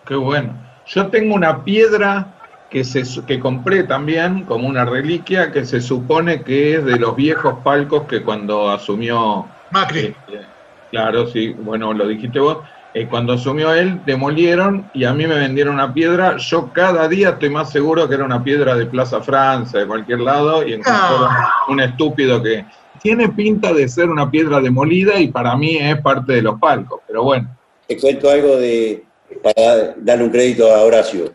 Qué 0.07 0.15
bueno. 0.15 0.55
Yo 0.87 1.07
tengo 1.09 1.35
una 1.35 1.65
piedra 1.65 2.35
que, 2.71 2.85
se, 2.85 3.05
que 3.27 3.41
compré 3.41 3.85
también 3.85 4.45
como 4.45 4.69
una 4.69 4.85
reliquia 4.85 5.51
que 5.53 5.65
se 5.65 5.81
supone 5.81 6.43
que 6.43 6.77
es 6.77 6.85
de 6.85 6.99
los 6.99 7.17
viejos 7.17 7.55
palcos 7.65 8.05
que 8.07 8.23
cuando 8.23 8.71
asumió 8.71 9.47
Macri. 9.71 10.15
Este, 10.29 10.47
claro, 10.91 11.27
sí, 11.27 11.51
bueno, 11.51 11.93
lo 11.93 12.07
dijiste 12.07 12.39
vos. 12.39 12.59
Eh, 12.93 13.07
cuando 13.09 13.35
asumió 13.35 13.73
él, 13.73 14.01
demolieron 14.05 14.91
y 14.93 15.05
a 15.05 15.13
mí 15.13 15.25
me 15.27 15.39
vendieron 15.39 15.75
una 15.75 15.95
piedra. 15.95 16.37
Yo 16.39 16.73
cada 16.73 17.07
día 17.07 17.31
estoy 17.31 17.49
más 17.49 17.71
seguro 17.71 18.09
que 18.09 18.17
era 18.17 18.25
una 18.25 18.43
piedra 18.43 18.75
de 18.75 18.87
Plaza 18.87 19.21
Francia, 19.21 19.79
de 19.79 19.87
cualquier 19.87 20.21
lado, 20.21 20.67
y 20.67 20.73
encontraron 20.73 21.29
un 21.69 21.81
estúpido 21.81 22.43
que 22.43 22.65
tiene 23.01 23.29
pinta 23.29 23.73
de 23.73 23.89
ser 23.89 24.11
una 24.11 24.29
piedra 24.29 24.61
demolida 24.61 25.21
y 25.21 25.29
para 25.29 25.57
mí 25.57 25.77
es 25.77 26.01
parte 26.01 26.35
de 26.35 26.43
los 26.43 26.59
palcos, 26.59 27.01
pero 27.07 27.23
bueno. 27.23 27.49
Te 27.87 27.97
cuento 27.97 28.29
algo 28.29 28.57
de, 28.57 29.05
para 29.43 29.95
darle 29.97 30.25
un 30.25 30.31
crédito 30.31 30.75
a 30.75 30.83
Horacio. 30.83 31.33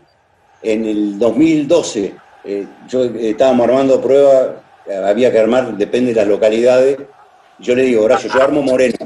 En 0.61 0.86
el 0.86 1.18
2012, 1.18 2.15
eh, 2.44 2.68
yo 2.90 3.03
estábamos 3.06 3.68
armando 3.68 4.02
pruebas, 4.02 4.49
había 5.06 5.32
que 5.32 5.40
armar, 5.40 5.76
depende 5.77 6.14
de 6.14 6.19
las 6.19 6.27
localidades. 6.27 6.98
Yo 7.60 7.76
le 7.76 7.84
digo, 7.84 8.03
Horacio, 8.03 8.30
yo 8.34 8.41
armo 8.41 8.61
Moreno. 8.61 8.98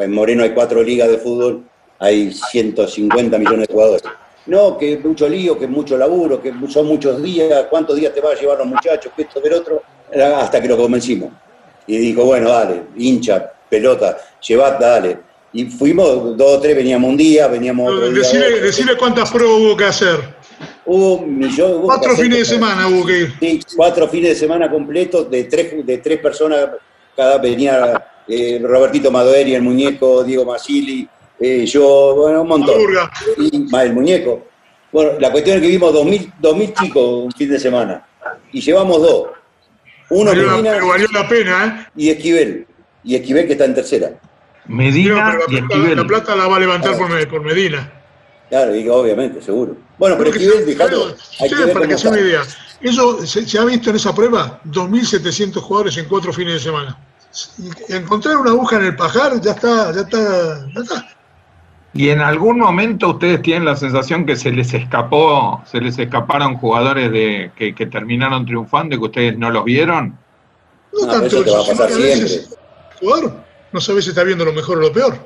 En 0.00 0.12
Moreno 0.12 0.42
hay 0.42 0.50
cuatro 0.50 0.82
ligas 0.82 1.08
de 1.08 1.18
fútbol, 1.18 1.64
hay 1.98 2.32
150 2.32 3.38
millones 3.38 3.68
de 3.68 3.72
jugadores. 3.72 4.02
No, 4.46 4.78
que 4.78 4.98
mucho 4.98 5.28
lío, 5.28 5.58
que 5.58 5.66
mucho 5.66 5.96
laburo, 5.96 6.40
que 6.40 6.52
son 6.68 6.86
muchos 6.86 7.20
días, 7.22 7.66
cuántos 7.68 7.96
días 7.96 8.14
te 8.14 8.20
va 8.20 8.30
a 8.30 8.34
llevar 8.34 8.58
los 8.58 8.66
muchachos, 8.66 9.12
que 9.16 9.22
esto, 9.22 9.42
que 9.42 9.48
el 9.48 9.54
otro, 9.54 9.82
hasta 10.36 10.62
que 10.62 10.68
lo 10.68 10.76
convencimos. 10.76 11.32
Y 11.86 11.98
dijo, 11.98 12.24
bueno, 12.24 12.50
dale, 12.50 12.82
hincha, 12.96 13.52
pelota, 13.68 14.16
llevad, 14.46 14.78
dale. 14.78 15.18
Y 15.52 15.66
fuimos, 15.66 16.36
dos 16.36 16.58
o 16.58 16.60
tres, 16.60 16.76
veníamos 16.76 17.10
un 17.10 17.16
día, 17.16 17.48
veníamos 17.48 17.90
otro 17.90 18.10
día. 18.10 18.22
Otro. 18.28 18.60
decile 18.60 18.96
cuántas 18.96 19.30
pruebas 19.30 19.58
hubo 19.58 19.76
que 19.76 19.84
hacer. 19.84 20.36
Hubo 20.84 21.14
un 21.14 21.38
millón. 21.38 21.72
hubo 21.78 21.86
Cuatro 21.86 22.14
fines 22.16 22.38
de 22.38 22.44
semana 22.44 22.88
hubo 22.88 23.06
que 23.06 23.20
ir. 23.20 23.34
Sí, 23.40 23.60
cuatro 23.74 24.08
fines 24.08 24.30
de 24.30 24.36
semana 24.36 24.70
completos 24.70 25.30
de 25.30 25.44
tres, 25.44 25.84
de 25.84 25.98
tres 25.98 26.18
personas. 26.20 26.68
Cada 27.16 27.38
venía 27.38 28.04
eh, 28.28 28.60
Robertito 28.62 29.10
Madoeri, 29.10 29.54
el 29.54 29.62
muñeco, 29.62 30.22
Diego 30.22 30.44
Masili, 30.44 31.08
eh, 31.40 31.64
yo, 31.66 32.14
bueno, 32.16 32.42
un 32.42 32.48
montón. 32.48 32.74
Y 33.38 33.58
más 33.70 33.84
el 33.84 33.94
muñeco. 33.94 34.44
Bueno, 34.92 35.12
la 35.18 35.30
cuestión 35.30 35.56
es 35.56 35.62
que 35.62 35.68
vimos 35.68 35.92
2.000 35.94 36.32
2.000 36.40 36.72
chicos 36.74 37.24
un 37.24 37.32
fin 37.32 37.50
de 37.50 37.58
semana 37.58 38.06
y 38.52 38.60
llevamos 38.60 39.00
dos. 39.02 39.28
Uno 40.10 40.30
Valió 40.30 40.44
la- 40.46 40.52
Medina 40.52 40.70
pero 40.74 40.86
valió 40.88 41.06
la 41.12 41.28
pena, 41.28 41.86
¿eh? 41.86 41.90
y 41.96 42.10
Esquivel. 42.10 42.66
Y 43.04 43.14
Esquivel 43.16 43.46
que 43.46 43.52
está 43.52 43.64
en 43.64 43.74
tercera. 43.74 44.12
Medina 44.66 45.32
Pero 45.32 45.44
y 45.48 45.60
la, 45.60 45.60
plata, 45.60 45.74
Esquivel. 45.74 45.96
la 45.96 46.06
plata 46.06 46.36
la 46.36 46.46
va 46.48 46.56
a 46.56 46.60
levantar 46.60 46.96
por, 46.96 47.28
por 47.28 47.42
Medina. 47.42 47.92
Claro, 48.48 48.72
digo, 48.72 48.94
obviamente, 48.94 49.42
seguro. 49.42 49.76
Bueno, 49.98 50.16
pero 50.18 50.30
Esquivel, 50.30 50.76
pero, 50.78 51.06
ver 51.08 51.72
para 51.72 51.86
que 51.86 51.94
cómo 51.94 51.98
se 51.98 52.10
den 52.10 52.18
una 52.18 52.20
idea, 52.28 52.42
eso 52.80 53.24
se, 53.26 53.46
se 53.46 53.58
ha 53.58 53.64
visto 53.64 53.90
en 53.90 53.96
esa 53.96 54.14
prueba 54.14 54.60
2.700 54.66 55.60
jugadores 55.60 55.96
en 55.96 56.06
cuatro 56.06 56.32
fines 56.32 56.54
de 56.54 56.60
semana. 56.60 56.98
Y 57.58 57.92
encontrar 57.92 58.36
una 58.36 58.50
aguja 58.50 58.76
en 58.76 58.84
el 58.84 58.96
pajar 58.96 59.40
ya 59.40 59.52
está, 59.52 59.92
ya 59.92 60.00
está, 60.00 60.66
ya 60.74 60.80
está. 60.80 61.08
¿Y 61.92 62.10
en 62.10 62.20
algún 62.20 62.58
momento 62.58 63.10
ustedes 63.10 63.40
tienen 63.42 63.64
la 63.64 63.76
sensación 63.76 64.26
que 64.26 64.36
se 64.36 64.50
les 64.50 64.74
escapó, 64.74 65.62
se 65.64 65.80
les 65.80 65.98
escaparon 65.98 66.56
jugadores 66.56 67.10
de 67.10 67.50
que, 67.56 67.74
que 67.74 67.86
terminaron 67.86 68.44
triunfando 68.44 68.94
y 68.94 68.98
que 68.98 69.04
ustedes 69.04 69.38
no 69.38 69.50
los 69.50 69.64
vieron? 69.64 70.18
No 70.92 71.06
No, 71.06 71.12
tanto, 71.12 71.26
eso 71.26 71.42
te 71.42 71.50
va 71.50 71.62
a 71.62 71.66
pasar 71.66 71.88
veces 71.88 72.56
jugador 73.00 73.46
no 73.72 73.80
sabe 73.80 74.02
si 74.02 74.10
está 74.10 74.24
viendo 74.24 74.44
lo 74.44 74.52
mejor 74.52 74.78
o 74.78 74.80
lo 74.80 74.92
peor. 74.92 75.18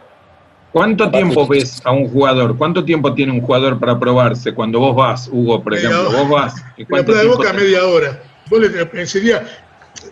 ¿Cuánto 0.73 1.11
tiempo 1.11 1.47
ves 1.49 1.81
a 1.85 1.91
un 1.91 2.09
jugador? 2.09 2.57
¿Cuánto 2.57 2.85
tiempo 2.85 3.13
tiene 3.15 3.33
un 3.33 3.41
jugador 3.41 3.79
para 3.81 3.99
probarse? 3.99 4.55
Cuando 4.55 4.79
vos 4.79 4.95
vas, 4.95 5.29
Hugo, 5.33 5.63
por 5.63 5.73
Media 5.75 5.89
ejemplo, 5.91 6.11
hora. 6.11 6.21
vos 6.21 6.31
vas. 6.31 6.55
¿y 6.77 6.83
La 6.89 7.03
prueba 7.05 7.23
de 7.23 7.29
boca, 7.29 7.51
te- 7.53 7.57
media 7.59 7.85
hora. 7.87 8.23
Vos 8.49 8.61
le, 8.61 9.07
sería, 9.07 9.45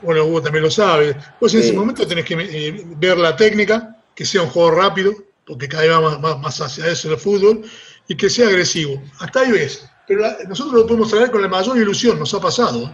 bueno, 0.03 0.25
Hugo 0.25 0.43
también 0.43 0.65
lo 0.65 0.71
sabe. 0.71 1.17
Vos 1.41 1.55
en 1.55 1.63
Sí. 1.63 1.69
ese 1.69 1.77
momento 1.77 2.07
tenés 2.07 2.25
que 2.25 2.35
eh, 2.35 2.85
ver 2.97 3.19
la 3.19 3.37
técnica, 3.37 3.97
que 4.15 4.25
sea 4.25 4.43
un 4.43 4.49
juego 4.49 4.73
rápido, 4.73 5.13
porque 5.47 5.69
cada 5.69 5.83
vez 5.85 5.93
va 5.93 6.01
más, 6.01 6.21
más, 6.21 6.39
más 6.41 6.61
hacia 6.61 6.87
eso 6.89 7.11
el 7.13 7.19
fútbol, 7.19 7.63
y 8.09 8.17
que 8.17 8.29
sea 8.29 8.49
agresivo. 8.49 9.01
Hasta 9.21 9.41
ahí 9.41 9.53
ves. 9.53 9.89
Pero 10.09 10.23
la- 10.23 10.37
nosotros 10.49 10.75
lo 10.75 10.87
podemos 10.87 11.11
traer 11.11 11.31
con 11.31 11.41
la 11.43 11.49
mayor 11.49 11.77
ilusión, 11.77 12.19
nos 12.19 12.35
ha 12.35 12.41
pasado. 12.41 12.85
¿eh? 12.87 12.91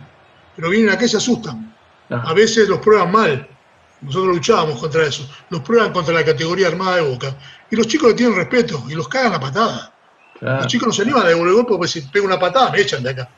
Pero 0.56 0.68
vienen 0.70 0.90
acá 0.90 1.04
y 1.06 1.08
se 1.08 1.16
asustan. 1.16 1.74
Ah, 2.10 2.24
A 2.26 2.34
veces 2.34 2.68
los 2.68 2.78
prueban 2.80 3.10
mal. 3.10 3.48
Nosotros 4.02 4.34
luchábamos 4.36 4.78
contra 4.80 5.06
eso. 5.06 5.28
Los 5.50 5.60
prueban 5.62 5.92
contra 5.92 6.12
la 6.14 6.24
categoría 6.24 6.68
armada 6.68 6.96
de 6.96 7.02
Boca. 7.02 7.36
Y 7.70 7.76
los 7.76 7.86
chicos 7.86 8.08
le 8.10 8.14
tienen 8.14 8.36
respeto 8.36 8.82
y 8.88 8.94
los 8.94 9.08
cagan 9.08 9.32
a 9.34 9.40
patada. 9.40 9.92
claro. 10.38 10.58
Los 10.58 10.66
chicos 10.66 10.88
no 10.88 10.92
se 10.92 11.02
animan 11.02 11.24
a 11.24 11.28
devolver 11.28 11.54
golpe 11.54 11.70
porque 11.76 11.88
si 11.88 12.00
pega 12.02 12.26
una 12.26 12.38
patada 12.38 12.70
me 12.70 12.80
echan 12.80 13.02
de 13.02 13.10
acá. 13.10 13.28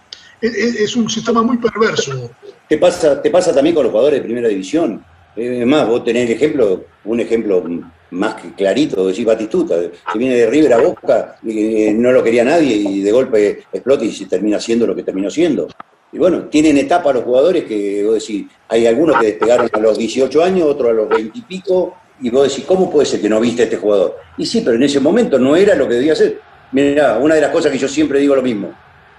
Es, 0.40 0.54
es- 0.54 0.80
es 0.80 0.96
un 0.96 1.08
sistema 1.08 1.42
muy 1.42 1.56
perverso. 1.58 2.30
Te 2.68 2.78
pasa, 2.78 3.22
te 3.22 3.30
pasa 3.30 3.54
también 3.54 3.74
con 3.76 3.84
los 3.84 3.92
jugadores 3.92 4.18
de 4.20 4.24
primera 4.24 4.48
división. 4.48 5.04
Eh, 5.36 5.60
Es 5.60 5.66
más, 5.66 5.86
vos 5.86 6.02
tenés 6.04 6.28
el 6.28 6.34
ejemplo, 6.36 6.84
un 7.04 7.20
ejemplo 7.20 7.62
más 8.10 8.34
que 8.34 8.52
clarito, 8.54 9.06
decís 9.06 9.24
Batistuta, 9.24 9.76
que 10.12 10.18
viene 10.18 10.34
de 10.34 10.46
River 10.50 10.72
a 10.72 10.78
Boca, 10.78 11.36
y, 11.44 11.84
eh, 11.84 11.92
no 11.94 12.10
lo 12.10 12.22
quería 12.24 12.44
nadie 12.44 12.74
y 12.74 13.02
de 13.02 13.12
golpe 13.12 13.62
explota 13.72 14.04
y 14.04 14.10
se 14.12 14.26
termina 14.26 14.58
siendo 14.58 14.84
lo 14.86 14.96
que 14.96 15.02
terminó 15.04 15.30
siendo. 15.30 15.68
Y 16.12 16.18
bueno, 16.18 16.44
tienen 16.44 16.78
etapa 16.78 17.12
los 17.12 17.24
jugadores 17.24 17.64
que 17.64 18.04
vos 18.04 18.14
decís, 18.14 18.46
hay 18.68 18.86
algunos 18.86 19.18
que 19.18 19.26
despegaron 19.26 19.68
a 19.72 19.78
los 19.78 19.98
18 19.98 20.42
años, 20.42 20.68
otros 20.68 20.90
a 20.90 20.92
los 20.92 21.08
20 21.08 21.38
y 21.38 21.42
pico, 21.42 21.94
y 22.20 22.30
vos 22.30 22.48
decís, 22.48 22.64
¿cómo 22.64 22.90
puede 22.90 23.06
ser 23.06 23.20
que 23.20 23.28
no 23.28 23.40
viste 23.40 23.62
a 23.62 23.64
este 23.64 23.76
jugador? 23.76 24.16
Y 24.38 24.46
sí, 24.46 24.62
pero 24.64 24.76
en 24.76 24.82
ese 24.82 25.00
momento 25.00 25.38
no 25.38 25.56
era 25.56 25.74
lo 25.74 25.86
que 25.88 25.94
debía 25.94 26.14
ser. 26.14 26.40
Mirá, 26.72 27.18
una 27.18 27.34
de 27.34 27.40
las 27.40 27.50
cosas 27.50 27.70
que 27.70 27.78
yo 27.78 27.88
siempre 27.88 28.18
digo 28.18 28.34
lo 28.34 28.42
mismo. 28.42 28.72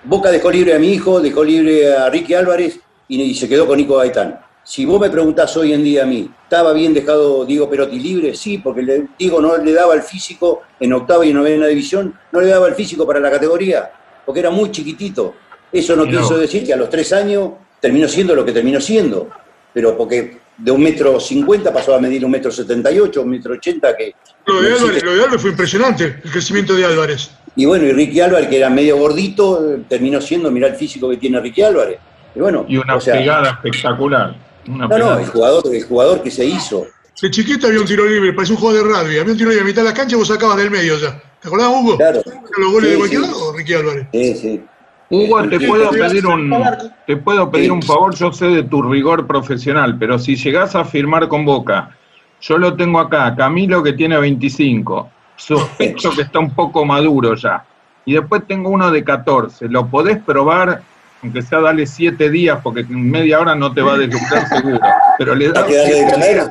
Boca 0.04 0.32
dejó 0.32 0.52
libre 0.52 0.74
a 0.74 0.80
mi 0.80 0.94
hijo, 0.94 1.20
dejó 1.22 1.44
libre 1.44 1.94
a 1.94 2.10
Ricky 2.10 2.34
Álvarez 2.34 2.80
y, 3.08 3.34
se 3.36 3.48
quedó 3.48 3.68
con 3.68 3.78
Nico 3.78 3.98
Gaitán. 3.98 4.40
Si 4.64 4.86
vos 4.86 5.00
me 5.00 5.10
preguntás 5.10 5.56
hoy 5.56 5.74
en 5.74 5.84
día 5.84 6.04
a 6.04 6.06
mí, 6.06 6.30
¿estaba 6.44 6.74
bien 6.74 6.94
dejado 6.94 7.46
Diego 7.46 7.70
Perotti 7.70 8.00
libre? 8.00 8.36
Sí, 8.36 8.58
porque 8.58 9.06
Diego 9.18 9.42
no 9.42 9.58
le 9.58 9.72
daba 9.72 9.94
el 9.94 10.02
físico 10.02 10.64
en 10.80 10.94
octava 10.94 11.26
y 11.26 11.34
novena 11.34 11.68
división, 11.68 12.14
no 12.32 12.42
le 12.42 12.48
daba 12.48 12.68
el 12.68 12.76
físico 12.76 13.08
para 13.08 13.20
la 13.20 13.32
categoría, 13.32 13.90
porque 14.26 14.42
era 14.42 14.50
muy 14.50 14.72
chiquitito. 14.72 15.36
Eso 15.72 15.96
no 15.96 16.06
quiso 16.06 16.38
decir 16.38 16.66
que 16.66 16.74
a 16.74 16.78
los 16.78 16.90
tres 16.90 17.12
años 17.14 17.52
terminó 17.82 18.08
siendo 18.08 18.34
lo 18.36 18.46
que 18.46 18.52
terminó 18.52 18.80
siendo, 18.82 19.30
pero 19.74 19.98
porque 19.98 20.38
de 20.58 20.72
un 20.72 20.82
metro 20.82 21.20
cincuenta 21.20 21.72
pasó 21.72 21.94
a 21.96 22.00
medir 22.00 22.26
un 22.26 22.32
metro 22.32 22.50
setenta 22.52 22.92
y 22.92 23.00
ocho, 23.00 23.22
un 23.22 23.30
metro 23.30 23.54
ochenta, 23.54 23.96
que 23.96 24.14
Lo 24.46 24.62
de, 24.62 24.70
no 24.70 24.76
Álvarez, 24.76 24.82
existe. 24.88 25.06
lo 25.06 25.12
de 25.16 25.22
Álvarez 25.24 25.42
fue 25.42 25.52
impresionante, 25.52 26.04
el 26.24 26.32
crecimiento 26.32 26.74
de 26.76 26.86
Álvarez. 26.86 27.30
Y 27.56 27.66
bueno, 27.66 27.86
y 27.86 27.92
Ricky 27.92 28.20
Álvarez, 28.22 28.48
que 28.50 28.58
era 28.58 28.70
medio 28.70 28.98
gordito, 28.98 29.78
terminó 29.90 30.22
siendo, 30.22 30.50
mirá 30.52 30.68
el 30.68 30.76
físico 30.76 31.10
que 31.10 31.18
tiene 31.18 31.40
Ricky 31.40 31.62
Álvarez. 31.64 32.00
Y 32.36 32.40
bueno, 32.40 32.66
Y 32.68 32.78
una 32.78 32.96
o 32.96 33.02
sea, 33.02 33.16
pegada 33.16 33.50
espectacular. 33.64 34.36
Una 34.68 34.88
No, 34.88 34.88
no, 34.88 34.96
pegada. 34.96 35.22
el 35.22 35.28
jugador, 35.28 35.64
el 35.76 35.84
jugador 35.84 36.24
que 36.24 36.32
se 36.32 36.46
hizo. 36.46 36.88
De 37.22 37.32
chiquito 37.32 37.68
había 37.68 37.80
un 37.80 37.86
tiro 37.88 38.06
libre, 38.06 38.32
parecía 38.34 38.56
un 38.56 38.62
juego 38.62 38.76
de 38.78 38.84
rugby. 38.84 39.18
Había 39.18 39.32
un 39.32 39.38
tiro 39.38 39.50
libre 39.50 39.64
a 39.64 39.66
mitad 39.66 39.82
de 39.82 39.90
la 39.90 39.94
cancha 39.94 40.16
y 40.16 40.20
vos 40.20 40.28
sacabas 40.28 40.58
del 40.58 40.70
medio 40.70 40.98
ya. 41.00 41.20
¿Te 41.42 41.48
acordás, 41.48 41.68
Hugo? 41.70 41.98
Claro. 41.98 42.22
Los 42.58 42.72
goles 42.72 42.86
Sí, 42.90 42.92
de 42.94 42.98
cualquier 43.00 43.22
sí. 43.22 43.28
lado, 43.28 43.54
Ricky 43.54 43.74
Álvarez. 43.74 44.08
Sí, 44.12 44.36
sí. 44.36 44.62
Hugo, 45.10 45.44
te 45.48 45.60
Sí, 45.60 45.68
puedo 45.68 45.90
pedir 45.90 46.26
un, 46.28 46.54
te 47.06 47.18
puedo 47.18 47.50
pedir 47.50 47.72
un 47.72 47.82
favor, 47.82 48.14
yo 48.16 48.32
sé 48.34 48.48
de 48.48 48.64
tu 48.64 48.82
rigor 48.82 49.26
profesional, 49.26 49.98
pero 49.98 50.20
si 50.20 50.36
llegás 50.36 50.76
a 50.76 50.84
firmar 50.84 51.28
con 51.30 51.46
Boca, 51.46 51.92
yo 52.42 52.58
lo 52.58 52.76
tengo 52.76 53.00
acá, 53.00 53.34
Camilo 53.36 53.82
que 53.82 53.94
tiene 53.94 54.18
25, 54.20 55.10
sospecho 55.38 56.12
que 56.12 56.24
está 56.24 56.40
un 56.40 56.52
poco 56.54 56.84
maduro 56.86 57.36
ya, 57.36 57.64
y 58.06 58.14
después 58.14 58.44
tengo 58.48 58.70
uno 58.70 58.92
de 58.92 59.04
14, 59.04 59.70
¿lo 59.70 59.88
podés 59.88 60.18
probar? 60.22 60.82
Aunque 61.24 61.42
sea 61.42 61.62
dale 61.62 61.88
7 61.88 62.30
días, 62.30 62.60
porque 62.62 62.82
en 62.82 63.10
media 63.10 63.40
hora 63.40 63.56
no 63.56 63.74
te 63.74 63.82
va 63.82 63.94
a 63.94 63.98
deslumbrar 63.98 64.48
seguro, 64.50 64.80
pero 65.18 65.34
le 65.34 65.48
Hay 65.48 65.52
que 65.54 65.78
darle 65.78 66.04
de 66.06 66.12
comer. 66.12 66.50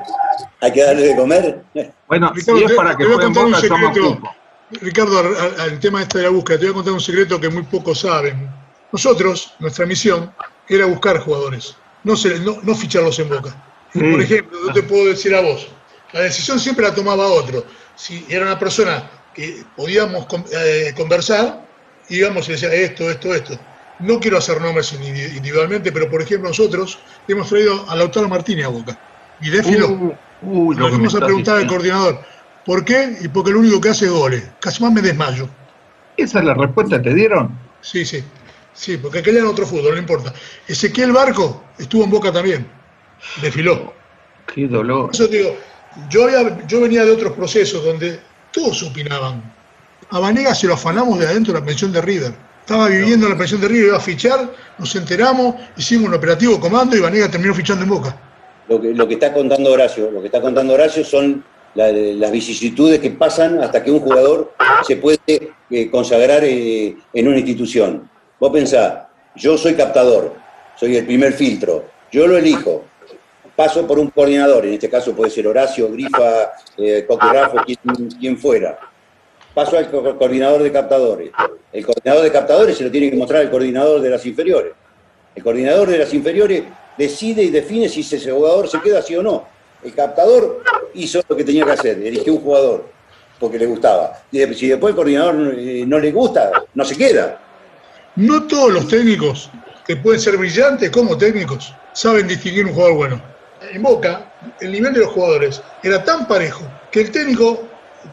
Hay 0.61 0.73
que 0.73 0.83
darle 0.83 1.03
de 1.03 1.17
comer. 1.17 1.63
Bueno, 2.09 2.33
si 2.35 2.51
es 2.51 2.67
te- 2.67 2.75
para 2.75 2.91
te 2.97 2.97
que 2.97 3.05
voy 3.05 3.13
a 3.13 3.17
juegue 3.17 3.29
en 3.29 3.35
contar 3.35 3.45
un 3.45 3.53
Boca, 3.53 3.67
yo 3.69 3.79
me 3.79 3.87
ocupo. 4.09 4.35
Ricardo, 4.71 5.19
al, 5.21 5.61
al- 5.61 5.81
tema 5.81 6.03
este 6.03 6.19
de 6.19 6.25
la 6.25 6.31
búsqueda, 6.31 6.59
te 6.59 6.65
voy 6.65 6.73
a 6.73 6.75
contar 6.75 6.93
un 6.93 7.01
secreto 7.01 7.41
que 7.41 7.49
muy 7.49 7.63
pocos 7.63 8.01
saben. 8.01 8.49
Nosotros, 8.93 9.55
nuestra 9.59 9.87
misión 9.87 10.33
era 10.69 10.87
buscar 10.87 11.19
jugadores, 11.21 11.77
no, 12.05 12.17
se- 12.17 12.39
no, 12.41 12.59
no 12.63 12.75
ficharlos 12.75 13.19
en 13.19 13.29
boca. 13.29 13.55
Por 13.93 14.21
ejemplo, 14.21 14.59
yo 14.67 14.73
te 14.73 14.83
puedo 14.83 15.07
decir 15.07 15.35
a 15.35 15.41
vos, 15.41 15.69
la 16.13 16.21
decisión 16.23 16.59
siempre 16.61 16.85
la 16.85 16.95
tomaba 16.95 17.27
otro. 17.27 17.65
Si 17.95 18.27
era 18.29 18.45
una 18.45 18.59
persona 18.59 19.11
que 19.35 19.65
podíamos 19.77 20.27
eh, 20.53 20.93
conversar, 20.97 21.65
íbamos 22.09 22.49
y 22.49 22.53
decía 22.53 22.73
esto, 22.75 23.09
esto, 23.11 23.35
esto. 23.35 23.59
No 24.01 24.21
quiero 24.21 24.37
hacer 24.37 24.61
nombres 24.61 24.93
indi- 24.93 25.37
individualmente, 25.37 25.91
pero 25.93 26.11
por 26.11 26.21
ejemplo 26.21 26.49
nosotros 26.51 26.99
hemos 27.27 27.49
traído 27.49 27.89
a 27.89 27.97
Lautaro 27.97 28.29
Martínez 28.29 28.67
a 28.67 28.69
Boca. 28.69 28.99
Y 29.41 29.49
défilo. 29.51 29.89
Uh, 29.89 30.15
uy, 30.43 30.77
lo 30.77 30.81
Nos 30.83 30.91
me 30.91 30.97
fuimos 30.97 31.15
a 31.15 31.21
preguntar 31.25 31.57
al 31.57 31.67
coordinador, 31.67 32.21
¿por 32.67 32.85
qué? 32.85 33.17
Y 33.23 33.29
porque 33.29 33.53
lo 33.53 33.61
único 33.61 33.81
que 33.81 33.89
hace 33.91 34.07
es 34.07 34.11
goles. 34.11 34.43
Casi 34.61 34.83
más 34.83 34.93
me 34.93 35.01
desmayo. 35.01 35.49
¿Esa 36.17 36.41
es 36.41 36.45
la 36.45 36.55
respuesta 36.55 36.97
que 37.01 37.11
te 37.11 37.15
dieron? 37.15 37.51
Sí, 37.81 38.05
sí. 38.05 38.23
Sí, 38.75 38.99
porque 38.99 39.23
querían 39.23 39.47
otro 39.47 39.65
fútbol, 39.67 39.93
no 39.95 39.99
importa. 39.99 40.35
Ezequiel 40.69 41.13
Barco 41.13 41.65
estuvo 41.79 42.05
en 42.05 42.11
Boca 42.11 42.31
también. 42.33 42.67
Desfiló. 43.41 43.95
Qué 44.55 44.67
dolor. 44.69 45.07
Por 45.07 45.15
eso 45.15 45.29
te 45.29 45.39
digo, 45.39 45.57
yo, 46.11 46.25
había- 46.25 46.67
yo 46.67 46.81
venía 46.83 47.05
de 47.05 47.11
otros 47.13 47.33
procesos 47.33 47.83
donde 47.85 48.21
todos 48.53 48.83
opinaban. 48.83 49.43
A 50.11 50.19
Vanega 50.21 50.55
se 50.55 50.67
lo 50.67 50.75
afanamos 50.75 51.19
de 51.19 51.27
adentro 51.27 51.55
de 51.55 51.61
la 51.61 51.67
pensión 51.67 51.91
de 51.93 52.01
River. 52.03 52.35
Estaba 52.61 52.89
viviendo 52.89 53.27
en 53.27 53.33
la 53.33 53.39
pensión 53.39 53.61
de 53.61 53.69
River, 53.69 53.87
iba 53.89 53.97
a 53.97 54.01
fichar, 54.01 54.51
nos 54.79 54.95
enteramos, 54.95 55.55
hicimos 55.77 56.09
un 56.09 56.15
operativo 56.15 56.61
comando 56.61 56.97
y 56.97 57.01
Vanega 57.01 57.31
terminó 57.31 57.55
fichando 57.55 57.85
en 57.85 57.91
Boca. 57.91 58.17
Lo 58.69 58.81
que, 58.81 58.93
lo 58.93 59.07
que 59.09 59.15
está 59.15 59.33
contando 59.33 59.73
Horacio, 59.73 60.11
lo 60.11 60.21
que 60.21 60.27
está 60.27 60.41
contando 60.41 60.75
Horacio 60.75 61.05
son 61.05 61.45
la- 61.77 61.93
las 61.93 62.33
vicisitudes 62.33 62.99
que 63.01 63.11
pasan 63.11 63.63
hasta 63.63 63.85
que 63.85 63.91
un 63.91 64.01
jugador 64.01 64.53
se 64.87 64.97
puede 64.97 65.19
eh, 65.71 65.91
consagrar 65.91 66.43
eh, 66.45 66.97
en 67.13 67.29
una 67.29 67.37
institución. 67.39 68.09
Vos 68.41 68.51
pensás, 68.51 69.05
yo 69.37 69.57
soy 69.57 69.75
captador, 69.75 70.35
soy 70.77 70.97
el 70.97 71.07
primer 71.07 71.33
filtro, 71.33 71.85
yo 72.11 72.27
lo 72.27 72.37
elijo, 72.39 72.85
paso 73.55 73.87
por 73.87 73.99
un 73.99 74.11
coordinador, 74.11 74.67
en 74.67 74.75
este 74.75 74.89
caso 74.91 75.15
puede 75.15 75.31
ser 75.31 75.47
Horacio, 75.47 75.91
Grifa, 75.91 76.53
eh, 76.77 77.07
quien, 78.21 78.37
fuera. 78.39 78.79
Paso 79.55 79.79
al 79.79 79.91
co- 79.91 80.17
coordinador 80.19 80.63
de 80.63 80.71
captadores. 80.71 81.31
El 81.73 81.85
coordinador 81.87 82.23
de 82.25 82.31
captadores 82.33 82.77
se 82.77 82.85
lo 82.85 82.91
tiene 82.91 83.11
que 83.11 83.17
mostrar 83.17 83.41
al 83.43 83.51
coordinador 83.51 84.01
de 84.03 84.11
las 84.11 84.25
inferiores. 84.27 84.73
El 85.35 85.43
coordinador 85.43 85.89
de 85.89 85.99
las 85.99 86.13
inferiores 86.13 86.63
decide 86.99 87.43
y 87.43 87.51
define 87.51 87.89
si 87.89 88.01
ese 88.01 88.31
jugador 88.31 88.69
se 88.69 88.81
queda 88.81 89.01
sí 89.03 89.17
o 89.17 89.23
no. 89.23 89.45
El 89.87 89.95
captador 89.95 90.65
hizo 90.95 91.23
lo 91.29 91.37
que 91.37 91.45
tenía 91.45 91.65
que 91.65 91.71
hacer, 91.71 91.97
eligió 92.05 92.35
un 92.35 92.41
jugador 92.41 92.91
porque 93.39 93.57
le 93.57 93.67
gustaba. 93.67 94.21
Y 94.33 94.45
si 94.55 94.67
después 94.67 94.91
el 94.91 94.97
coordinador 94.97 95.55
eh, 95.57 95.85
no 95.87 96.01
le 96.01 96.11
gusta, 96.11 96.51
no 96.75 96.85
se 96.85 96.97
queda. 96.97 97.41
No 98.17 98.49
todos 98.49 98.73
los 98.73 98.89
técnicos, 98.89 99.49
que 99.87 99.95
pueden 99.95 100.21
ser 100.21 100.37
brillantes 100.37 100.91
como 100.91 101.17
técnicos, 101.17 101.73
saben 101.93 102.27
distinguir 102.27 102.67
un 102.67 102.73
jugador 102.73 102.97
bueno. 102.97 103.23
En 103.71 103.81
Boca, 103.81 104.33
el 104.61 104.73
nivel 104.73 104.93
de 104.93 105.01
los 105.01 105.13
jugadores 105.13 105.63
era 105.85 106.03
tan 106.03 106.27
parejo 106.27 106.65
que 106.91 107.03
el 107.03 107.13
técnico 107.13 107.63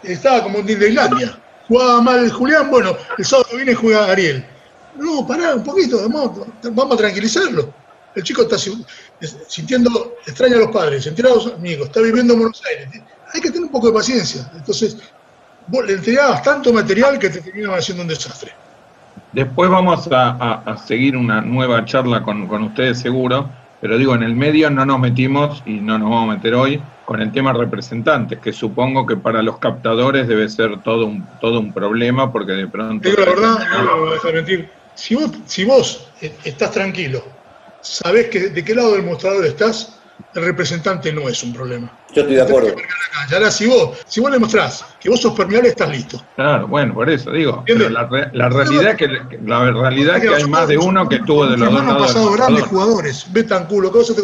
estaba 0.04 0.44
como 0.44 0.60
un 0.60 0.66
de 0.68 0.90
Islandia. 0.90 1.40
Jugaba 1.68 2.02
mal 2.02 2.32
Julián, 2.32 2.70
bueno, 2.70 2.96
el 3.18 3.26
sábado 3.26 3.50
viene 3.56 3.74
juega 3.74 4.12
Ariel. 4.12 4.46
No, 4.96 5.26
pará 5.26 5.56
un 5.56 5.64
poquito, 5.64 6.08
vamos 6.08 6.94
a 6.94 6.98
tranquilizarlo. 6.98 7.74
El 8.16 8.24
chico 8.24 8.44
está 8.44 8.58
si- 8.58 8.86
sintiendo, 9.48 10.14
extraña 10.26 10.56
a 10.58 10.60
los 10.60 10.72
padres, 10.72 11.06
entera 11.08 11.30
a 11.32 11.36
los 11.36 11.48
amigos, 11.54 11.88
está 11.88 12.02
viviendo 12.02 12.34
en 12.34 12.40
Buenos 12.40 12.62
Aires. 12.70 12.90
Hay 13.34 13.42
que 13.42 13.50
tener 13.50 13.64
un 13.64 13.72
poco 13.72 13.88
de 13.88 13.94
paciencia. 13.94 14.50
Entonces, 14.56 14.98
vos 15.68 15.86
le 15.86 15.94
entregabas 15.94 16.44
tanto 16.44 16.72
material 16.72 17.18
que 17.18 17.30
te 17.30 17.42
terminaban 17.42 17.80
haciendo 17.80 18.04
un 18.04 18.10
desastre. 18.10 18.52
Después 19.32 19.70
vamos 19.70 20.08
a, 20.12 20.30
a- 20.32 20.64
a 20.66 20.78
seguir 20.78 21.18
una 21.18 21.42
nueva 21.42 21.84
charla 21.86 22.22
con, 22.24 22.48
con 22.48 22.64
ustedes 22.64 23.00
seguro, 23.00 23.50
pero 23.82 23.98
digo, 23.98 24.14
en 24.16 24.24
el 24.24 24.36
medio 24.36 24.70
no 24.70 24.86
nos 24.86 25.00
metimos 25.00 25.62
y 25.66 25.74
no 25.82 25.98
nos 25.98 26.10
vamos 26.10 26.30
a 26.32 26.36
meter 26.38 26.54
hoy 26.54 26.82
con 27.06 27.22
el 27.22 27.32
tema 27.32 27.52
representantes, 27.52 28.40
que 28.40 28.54
supongo 28.54 29.06
que 29.06 29.18
para 29.18 29.42
los 29.42 29.58
captadores 29.60 30.28
debe 30.28 30.48
ser 30.50 30.82
todo 30.84 31.06
un, 31.08 31.28
todo 31.40 31.60
un 31.60 31.74
problema 31.74 32.32
porque 32.32 32.54
de 32.54 32.68
pronto... 32.68 33.10
Digo 33.10 33.22
la 33.22 33.30
verdad, 33.32 33.60
no 33.74 33.84
lo 33.84 34.00
voy 34.02 34.10
a 34.12 34.14
dejar 34.14 34.34
mentir. 34.36 34.72
Si 34.96 35.16
vos, 35.16 35.32
si 35.48 35.66
vos 35.66 36.14
eh, 36.22 36.34
estás 36.46 36.72
tranquilo, 36.72 37.24
sabés 37.84 38.28
que 38.30 38.50
de 38.50 38.64
qué 38.66 38.74
lado 38.74 38.94
del 38.94 39.04
mostrador 39.04 39.46
estás, 39.46 40.00
el 40.36 40.46
representante 40.46 41.12
no 41.12 41.28
es 41.30 41.44
un 41.44 41.54
problema. 41.54 41.92
Yo 42.14 42.22
estoy 42.22 42.36
de 42.36 42.42
acuerdo. 42.42 42.76
Ahora, 43.32 43.52
si 43.52 43.66
vos, 43.68 43.98
si 44.08 44.20
vos 44.22 44.32
le 44.32 44.40
mostrás 44.40 44.86
que 45.00 45.10
vos 45.10 45.22
sos 45.22 45.34
permeable, 45.34 45.70
estás 45.70 45.90
listo. 45.90 46.24
Claro, 46.36 46.68
bueno, 46.68 46.94
por 46.94 47.10
eso 47.10 47.32
digo. 47.32 47.64
La, 47.68 48.06
re- 48.08 48.30
la 48.34 48.50
realidad 48.50 48.92
es 48.92 48.98
que 48.98 49.08
la 49.46 49.72
realidad 49.72 50.18
es 50.18 50.22
que 50.24 50.36
hay 50.36 50.44
más 50.46 50.68
de 50.68 50.78
uno 50.78 51.08
que 51.10 51.16
estuvo 51.18 51.46
de 51.46 51.58
los 51.58 51.72
dos 51.72 51.86
del 51.86 51.98
pasado 51.98 52.32
grandes 52.32 52.64
jugadores, 52.66 53.26
Betanculo, 53.32 53.92
cosas, 53.92 54.16
te- 54.16 54.22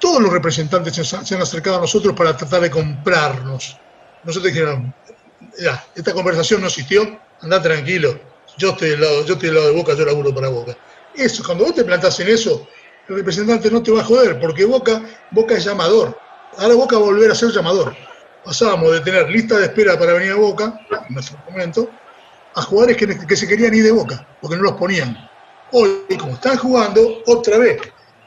todos 0.00 0.22
los 0.22 0.32
representantes 0.32 0.94
se, 0.94 1.04
se 1.04 1.34
han 1.34 1.42
acercado 1.42 1.76
a 1.76 1.80
nosotros 1.80 2.14
para 2.14 2.36
tratar 2.36 2.62
de 2.62 2.70
comprarnos. 2.70 3.76
Nosotros 4.24 4.52
dijeron, 4.52 4.92
ya, 5.58 5.84
esta 5.94 6.12
conversación 6.12 6.60
no 6.62 6.66
existió, 6.68 7.18
anda 7.42 7.60
tranquilo, 7.62 8.18
yo 8.56 8.70
estoy 8.70 8.90
del 8.90 9.00
lado, 9.02 9.24
yo 9.26 9.34
estoy 9.34 9.48
del 9.48 9.56
lado 9.56 9.68
de 9.68 9.74
Boca, 9.74 9.94
yo 9.94 10.04
laburo 10.04 10.34
para 10.34 10.48
Boca. 10.48 10.76
Eso, 11.14 11.42
cuando 11.44 11.64
vos 11.64 11.74
te 11.74 11.84
plantás 11.84 12.18
en 12.20 12.28
eso, 12.28 12.66
el 13.10 13.16
representante 13.16 13.70
no 13.70 13.82
te 13.82 13.90
va 13.90 14.00
a 14.00 14.04
joder, 14.04 14.38
porque 14.40 14.64
Boca, 14.64 15.02
Boca 15.32 15.54
es 15.54 15.64
llamador. 15.64 16.16
Ahora 16.56 16.74
Boca 16.74 16.96
va 16.96 17.02
a 17.02 17.06
volver 17.06 17.30
a 17.30 17.34
ser 17.34 17.50
llamador. 17.50 17.94
Pasábamos 18.44 18.92
de 18.92 19.00
tener 19.00 19.28
lista 19.28 19.58
de 19.58 19.64
espera 19.66 19.98
para 19.98 20.12
venir 20.14 20.32
a 20.32 20.36
Boca, 20.36 20.80
en 21.08 21.14
nuestro 21.14 21.36
momento, 21.48 21.90
a 22.54 22.62
jugadores 22.62 22.96
que, 22.96 23.26
que 23.26 23.36
se 23.36 23.48
querían 23.48 23.74
ir 23.74 23.82
de 23.84 23.92
Boca, 23.92 24.26
porque 24.40 24.56
no 24.56 24.62
los 24.62 24.72
ponían. 24.74 25.16
Hoy, 25.72 25.90
como 26.18 26.34
están 26.34 26.56
jugando, 26.56 27.22
otra 27.26 27.58
vez 27.58 27.80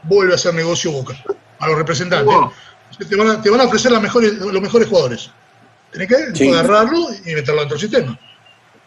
vuelve 0.03 0.33
a 0.33 0.35
hacer 0.35 0.53
negocio 0.53 0.91
Boca, 0.91 1.15
a 1.59 1.67
los 1.67 1.77
representantes. 1.77 2.35
Te 3.09 3.15
van 3.15 3.27
a, 3.29 3.41
te 3.41 3.49
van 3.49 3.61
a 3.61 3.63
ofrecer 3.63 3.91
las 3.91 4.01
mejores, 4.01 4.33
los 4.33 4.61
mejores 4.61 4.87
jugadores. 4.87 5.31
Tenés 5.91 6.07
que 6.09 6.35
Sí. 6.35 6.49
agarrarlo 6.49 7.07
y 7.25 7.33
meterlo 7.35 7.61
dentro 7.61 7.77
del 7.77 7.89
sistema. 7.89 8.19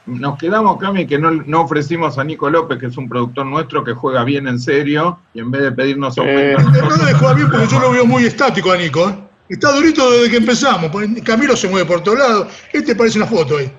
Nos 0.07 0.39
quedamos, 0.39 0.79
Cami, 0.79 1.05
que 1.05 1.19
no, 1.19 1.33
no 1.33 1.63
ofrecimos 1.63 2.17
a 2.17 2.23
Nico 2.23 2.49
López, 2.49 2.79
que 2.79 2.87
es 2.87 2.97
un 2.97 3.09
productor 3.09 3.45
nuestro 3.45 3.83
que 3.83 3.93
juega 3.93 4.23
bien 4.23 4.47
en 4.47 4.61
serio, 4.61 5.19
y 5.35 5.41
en 5.41 5.51
vez 5.51 5.63
de 5.63 5.73
pedirnos 5.73 6.17
aumento. 6.17 6.63
No 6.63 6.91
lo 6.91 7.05
de 7.05 7.15
jugar 7.15 7.37
bien 7.37 7.51
porque 7.51 7.67
yo 7.67 7.81
lo 7.81 7.91
veo 7.91 8.07
muy 8.07 8.25
estático 8.25 8.71
a 8.71 8.77
Nico. 8.77 9.09
¿eh? 9.09 9.19
Está 9.49 9.73
durito 9.73 10.09
desde 10.13 10.31
que 10.31 10.37
empezamos. 10.37 10.91
porque 10.91 11.23
Camilo 11.23 11.57
se 11.57 11.69
mueve 11.69 11.87
por 11.87 12.03
todos 12.03 12.19
lados. 12.19 12.49
Este 12.73 12.95
parece 12.95 13.19
una 13.19 13.27
foto 13.27 13.59
ahí. 13.59 13.71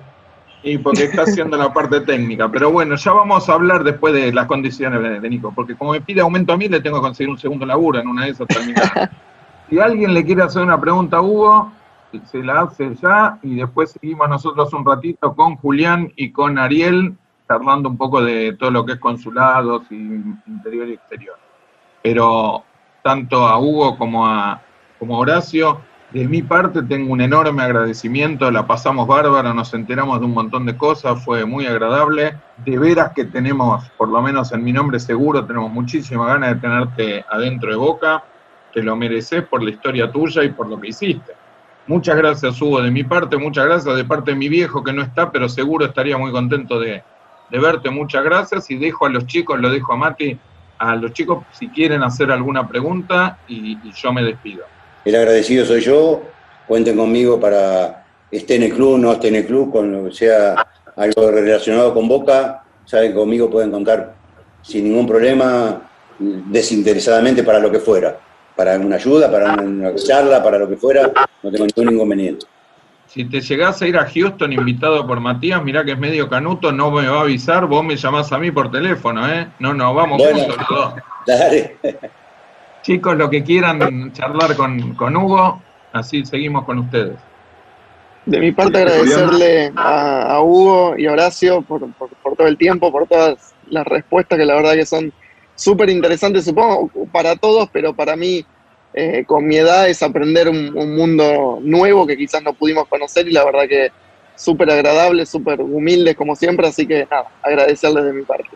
Y 0.62 0.76
porque 0.76 1.04
está 1.04 1.22
haciendo 1.22 1.56
la 1.56 1.72
parte 1.72 2.00
técnica. 2.02 2.50
Pero 2.50 2.70
bueno, 2.70 2.96
ya 2.96 3.12
vamos 3.12 3.48
a 3.48 3.54
hablar 3.54 3.82
después 3.82 4.12
de 4.12 4.30
las 4.30 4.46
condiciones 4.46 5.02
de, 5.02 5.20
de 5.20 5.30
Nico, 5.30 5.52
porque 5.54 5.76
como 5.76 5.92
me 5.92 6.02
pide 6.02 6.20
aumento 6.20 6.52
a 6.52 6.58
mí, 6.58 6.68
le 6.68 6.80
tengo 6.80 6.98
que 6.98 7.02
conseguir 7.02 7.30
un 7.30 7.38
segundo 7.38 7.64
laburo 7.64 8.00
en 8.00 8.06
una 8.06 8.26
de 8.26 8.32
esas 8.32 8.46
terminadas. 8.48 9.08
si 9.70 9.78
alguien 9.78 10.12
le 10.12 10.22
quiere 10.26 10.42
hacer 10.42 10.62
una 10.62 10.78
pregunta 10.78 11.18
a 11.18 11.22
Hugo, 11.22 11.72
se 12.24 12.42
la 12.42 12.62
hace 12.62 12.94
ya 12.94 13.38
y 13.42 13.56
después 13.56 13.92
seguimos 13.92 14.28
nosotros 14.28 14.72
un 14.72 14.84
ratito 14.84 15.34
con 15.34 15.56
Julián 15.56 16.12
y 16.16 16.30
con 16.32 16.58
Ariel, 16.58 17.16
charlando 17.46 17.88
un 17.88 17.96
poco 17.96 18.22
de 18.22 18.54
todo 18.54 18.70
lo 18.70 18.84
que 18.84 18.92
es 18.92 18.98
consulados 18.98 19.82
y 19.90 19.94
interior 20.46 20.88
y 20.88 20.94
exterior. 20.94 21.36
Pero 22.02 22.64
tanto 23.02 23.46
a 23.46 23.58
Hugo 23.58 23.96
como 23.96 24.26
a, 24.26 24.60
como 24.98 25.18
Horacio, 25.18 25.80
de 26.10 26.26
mi 26.26 26.42
parte 26.42 26.82
tengo 26.82 27.12
un 27.12 27.20
enorme 27.20 27.62
agradecimiento, 27.62 28.50
la 28.50 28.66
pasamos 28.66 29.06
bárbaro, 29.06 29.52
nos 29.52 29.74
enteramos 29.74 30.20
de 30.20 30.26
un 30.26 30.32
montón 30.32 30.64
de 30.64 30.74
cosas, 30.76 31.22
fue 31.22 31.44
muy 31.44 31.66
agradable. 31.66 32.34
De 32.64 32.78
veras 32.78 33.12
que 33.14 33.26
tenemos, 33.26 33.86
por 33.98 34.08
lo 34.08 34.22
menos 34.22 34.52
en 34.52 34.64
mi 34.64 34.72
nombre 34.72 35.00
seguro, 35.00 35.44
tenemos 35.44 35.70
muchísima 35.70 36.26
ganas 36.26 36.54
de 36.54 36.60
tenerte 36.60 37.24
adentro 37.28 37.70
de 37.70 37.76
Boca, 37.76 38.24
te 38.72 38.82
lo 38.82 38.96
mereces 38.96 39.42
por 39.42 39.62
la 39.62 39.70
historia 39.70 40.10
tuya 40.10 40.44
y 40.44 40.48
por 40.50 40.68
lo 40.68 40.80
que 40.80 40.88
hiciste. 40.88 41.34
Muchas 41.88 42.18
gracias 42.18 42.60
Hugo 42.60 42.82
de 42.82 42.90
mi 42.90 43.02
parte, 43.02 43.38
muchas 43.38 43.64
gracias 43.64 43.96
de 43.96 44.04
parte 44.04 44.32
de 44.32 44.36
mi 44.36 44.50
viejo 44.50 44.84
que 44.84 44.92
no 44.92 45.02
está, 45.02 45.32
pero 45.32 45.48
seguro 45.48 45.86
estaría 45.86 46.18
muy 46.18 46.30
contento 46.30 46.78
de, 46.78 47.02
de 47.50 47.58
verte, 47.58 47.88
muchas 47.88 48.22
gracias 48.22 48.70
y 48.70 48.76
dejo 48.76 49.06
a 49.06 49.08
los 49.08 49.26
chicos, 49.26 49.58
lo 49.58 49.70
dejo 49.70 49.94
a 49.94 49.96
Mati, 49.96 50.38
a 50.78 50.96
los 50.96 51.14
chicos 51.14 51.44
si 51.52 51.68
quieren 51.68 52.02
hacer 52.02 52.30
alguna 52.30 52.68
pregunta 52.68 53.38
y, 53.48 53.78
yo 53.90 54.12
me 54.12 54.22
despido. 54.22 54.64
El 55.06 55.16
agradecido 55.16 55.64
soy 55.64 55.80
yo, 55.80 56.24
cuenten 56.66 56.94
conmigo 56.94 57.40
para 57.40 58.04
esté 58.30 58.56
en 58.56 58.64
el 58.64 58.74
club, 58.74 58.98
no 58.98 59.12
esté 59.12 59.28
en 59.28 59.36
el 59.36 59.46
club, 59.46 59.72
con 59.72 59.90
lo 59.90 60.04
que 60.10 60.14
sea 60.14 60.66
algo 60.94 61.30
relacionado 61.30 61.94
con 61.94 62.06
Boca, 62.06 62.64
saben 62.84 63.14
conmigo 63.14 63.48
pueden 63.48 63.70
contar 63.70 64.14
sin 64.60 64.84
ningún 64.84 65.06
problema, 65.06 65.80
desinteresadamente 66.18 67.42
para 67.42 67.60
lo 67.60 67.70
que 67.70 67.78
fuera, 67.78 68.18
para 68.58 68.76
una 68.76 68.96
ayuda, 68.96 69.30
para 69.30 69.54
una 69.54 69.94
charla, 69.94 70.42
para 70.42 70.58
lo 70.58 70.68
que 70.68 70.76
fuera, 70.76 71.12
no 71.44 71.50
tengo 71.52 71.64
ningún 71.76 71.94
inconveniente. 71.94 72.44
Si 73.06 73.24
te 73.24 73.40
llegás 73.40 73.80
a 73.80 73.86
ir 73.86 73.96
a 73.96 74.04
Houston 74.04 74.52
invitado 74.52 75.06
por 75.06 75.20
Matías, 75.20 75.62
mirá 75.62 75.84
que 75.84 75.92
es 75.92 75.98
medio 75.98 76.28
canuto, 76.28 76.72
no 76.72 76.90
me 76.90 77.06
va 77.06 77.18
a 77.18 77.20
avisar, 77.22 77.66
vos 77.66 77.84
me 77.84 77.94
llamás 77.94 78.32
a 78.32 78.38
mí 78.38 78.50
por 78.50 78.68
teléfono, 78.72 79.32
¿eh? 79.32 79.46
No, 79.60 79.72
no, 79.74 79.94
vamos 79.94 80.18
Bueno. 80.18 80.40
juntos 80.40 80.56
los 80.58 80.68
dos. 80.68 80.94
Dale. 81.28 81.76
Chicos, 82.82 83.16
lo 83.16 83.30
que 83.30 83.44
quieran 83.44 84.12
charlar 84.12 84.56
con, 84.56 84.94
con 84.96 85.16
Hugo, 85.16 85.62
así 85.92 86.24
seguimos 86.24 86.64
con 86.64 86.78
ustedes. 86.80 87.14
De 88.26 88.40
mi 88.40 88.50
parte, 88.50 88.78
agradecerle 88.78 89.72
a, 89.76 90.34
a 90.34 90.42
Hugo 90.42 90.98
y 90.98 91.06
a 91.06 91.12
Horacio 91.12 91.62
por, 91.62 91.88
por- 91.92 92.10
por 92.10 92.34
todo 92.36 92.48
el 92.48 92.58
tiempo, 92.58 92.90
por 92.90 93.06
todas 93.06 93.54
las 93.70 93.86
respuestas 93.86 94.36
que 94.36 94.44
la 94.44 94.56
verdad 94.56 94.72
que 94.74 94.84
son 94.84 95.12
súper 95.54 95.90
interesantes, 95.90 96.44
supongo, 96.44 96.90
para 97.08 97.36
todos, 97.36 97.68
pero 97.72 97.94
para 97.94 98.16
mí, 98.16 98.44
eh, 98.94 99.24
con 99.26 99.46
mi 99.46 99.56
edad, 99.56 99.88
es 99.88 100.02
aprender 100.02 100.48
un, 100.48 100.76
un 100.76 100.96
mundo 100.96 101.58
nuevo 101.62 102.06
que 102.06 102.16
quizás 102.16 102.42
no 102.42 102.52
pudimos 102.52 102.86
conocer 102.88 103.26
y 103.28 103.32
la 103.32 103.44
verdad 103.44 103.68
que 103.68 103.88
súper 104.36 104.70
agradable, 104.70 105.26
súper 105.26 105.60
humildes 105.60 106.16
como 106.16 106.36
siempre, 106.36 106.68
así 106.68 106.86
que 106.86 107.06
nada, 107.10 107.26
agradecerles 107.42 108.04
de 108.04 108.12
mi 108.12 108.22
parte. 108.22 108.50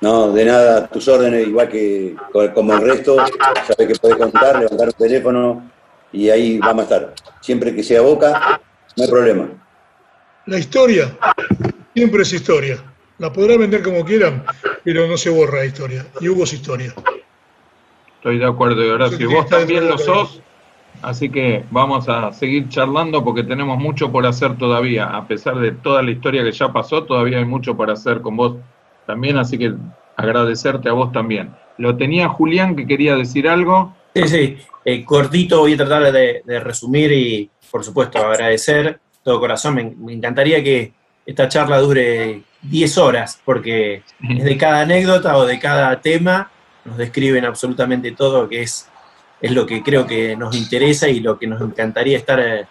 No, 0.00 0.32
de 0.32 0.44
nada, 0.44 0.78
a 0.84 0.86
tus 0.88 1.08
órdenes, 1.08 1.46
igual 1.48 1.68
que 1.68 2.14
co- 2.32 2.52
como 2.52 2.74
el 2.74 2.82
resto, 2.82 3.16
sabes 3.66 3.88
que 3.88 3.94
podés 4.00 4.16
contar, 4.18 4.58
levantar 4.58 4.88
un 4.88 4.92
teléfono 4.94 5.70
y 6.12 6.28
ahí 6.28 6.58
vamos 6.58 6.80
a 6.80 6.82
estar. 6.82 7.14
Siempre 7.40 7.74
que 7.74 7.82
sea 7.82 8.02
Boca, 8.02 8.60
no 8.96 9.02
hay 9.04 9.08
problema. 9.10 9.48
La 10.46 10.58
historia 10.58 11.16
siempre 11.94 12.22
es 12.22 12.32
historia. 12.32 12.78
La 13.18 13.32
podrán 13.32 13.58
vender 13.58 13.82
como 13.82 14.04
quieran, 14.04 14.44
pero 14.84 15.06
no 15.06 15.16
se 15.16 15.30
borra 15.30 15.60
la 15.60 15.64
historia. 15.66 16.04
Y 16.20 16.28
Hugo 16.28 16.44
es 16.44 16.52
historia. 16.52 16.92
Estoy 18.26 18.40
de 18.40 18.46
acuerdo, 18.46 18.84
y 18.84 18.88
Horacio. 18.88 19.18
Sí, 19.18 19.24
Vos 19.32 19.46
también 19.46 19.86
lo 19.86 19.96
sos, 19.98 20.42
así 21.00 21.30
que 21.30 21.64
vamos 21.70 22.08
a 22.08 22.32
seguir 22.32 22.68
charlando 22.68 23.22
porque 23.22 23.44
tenemos 23.44 23.78
mucho 23.78 24.10
por 24.10 24.26
hacer 24.26 24.56
todavía. 24.56 25.04
A 25.16 25.28
pesar 25.28 25.60
de 25.60 25.70
toda 25.70 26.02
la 26.02 26.10
historia 26.10 26.42
que 26.42 26.50
ya 26.50 26.72
pasó, 26.72 27.04
todavía 27.04 27.38
hay 27.38 27.44
mucho 27.44 27.76
por 27.76 27.88
hacer 27.88 28.22
con 28.22 28.36
vos 28.36 28.56
también, 29.06 29.38
así 29.38 29.56
que 29.56 29.74
agradecerte 30.16 30.88
a 30.88 30.92
vos 30.92 31.12
también. 31.12 31.54
Lo 31.78 31.96
tenía 31.96 32.28
Julián 32.28 32.74
que 32.74 32.84
quería 32.84 33.14
decir 33.14 33.48
algo. 33.48 33.94
Sí, 34.12 34.26
sí. 34.26 34.58
Eh, 34.84 35.04
cortito 35.04 35.60
voy 35.60 35.74
a 35.74 35.76
tratar 35.76 36.10
de, 36.10 36.42
de 36.44 36.58
resumir 36.58 37.12
y, 37.12 37.48
por 37.70 37.84
supuesto, 37.84 38.18
agradecer 38.18 38.98
todo 39.22 39.38
corazón. 39.38 39.76
Me, 39.76 39.84
me 39.84 40.14
encantaría 40.14 40.64
que 40.64 40.92
esta 41.24 41.46
charla 41.46 41.78
dure 41.78 42.42
10 42.62 42.98
horas, 42.98 43.40
porque 43.44 44.02
es 44.28 44.44
de 44.44 44.56
cada 44.56 44.80
anécdota 44.80 45.36
o 45.36 45.46
de 45.46 45.60
cada 45.60 46.00
tema 46.00 46.50
nos 46.86 46.96
describen 46.96 47.44
absolutamente 47.44 48.12
todo, 48.12 48.48
que 48.48 48.62
es, 48.62 48.88
es 49.40 49.50
lo 49.52 49.66
que 49.66 49.82
creo 49.82 50.06
que 50.06 50.36
nos 50.36 50.54
interesa 50.56 51.08
y 51.08 51.20
lo 51.20 51.38
que 51.38 51.46
nos 51.46 51.60
encantaría 51.60 52.16
estar 52.16 52.38
eh, 52.40 52.66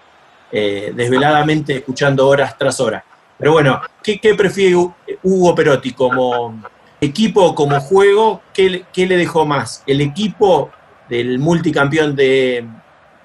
eh, 0.52 0.92
desveladamente 0.96 1.76
escuchando 1.76 2.28
horas 2.28 2.58
tras 2.58 2.80
horas. 2.80 3.04
Pero 3.38 3.52
bueno, 3.52 3.82
¿qué, 4.02 4.18
qué 4.20 4.34
prefiere 4.36 4.76
Hu- 4.76 4.94
Hugo 5.24 5.54
Perotti 5.54 5.92
como 5.92 6.62
equipo 7.02 7.44
o 7.44 7.54
como 7.56 7.80
juego? 7.82 8.42
¿Qué, 8.54 8.86
qué 8.94 9.06
le 9.06 9.18
dejó 9.18 9.46
más? 9.46 9.84
¿El 9.86 10.00
equipo 10.02 10.72
del 11.10 11.38
multicampeón 11.40 12.16
de, 12.16 12.66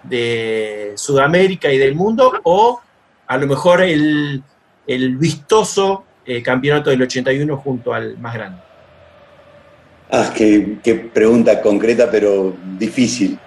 de 0.02 0.92
Sudamérica 0.96 1.72
y 1.72 1.78
del 1.78 1.94
mundo 1.94 2.32
o 2.42 2.80
a 3.26 3.36
lo 3.38 3.46
mejor 3.46 3.82
el, 3.82 4.42
el 4.86 5.16
vistoso 5.16 6.04
eh, 6.26 6.42
campeonato 6.42 6.90
del 6.90 7.02
81 7.02 7.56
junto 7.58 7.94
al 7.94 8.18
más 8.18 8.34
grande? 8.34 8.60
Ah, 10.12 10.32
qué, 10.36 10.78
pregunta 11.12 11.60
concreta, 11.62 12.10
pero 12.10 12.56
difícil. 12.76 13.38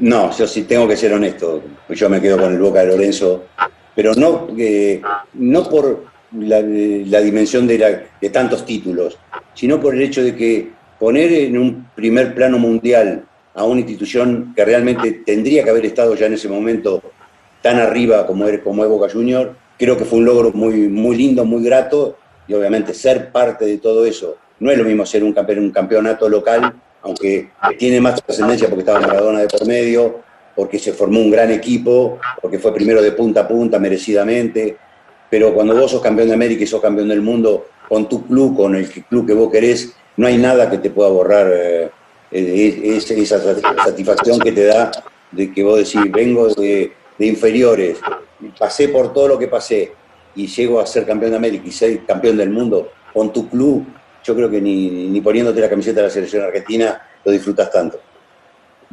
No, 0.00 0.30
yo 0.36 0.46
sí 0.46 0.64
tengo 0.64 0.86
que 0.86 0.96
ser 0.96 1.14
honesto. 1.14 1.62
Yo 1.88 2.10
me 2.10 2.20
quedo 2.20 2.38
con 2.38 2.52
el 2.52 2.60
Boca 2.60 2.80
de 2.80 2.88
Lorenzo, 2.88 3.46
pero 3.94 4.12
no, 4.14 4.48
eh, 4.58 5.00
no 5.32 5.64
por 5.64 6.04
la, 6.38 6.60
dimensión 6.60 7.66
de, 7.66 7.78
la- 7.78 8.30
tantos 8.30 8.66
títulos, 8.66 9.18
sino 9.54 9.80
por 9.80 9.94
el 9.94 10.02
hecho 10.02 10.22
de 10.22 10.36
que 10.36 10.70
poner 10.98 11.32
en 11.32 11.56
un 11.56 11.88
primer 11.94 12.34
plano 12.34 12.58
mundial 12.58 13.24
a 13.54 13.64
una 13.64 13.80
institución 13.80 14.52
que 14.54 14.64
realmente 14.66 15.22
tendría 15.24 15.64
que 15.64 15.70
haber 15.70 15.86
estado 15.86 16.14
ya 16.14 16.26
en 16.26 16.34
ese 16.34 16.48
momento 16.48 17.02
tan 17.62 17.78
arriba 17.78 18.26
como 18.26 18.46
es, 18.46 18.60
como 18.60 18.86
Boca 18.86 19.10
Junior, 19.10 19.56
creo 19.78 19.96
que 19.96 20.04
fue 20.04 20.18
un 20.18 20.26
logro 20.26 20.52
muy, 20.52 20.86
muy 20.88 21.16
lindo, 21.16 21.46
muy 21.46 21.64
grato, 21.64 22.18
y 22.46 22.52
obviamente 22.52 22.92
ser 22.92 23.32
parte 23.32 23.64
de 23.64 23.78
todo 23.78 24.04
eso. 24.04 24.36
No 24.60 24.70
es 24.70 24.78
lo 24.78 24.84
mismo 24.84 25.04
ser 25.06 25.22
un, 25.24 25.34
campe- 25.34 25.58
un 25.58 25.70
campeonato 25.70 26.28
local, 26.28 26.72
aunque 27.02 27.50
tiene 27.78 28.00
más 28.00 28.22
trascendencia 28.24 28.68
porque 28.68 28.80
estaba 28.82 29.00
Maradona 29.00 29.40
de 29.40 29.48
por 29.48 29.66
medio, 29.66 30.20
porque 30.56 30.78
se 30.78 30.92
formó 30.92 31.20
un 31.20 31.30
gran 31.30 31.50
equipo, 31.52 32.18
porque 32.42 32.58
fue 32.58 32.74
primero 32.74 33.00
de 33.00 33.12
punta 33.12 33.42
a 33.42 33.48
punta, 33.48 33.78
merecidamente. 33.78 34.76
Pero 35.30 35.54
cuando 35.54 35.76
vos 35.76 35.90
sos 35.90 36.02
campeón 36.02 36.28
de 36.28 36.34
América 36.34 36.64
y 36.64 36.66
sos 36.66 36.80
campeón 36.80 37.08
del 37.08 37.20
mundo, 37.22 37.66
con 37.88 38.08
tu 38.08 38.26
club, 38.26 38.56
con 38.56 38.74
el 38.74 38.88
club 38.88 39.26
que 39.26 39.34
vos 39.34 39.50
querés, 39.52 39.92
no 40.16 40.26
hay 40.26 40.36
nada 40.38 40.68
que 40.68 40.78
te 40.78 40.90
pueda 40.90 41.08
borrar 41.10 41.48
eh, 41.52 41.88
es- 42.30 43.10
esa 43.10 43.38
satisfacción 43.84 44.38
que 44.40 44.52
te 44.52 44.64
da 44.64 44.90
de 45.30 45.52
que 45.52 45.62
vos 45.62 45.76
decís, 45.78 46.10
vengo 46.10 46.48
de, 46.48 46.92
de 47.18 47.26
inferiores, 47.26 47.98
pasé 48.58 48.88
por 48.88 49.12
todo 49.12 49.28
lo 49.28 49.38
que 49.38 49.46
pasé 49.48 49.92
y 50.34 50.46
llego 50.46 50.80
a 50.80 50.86
ser 50.86 51.06
campeón 51.06 51.30
de 51.32 51.36
América 51.36 51.64
y 51.66 51.72
ser 51.72 52.04
campeón 52.04 52.36
del 52.36 52.50
mundo 52.50 52.88
con 53.12 53.32
tu 53.32 53.48
club, 53.48 53.84
yo 54.28 54.36
creo 54.36 54.50
que 54.50 54.60
ni, 54.60 55.08
ni 55.08 55.20
poniéndote 55.22 55.60
la 55.60 55.70
camiseta 55.70 56.00
de 56.00 56.06
la 56.08 56.10
selección 56.10 56.44
argentina 56.44 57.00
lo 57.24 57.32
disfrutas 57.32 57.70
tanto. 57.72 57.98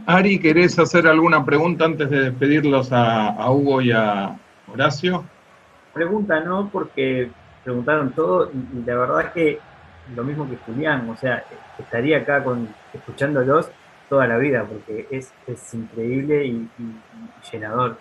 Ari, 0.05 0.39
¿querés 0.39 0.79
hacer 0.79 1.07
alguna 1.07 1.43
pregunta 1.45 1.83
antes 1.85 2.09
de 2.09 2.21
despedirlos 2.29 2.91
a, 2.93 3.27
a 3.31 3.51
Hugo 3.51 3.81
y 3.81 3.91
a 3.91 4.37
Horacio? 4.71 5.25
Pregunta 5.93 6.39
no, 6.39 6.69
porque 6.71 7.29
preguntaron 7.65 8.11
todo 8.11 8.49
y, 8.49 8.85
la 8.85 8.95
verdad 8.95 9.21
es 9.21 9.31
que 9.31 9.59
lo 10.15 10.23
mismo 10.23 10.49
que 10.49 10.55
Julián, 10.65 11.09
o 11.09 11.17
sea, 11.17 11.43
estaría 11.77 12.19
acá 12.19 12.43
con, 12.43 12.67
escuchándolos 12.93 13.69
toda 14.09 14.27
la 14.27 14.37
vida, 14.37 14.65
porque 14.65 15.07
es, 15.11 15.33
es 15.47 15.73
increíble 15.73 16.45
y, 16.45 16.49
y- 16.51 16.83
y 16.83 17.51
llenador. 17.51 17.97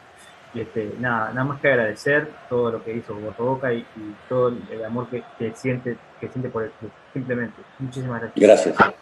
Y 0.52 0.60
este, 0.60 0.92
nada, 1.00 1.30
nada 1.32 1.44
más 1.44 1.60
que 1.60 1.68
agradecer 1.68 2.28
todo 2.48 2.70
lo 2.70 2.84
que 2.84 2.94
hizo 2.94 3.12
Boca 3.14 3.34
a 3.38 3.42
Boca 3.42 3.72
y, 3.72 3.78
y 3.78 4.14
todo 4.28 4.52
el 4.70 4.84
amor 4.84 5.08
que, 5.08 5.24
que 5.38 5.52
siente, 5.56 5.96
que 6.20 6.28
siente 6.28 6.48
por 6.48 6.62
el 6.62 6.70
club. 6.70 6.92
Simplemente. 7.14 7.62
Muchísimas 7.78 8.20
gracias. 8.20 8.46
Gracias. 8.74 8.94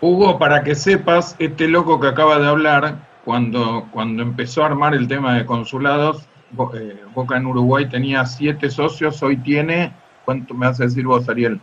Hugo, 0.00 0.38
para 0.38 0.62
que 0.62 0.74
sepas, 0.74 1.36
este 1.38 1.68
loco 1.68 2.00
que 2.00 2.06
acaba 2.06 2.38
de 2.38 2.46
hablar, 2.46 2.96
cuando, 3.24 3.88
cuando 3.90 4.22
empezó 4.22 4.62
a 4.62 4.66
armar 4.66 4.94
el 4.94 5.08
tema 5.08 5.34
de 5.34 5.44
consulados, 5.44 6.26
eh, 6.74 7.02
Boca 7.14 7.36
en 7.36 7.46
Uruguay 7.46 7.88
tenía 7.88 8.24
siete 8.26 8.70
socios, 8.70 9.22
hoy 9.22 9.36
tiene, 9.38 9.92
¿cuánto 10.24 10.54
me 10.54 10.66
vas 10.66 10.80
a 10.80 10.84
decir 10.84 11.06
vos, 11.06 11.28
Ariel? 11.28 11.60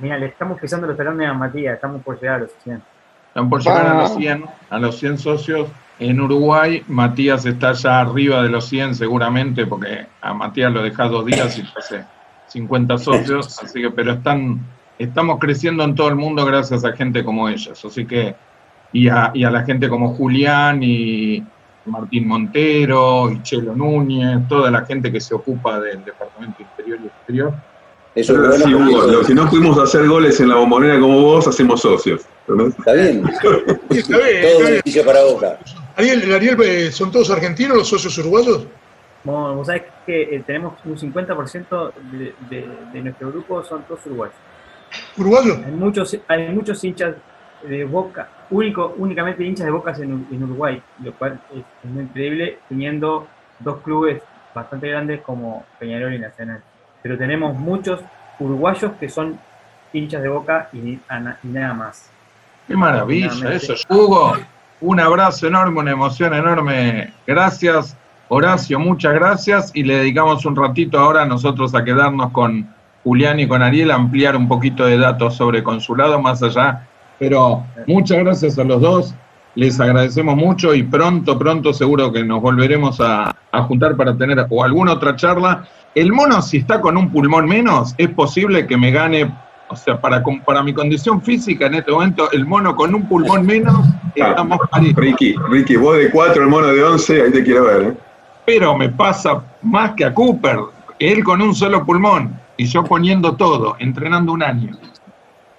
Mira, 0.00 0.18
le 0.18 0.26
estamos 0.26 0.60
pisando 0.60 0.86
los 0.86 0.96
talones 0.96 1.28
a 1.28 1.32
Matías, 1.32 1.74
estamos 1.74 2.02
por 2.02 2.20
llegar 2.20 2.36
a 2.36 2.38
los 2.40 2.52
100. 2.62 2.82
Están 3.28 3.50
por 3.50 3.62
llegar 3.62 3.86
a 3.86 3.94
los 3.94 4.10
Ah. 4.12 4.16
100, 4.16 4.44
a 4.70 4.78
los 4.78 4.98
100 4.98 5.18
socios. 5.18 5.68
En 5.98 6.20
Uruguay, 6.20 6.84
Matías 6.86 7.44
está 7.46 7.72
ya 7.72 8.00
arriba 8.00 8.42
de 8.42 8.50
los 8.50 8.68
100 8.68 8.94
seguramente, 8.94 9.66
porque 9.66 10.06
a 10.20 10.34
Matías 10.34 10.72
lo 10.72 10.82
dejás 10.82 11.10
dos 11.10 11.24
días 11.24 11.58
y 11.58 11.62
te 11.62 11.78
hace 11.78 12.04
50 12.48 12.98
socios, 12.98 13.58
así 13.62 13.80
que, 13.80 13.90
pero 13.90 14.12
están, 14.12 14.60
estamos 14.98 15.38
creciendo 15.38 15.84
en 15.84 15.94
todo 15.94 16.08
el 16.08 16.16
mundo 16.16 16.44
gracias 16.44 16.84
a 16.84 16.92
gente 16.92 17.22
como 17.24 17.48
ellos, 17.48 17.82
así 17.84 18.06
que, 18.06 18.34
y 18.92 19.08
a, 19.08 19.30
y 19.34 19.44
a 19.44 19.50
la 19.50 19.64
gente 19.64 19.88
como 19.88 20.14
Julián 20.14 20.80
y 20.82 21.42
Martín 21.84 22.26
Montero 22.28 23.30
y 23.30 23.42
Chelo 23.42 23.74
Núñez, 23.74 24.46
toda 24.48 24.70
la 24.70 24.84
gente 24.84 25.10
que 25.12 25.20
se 25.20 25.34
ocupa 25.34 25.80
del 25.80 26.04
departamento 26.04 26.62
interior 26.62 26.98
y 27.02 27.06
exterior. 27.06 27.54
Eso 28.14 28.32
es 28.32 28.62
Pero 28.62 28.78
Hugo, 28.78 28.88
eso- 29.04 29.06
lo- 29.12 29.24
si 29.24 29.34
no 29.34 29.48
pudimos 29.48 29.78
hacer 29.78 30.06
goles 30.08 30.40
en 30.40 30.48
la 30.48 30.56
bombonera 30.56 30.98
como 30.98 31.20
vos, 31.22 31.46
hacemos 31.46 31.80
socios. 31.82 32.22
¿verdad? 32.46 32.66
Está 32.78 32.92
bien. 32.94 33.22
Está 33.28 33.48
bien, 33.50 33.90
Todo 33.90 34.16
está 34.18 34.48
bien. 34.48 34.64
beneficio 34.64 35.04
para 35.04 35.24
Boca. 35.24 35.58
Ariel, 35.96 36.22
el 36.22 36.34
Ariel, 36.34 36.56
eh, 36.62 36.90
¿son 36.92 37.10
todos 37.12 37.30
argentinos 37.30 37.76
los 37.76 37.88
socios 37.88 38.16
uruguayos? 38.18 38.66
Vos, 39.24 39.56
vos 39.56 39.66
sabés 39.66 39.82
que 40.06 40.22
eh, 40.22 40.42
tenemos 40.46 40.74
un 40.84 40.96
50% 40.96 41.92
de, 42.12 42.34
de, 42.48 42.68
de 42.92 43.00
nuestro 43.02 43.30
grupo 43.30 43.62
son 43.64 43.82
todos 43.82 44.04
uruguayos. 44.06 44.36
¿Uruguayos? 45.16 45.58
Hay 45.64 45.72
muchos, 45.72 46.18
hay 46.28 46.48
muchos 46.48 46.82
hinchas 46.84 47.14
de 47.62 47.84
Boca, 47.84 48.28
único, 48.50 48.94
únicamente 48.96 49.44
hinchas 49.44 49.66
de 49.66 49.72
Boca 49.72 49.92
en, 49.96 50.26
en 50.30 50.42
Uruguay, 50.42 50.80
lo 51.02 51.12
cual 51.14 51.40
es, 51.52 51.64
es 51.84 51.90
muy 51.90 52.04
increíble, 52.04 52.58
teniendo 52.68 53.26
dos 53.58 53.78
clubes 53.82 54.22
bastante 54.54 54.88
grandes 54.88 55.20
como 55.22 55.64
Peñarol 55.78 56.14
y 56.14 56.18
Nacional. 56.18 56.62
Pero 57.02 57.18
tenemos 57.18 57.54
muchos 57.54 58.00
uruguayos 58.38 58.92
que 58.98 59.08
son 59.08 59.38
hinchas 59.92 60.22
de 60.22 60.28
Boca 60.28 60.68
y, 60.72 60.78
y 60.78 61.00
nada 61.44 61.74
más. 61.74 62.10
Qué 62.66 62.76
maravilla 62.76 63.52
eso. 63.52 63.74
Hugo, 63.88 64.36
un 64.80 65.00
abrazo 65.00 65.46
enorme, 65.46 65.80
una 65.80 65.92
emoción 65.92 66.34
enorme. 66.34 67.12
Gracias, 67.26 67.96
Horacio, 68.28 68.78
muchas 68.78 69.14
gracias. 69.14 69.70
Y 69.74 69.82
le 69.82 69.98
dedicamos 69.98 70.44
un 70.44 70.56
ratito 70.56 70.98
ahora 70.98 71.22
a 71.22 71.26
nosotros 71.26 71.74
a 71.74 71.84
quedarnos 71.84 72.30
con 72.32 72.68
Julián 73.04 73.40
y 73.40 73.48
con 73.48 73.62
Ariel, 73.62 73.90
a 73.90 73.94
ampliar 73.94 74.36
un 74.36 74.48
poquito 74.48 74.84
de 74.84 74.98
datos 74.98 75.36
sobre 75.36 75.62
consulado 75.62 76.20
más 76.20 76.42
allá. 76.42 76.86
Pero 77.18 77.64
muchas 77.86 78.18
gracias 78.18 78.58
a 78.58 78.64
los 78.64 78.80
dos. 78.80 79.14
Les 79.54 79.80
agradecemos 79.80 80.36
mucho 80.36 80.74
y 80.74 80.82
pronto, 80.82 81.38
pronto 81.38 81.72
seguro 81.72 82.12
que 82.12 82.22
nos 82.22 82.40
volveremos 82.40 83.00
a, 83.00 83.34
a 83.50 83.62
juntar 83.62 83.96
para 83.96 84.16
tener 84.16 84.46
o 84.50 84.62
alguna 84.62 84.92
otra 84.92 85.16
charla. 85.16 85.66
El 85.94 86.12
mono, 86.12 86.42
si 86.42 86.58
está 86.58 86.80
con 86.80 86.96
un 86.96 87.10
pulmón 87.10 87.46
menos, 87.46 87.94
es 87.98 88.10
posible 88.10 88.66
que 88.66 88.76
me 88.76 88.90
gane 88.90 89.32
o 89.70 89.76
sea, 89.76 90.00
para, 90.00 90.22
para 90.44 90.62
mi 90.62 90.72
condición 90.72 91.20
física 91.22 91.66
en 91.66 91.74
este 91.74 91.92
momento, 91.92 92.30
el 92.32 92.46
mono 92.46 92.74
con 92.74 92.94
un 92.94 93.06
pulmón 93.06 93.44
menos, 93.44 93.86
estamos 94.14 94.58
parejos. 94.70 94.96
Ricky, 94.96 95.34
Ricky, 95.50 95.76
vos 95.76 95.96
de 95.96 96.10
4, 96.10 96.42
el 96.42 96.48
mono 96.48 96.68
de 96.68 96.82
11, 96.82 97.22
ahí 97.22 97.32
te 97.32 97.44
quiero 97.44 97.64
ver. 97.64 97.82
¿eh? 97.82 98.07
Pero 98.48 98.74
me 98.78 98.88
pasa 98.88 99.44
más 99.60 99.92
que 99.94 100.06
a 100.06 100.14
Cooper, 100.14 100.58
él 100.98 101.22
con 101.22 101.42
un 101.42 101.54
solo 101.54 101.84
pulmón 101.84 102.40
y 102.56 102.64
yo 102.64 102.82
poniendo 102.82 103.36
todo, 103.36 103.76
entrenando 103.78 104.32
un 104.32 104.42
año. 104.42 104.74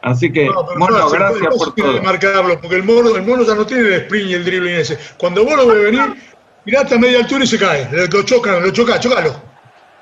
Así 0.02 0.32
que, 0.32 0.48
No, 0.48 0.64
mono, 0.76 0.98
no, 0.98 1.10
gracias 1.12 1.44
no 1.44 1.50
por 1.52 1.76
todo. 1.76 2.02
marcarlo, 2.02 2.60
porque 2.60 2.78
el 2.78 2.84
mono, 2.84 3.16
el 3.16 3.22
mono 3.28 3.44
ya 3.44 3.54
no 3.54 3.64
tiene 3.64 3.84
el 3.84 3.94
sprint 3.94 4.32
y 4.32 4.34
el 4.34 4.44
dribbling 4.44 4.74
ese. 4.74 4.98
Cuando 5.20 5.46
vos 5.46 5.56
lo 5.56 5.68
ves 5.68 5.84
venir, 5.84 6.16
mirá 6.66 6.82
hasta 6.82 6.98
media 6.98 7.20
altura 7.20 7.44
y 7.44 7.48
se 7.48 7.60
cae. 7.60 7.88
Lo 8.12 8.24
chocan, 8.24 8.64
lo 8.64 8.72
choca, 8.72 9.00
chocalo. 9.00 9.40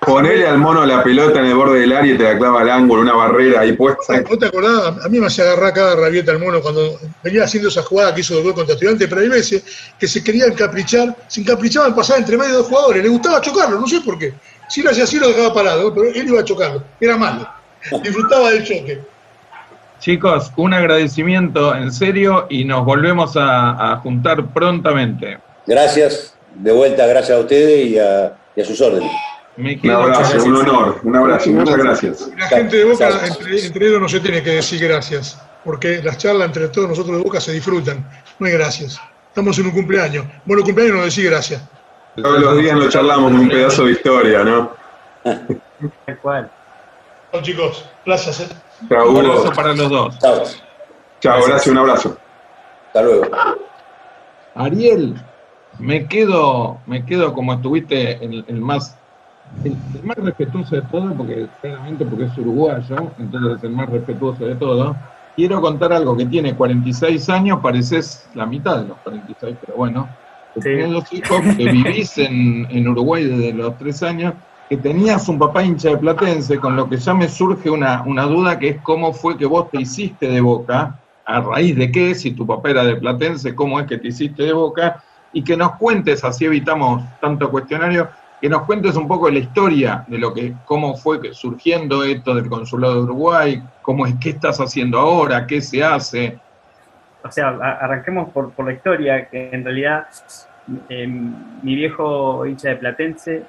Ponele 0.07 0.47
al 0.47 0.57
mono 0.57 0.85
la 0.85 1.03
pelota 1.03 1.39
en 1.41 1.47
el 1.47 1.55
borde 1.55 1.81
del 1.81 1.91
área 1.91 2.13
y 2.13 2.17
te 2.17 2.23
la 2.23 2.38
clava 2.38 2.61
al 2.61 2.69
ángulo, 2.69 3.01
una 3.01 3.13
barrera 3.13 3.59
ahí 3.59 3.73
puesta. 3.73 4.21
¿No 4.21 4.38
te 4.38 4.45
acordás? 4.45 5.03
A 5.03 5.09
mí 5.09 5.19
me 5.19 5.27
hacía 5.27 5.43
agarrar 5.43 5.73
cada 5.73 5.97
rabieta 5.97 6.31
el 6.31 6.39
mono 6.39 6.61
cuando 6.61 6.97
venía 7.21 7.43
haciendo 7.43 7.67
esa 7.67 7.84
jugada 7.84 8.15
que 8.15 8.21
hizo 8.21 8.38
el 8.38 8.43
gol 8.45 8.53
contra 8.53 8.75
estudiantes, 8.75 9.05
pero 9.09 9.19
hay 9.19 9.27
veces 9.27 9.65
que 9.99 10.07
se 10.07 10.23
querían 10.23 10.53
encaprichar, 10.53 11.13
se 11.27 11.41
encaprichaban 11.41 11.93
pasar 11.93 12.19
entre 12.19 12.38
medio 12.38 12.51
de 12.51 12.57
dos 12.59 12.67
jugadores, 12.67 13.03
le 13.03 13.09
gustaba 13.09 13.41
chocarlo, 13.41 13.81
no 13.81 13.85
sé 13.85 13.99
por 13.99 14.17
qué. 14.17 14.34
Si 14.69 14.81
lo 14.81 14.91
hacía 14.91 15.03
así 15.03 15.19
lo 15.19 15.27
dejaba 15.27 15.53
parado, 15.53 15.93
pero 15.93 16.07
él 16.07 16.25
iba 16.25 16.39
a 16.39 16.45
chocarlo, 16.45 16.81
era 17.01 17.17
malo, 17.17 17.45
disfrutaba 18.01 18.51
del 18.51 18.63
choque. 18.63 19.01
Chicos, 19.99 20.53
un 20.55 20.73
agradecimiento 20.73 21.75
en 21.75 21.91
serio 21.91 22.47
y 22.49 22.63
nos 22.63 22.85
volvemos 22.85 23.35
a, 23.35 23.91
a 23.91 23.97
juntar 23.97 24.53
prontamente. 24.53 25.38
Gracias, 25.65 26.34
de 26.55 26.71
vuelta, 26.71 27.05
gracias 27.07 27.38
a 27.38 27.41
ustedes 27.41 27.88
y 27.88 27.99
a, 27.99 28.38
y 28.55 28.61
a 28.61 28.65
sus 28.65 28.79
órdenes. 28.79 29.11
Me 29.57 29.79
Un 29.84 29.89
abrazo, 29.89 30.43
un 30.43 30.55
honor, 30.55 30.99
un 31.03 31.15
abrazo, 31.15 31.49
muchas 31.49 31.77
gracias. 31.77 32.29
La 32.38 32.47
gente 32.47 32.77
de 32.77 32.85
Boca, 32.85 33.09
entre, 33.25 33.65
entre 33.65 33.88
ellos 33.88 33.99
no 34.01 34.07
se 34.07 34.19
tiene 34.19 34.43
que 34.43 34.51
decir 34.51 34.79
gracias, 34.88 35.41
porque 35.65 36.01
las 36.03 36.17
charlas 36.19 36.47
entre 36.47 36.67
todos 36.69 36.89
nosotros 36.89 37.17
de 37.17 37.23
Boca 37.23 37.39
se 37.41 37.53
disfrutan, 37.53 38.07
no 38.38 38.45
hay 38.45 38.53
gracias. 38.53 38.99
Estamos 39.29 39.57
en 39.57 39.65
un 39.65 39.71
cumpleaños, 39.71 40.25
vos 40.45 40.57
los 40.57 40.63
cumpleaños 40.65 40.95
no 40.97 41.03
decís 41.05 41.25
gracias. 41.29 41.61
Todos 42.15 42.39
los 42.39 42.57
días 42.57 42.75
nos 42.77 42.89
charlamos 42.89 43.31
un 43.31 43.49
pedazo 43.49 43.85
de 43.85 43.91
historia, 43.93 44.43
¿no? 44.43 44.71
Tal 45.23 46.17
cual. 46.21 46.51
Chao 47.31 47.41
chicos, 47.41 47.85
gracias. 48.05 48.39
eh. 48.41 48.47
Chao, 48.89 49.09
Un 49.11 49.25
abrazo 49.25 49.51
para 49.53 49.73
los 49.73 49.89
dos. 49.89 50.19
Chao, 50.19 50.43
Chao, 51.19 51.41
gracias, 51.47 51.67
un 51.67 51.77
abrazo. 51.79 52.17
hasta 52.88 53.01
luego. 53.01 53.25
Ariel, 54.55 55.15
me 55.79 56.07
quedo, 56.07 56.79
me 56.85 57.05
quedo 57.05 57.34
como 57.34 57.53
estuviste 57.53 58.23
el, 58.23 58.45
el 58.47 58.61
más 58.61 58.95
el, 59.64 59.78
el 59.94 60.03
más 60.03 60.18
respetuoso 60.18 60.76
de 60.76 60.82
todo, 60.84 61.15
porque 61.15 61.49
claramente 61.61 62.06
porque 62.06 62.26
es 62.26 62.38
uruguayo, 62.38 63.14
entonces 63.18 63.64
el 63.64 63.72
más 63.72 63.90
respetuoso 63.90 64.45
de 64.45 64.56
todo. 64.56 64.95
Quiero 65.36 65.61
contar 65.61 65.94
algo 65.94 66.18
que 66.18 66.26
tiene 66.26 66.56
46 66.56 67.30
años, 67.30 67.60
pareces 67.61 68.30
la 68.34 68.45
mitad 68.45 68.82
de 68.82 68.88
los 68.88 68.99
46, 69.02 69.57
pero 69.60 69.78
bueno, 69.78 70.18
Sí. 70.56 70.61
tenés 70.64 70.91
dos 70.91 71.14
hijos, 71.14 71.41
que 71.56 71.68
vivís 71.69 72.18
en, 72.18 72.65
en 72.72 72.88
Uruguay 72.88 73.26
desde 73.26 73.53
los 73.53 73.78
tres 73.78 74.02
años, 74.02 74.34
que 74.68 74.78
tenías 74.78 75.30
un 75.30 75.38
papá 75.38 75.64
hincha 75.64 75.90
de 75.90 75.98
Platense, 75.98 76.57
con 76.60 76.76
lo 76.76 76.90
que 76.90 76.98
ya 76.98 77.14
me 77.14 77.30
surge 77.30 77.69
una, 77.69 78.02
una 78.03 78.24
duda 78.24 78.57
que 78.57 78.69
es 78.69 78.82
cómo 78.82 79.14
fue 79.14 79.38
que 79.38 79.45
vos 79.45 79.69
te 79.72 79.80
hiciste 79.82 80.28
de 80.28 80.41
boca, 80.41 80.99
a 81.26 81.41
raíz 81.41 81.76
de 81.76 81.91
qué, 81.91 82.15
si 82.15 82.32
tu 82.32 82.48
papá 82.48 82.72
era 82.72 82.84
de 82.84 82.95
Platense, 82.95 83.53
cómo 83.53 83.80
es 83.80 83.86
que 83.86 83.98
te 83.99 84.07
hiciste 84.07 84.44
de 84.44 84.53
boca, 84.53 85.03
y 85.32 85.44
que 85.44 85.56
nos 85.56 85.74
cuentes, 85.78 86.24
así 86.24 86.45
evitamos 86.45 87.03
tanto 87.19 87.52
cuestionario, 87.52 88.10
que 88.39 88.49
nos 88.49 88.64
cuentes 88.64 88.95
un 88.95 89.07
poco 89.07 89.30
la 89.30 89.39
historia 89.39 90.05
de 90.07 90.18
lo 90.18 90.34
que, 90.34 90.53
cómo 90.65 90.95
fue 90.95 91.34
surgiendo 91.34 92.03
esto 92.03 92.35
del 92.35 92.49
consulado 92.49 92.95
de 92.95 93.01
Uruguay, 93.01 93.64
cómo 93.81 94.05
es, 94.05 94.15
qué 94.22 94.30
estás 94.30 94.59
haciendo 94.59 94.99
ahora, 94.99 95.47
qué 95.47 95.59
se 95.61 95.84
hace. 95.84 96.38
o 97.23 97.31
sea, 97.31 97.49
arranquemos 97.49 98.30
por, 98.30 98.51
por 98.51 98.65
la 98.65 98.73
historia, 98.73 99.27
que 99.27 99.49
en 99.51 99.64
realidad 99.64 100.07
eh, 100.89 101.07
mi 101.07 101.76
viejo 101.76 102.45
hincha 102.45 102.69
de 102.69 102.76
Platense, 102.76 103.43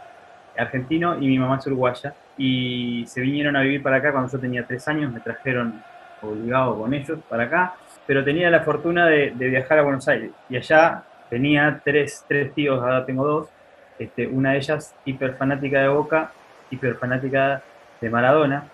argentino, 0.57 1.17
y 1.17 1.27
mi 1.29 1.39
mamá 1.39 1.59
es 1.59 1.67
uruguaya, 1.67 2.15
y 2.39 3.05
se 3.07 3.21
vinieron 3.21 3.57
a 3.57 3.61
vivir 3.61 3.83
para 3.83 3.97
acá 3.97 4.11
cuando 4.11 4.31
yo 4.31 4.39
tenía 4.39 4.67
tres 4.67 4.89
años, 4.89 5.13
me 5.13 5.21
trajeron 5.21 5.83
obligado 6.23 6.79
con 6.79 6.95
ellos 6.95 7.19
para 7.29 7.45
acá, 7.45 7.75
pero 8.07 8.25
tenía 8.25 8.51
la 8.51 8.61
fortuna 8.61 9.07
de, 9.07 9.33
de 9.33 9.49
viajar 9.49 9.79
a 9.79 9.83
Buenos 9.83 10.09
Aires, 10.09 10.31
y 10.49 10.57
allá 10.57 11.03
tenía 11.29 11.81
tres, 11.85 12.25
tres 12.27 12.55
tíos, 12.55 12.81
ahora 12.81 13.05
tengo 13.05 13.27
dos, 13.27 13.49
este, 13.99 14.27
una 14.27 14.53
de 14.53 14.59
ellas 14.59 14.95
hiper 15.05 15.35
fanática 15.35 15.81
de 15.81 15.89
Boca, 15.89 16.31
hiper 16.71 16.97
fanática 16.97 17.63
de 18.01 18.11
Maradona, 18.11 18.65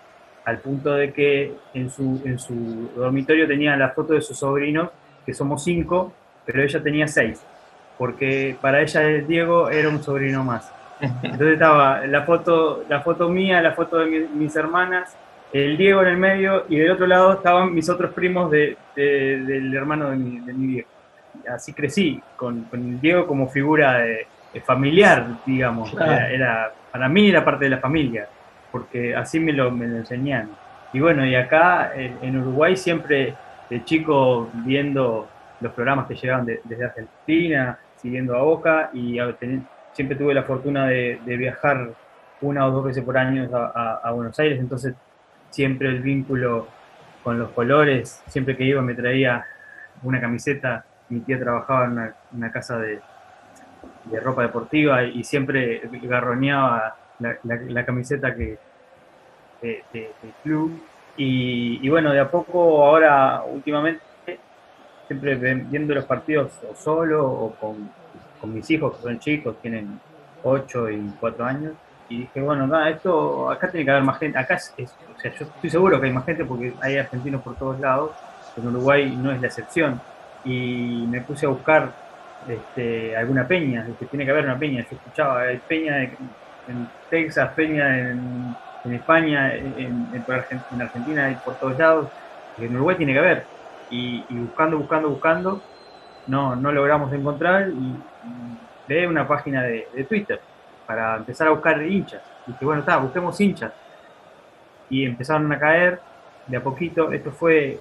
al 0.45 0.59
punto 0.59 0.93
de 0.93 1.11
que 1.11 1.53
en 1.73 1.89
su, 1.89 2.21
en 2.25 2.37
su 2.37 2.91
dormitorio 2.95 3.47
tenía 3.47 3.75
la 3.75 3.89
foto 3.89 4.13
de 4.13 4.21
sus 4.21 4.37
sobrinos, 4.37 4.89
que 5.25 5.33
somos 5.33 5.63
cinco, 5.63 6.13
pero 6.45 6.61
ella 6.61 6.83
tenía 6.83 7.07
seis, 7.07 7.41
porque 7.97 8.55
para 8.61 8.81
ella 8.81 9.03
el 9.03 9.25
Diego 9.25 9.69
era 9.69 9.89
un 9.89 10.03
sobrino 10.03 10.43
más. 10.43 10.71
Entonces 11.23 11.53
estaba 11.53 12.05
la 12.05 12.21
foto, 12.23 12.83
la 12.87 13.01
foto 13.01 13.27
mía, 13.29 13.61
la 13.61 13.71
foto 13.73 13.97
de 13.97 14.05
mi- 14.05 14.27
mis 14.39 14.55
hermanas, 14.55 15.15
el 15.51 15.77
Diego 15.77 16.01
en 16.03 16.07
el 16.09 16.17
medio, 16.17 16.65
y 16.69 16.77
del 16.77 16.91
otro 16.91 17.07
lado 17.07 17.33
estaban 17.33 17.73
mis 17.73 17.89
otros 17.89 18.13
primos 18.13 18.51
de, 18.51 18.77
de- 18.95 19.39
del 19.41 19.73
hermano 19.75 20.11
de 20.11 20.17
mi, 20.17 20.39
de 20.39 20.53
mi 20.53 20.67
viejo. 20.67 20.89
así 21.53 21.73
crecí, 21.73 22.21
con, 22.37 22.63
con 22.65 22.99
Diego 23.01 23.27
como 23.27 23.49
figura 23.49 23.99
de 23.99 24.27
familiar, 24.61 25.25
digamos. 25.45 25.91
Claro. 25.91 26.11
Era, 26.11 26.29
era- 26.31 26.73
para 26.91 27.09
mí 27.09 27.29
era 27.29 27.43
parte 27.43 27.65
de 27.65 27.71
la 27.71 27.79
familia, 27.79 28.27
porque 28.71 29.13
así 29.15 29.39
me 29.39 29.51
lo, 29.51 29.69
me 29.71 29.85
lo 29.87 29.97
enseñaron. 29.97 30.51
Y 30.93 30.99
bueno, 31.01 31.25
y 31.25 31.35
acá 31.35 31.91
en, 31.95 32.17
en 32.21 32.37
Uruguay 32.39 32.75
siempre 32.77 33.35
de 33.69 33.83
chico 33.83 34.49
viendo 34.53 35.27
los 35.59 35.73
programas 35.73 36.07
que 36.07 36.15
llegaban 36.15 36.45
de- 36.45 36.61
desde 36.63 36.85
Argentina, 36.85 37.77
siguiendo 37.97 38.35
a 38.37 38.41
Boca, 38.43 38.89
y 38.93 39.19
a 39.19 39.35
siempre 39.91 40.15
tuve 40.17 40.33
la 40.33 40.43
fortuna 40.43 40.87
de, 40.87 41.19
de 41.25 41.37
viajar 41.37 41.89
una 42.41 42.65
o 42.67 42.71
dos 42.71 42.85
veces 42.85 43.03
por 43.03 43.17
año 43.17 43.49
a, 43.53 43.71
a- 43.75 44.01
a 44.07 44.11
Buenos 44.11 44.37
Aires, 44.39 44.59
entonces 44.59 44.93
siempre 45.49 45.89
el 45.89 46.01
vínculo 46.01 46.67
con 47.23 47.39
los 47.39 47.49
colores, 47.51 48.21
siempre 48.27 48.55
que 48.55 48.63
iba 48.63 48.81
me 48.81 48.93
traía 48.93 49.43
una 50.03 50.21
camiseta, 50.21 50.85
mi 51.09 51.21
tía 51.21 51.39
trabajaba 51.39 51.85
en 51.85 51.91
una, 51.91 52.13
una 52.33 52.51
casa 52.51 52.77
de, 52.77 52.99
de 54.05 54.19
ropa 54.19 54.43
deportiva 54.43 55.03
y 55.03 55.23
siempre 55.23 55.81
garroneaba 56.03 56.95
la, 57.19 57.85
camiseta 57.85 58.35
que 58.35 58.57
de- 59.61 59.83
de- 59.93 60.11
del 60.21 60.33
club. 60.43 60.81
Y, 61.17 61.87
bueno, 61.89 62.11
de 62.11 62.19
a 62.19 62.29
poco 62.29 62.85
ahora 62.85 63.43
últimamente, 63.43 64.01
siempre 65.07 65.35
viendo 65.35 65.93
los 65.93 66.05
partidos 66.05 66.51
o 66.69 66.75
solo 66.75 67.25
o 67.25 67.55
con, 67.55 67.89
mis 68.53 68.69
hijos 68.69 68.95
que 68.97 69.01
son 69.01 69.17
chicos, 69.19 69.55
tienen 69.59 69.99
8 70.43 70.87
y 70.91 71.01
4 71.19 71.45
años, 71.45 71.73
y 72.09 72.19
dije, 72.19 72.41
bueno, 72.41 72.67
nada, 72.67 72.89
esto, 72.91 73.49
acá 73.49 73.71
tiene 73.71 73.85
que 73.85 73.91
haber 73.91 74.03
más 74.03 74.19
gente, 74.19 74.37
acá 74.37 74.53
es- 74.55 74.73
o 74.77 75.19
sea, 75.19 75.33
yo 75.33 75.45
estoy 75.45 75.69
seguro 75.71 75.99
que 75.99 76.05
hay 76.07 76.13
más 76.13 76.25
gente 76.25 76.45
porque 76.45 76.73
hay 76.81 76.97
argentinos 76.97 77.41
por 77.41 77.55
todos 77.55 77.79
lados, 77.79 78.11
en 78.55 78.67
Uruguay 78.67 79.15
no 79.17 79.31
es 79.31 79.41
la 79.41 79.47
excepción, 79.47 79.99
y 80.43 81.05
me 81.09 81.21
puse 81.21 81.47
a 81.47 81.49
buscar 81.49 81.91
este, 82.47 83.15
alguna 83.15 83.47
peña, 83.47 83.85
que 83.99 84.05
tiene 84.05 84.25
que 84.25 84.31
haber 84.31 84.45
una 84.45 84.57
peña, 84.59 84.81
yo 84.89 84.95
escuchaba, 84.95 85.41
hay 85.41 85.57
peña 85.57 86.03
en, 86.03 86.89
Texas, 87.09 87.51
peña 87.55 88.11
en, 88.11 88.55
España, 88.93 89.53
en, 89.55 89.73
en- 89.77 90.25
en 90.71 90.81
Argentina 90.81 91.31
y 91.31 91.35
por 91.35 91.55
todos 91.55 91.77
lados, 91.77 92.07
en 92.57 92.75
Uruguay 92.75 92.95
tiene 92.97 93.13
que 93.13 93.19
haber, 93.19 93.45
y, 93.89 94.23
buscando, 94.29 94.77
buscando, 94.77 95.09
buscando, 95.09 95.61
no, 96.27 96.55
no 96.55 96.71
logramos 96.71 97.11
encontrar, 97.13 97.69
y, 97.69 97.95
ve 98.87 99.07
una 99.07 99.27
página 99.27 99.63
de, 99.63 99.87
de 99.95 100.03
Twitter 100.03 100.39
para 100.85 101.15
empezar 101.17 101.47
a 101.47 101.51
buscar 101.51 101.81
hinchas, 101.81 102.21
y 102.47 102.51
dije, 102.51 102.65
bueno, 102.65 102.81
está, 102.81 102.97
busquemos 102.97 103.39
hinchas, 103.41 103.71
y 104.89 105.05
empezaron 105.05 105.51
a 105.51 105.59
caer 105.59 105.99
de 106.47 106.57
a 106.57 106.63
poquito, 106.63 107.11
esto 107.11 107.31
fue 107.31 107.79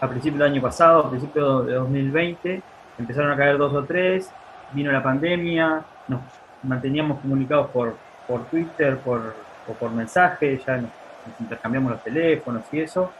a 0.00 0.08
principios 0.08 0.38
del 0.40 0.52
año 0.52 0.62
pasado, 0.62 1.00
a 1.06 1.10
principios 1.10 1.66
de 1.66 1.74
2020, 1.74 2.62
empezaron 3.00 3.32
a 3.32 3.36
caer 3.36 3.58
dos 3.58 3.72
o 3.74 3.84
tres, 3.84 4.30
vino 4.72 4.92
la 4.92 5.02
pandemia, 5.02 5.82
nos 6.08 6.20
manteníamos 6.62 7.20
comunicados 7.20 7.68
por, 7.70 7.96
por 8.28 8.44
Twitter, 8.46 8.98
por, 8.98 9.34
o 9.66 9.72
por 9.72 9.90
mensajes, 9.90 10.64
ya 10.64 10.76
nos, 10.76 10.90
nos 11.26 11.40
intercambiamos 11.40 11.92
los 11.92 12.02
teléfonos 12.04 12.62
y 12.72 12.80
eso. 12.80 13.10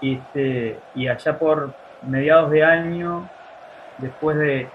Y, 0.00 0.14
este, 0.16 0.78
y 0.96 1.06
allá 1.06 1.38
por 1.38 1.72
mediados 2.08 2.50
de 2.50 2.64
año, 2.64 3.28
después 3.98 4.36
de 4.36 4.68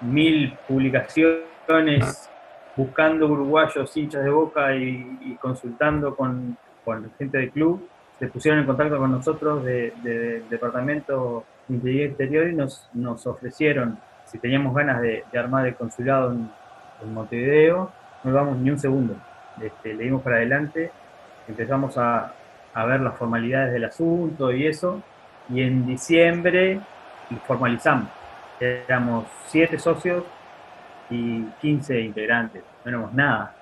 mil 0.00 0.56
publicaciones 0.66 2.28
buscando 2.76 3.26
uruguayos 3.28 3.96
hinchas 3.96 4.24
de 4.24 4.30
boca 4.30 4.74
y, 4.74 5.18
y 5.20 5.36
consultando 5.36 6.16
con, 6.16 6.56
con 6.84 7.10
gente 7.18 7.38
del 7.38 7.50
club, 7.50 7.86
se 8.18 8.26
pusieron 8.28 8.60
en 8.60 8.66
contacto 8.66 8.98
con 8.98 9.10
nosotros 9.12 9.64
de- 9.64 9.92
de- 10.02 10.18
del 10.18 10.48
departamento 10.48 11.44
y 11.84 12.02
Exterior 12.02 12.48
y 12.48 12.54
nos, 12.54 12.88
nos 12.92 13.26
ofrecieron, 13.26 13.98
si 14.26 14.38
teníamos 14.38 14.74
ganas 14.74 15.00
de, 15.00 15.24
de 15.30 15.38
armar 15.38 15.66
el 15.66 15.74
consulado 15.74 16.32
en, 16.32 16.48
en 17.02 17.14
Montevideo, 17.14 17.90
no 18.24 18.32
damos 18.32 18.56
ni 18.58 18.70
un 18.70 18.78
segundo. 18.78 19.16
Este, 19.60 19.94
le 19.94 20.04
dimos 20.04 20.22
para 20.22 20.36
adelante, 20.36 20.90
empezamos 21.48 21.98
a, 21.98 22.32
a 22.74 22.84
ver 22.84 23.00
las 23.00 23.16
formalidades 23.16 23.72
del 23.72 23.84
asunto 23.84 24.52
y 24.52 24.66
eso, 24.66 25.02
y 25.48 25.62
en 25.62 25.86
diciembre 25.86 26.80
formalizamos. 27.46 28.08
Éramos 28.60 29.26
siete 29.46 29.78
socios 29.78 30.24
y 31.10 31.42
15 31.60 32.00
integrantes, 32.00 32.62
no 32.84 32.90
éramos 32.90 33.12
nada. 33.12 33.54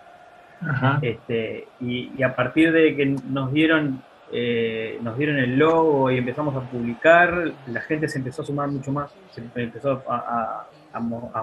Este, 1.01 1.69
y, 1.81 2.13
y 2.17 2.23
a 2.23 2.37
partir 2.37 2.71
de 2.71 2.95
que 2.95 3.07
nos 3.07 3.51
dieron, 3.53 4.03
eh, 4.33 4.99
nos 5.03 5.17
dieron 5.17 5.39
el 5.39 5.59
logo 5.59 6.11
y 6.11 6.19
empezamos 6.19 6.57
a 6.57 6.69
publicar, 6.69 7.55
la 7.67 7.81
gente 7.83 8.09
se 8.09 8.19
empezó 8.19 8.43
a 8.43 8.45
sumar 8.47 8.69
mucho 8.71 8.93
más, 8.93 9.11
se 9.31 9.41
empezó 9.55 10.05
a, 10.09 10.17
a- 10.17 10.71
a 10.93 11.01
a 11.35 11.43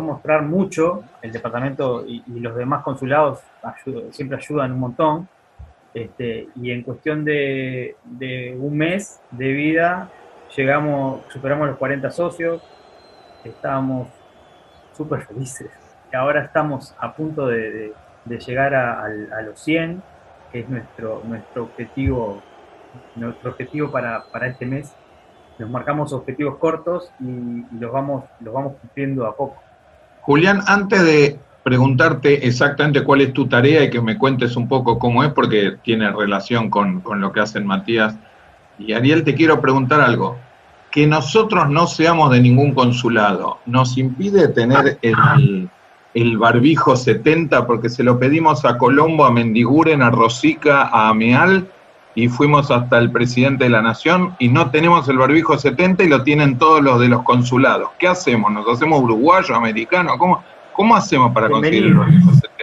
mostrar 0.00 0.42
mucho, 0.42 1.02
el 1.20 1.30
departamento 1.32 2.04
y, 2.06 2.22
los 2.40 2.56
demás 2.56 2.82
consulados 2.82 3.40
siempre 4.10 4.38
ayudan 4.38 4.72
un 4.72 4.80
montón. 4.80 5.28
Este, 5.94 6.48
y 6.54 6.70
en 6.72 6.82
cuestión 6.82 7.24
de, 7.24 7.96
un 8.58 8.76
mes 8.76 9.22
de 9.30 9.52
vida, 9.52 10.14
llegamos, 10.56 11.24
superamos 11.32 11.68
los 11.68 11.78
40 11.78 12.10
socios, 12.10 12.62
estábamos 13.44 14.08
súper 14.92 15.22
felices. 15.26 15.70
Ahora 16.12 16.44
estamos 16.44 16.94
a 16.98 17.14
punto 17.14 17.46
de, 17.46 17.70
de- 18.24 18.38
llegar 18.40 18.74
a 18.74 19.42
los 19.42 19.60
100, 19.62 20.02
es 20.60 20.68
nuestro, 20.68 21.22
nuestro 21.24 21.64
objetivo, 21.64 22.42
nuestro 23.14 23.50
objetivo 23.50 23.90
para, 23.90 24.24
para 24.32 24.48
este 24.48 24.66
mes. 24.66 24.92
Nos 25.58 25.70
marcamos 25.70 26.12
objetivos 26.12 26.56
cortos 26.56 27.10
y, 27.20 27.24
y 27.24 27.78
los, 27.80 27.92
vamos, 27.92 28.24
los 28.40 28.52
vamos 28.52 28.74
cumpliendo 28.80 29.26
a 29.26 29.34
poco. 29.34 29.56
Julián, 30.22 30.60
antes 30.66 31.02
de 31.02 31.38
preguntarte 31.62 32.46
exactamente 32.46 33.02
cuál 33.02 33.22
es 33.22 33.32
tu 33.32 33.48
tarea 33.48 33.82
y 33.82 33.90
que 33.90 34.00
me 34.00 34.18
cuentes 34.18 34.54
un 34.56 34.68
poco 34.68 34.98
cómo 34.98 35.24
es, 35.24 35.32
porque 35.32 35.76
tiene 35.82 36.10
relación 36.12 36.70
con, 36.70 37.00
con 37.00 37.20
lo 37.20 37.32
que 37.32 37.40
hacen 37.40 37.66
Matías 37.66 38.16
y 38.78 38.92
Ariel, 38.92 39.24
te 39.24 39.34
quiero 39.34 39.60
preguntar 39.60 40.00
algo. 40.00 40.36
Que 40.90 41.06
nosotros 41.06 41.68
no 41.68 41.86
seamos 41.86 42.30
de 42.30 42.40
ningún 42.40 42.72
consulado, 42.72 43.58
¿nos 43.66 43.98
impide 43.98 44.48
tener 44.48 44.98
el, 45.02 45.68
el 46.16 46.38
barbijo 46.38 46.96
70? 46.96 47.66
Porque 47.66 47.88
se 47.88 48.02
lo 48.02 48.18
pedimos 48.18 48.64
a 48.64 48.78
Colombo, 48.78 49.24
a 49.24 49.30
Mendiguren, 49.30 50.02
a 50.02 50.10
Rosica, 50.10 50.82
a 50.82 51.08
Ameal, 51.10 51.68
y 52.14 52.28
fuimos 52.28 52.70
hasta 52.70 52.98
el 52.98 53.10
presidente 53.12 53.64
de 53.64 53.70
la 53.70 53.82
nación 53.82 54.34
y 54.38 54.48
no 54.48 54.70
tenemos 54.70 55.06
el 55.08 55.18
barbijo 55.18 55.58
70 55.58 56.02
y 56.04 56.08
lo 56.08 56.22
tienen 56.22 56.56
todos 56.56 56.82
los 56.82 56.98
de 56.98 57.08
los 57.08 57.22
consulados. 57.22 57.90
¿Qué 57.98 58.08
hacemos? 58.08 58.50
¿Nos 58.50 58.66
hacemos 58.66 59.02
uruguayos, 59.02 59.50
americanos? 59.50 60.16
¿Cómo, 60.18 60.42
cómo 60.72 60.96
hacemos 60.96 61.32
para 61.32 61.50
conseguir 61.50 61.84
el 61.84 61.94
barbijo 61.94 62.30
70? 62.32 62.56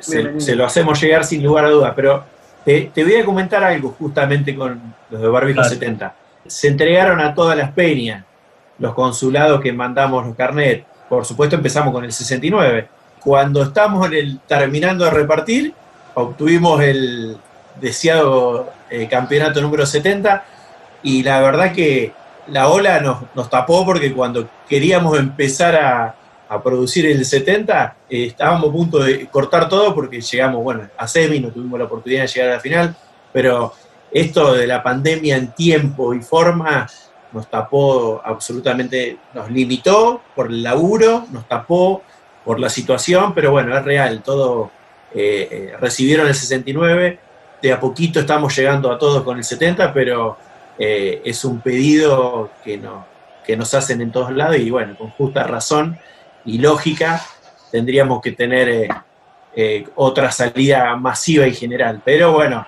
se, 0.00 0.40
se 0.40 0.56
lo 0.56 0.66
hacemos 0.66 1.00
llegar 1.00 1.24
sin 1.24 1.44
lugar 1.44 1.66
a 1.66 1.70
dudas, 1.70 1.92
pero 1.94 2.24
te, 2.64 2.90
te 2.92 3.04
voy 3.04 3.14
a 3.14 3.24
comentar 3.24 3.62
algo 3.62 3.94
justamente 3.98 4.54
con 4.54 4.80
los 5.10 5.20
de 5.20 5.28
Barbijo 5.28 5.60
Claro. 5.60 5.68
70. 5.68 6.14
Se 6.46 6.68
entregaron 6.68 7.20
a 7.20 7.34
todas 7.34 7.56
las 7.56 7.70
peñas 7.70 8.24
los 8.78 8.94
consulados 8.94 9.60
que 9.60 9.72
mandamos 9.72 10.26
los 10.26 10.34
carnet. 10.34 10.84
Por 11.12 11.26
supuesto 11.26 11.56
empezamos 11.56 11.92
con 11.92 12.04
el 12.04 12.10
69. 12.10 12.88
Cuando 13.20 13.64
estamos 13.64 14.08
terminando 14.48 15.04
de 15.04 15.10
repartir, 15.10 15.74
obtuvimos 16.14 16.80
el 16.80 17.36
deseado 17.78 18.72
eh, 18.88 19.06
campeonato 19.10 19.60
número 19.60 19.84
70 19.84 20.42
y 21.02 21.22
la 21.22 21.42
verdad 21.42 21.74
que 21.74 22.14
la 22.46 22.68
ola 22.68 22.98
nos, 23.00 23.24
nos 23.34 23.50
tapó 23.50 23.84
porque 23.84 24.14
cuando 24.14 24.48
queríamos 24.66 25.18
empezar 25.18 25.76
a, 25.76 26.14
a 26.48 26.62
producir 26.62 27.04
el 27.04 27.26
70, 27.26 27.94
eh, 28.08 28.24
estábamos 28.28 28.70
a 28.70 28.72
punto 28.72 28.98
de 29.00 29.26
cortar 29.26 29.68
todo 29.68 29.94
porque 29.94 30.18
llegamos, 30.18 30.64
bueno, 30.64 30.88
a 30.96 31.06
semi, 31.06 31.40
no 31.40 31.50
tuvimos 31.50 31.78
la 31.78 31.84
oportunidad 31.84 32.22
de 32.22 32.28
llegar 32.28 32.52
a 32.52 32.54
la 32.54 32.60
final, 32.60 32.96
pero 33.34 33.74
esto 34.10 34.54
de 34.54 34.66
la 34.66 34.82
pandemia 34.82 35.36
en 35.36 35.52
tiempo 35.52 36.14
y 36.14 36.20
forma 36.22 36.88
nos 37.32 37.48
tapó 37.48 38.20
absolutamente, 38.24 39.18
nos 39.34 39.50
limitó 39.50 40.22
por 40.34 40.48
el 40.48 40.62
laburo, 40.62 41.26
nos 41.30 41.48
tapó 41.48 42.02
por 42.44 42.60
la 42.60 42.68
situación, 42.68 43.34
pero 43.34 43.52
bueno, 43.52 43.76
es 43.76 43.84
real, 43.84 44.22
todo 44.22 44.70
eh, 45.14 45.48
eh, 45.50 45.76
recibieron 45.80 46.26
el 46.26 46.34
69, 46.34 47.18
de 47.62 47.72
a 47.72 47.78
poquito 47.80 48.20
estamos 48.20 48.56
llegando 48.56 48.90
a 48.90 48.98
todos 48.98 49.22
con 49.22 49.38
el 49.38 49.44
70, 49.44 49.92
pero 49.92 50.36
eh, 50.78 51.22
es 51.24 51.44
un 51.44 51.60
pedido 51.60 52.50
que, 52.64 52.76
no, 52.76 53.06
que 53.44 53.56
nos 53.56 53.72
hacen 53.74 54.00
en 54.00 54.10
todos 54.10 54.32
lados 54.32 54.56
y 54.56 54.70
bueno, 54.70 54.96
con 54.96 55.10
justa 55.10 55.44
razón 55.44 55.98
y 56.44 56.58
lógica 56.58 57.22
tendríamos 57.70 58.20
que 58.20 58.32
tener 58.32 58.88
eh, 59.54 59.84
otra 59.96 60.30
salida 60.30 60.96
masiva 60.96 61.46
y 61.46 61.54
general. 61.54 62.00
Pero 62.04 62.32
bueno, 62.32 62.66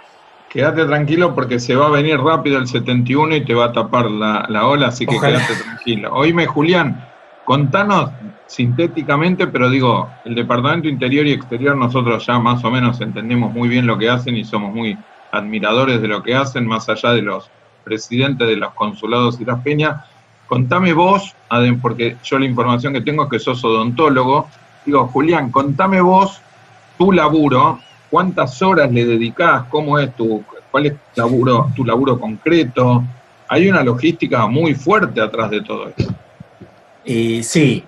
Quédate 0.54 0.84
tranquilo 0.84 1.34
porque 1.34 1.58
se 1.58 1.74
va 1.74 1.88
a 1.88 1.90
venir 1.90 2.16
rápido 2.20 2.58
el 2.58 2.68
71 2.68 3.34
y 3.34 3.44
te 3.44 3.54
va 3.54 3.66
a 3.66 3.72
tapar 3.72 4.08
la, 4.08 4.46
la 4.48 4.68
ola, 4.68 4.86
así 4.86 5.04
que 5.04 5.16
Ojalá. 5.16 5.38
quédate 5.38 5.64
tranquilo. 5.64 6.14
Oíme, 6.14 6.46
Julián, 6.46 7.04
contanos 7.44 8.10
sintéticamente, 8.46 9.48
pero 9.48 9.68
digo, 9.68 10.08
el 10.24 10.36
Departamento 10.36 10.86
Interior 10.86 11.26
y 11.26 11.32
Exterior 11.32 11.76
nosotros 11.76 12.24
ya 12.24 12.38
más 12.38 12.64
o 12.64 12.70
menos 12.70 13.00
entendemos 13.00 13.52
muy 13.52 13.68
bien 13.68 13.84
lo 13.84 13.98
que 13.98 14.08
hacen 14.08 14.36
y 14.36 14.44
somos 14.44 14.72
muy 14.72 14.96
admiradores 15.32 16.00
de 16.00 16.06
lo 16.06 16.22
que 16.22 16.36
hacen, 16.36 16.68
más 16.68 16.88
allá 16.88 17.10
de 17.10 17.22
los 17.22 17.50
presidentes 17.82 18.46
de 18.46 18.54
los 18.54 18.72
consulados 18.74 19.40
y 19.40 19.44
las 19.44 19.60
peñas. 19.60 20.04
contame 20.46 20.92
vos, 20.92 21.34
porque 21.82 22.16
yo 22.22 22.38
la 22.38 22.46
información 22.46 22.92
que 22.92 23.00
tengo 23.00 23.24
es 23.24 23.30
que 23.30 23.40
sos 23.40 23.64
odontólogo. 23.64 24.48
Digo, 24.86 25.08
Julián, 25.08 25.50
contame 25.50 26.00
vos 26.00 26.40
tu 26.96 27.10
laburo, 27.10 27.80
cuántas 28.14 28.62
horas 28.62 28.92
le 28.92 29.04
dedicás, 29.04 29.64
cómo 29.68 29.98
es 29.98 30.14
tu, 30.14 30.44
cuál 30.70 30.86
es 30.86 30.92
tu 30.92 31.20
laburo, 31.20 31.72
tu 31.74 31.84
laburo 31.84 32.20
concreto. 32.20 33.02
Hay 33.48 33.68
una 33.68 33.82
logística 33.82 34.46
muy 34.46 34.72
fuerte 34.76 35.20
atrás 35.20 35.50
de 35.50 35.60
todo 35.62 35.88
esto. 35.88 36.14
Y 37.04 37.42
sí, 37.42 37.82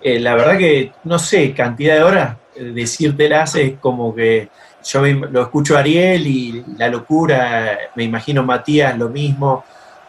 eh, 0.00 0.20
la 0.20 0.36
verdad 0.36 0.56
que 0.56 0.92
no 1.02 1.18
sé, 1.18 1.52
cantidad 1.52 1.96
de 1.96 2.04
horas, 2.04 2.36
eh, 2.54 2.62
decírtelas 2.72 3.56
es 3.56 3.72
como 3.80 4.14
que 4.14 4.50
yo 4.84 5.04
lo 5.04 5.42
escucho 5.42 5.76
a 5.76 5.80
Ariel 5.80 6.28
y 6.28 6.64
la 6.78 6.86
locura, 6.86 7.76
me 7.96 8.04
imagino 8.04 8.44
Matías 8.44 8.96
lo 8.96 9.08
mismo. 9.08 9.64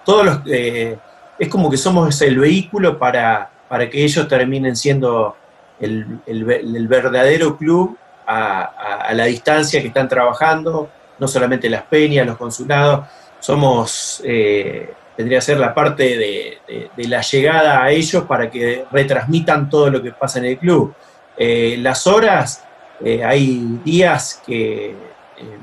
Todos 0.06 0.24
los, 0.24 0.40
eh, 0.52 0.96
es 1.40 1.50
como 1.50 1.68
que 1.72 1.78
somos 1.78 2.22
el 2.22 2.38
vehículo 2.38 3.00
para, 3.00 3.50
para 3.68 3.90
que 3.90 4.04
ellos 4.04 4.28
terminen 4.28 4.76
siendo 4.76 5.36
el 5.80 6.88
verdadero 6.88 7.58
club 7.58 7.98
a, 8.28 9.12
la 9.14 9.26
distancia 9.26 9.82
que 9.82 9.88
están 9.88 10.08
trabajando, 10.08 10.90
no 11.20 11.28
solamente 11.28 11.70
las 11.70 11.84
peñas, 11.84 12.26
los 12.26 12.38
consulados, 12.38 13.06
somos, 13.40 14.22
eh, 14.26 14.94
tendría 15.16 15.40
que 15.40 15.46
ser 15.46 15.58
la 15.58 15.74
parte 15.74 16.18
de, 16.18 16.58
la 16.98 17.22
llegada 17.22 17.84
a 17.84 17.92
ellos 17.92 18.24
para 18.24 18.50
que 18.50 18.86
retransmitan 18.92 19.70
todo 19.70 19.90
lo 19.90 20.02
que 20.02 20.12
pasa 20.12 20.40
en 20.40 20.46
el 20.46 20.58
club. 20.58 20.94
Eh, 21.38 21.78
las 21.80 22.08
horas, 22.08 22.64
eh, 23.04 23.24
hay 23.24 23.80
días 23.84 24.42
que 24.46 24.92
eh, 24.92 24.96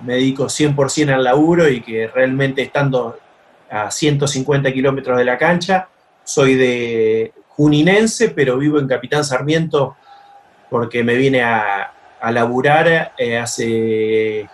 me 0.04 0.14
dedico 0.14 0.44
100% 0.44 1.14
al 1.14 1.24
laburo 1.24 1.68
y 1.68 1.80
que 1.80 2.08
realmente 2.08 2.62
estando 2.62 3.18
a 3.70 3.90
150 3.90 4.72
kilómetros 4.72 5.16
de 5.16 5.24
la 5.24 5.38
cancha, 5.38 5.88
soy 6.24 6.54
de 6.54 7.32
juninense, 7.48 8.30
pero 8.30 8.58
vivo 8.58 8.78
en 8.78 8.88
Capitán 8.88 9.24
Sarmiento 9.24 9.96
porque 10.68 11.02
me 11.02 11.14
vine 11.16 11.42
a, 11.42 11.92
a 12.20 12.30
laburar 12.32 13.12
eh, 13.16 13.38
hace, 13.38 14.48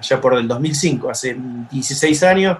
ya 0.00 0.20
por 0.20 0.34
el 0.34 0.48
2005, 0.48 1.10
hace 1.10 1.36
16 1.70 2.22
años, 2.22 2.58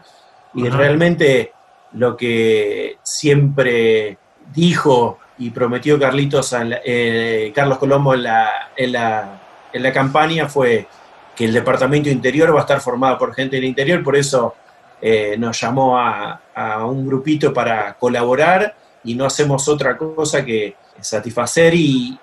y 0.54 0.68
realmente 0.68 1.52
lo 1.94 2.16
que 2.16 2.98
siempre 3.02 4.18
dijo 4.54 5.18
y 5.38 5.50
prometió 5.50 5.98
Carlitos, 5.98 6.52
a 6.52 6.64
la- 6.64 6.80
eh, 6.84 7.52
Carlos 7.54 7.78
Colombo 7.78 8.14
en 8.14 8.22
la, 8.24 8.70
en, 8.76 8.92
la, 8.92 9.40
en 9.72 9.82
la 9.82 9.92
campaña 9.92 10.48
fue 10.48 10.86
que 11.34 11.46
el 11.46 11.52
departamento 11.52 12.08
interior 12.10 12.54
va 12.54 12.58
a 12.58 12.62
estar 12.62 12.80
formado 12.80 13.18
por 13.18 13.34
gente 13.34 13.56
del 13.56 13.64
interior, 13.64 14.02
por 14.02 14.14
eso 14.16 14.54
eh, 15.00 15.34
nos 15.38 15.58
llamó 15.60 15.98
a, 15.98 16.40
a 16.54 16.84
un 16.86 17.06
grupito 17.06 17.52
para 17.52 17.94
colaborar 17.94 18.74
y 19.02 19.14
no 19.14 19.24
hacemos 19.24 19.66
otra 19.68 19.96
cosa 19.96 20.44
que 20.44 20.76
satisfacer 21.02 21.74
y, 21.74 22.18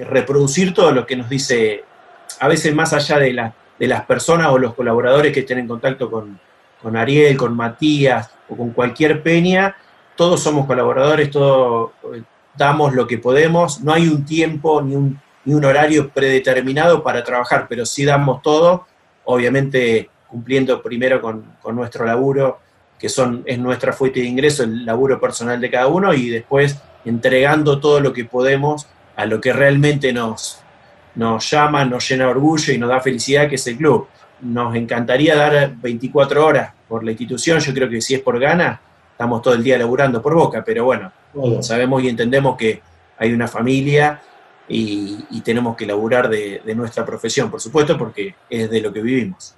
reproducir 0.00 0.72
todo 0.72 0.92
lo 0.92 1.06
que 1.06 1.16
nos 1.16 1.28
dice, 1.28 1.84
a 2.38 2.48
veces 2.48 2.74
más 2.74 2.92
allá 2.92 3.18
de, 3.18 3.50
de 3.78 3.86
las 3.86 4.04
personas 4.04 4.48
o 4.50 4.58
los 4.58 4.74
colaboradores 4.74 5.32
que 5.32 5.40
estén 5.40 5.58
en 5.58 5.68
contacto 5.68 6.10
con, 6.10 6.38
con 6.82 6.96
Ariel, 6.96 7.36
con 7.36 7.56
Matías 7.56 8.30
o 8.48 8.56
con 8.56 8.70
cualquier 8.70 9.22
peña, 9.22 9.76
todos 10.16 10.42
somos 10.42 10.66
colaboradores, 10.66 11.30
todos 11.30 11.92
eh, 12.14 12.22
damos 12.56 12.94
lo 12.94 13.06
que 13.06 13.18
podemos, 13.18 13.80
no 13.82 13.92
hay 13.92 14.08
un 14.08 14.24
tiempo 14.24 14.82
ni 14.82 14.94
un, 14.94 15.20
ni 15.44 15.54
un 15.54 15.64
horario 15.64 16.10
predeterminado 16.10 17.02
para 17.02 17.22
trabajar, 17.22 17.66
pero 17.68 17.86
sí 17.86 18.04
damos 18.04 18.42
todo, 18.42 18.86
obviamente 19.24 20.10
cumpliendo 20.28 20.82
primero 20.82 21.20
con, 21.20 21.54
con 21.62 21.74
nuestro 21.76 22.04
laburo, 22.04 22.58
que 22.98 23.08
son, 23.08 23.42
es 23.46 23.58
nuestra 23.58 23.92
fuente 23.92 24.20
de 24.20 24.26
ingreso, 24.26 24.64
el 24.64 24.84
laburo 24.84 25.20
personal 25.20 25.60
de 25.60 25.70
cada 25.70 25.86
uno, 25.86 26.12
y 26.12 26.28
después 26.28 26.80
entregando 27.04 27.80
todo 27.80 28.00
lo 28.00 28.12
que 28.12 28.24
podemos 28.24 28.86
a 29.16 29.26
lo 29.26 29.40
que 29.40 29.52
realmente 29.52 30.12
nos, 30.12 30.60
nos 31.14 31.50
llama, 31.50 31.84
nos 31.84 32.08
llena 32.08 32.24
de 32.24 32.30
orgullo 32.30 32.72
y 32.72 32.78
nos 32.78 32.88
da 32.88 33.00
felicidad, 33.00 33.48
que 33.48 33.56
es 33.56 33.66
el 33.66 33.76
club. 33.76 34.06
Nos 34.40 34.74
encantaría 34.76 35.34
dar 35.34 35.74
24 35.76 36.46
horas 36.46 36.72
por 36.88 37.04
la 37.04 37.10
institución, 37.10 37.58
yo 37.58 37.74
creo 37.74 37.88
que 37.88 38.00
si 38.00 38.14
es 38.14 38.20
por 38.20 38.38
gana, 38.38 38.80
estamos 39.10 39.42
todo 39.42 39.54
el 39.54 39.64
día 39.64 39.76
laburando 39.76 40.22
por 40.22 40.34
boca, 40.34 40.62
pero 40.64 40.84
bueno, 40.84 41.10
sabemos 41.60 42.02
y 42.02 42.08
entendemos 42.08 42.56
que 42.56 42.80
hay 43.18 43.32
una 43.32 43.48
familia 43.48 44.20
y, 44.68 45.18
y 45.30 45.40
tenemos 45.40 45.76
que 45.76 45.86
laburar 45.86 46.28
de, 46.28 46.62
de 46.64 46.74
nuestra 46.74 47.04
profesión, 47.04 47.50
por 47.50 47.60
supuesto, 47.60 47.98
porque 47.98 48.36
es 48.48 48.70
de 48.70 48.80
lo 48.80 48.92
que 48.92 49.02
vivimos. 49.02 49.56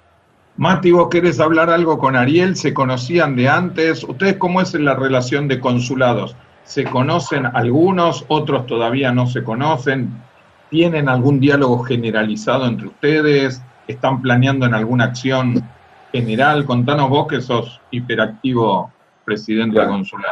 Mati, 0.57 0.91
vos 0.91 1.09
querés 1.09 1.39
hablar 1.39 1.69
algo 1.69 1.97
con 1.97 2.15
Ariel, 2.15 2.55
¿se 2.55 2.73
conocían 2.73 3.35
de 3.35 3.47
antes? 3.47 4.03
¿Ustedes 4.03 4.35
cómo 4.37 4.61
es 4.61 4.73
la 4.73 4.95
relación 4.95 5.47
de 5.47 5.59
consulados? 5.59 6.35
¿Se 6.63 6.85
conocen 6.85 7.45
algunos, 7.45 8.25
otros 8.27 8.65
todavía 8.65 9.11
no 9.11 9.27
se 9.27 9.43
conocen? 9.43 10.09
¿Tienen 10.69 11.09
algún 11.09 11.39
diálogo 11.39 11.83
generalizado 11.83 12.65
entre 12.65 12.87
ustedes? 12.87 13.61
¿Están 13.87 14.21
planeando 14.21 14.65
en 14.65 14.73
alguna 14.73 15.05
acción 15.05 15.61
general? 16.11 16.65
Contanos 16.65 17.09
vos 17.09 17.27
que 17.27 17.41
sos 17.41 17.81
hiperactivo 17.91 18.91
presidente 19.25 19.75
Claro. 19.75 19.91
consular. 19.91 20.31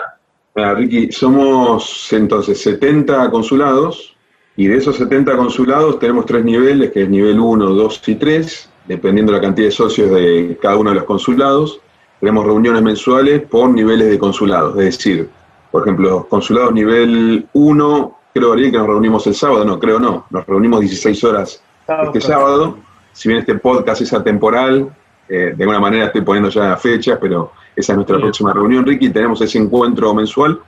Mira, 0.56 0.74
Ricky, 0.74 1.12
somos 1.12 2.12
entonces 2.12 2.62
70 2.62 3.30
consulados 3.32 4.16
y 4.56 4.68
de 4.68 4.78
esos 4.78 4.98
70 4.98 5.38
consulados 5.38 6.00
tenemos 6.00 6.26
tres 6.26 6.44
niveles, 6.44 6.92
que 6.92 7.04
es 7.04 7.10
nivel 7.10 7.40
1, 7.40 7.66
2 7.66 8.02
y 8.08 8.16
3, 8.16 8.70
dependiendo 8.88 9.32
de 9.32 9.38
la 9.38 9.42
cantidad 9.44 9.68
de 9.68 9.72
socios 9.72 10.12
de 10.12 10.58
cada 10.62 10.78
uno 10.78 10.90
de 10.90 10.98
los 10.98 11.06
consulados. 11.06 11.80
Tenemos 12.20 12.46
reuniones 12.46 12.82
mensuales 12.82 13.42
por 13.44 13.70
niveles 13.70 14.10
de 14.10 14.20
consulados, 14.20 14.78
es 14.80 14.98
decir, 14.98 15.30
por 15.72 15.84
ejemplo, 15.84 16.28
consulados 16.30 16.74
nivel 16.74 17.48
1, 17.54 18.18
creo 18.34 18.54
Ariel 18.54 18.72
que 18.72 18.78
nos 18.78 18.88
reunimos 18.88 19.26
el 19.28 19.36
sábado, 19.36 19.66
no, 19.66 19.80
creo 19.80 20.00
no, 20.00 20.26
nos 20.30 20.46
reunimos 20.46 20.80
16 20.82 21.24
horas 21.24 21.64
este 22.04 22.22
sábado, 22.22 22.78
si 23.14 23.30
bien 23.30 23.40
este 23.40 23.56
podcast 23.56 24.02
es 24.02 24.14
atemporal, 24.14 24.90
eh, 25.28 25.54
de 25.56 25.64
alguna 25.64 25.80
manera 25.80 26.06
estoy 26.06 26.22
poniendo 26.22 26.50
ya 26.50 26.76
fechas, 26.78 27.18
pero 27.22 27.52
esa 27.76 27.94
es 27.94 27.96
nuestra 27.98 28.18
Sí. 28.18 28.22
próxima 28.24 28.54
reunión, 28.54 28.86
Ricky, 28.86 29.10
tenemos 29.10 29.42
ese 29.42 29.58
encuentro 29.58 30.14
mensual, 30.14 30.60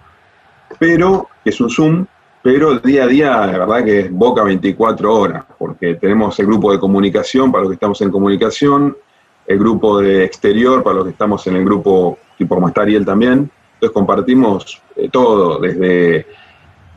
pero 0.79 1.27
que 1.43 1.49
es 1.49 1.61
un 1.61 1.69
Zoom, 1.69 2.05
pero 2.41 2.79
día 2.79 3.03
a 3.03 3.07
día, 3.07 3.45
la 3.45 3.57
verdad 3.59 3.83
que 3.83 3.99
es 4.01 4.11
boca 4.11 4.43
24 4.43 5.13
horas, 5.15 5.45
porque 5.59 5.95
tenemos 5.95 6.39
el 6.39 6.47
grupo 6.47 6.71
de 6.71 6.79
comunicación 6.79 7.51
para 7.51 7.63
los 7.63 7.71
que 7.71 7.75
estamos 7.75 8.01
en 8.01 8.09
comunicación, 8.11 8.97
el 9.45 9.59
grupo 9.59 9.99
de 9.99 10.23
exterior 10.23 10.81
para 10.83 10.95
los 10.97 11.05
que 11.05 11.11
estamos 11.11 11.45
en 11.47 11.55
el 11.57 11.65
grupo, 11.65 12.17
tipo 12.37 12.55
como 12.55 12.67
está 12.67 12.81
Ariel 12.81 13.05
también, 13.05 13.49
entonces 13.81 13.95
compartimos 13.95 14.79
eh, 14.95 15.09
todo, 15.11 15.57
desde 15.59 16.27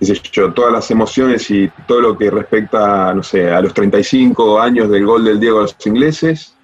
yo, 0.00 0.52
todas 0.52 0.70
las 0.70 0.90
emociones 0.90 1.50
y 1.50 1.70
todo 1.86 2.02
lo 2.02 2.18
que 2.18 2.30
respecta, 2.30 3.14
no 3.14 3.22
sé, 3.22 3.50
a 3.50 3.62
los 3.62 3.72
35 3.72 4.60
años 4.60 4.90
del 4.90 5.06
gol 5.06 5.24
del 5.24 5.40
Diego 5.40 5.60
a 5.60 5.62
los 5.62 5.76
ingleses, 5.86 6.54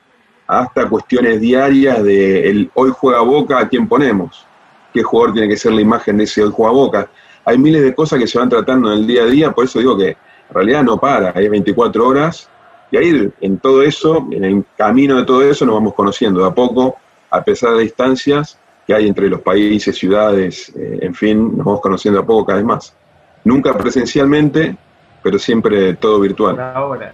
hasta 0.47 0.91
cuestiones 0.91 1.41
diarias 1.41 2.03
de 2.05 2.51
el 2.51 2.71
hoy 2.75 2.93
juega 2.95 3.23
Boca, 3.23 3.61
¿a 3.61 3.69
quién 3.69 3.89
ponemos? 3.89 4.45
¿Qué 4.93 5.03
jugador 5.03 5.33
tiene 5.33 5.49
que 5.49 5.57
ser 5.57 5.73
la 5.73 5.81
imagen 5.81 6.19
de 6.19 6.25
ese 6.25 6.43
hoy 6.43 6.53
juega 6.55 6.73
Boca? 6.73 7.11
Hay 7.47 7.57
miles 7.57 7.81
de 7.81 7.95
cosas 7.95 8.19
que 8.19 8.27
se 8.27 8.39
van 8.39 8.51
tratando 8.51 8.93
en 8.93 8.99
el 8.99 9.07
día 9.07 9.23
a 9.23 9.27
día, 9.27 9.53
por 9.53 9.65
eso 9.65 9.79
digo 9.79 9.97
que 9.97 10.09
en 10.09 10.55
realidad 10.55 10.83
no 10.83 10.99
para, 10.99 11.33
hay 11.35 11.49
24 11.49 12.07
horas, 12.07 12.47
y 12.91 12.99
ahí 12.99 13.33
en 13.41 13.59
todo 13.59 13.83
eso, 13.83 14.29
en 14.33 14.45
el 14.45 14.65
camino 14.77 15.17
de 15.17 15.25
todo 15.25 15.43
eso, 15.43 15.65
nos 15.65 15.77
vamos 15.77 15.95
conociendo 15.95 16.41
de 16.41 16.49
a 16.49 16.51
poco, 16.51 16.97
a 17.31 17.43
pesar 17.43 17.73
de 17.73 17.85
distancias 17.85 18.60
que 18.91 18.95
hay 18.97 19.07
entre 19.07 19.29
los 19.29 19.41
países, 19.41 19.97
ciudades, 19.97 20.73
eh, 20.77 20.99
en 21.03 21.15
fin, 21.15 21.57
nos 21.57 21.65
vamos 21.65 21.81
conociendo 21.81 22.19
de 22.19 22.25
a 22.25 22.27
poco 22.27 22.45
cada 22.47 22.57
vez 22.59 22.67
más. 22.67 22.97
Nunca 23.45 23.79
presencialmente, 23.79 24.75
pero 25.23 25.39
siempre 25.39 25.95
todo 25.95 26.19
virtual. 26.19 26.57
Por 26.57 26.65
ahora. 26.65 27.13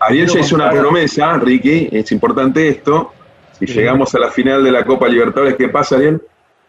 Ariel 0.00 0.26
ya 0.26 0.40
hizo 0.40 0.56
una 0.56 0.68
promesa, 0.70 1.34
Ricky, 1.38 1.88
es 1.92 2.10
importante 2.10 2.66
esto. 2.66 3.12
Si 3.52 3.68
Sí. 3.68 3.74
llegamos 3.74 4.12
a 4.16 4.18
la 4.18 4.30
final 4.32 4.64
de 4.64 4.72
la 4.72 4.84
Copa 4.84 5.06
Libertadores, 5.06 5.54
¿qué 5.54 5.68
pasa, 5.68 5.94
Ariel? 5.94 6.20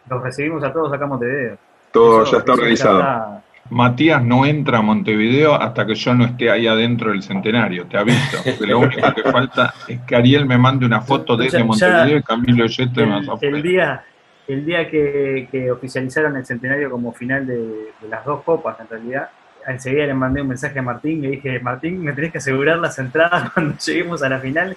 Los 0.07 0.21
recibimos 0.21 0.63
a 0.63 0.71
todos 0.71 0.93
acá 0.93 1.05
en 1.05 1.09
Montevideo. 1.09 1.57
Todo 1.91 2.21
Eso- 2.21 2.33
ya 2.33 2.37
está 2.37 2.53
organizado. 2.53 2.99
está- 2.99 3.39
Matías 3.71 4.23
no 4.23 4.45
entra 4.45 4.77
a 4.79 4.81
Montevideo 4.83 5.55
hasta 5.55 5.83
que 5.87 5.95
yo 5.95 6.13
no 6.13 6.25
esté 6.25 6.51
ahí 6.51 6.67
adentro 6.67 7.09
del 7.09 7.23
centenario, 7.23 7.87
te 7.87 7.97
aviso. 7.97 8.37
Lo 8.67 8.79
único 8.81 9.13
que 9.15 9.23
falta 9.31 9.73
es 9.87 9.99
que 10.01 10.15
Ariel 10.15 10.45
me 10.45 10.59
mande 10.59 10.85
una 10.85 11.01
foto 11.01 11.35
desde 11.35 11.53
Ya- 11.53 11.59
ya- 11.59 11.65
Montevideo 11.65 12.17
y 12.19 12.21
Camilo 12.23 12.65
Yete 12.67 13.05
más 13.07 13.23
el, 13.23 13.29
afuera. 13.31 13.57
el 13.57 13.63
día, 13.63 14.03
el 14.47 14.65
día 14.65 14.89
que, 14.89 15.71
oficializaron 15.71 16.35
el 16.35 16.45
centenario 16.45 16.89
como 16.89 17.13
final 17.13 17.47
de, 17.47 17.91
las 18.09 18.25
dos 18.25 18.43
copas, 18.43 18.79
en 18.79 18.87
realidad, 18.87 19.29
enseguida 19.65 20.05
le 20.05 20.13
mandé 20.13 20.41
un 20.41 20.49
mensaje 20.49 20.79
a 20.79 20.81
Martín, 20.81 21.21
le 21.21 21.29
dije, 21.29 21.59
Martín, 21.59 22.03
me 22.03 22.13
tenés 22.13 22.31
que 22.31 22.37
asegurar 22.39 22.77
las 22.79 22.97
entradas 22.99 23.51
cuando 23.53 23.77
lleguemos 23.77 24.21
a 24.23 24.29
la 24.29 24.39
final. 24.39 24.75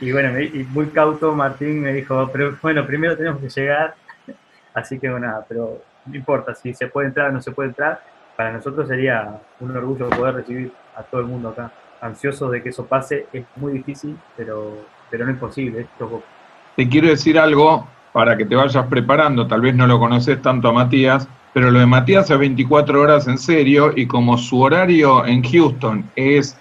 Y 0.00 0.10
bueno, 0.10 0.32
me- 0.32 0.44
y 0.44 0.66
muy 0.70 0.86
cauto 0.86 1.34
Martín 1.34 1.80
me 1.80 1.92
dijo, 1.92 2.28
pero 2.32 2.56
bueno, 2.62 2.86
primero 2.86 3.16
tenemos 3.16 3.40
que 3.40 3.48
llegar. 3.48 3.94
Así 4.74 4.98
que 4.98 5.10
bueno, 5.10 5.26
nada, 5.26 5.44
pero 5.48 5.82
no 6.06 6.16
importa 6.16 6.54
si 6.54 6.74
se 6.74 6.88
puede 6.88 7.08
entrar 7.08 7.28
o 7.28 7.32
no 7.32 7.42
se 7.42 7.52
puede 7.52 7.68
entrar. 7.68 8.02
Para 8.36 8.52
nosotros 8.52 8.88
sería 8.88 9.38
un 9.60 9.76
orgullo 9.76 10.08
poder 10.08 10.36
recibir 10.36 10.72
a 10.96 11.02
todo 11.02 11.20
el 11.20 11.26
mundo 11.26 11.50
acá. 11.50 11.70
Ansioso 12.00 12.48
de 12.50 12.62
que 12.62 12.70
eso 12.70 12.86
pase, 12.86 13.26
es 13.32 13.44
muy 13.56 13.74
difícil, 13.74 14.18
pero, 14.36 14.86
pero 15.10 15.26
no 15.26 15.32
es 15.32 15.38
Boca. 15.38 16.26
Te 16.74 16.88
quiero 16.88 17.08
decir 17.08 17.38
algo 17.38 17.86
para 18.12 18.36
que 18.36 18.44
te 18.44 18.54
vayas 18.54 18.86
preparando, 18.86 19.46
tal 19.46 19.60
vez 19.60 19.74
no 19.74 19.86
lo 19.86 19.98
conoces 19.98 20.40
tanto 20.42 20.68
a 20.68 20.72
Matías, 20.72 21.28
pero 21.52 21.70
lo 21.70 21.78
de 21.78 21.86
Matías 21.86 22.30
es 22.30 22.38
24 22.38 23.00
horas 23.00 23.26
en 23.26 23.38
serio 23.38 23.92
y 23.94 24.06
como 24.06 24.38
su 24.38 24.60
horario 24.60 25.26
en 25.26 25.42
Houston 25.42 26.10
es 26.16 26.56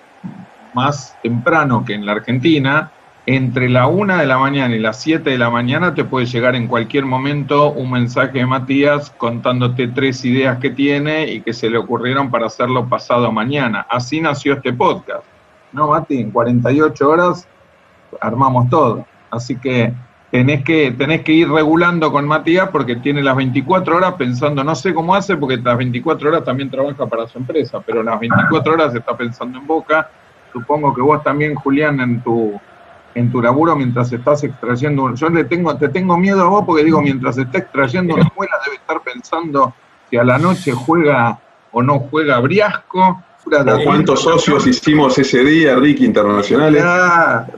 más 0.73 1.17
temprano 1.21 1.83
que 1.85 1.93
en 1.93 2.05
la 2.05 2.13
Argentina, 2.13 2.91
entre 3.25 3.69
la 3.69 3.87
1 3.87 4.17
de 4.17 4.25
la 4.25 4.37
mañana 4.37 4.75
y 4.75 4.79
las 4.79 4.99
7 5.01 5.29
de 5.29 5.37
la 5.37 5.49
mañana 5.49 5.93
te 5.93 6.03
puede 6.03 6.25
llegar 6.25 6.55
en 6.55 6.67
cualquier 6.67 7.05
momento 7.05 7.71
un 7.71 7.91
mensaje 7.91 8.39
de 8.39 8.45
Matías 8.45 9.11
contándote 9.11 9.89
tres 9.89 10.25
ideas 10.25 10.57
que 10.57 10.71
tiene 10.71 11.31
y 11.31 11.41
que 11.41 11.53
se 11.53 11.69
le 11.69 11.77
ocurrieron 11.77 12.31
para 12.31 12.47
hacerlo 12.47 12.87
pasado 12.87 13.31
mañana. 13.31 13.85
Así 13.89 14.21
nació 14.21 14.53
este 14.53 14.73
podcast. 14.73 15.23
¿No, 15.71 15.89
Mati? 15.89 16.19
En 16.19 16.31
48 16.31 17.09
horas 17.09 17.47
armamos 18.19 18.69
todo. 18.69 19.05
Así 19.29 19.55
que 19.55 19.93
tenés 20.31 20.63
que, 20.63 20.91
tenés 20.91 21.21
que 21.21 21.33
ir 21.33 21.51
regulando 21.51 22.11
con 22.11 22.25
Matías 22.25 22.69
porque 22.69 22.95
tiene 22.95 23.21
las 23.21 23.35
24 23.35 23.97
horas 23.97 24.13
pensando, 24.13 24.63
no 24.63 24.73
sé 24.75 24.93
cómo 24.93 25.13
hace, 25.13 25.35
porque 25.35 25.57
las 25.57 25.77
24 25.77 26.29
horas 26.29 26.43
también 26.45 26.71
trabaja 26.71 27.05
para 27.05 27.27
su 27.27 27.37
empresa, 27.37 27.81
pero 27.85 28.01
las 28.01 28.19
24 28.19 28.73
horas 28.73 28.95
está 28.95 29.15
pensando 29.15 29.59
en 29.59 29.67
Boca. 29.67 30.09
Supongo 30.53 30.93
que 30.93 31.01
vos 31.01 31.21
también, 31.21 31.55
Julián, 31.55 31.99
en 31.99 32.21
tu, 32.21 32.59
en 33.13 33.31
tu 33.31 33.41
laburo 33.41 33.75
mientras 33.75 34.11
estás 34.11 34.43
extrayendo, 34.43 35.13
yo 35.15 35.29
le 35.29 35.43
tengo, 35.43 35.75
te 35.75 35.89
tengo 35.89 36.17
miedo 36.17 36.41
a 36.41 36.47
vos 36.47 36.63
porque 36.65 36.85
digo, 36.85 37.01
mientras 37.01 37.37
está 37.37 37.59
extrayendo 37.59 38.15
una 38.15 38.31
muela 38.35 38.55
debe 38.65 38.77
estar 38.77 39.01
pensando 39.01 39.73
si 40.09 40.17
a 40.17 40.23
la 40.23 40.37
noche 40.37 40.71
juega 40.71 41.39
o 41.73 41.81
no 41.81 41.99
juega 41.99 42.39
Briasco, 42.39 43.21
¿Cuántos 43.43 44.21
socios 44.21 44.67
hicimos 44.67 45.17
ese 45.17 45.43
día, 45.43 45.75
Ricky, 45.75 46.05
internacionales? 46.05 46.83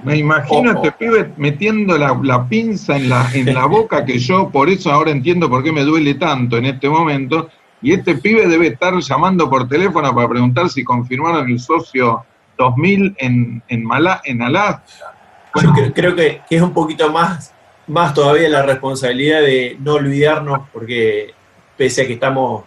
me 0.04 0.18
imagino 0.18 0.72
este 0.72 0.92
pibe 0.94 1.32
metiendo 1.38 1.98
la, 1.98 2.48
pinza 2.48 2.96
en 2.96 3.10
la, 3.10 3.30
en 3.34 3.54
la 3.54 3.66
boca, 3.66 4.06
que 4.06 4.18
yo 4.18 4.50
por 4.50 4.70
eso 4.70 4.92
ahora 4.92 5.12
entiendo 5.12 5.50
por 5.50 5.64
qué 5.64 5.72
me 5.72 5.84
duele 5.84 6.16
tanto 6.16 6.58
en 6.58 6.66
este 6.66 6.90
momento. 6.90 7.50
Y 7.82 7.92
este 7.92 8.16
pibe 8.16 8.48
debe 8.48 8.68
estar 8.68 8.98
llamando 8.98 9.50
por 9.50 9.68
teléfono 9.68 10.16
para 10.16 10.30
preguntar 10.30 10.70
si 10.70 10.86
confirmaron 10.86 11.50
el 11.50 11.60
socio 11.60 12.24
2000 12.58 13.16
en, 13.18 13.64
en, 13.68 13.84
Mala, 13.84 14.22
en 14.24 14.42
Alaska. 14.42 15.14
Yo 15.62 15.74
creo, 15.94 16.16
que, 16.16 16.42
que, 16.48 16.56
es 16.56 16.62
un 16.62 16.74
poquito 16.74 17.12
más, 17.12 17.54
más 17.88 18.14
todavía 18.14 18.48
la 18.48 18.64
responsabilidad 18.64 19.42
de 19.42 19.78
no 19.82 19.96
olvidarnos, 19.96 20.62
porque 20.72 21.34
pese 21.78 22.04
a 22.04 22.08
que 22.08 22.14
estamos 22.14 22.64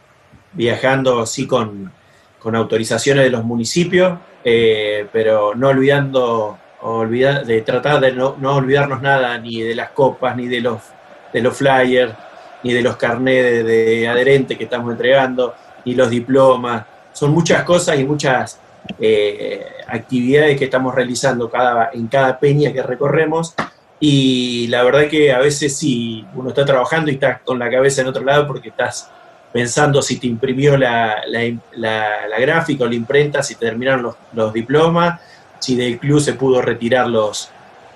viajando 0.52 1.20
así 1.20 1.46
con, 1.46 1.90
con 2.38 2.54
autorizaciones 2.54 3.24
de 3.24 3.30
los 3.30 3.44
municipios, 3.44 4.18
eh, 4.44 5.06
pero 5.12 5.54
no 5.54 5.68
olvidando 5.68 6.58
olvidar, 6.82 7.44
de 7.44 7.62
tratar 7.62 8.00
de 8.00 8.12
no, 8.12 8.36
olvidarnos 8.54 9.02
nada 9.02 9.38
ni 9.38 9.62
de 9.62 9.74
las 9.74 9.90
copas, 9.90 10.36
ni 10.36 10.46
de 10.46 10.60
los, 10.60 10.80
de 11.32 11.40
los 11.40 11.56
flyers, 11.56 12.12
ni 12.62 12.72
de 12.72 12.82
los 12.82 12.96
carnets 12.96 13.64
de, 13.64 14.08
adherente 14.08 14.56
que 14.56 14.64
estamos 14.64 14.92
entregando, 14.92 15.54
ni 15.84 15.94
los 15.94 16.10
diplomas. 16.10 16.84
Son 17.12 17.30
muchas 17.32 17.64
cosas 17.64 17.98
y 17.98 18.04
muchas 18.04 18.60
eh, 18.98 19.66
actividades 19.88 20.58
que 20.58 20.66
estamos 20.66 20.94
realizando 20.94 21.50
cada, 21.50 21.90
en 21.92 22.06
cada 22.08 22.38
peña 22.38 22.72
que 22.72 22.82
recorremos. 22.82 23.54
Y 23.98 24.66
la 24.68 24.82
verdad 24.82 25.08
que 25.08 25.32
a 25.32 25.38
veces 25.38 25.74
sí, 25.76 26.24
uno 26.34 26.50
está 26.50 26.64
trabajando 26.64 27.10
y 27.10 27.14
está 27.14 27.38
con 27.38 27.58
la 27.58 27.70
cabeza 27.70 28.02
en 28.02 28.08
otro 28.08 28.22
lado 28.22 28.46
porque 28.46 28.68
estás 28.68 29.10
pensando 29.56 30.02
si 30.02 30.18
te 30.18 30.26
imprimió 30.26 30.76
la, 30.76 31.22
la, 31.26 32.38
gráfica 32.38 32.84
o 32.84 32.86
la 32.86 32.94
imprenta, 32.94 33.42
si 33.42 33.54
terminaron 33.54 34.02
los, 34.02 34.14
los, 34.34 34.52
diplomas, 34.52 35.18
si 35.58 35.74
del 35.74 35.98
club 35.98 36.20
se 36.20 36.34
pudo 36.34 36.60
retirar 36.60 37.08
los, 37.08 37.48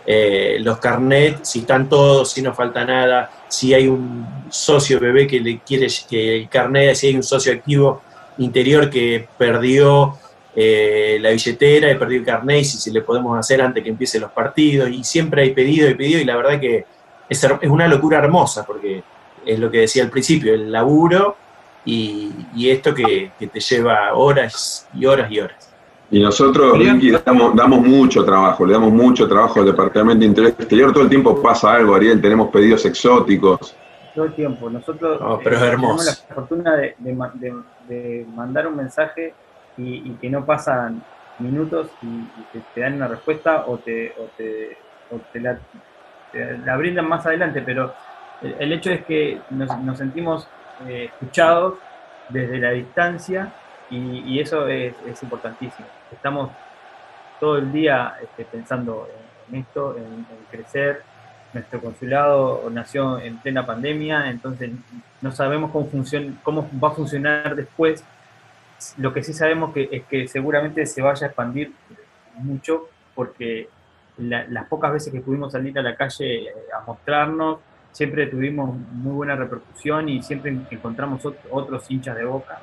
eh, 0.07 0.57
los 0.61 0.79
carnets, 0.79 1.51
si 1.51 1.59
están 1.59 1.87
todos, 1.91 2.33
si 2.33 2.41
no 2.41 2.55
falta 2.55 2.83
nada, 2.87 3.31
si 3.47 3.75
hay 3.75 3.89
un 3.89 4.27
socio 4.49 4.99
bebé 4.99 5.27
que 5.27 5.39
le 5.39 5.59
quiere 5.59 5.89
que 6.09 6.39
el 6.39 6.49
carnet, 6.49 6.95
si 6.95 7.09
hay 7.09 7.17
un 7.17 7.23
socio 7.23 7.53
activo 7.53 8.01
interior 8.39 8.89
que 8.89 9.29
perdió 9.37 10.17
eh, 10.57 11.19
la 11.21 11.29
billetera 11.29 11.91
y 11.91 11.97
perdió 11.97 12.21
el 12.21 12.25
carnet, 12.25 12.65
si, 12.65 12.79
si 12.79 12.91
le 12.91 13.03
podemos 13.03 13.39
hacer 13.39 13.61
antes 13.61 13.85
que 13.85 13.91
empiecen 13.91 14.23
los 14.23 14.33
partidos, 14.33 14.89
y 14.89 15.05
siempre 15.05 15.43
hay 15.43 15.51
pedido 15.51 15.91
y 15.91 15.95
pedido, 15.95 16.21
y 16.21 16.25
la 16.25 16.37
verdad 16.37 16.59
que 16.59 16.87
es 17.29 17.47
una 17.65 17.87
locura 17.87 18.17
hermosa, 18.17 18.65
porque 18.65 19.03
es 19.45 19.59
lo 19.59 19.71
que 19.71 19.81
decía 19.81 20.05
al 20.05 20.11
principio, 20.11 20.55
el 20.55 20.73
laburo 20.73 21.37
y, 21.85 22.69
esto 22.69 22.95
que, 22.95 23.33
te 23.39 23.61
lleva 23.61 24.15
horas 24.15 24.89
y 24.95 25.07
horas 25.07 25.31
y 25.31 25.41
horas. 25.41 25.67
Y 26.11 26.21
nosotros, 26.21 26.77
Ricky, 26.77 27.13
damos, 27.13 27.55
damos 27.55 27.81
mucho 27.83 28.25
trabajo, 28.25 28.67
le 28.67 28.73
damos 28.73 28.93
mucho 28.93 29.29
trabajo 29.29 29.61
al 29.61 29.67
Departamento 29.67 30.21
de 30.21 30.27
Interés 30.27 30.55
Exterior. 30.59 30.93
Todo 30.93 31.05
el 31.05 31.09
tiempo 31.09 31.41
pasa 31.41 31.73
algo, 31.73 31.95
Ariel, 31.95 32.21
tenemos 32.21 32.51
pedidos 32.51 32.85
exóticos. 32.85 33.77
Todo 34.15 34.25
el 34.25 34.35
tiempo. 34.35 34.69
Nosotros 34.69 35.21
pero 35.45 35.57
es 35.57 35.63
eh, 35.63 35.65
tenemos 35.67 36.05
la 36.05 36.35
fortuna 36.35 36.77
de, 36.77 38.27
mandar 38.35 38.67
un 38.67 38.77
mensaje 38.77 39.35
y, 39.77 40.11
que 40.21 40.29
no 40.29 40.45
pasan 40.45 41.03
minutos 41.39 41.89
y, 42.03 42.59
te, 42.75 42.81
dan 42.81 42.95
una 42.95 43.07
respuesta 43.07 43.65
o 43.69 43.79
te, 43.79 44.13
o 44.19 44.29
te, 44.37 45.41
la, 45.41 45.59
la, 46.65 46.77
brindan 46.77 47.09
más 47.09 47.25
adelante, 47.25 47.63
pero 47.65 47.95
el, 48.43 48.73
hecho 48.73 48.91
es 48.91 49.05
que 49.05 49.41
nos 49.51 49.97
sentimos 49.97 50.49
eh, 50.87 51.05
escuchados 51.07 51.75
desde 52.29 52.59
la 52.59 52.71
distancia 52.71 53.53
y, 53.91 54.39
eso 54.39 54.69
es, 54.69 54.95
importantísimo. 55.23 55.87
Estamos 56.13 56.51
todo 57.41 57.59
el 57.59 57.73
día 57.73 58.15
este, 58.23 58.45
pensando 58.45 59.09
en, 59.49 59.61
esto, 59.61 59.97
en, 59.97 60.27
crecer. 60.51 61.03
Nuestro 61.53 61.81
consulado 61.81 62.71
nació 62.71 63.19
en 63.19 63.39
plena 63.39 63.67
pandemia, 63.67 64.31
entonces 64.31 64.71
no 65.21 65.33
sabemos 65.33 65.73
cómo, 65.73 65.89
funciona, 65.89 66.37
cómo 66.45 66.71
va 66.83 66.89
a 66.89 66.93
funcionar 66.93 67.57
después. 67.57 68.05
Lo 68.97 69.13
que 69.13 69.25
sí 69.25 69.33
sabemos 69.33 69.75
que, 69.75 69.89
es 69.91 70.05
que 70.05 70.29
seguramente 70.29 70.87
se 70.87 71.03
vaya 71.03 71.27
a 71.27 71.29
expandir 71.31 71.73
mucho 72.37 72.89
porque 73.17 73.69
las 74.17 74.67
pocas 74.69 74.93
veces 74.93 75.13
que 75.13 75.21
pudimos 75.21 75.53
salir 75.53 75.79
a 75.79 75.83
la 75.83 75.97
calle 75.97 76.43
eh, 76.43 76.55
a 76.77 76.85
mostrarnos, 76.87 77.59
siempre 77.93 78.27
tuvimos 78.27 78.77
muy 78.93 79.13
buena 79.13 79.37
repercusión 79.37 80.09
y 80.09 80.23
siempre 80.23 80.57
encontramos 80.71 81.23
otros 81.51 81.91
hinchas 81.91 82.17
de 82.17 82.25
boca. 82.25 82.61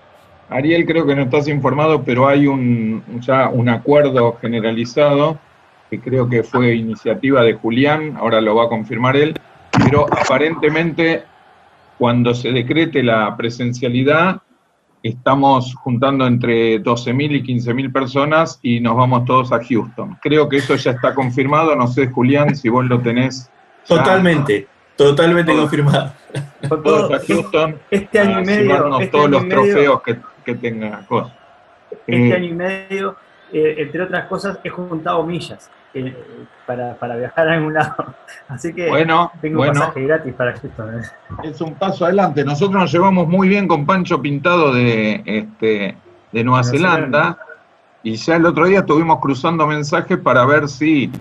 Ariel, 0.49 0.85
creo 0.85 1.05
que 1.05 1.15
no 1.15 1.23
estás 1.23 1.47
informado, 1.47 2.03
pero 2.03 2.27
hay 2.27 2.47
un, 2.47 3.03
ya 3.19 3.49
un 3.49 3.67
acuerdo 3.69 4.37
generalizado 4.39 5.37
que 5.89 5.99
creo 5.99 6.29
que 6.29 6.43
fue 6.43 6.75
iniciativa 6.75 7.43
de 7.43 7.53
Julián, 7.53 8.15
ahora 8.17 8.41
lo 8.41 8.55
va 8.55 8.65
a 8.65 8.69
confirmar 8.69 9.15
él, 9.15 9.33
pero 9.71 10.05
aparentemente 10.05 11.23
cuando 11.97 12.33
se 12.33 12.51
decrete 12.51 13.03
la 13.03 13.35
presencialidad, 13.37 14.41
estamos 15.01 15.75
juntando 15.75 16.27
entre 16.27 16.81
12.000 16.83 17.37
y 17.37 17.43
15.000 17.43 17.93
personas 17.93 18.59
y 18.61 18.79
nos 18.79 18.95
vamos 18.95 19.25
todos 19.25 19.51
a 19.51 19.63
Houston. 19.63 20.17
Creo 20.21 20.49
que 20.49 20.57
eso 20.57 20.75
ya 20.75 20.91
está 20.91 21.13
confirmado, 21.13 21.75
no 21.75 21.87
sé, 21.87 22.07
Julián, 22.07 22.55
si 22.55 22.69
vos 22.69 22.85
lo 22.85 22.99
tenés. 22.99 23.49
Totalmente. 23.87 24.67
Totalmente 24.97 25.55
confirmado. 25.55 26.11
este 27.91 28.19
año 28.19 28.41
y 28.41 28.45
medio. 28.45 28.99
Este 28.99 29.11
todos 29.11 29.29
los 29.29 29.47
trofeos 29.47 30.01
que, 30.01 30.17
que 30.43 30.55
tenga 30.55 31.05
Este 32.07 32.33
año 32.33 32.45
y 32.45 32.53
medio, 32.53 33.15
eh, 33.53 33.75
entre 33.77 34.01
otras 34.01 34.25
cosas, 34.25 34.59
he 34.63 34.69
juntado 34.69 35.23
millas 35.23 35.69
eh, 35.93 36.15
para, 36.65 36.95
para, 36.95 37.15
viajar 37.15 37.47
a 37.47 37.53
algún 37.53 37.75
lado. 37.75 38.15
Así 38.47 38.73
que 38.73 38.89
bueno, 38.89 39.31
tengo 39.39 39.59
bueno, 39.59 39.73
pasaje 39.73 40.03
gratis 40.03 40.33
para 40.33 40.53
Houston. 40.53 40.99
¿eh? 40.99 41.03
Es 41.43 41.61
un 41.61 41.75
paso 41.75 42.05
adelante. 42.05 42.43
Nosotros 42.43 42.81
nos 42.81 42.91
llevamos 42.91 43.27
muy 43.27 43.47
bien 43.47 43.67
con 43.67 43.85
Pancho 43.85 44.21
Pintado 44.21 44.73
de, 44.73 45.21
este, 45.25 45.95
de 46.31 46.43
Nueva, 46.43 46.63
Zelanda. 46.63 47.37
Y 48.03 48.15
ya 48.15 48.35
el 48.35 48.45
otro 48.45 48.65
día 48.65 48.79
estuvimos 48.79 49.19
cruzando 49.19 49.67
mensajes 49.67 50.17
para 50.17 50.45
ver 50.45 50.67
si 50.67 51.11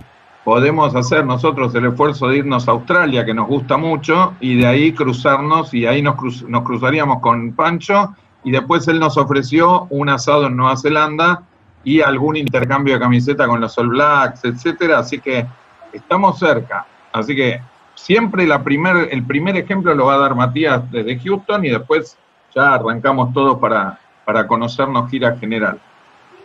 podemos 0.47 0.95
hacer 0.95 1.27
nosotros 1.27 1.75
el 1.75 1.87
esfuerzo 1.87 2.29
de 2.29 2.37
irnos 2.37 2.69
a 2.69 2.71
Australia, 2.71 3.25
que 3.25 3.35
nos 3.35 3.49
gusta 3.49 3.77
mucho, 3.77 4.35
y 4.39 4.55
de 4.55 4.69
ahí 4.69 4.93
cruzarnos, 4.93 5.75
y 5.75 5.87
ahí 5.87 6.03
nos, 6.03 6.15
cruzaríamos 6.63 7.19
con 7.19 7.51
Pancho, 7.51 8.15
y 8.45 8.53
después 8.53 8.87
él 8.87 9.01
nos 9.01 9.17
ofreció 9.17 9.89
un 9.91 10.09
asado 10.09 10.47
en 10.47 10.57
Nueva 10.57 10.77
Zelanda 10.77 11.43
y 11.83 12.01
algún 12.01 12.37
intercambio 12.37 12.95
de 12.95 13.01
camiseta 13.01 13.49
con 13.49 13.61
los 13.61 13.77
All 13.77 13.89
Blacks, 13.89 14.45
etcétera, 14.45 15.01
así 15.01 15.19
que 15.19 15.45
estamos 15.93 16.39
cerca. 16.39 16.87
Así 17.13 17.35
que 17.35 17.61
siempre 17.97 18.47
la 18.47 18.63
primer, 18.63 19.09
el 19.11 19.25
primer 19.25 19.57
ejemplo 19.57 19.97
lo 19.97 20.07
va 20.07 20.15
a 20.15 20.19
dar 20.19 20.37
Matías 20.37 20.89
desde 20.93 21.19
Houston 21.19 21.65
y 21.65 21.71
después 21.71 22.17
ya 22.55 22.75
arrancamos 22.75 23.33
todo 23.33 23.59
para, 23.59 23.99
para 24.25 24.47
conocernos 24.47 25.11
gira 25.11 25.37
general. 25.39 25.81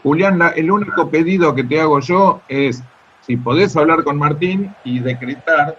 Julián, 0.02 0.42
el 0.56 0.72
único 0.72 1.08
pedido 1.12 1.54
que 1.54 1.64
te 1.64 1.80
hago 1.80 2.00
yo 2.00 2.42
es 2.48 2.84
si 3.22 3.38
podés 3.38 3.76
hablar 3.78 4.04
con 4.04 4.18
Martín 4.18 4.74
y 4.84 5.00
decretar, 5.00 5.78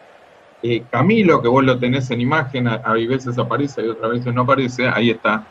eh, 0.63 0.85
Camilo, 0.91 1.43
que 1.43 1.49
vos 1.49 1.65
lo 1.65 1.79
tenés 1.79 2.11
en 2.11 2.21
imagen, 2.21 2.69
a, 2.69 2.93
veces 2.93 3.37
aparece 3.39 3.85
y 3.85 3.89
otras 3.89 4.13
veces 4.13 4.33
no 4.33 4.43
aparece, 4.43 4.89
ahí 4.89 5.11
está. 5.11 5.45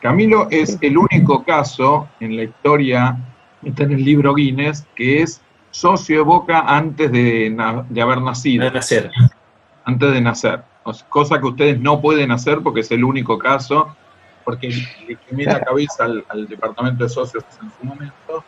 Camilo 0.00 0.48
es 0.50 0.78
el 0.80 0.98
único 0.98 1.44
caso 1.44 2.08
en 2.20 2.36
la 2.36 2.44
historia, 2.44 3.16
está 3.62 3.84
en 3.84 3.92
el 3.92 4.04
libro 4.04 4.34
Guinness, 4.34 4.86
que 4.94 5.22
es 5.22 5.42
socio 5.70 6.18
de 6.18 6.22
Boca 6.22 6.60
antes 6.60 7.12
de, 7.12 7.54
haber 8.02 8.22
nacido. 8.22 8.64
De 8.64 8.70
nacer. 8.70 9.10
Antes 9.84 10.12
de 10.12 10.20
nacer. 10.20 10.62
cosa 11.08 11.38
que 11.40 11.46
ustedes 11.46 11.80
no 11.80 12.00
pueden 12.00 12.30
hacer 12.30 12.60
porque 12.62 12.80
es 12.80 12.90
el 12.90 13.04
único 13.04 13.38
caso. 13.38 13.94
porque 14.44 14.68
le 14.68 15.16
quemé 15.16 15.44
la 15.44 15.60
cabeza 15.64 16.04
al, 16.04 16.24
al 16.28 16.46
departamento 16.46 17.04
de 17.04 17.10
socios 17.10 17.44
en 17.62 17.70
su 17.70 17.86
momento. 17.86 18.44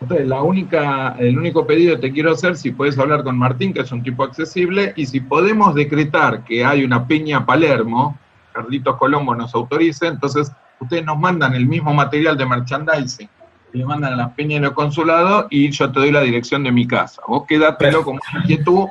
Entonces, 0.00 0.26
la 0.26 0.42
única, 0.42 1.14
el 1.18 1.38
único 1.38 1.66
pedido 1.66 1.94
que 1.96 2.08
te 2.08 2.12
quiero 2.12 2.32
hacer, 2.32 2.56
si 2.56 2.70
puedes 2.70 2.98
hablar 2.98 3.22
con 3.22 3.36
Martín, 3.36 3.74
que 3.74 3.80
es 3.80 3.92
un 3.92 4.02
tipo 4.02 4.24
accesible, 4.24 4.94
y 4.96 5.06
si 5.06 5.20
podemos 5.20 5.74
decretar 5.74 6.42
que 6.44 6.64
hay 6.64 6.84
una 6.84 7.06
peña 7.06 7.44
Palermo, 7.44 8.18
Carlitos 8.52 8.96
Colombo 8.96 9.34
nos 9.34 9.54
autorice, 9.54 10.06
entonces 10.06 10.50
ustedes 10.80 11.04
nos 11.04 11.18
mandan 11.18 11.54
el 11.54 11.66
mismo 11.66 11.92
material 11.92 12.36
de 12.36 12.46
merchandising, 12.46 13.28
le 13.72 13.84
mandan 13.84 14.14
a 14.14 14.16
la 14.16 14.34
peña 14.34 14.56
en 14.56 14.64
el 14.64 14.72
consulado 14.72 15.46
y 15.50 15.70
yo 15.70 15.92
te 15.92 16.00
doy 16.00 16.10
la 16.10 16.22
dirección 16.22 16.64
de 16.64 16.72
mi 16.72 16.86
casa. 16.86 17.22
Vos 17.28 17.44
quédatelo 17.46 18.02
como 18.02 18.18
inquietud 18.42 18.88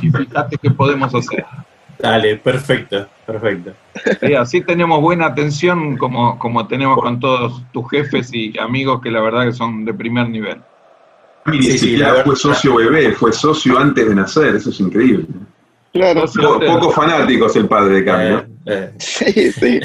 y 0.00 0.10
fíjate 0.10 0.58
qué 0.58 0.70
podemos 0.70 1.14
hacer. 1.14 1.46
Dale, 1.98 2.36
perfecto, 2.36 3.06
perfecto. 3.26 3.72
Sí, 4.20 4.34
así 4.34 4.60
tenemos 4.62 5.00
buena 5.00 5.26
atención 5.26 5.96
como, 5.96 6.38
como 6.38 6.66
tenemos 6.66 7.00
con 7.00 7.20
todos 7.20 7.62
tus 7.72 7.88
jefes 7.90 8.32
y 8.34 8.58
amigos 8.58 9.00
que 9.02 9.10
la 9.10 9.20
verdad 9.20 9.44
que 9.44 9.52
son 9.52 9.84
de 9.84 9.94
primer 9.94 10.28
nivel. 10.28 10.58
Y 11.46 11.50
ni 11.52 11.62
Sí, 11.62 11.78
siquiera 11.78 12.22
fue 12.24 12.36
socio 12.36 12.76
bebé, 12.76 13.12
fue 13.12 13.32
socio 13.32 13.78
antes 13.78 14.08
de 14.08 14.14
nacer, 14.14 14.54
eso 14.56 14.70
es 14.70 14.80
increíble. 14.80 15.26
Claro. 15.92 16.24
Po- 16.24 16.58
Pocos 16.60 16.94
fanáticos 16.94 17.54
el 17.56 17.68
padre 17.68 17.96
de 17.96 18.04
Cami, 18.04 18.28
¿no? 18.30 18.38
Eh, 18.38 18.44
eh, 18.66 18.92
Sí, 18.98 19.52
sí. 19.52 19.80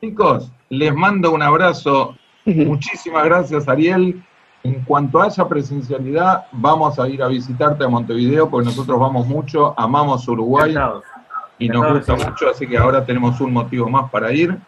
Chicos, 0.00 0.50
les 0.70 0.94
mando 0.94 1.32
un 1.32 1.42
abrazo. 1.42 2.16
Muchísimas 2.44 3.24
gracias, 3.24 3.68
Ariel. 3.68 4.22
En 4.62 4.84
cuanto 4.84 5.22
haya 5.22 5.48
presencialidad, 5.48 6.46
vamos 6.52 6.98
a 6.98 7.08
ir 7.08 7.22
a 7.22 7.28
visitarte 7.28 7.84
a 7.84 7.88
Montevideo, 7.88 8.50
porque 8.50 8.66
nosotros 8.66 8.98
vamos 9.00 9.26
mucho, 9.26 9.74
amamos 9.78 10.28
Uruguay 10.28 10.74
y 11.58 11.68
nos 11.68 11.76
Encantado, 11.76 11.94
gusta 11.94 12.18
sí. 12.18 12.26
mucho, 12.26 12.50
así 12.50 12.66
que 12.66 12.78
ahora 12.78 13.04
tenemos 13.04 13.40
un 13.40 13.52
motivo 13.52 13.88
más 13.88 14.10
para 14.10 14.32
ir. 14.32 14.58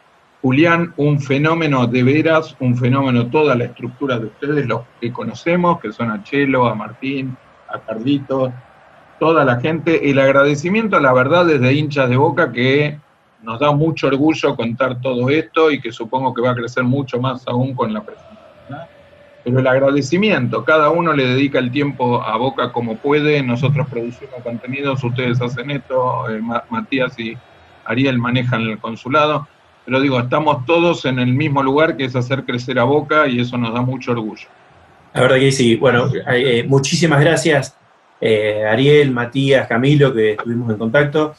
Julián, 0.40 0.92
un 0.96 1.20
fenómeno 1.20 1.86
de 1.86 2.02
veras, 2.02 2.56
un 2.58 2.76
fenómeno 2.76 3.28
toda 3.28 3.54
la 3.54 3.64
estructura 3.64 4.18
de 4.18 4.26
ustedes, 4.26 4.66
los 4.66 4.80
que 5.00 5.12
conocemos, 5.12 5.78
que 5.78 5.92
son 5.92 6.10
a 6.10 6.22
Chelo, 6.24 6.66
a 6.66 6.74
Martín, 6.74 7.36
a 7.68 7.78
Carlitos, 7.78 8.50
toda 9.20 9.44
la 9.44 9.60
gente. 9.60 10.10
El 10.10 10.18
agradecimiento, 10.18 10.98
la 10.98 11.12
verdad, 11.12 11.46
desde 11.46 11.72
hinchas 11.72 12.10
de 12.10 12.16
boca, 12.16 12.50
que 12.50 12.98
nos 13.42 13.60
da 13.60 13.72
mucho 13.72 14.08
orgullo 14.08 14.56
contar 14.56 15.00
todo 15.00 15.28
esto 15.28 15.70
y 15.70 15.80
que 15.80 15.92
supongo 15.92 16.34
que 16.34 16.42
va 16.42 16.50
a 16.50 16.54
crecer 16.54 16.82
mucho 16.82 17.20
más 17.20 17.46
aún 17.46 17.74
con 17.74 17.92
la 17.92 18.00
presencialidad. 18.00 18.31
Pero 19.44 19.58
el 19.58 19.66
agradecimiento, 19.66 20.64
cada 20.64 20.90
uno 20.90 21.12
le 21.12 21.26
dedica 21.26 21.58
el 21.58 21.72
tiempo 21.72 22.22
a 22.22 22.36
Boca 22.36 22.70
como 22.70 22.96
puede, 22.96 23.42
nosotros 23.42 23.88
producimos 23.90 24.40
contenidos, 24.42 25.02
ustedes 25.02 25.40
hacen 25.40 25.70
esto, 25.72 26.30
eh, 26.30 26.40
Ma- 26.40 26.62
Matías 26.70 27.18
y 27.18 27.36
Ariel 27.84 28.18
manejan 28.18 28.62
el 28.62 28.78
consulado, 28.78 29.48
pero 29.84 30.00
digo, 30.00 30.20
estamos 30.20 30.64
todos 30.64 31.04
en 31.06 31.18
el 31.18 31.32
mismo 31.32 31.60
lugar 31.60 31.96
que 31.96 32.04
es 32.04 32.14
hacer 32.14 32.44
crecer 32.44 32.78
a 32.78 32.84
Boca 32.84 33.26
y 33.26 33.40
eso 33.40 33.58
nos 33.58 33.74
da 33.74 33.80
mucho 33.80 34.12
orgullo. 34.12 34.46
La 35.12 35.22
verdad 35.22 35.36
que 35.36 35.50
sí. 35.50 35.74
Bueno, 35.74 36.08
eh, 36.28 36.64
muchísimas 36.68 37.20
gracias, 37.20 37.76
eh, 38.20 38.64
Ariel, 38.64 39.10
Matías, 39.10 39.66
Camilo, 39.66 40.14
que 40.14 40.32
estuvimos 40.32 40.70
en 40.70 40.78
contacto, 40.78 41.34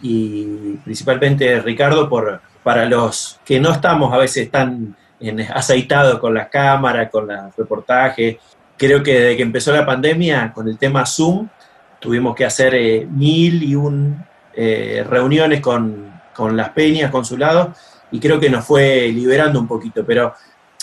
y 0.00 0.76
principalmente 0.84 1.60
Ricardo, 1.60 2.08
por, 2.08 2.40
para 2.62 2.84
los 2.84 3.40
que 3.44 3.58
no 3.58 3.72
estamos 3.72 4.12
a 4.12 4.18
veces 4.18 4.48
tan 4.48 4.94
en- 5.20 5.40
aceitados 5.52 6.18
con 6.18 6.34
las 6.34 6.48
cámaras, 6.48 7.10
con 7.10 7.26
los 7.26 7.56
reportajes. 7.56 8.36
Creo 8.76 9.02
que 9.02 9.12
desde 9.20 9.36
que 9.36 9.42
empezó 9.42 9.72
la 9.72 9.84
pandemia, 9.84 10.52
con 10.54 10.68
el 10.68 10.78
tema 10.78 11.04
Zoom, 11.04 11.48
tuvimos 11.98 12.34
que 12.34 12.44
hacer 12.44 12.74
eh, 12.74 13.06
mil 13.10 13.62
y 13.62 13.74
un 13.74 14.24
eh, 14.54 15.04
reuniones 15.08 15.60
con, 15.60 16.10
con 16.34 16.56
las 16.56 16.70
peñas, 16.70 17.10
consulados, 17.10 17.76
y 18.10 18.18
creo 18.18 18.40
que 18.40 18.50
nos 18.50 18.64
fue 18.64 19.08
liberando 19.08 19.60
un 19.60 19.68
poquito, 19.68 20.04
pero 20.04 20.34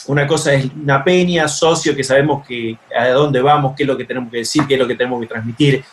una 0.07 0.26
cosa 0.26 0.53
es 0.53 0.69
una 0.73 1.03
peña, 1.03 1.47
socio, 1.47 1.95
que 1.95 2.03
sabemos 2.03 2.45
que 2.47 2.77
a 2.97 3.09
dónde 3.09 3.41
vamos, 3.41 3.73
qué 3.76 3.84
es 3.84 3.88
lo 3.88 3.97
que 3.97 4.05
tenemos 4.05 4.31
que 4.31 4.38
decir, 4.38 4.64
qué 4.68 4.76
es 4.76 4.80
lo 4.80 4.88
que 4.88 4.95
tenemos 4.95 5.19
que 5.19 5.27
transmitir, 5.27 5.84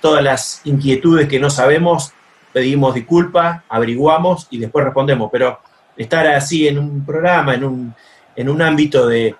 todas 0.00 0.22
las 0.22 0.60
inquietudes 0.64 1.26
que 1.26 1.40
no 1.40 1.50
sabemos, 1.50 2.12
pedimos 2.52 2.94
disculpas, 2.94 3.62
averiguamos 3.68 4.46
y 4.50 4.58
después 4.58 4.84
respondemos, 4.84 5.28
pero 5.32 5.58
estar 5.96 6.26
así 6.26 6.66
en 6.68 6.78
un 6.78 7.04
programa, 7.04 7.54
en 7.54 7.64
un, 7.64 7.94
en 8.36 8.48
un 8.48 8.62
ámbito 8.62 9.06
de, 9.06 9.36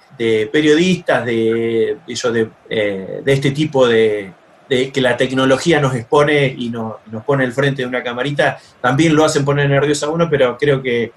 periodistas, 0.52 1.24
de, 1.24 1.98
eso 2.06 2.32
de, 2.32 2.48
eh, 2.68 3.22
este 3.26 3.50
tipo 3.50 3.86
de, 3.88 4.32
que 4.68 5.00
la 5.00 5.16
tecnología 5.16 5.80
nos 5.80 5.94
expone 5.94 6.54
y 6.56 6.70
nos, 6.70 6.94
nos 7.10 7.24
pone 7.24 7.44
al 7.44 7.52
frente 7.52 7.82
de 7.82 7.88
una 7.88 8.02
camarita, 8.02 8.58
también 8.80 9.14
lo 9.14 9.24
hacen 9.24 9.44
poner 9.44 9.68
nervioso 9.68 10.06
a 10.06 10.10
uno, 10.10 10.28
pero 10.30 10.56
creo 10.58 10.82
que 10.82 11.12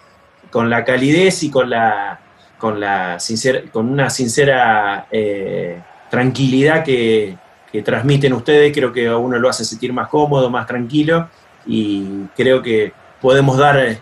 con 0.52 0.70
la 0.70 0.84
calidez 0.84 1.44
y 1.44 1.52
con 1.52 1.70
la 1.70 2.20
con 2.58 2.80
la 2.80 3.20
sincera, 3.20 3.62
con 3.72 3.90
una 3.90 4.10
sincera 4.10 5.08
eh, 5.12 5.80
tranquilidad 6.10 6.84
que, 6.84 7.38
que 7.72 7.82
transmiten 7.84 8.34
ustedes, 8.34 8.74
creo 8.74 8.92
que 8.92 9.08
a 9.08 9.18
uno 9.18 9.38
lo 9.38 9.50
hace 9.50 9.64
sentir 9.64 9.94
más 9.94 10.08
cómodo, 10.08 10.50
más 10.50 10.66
tranquilo 10.66 11.30
y 11.66 12.26
creo 12.36 12.62
que 12.62 12.94
podemos 13.22 13.58
dar 13.58 14.00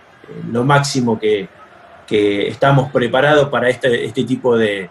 lo 0.52 0.64
máximo 0.64 1.20
que, 1.20 1.48
que 2.08 2.48
estamos 2.48 2.92
preparados 2.92 3.50
para 3.50 3.70
este, 3.70 4.06
este 4.06 4.24
tipo 4.24 4.58
de, 4.58 4.90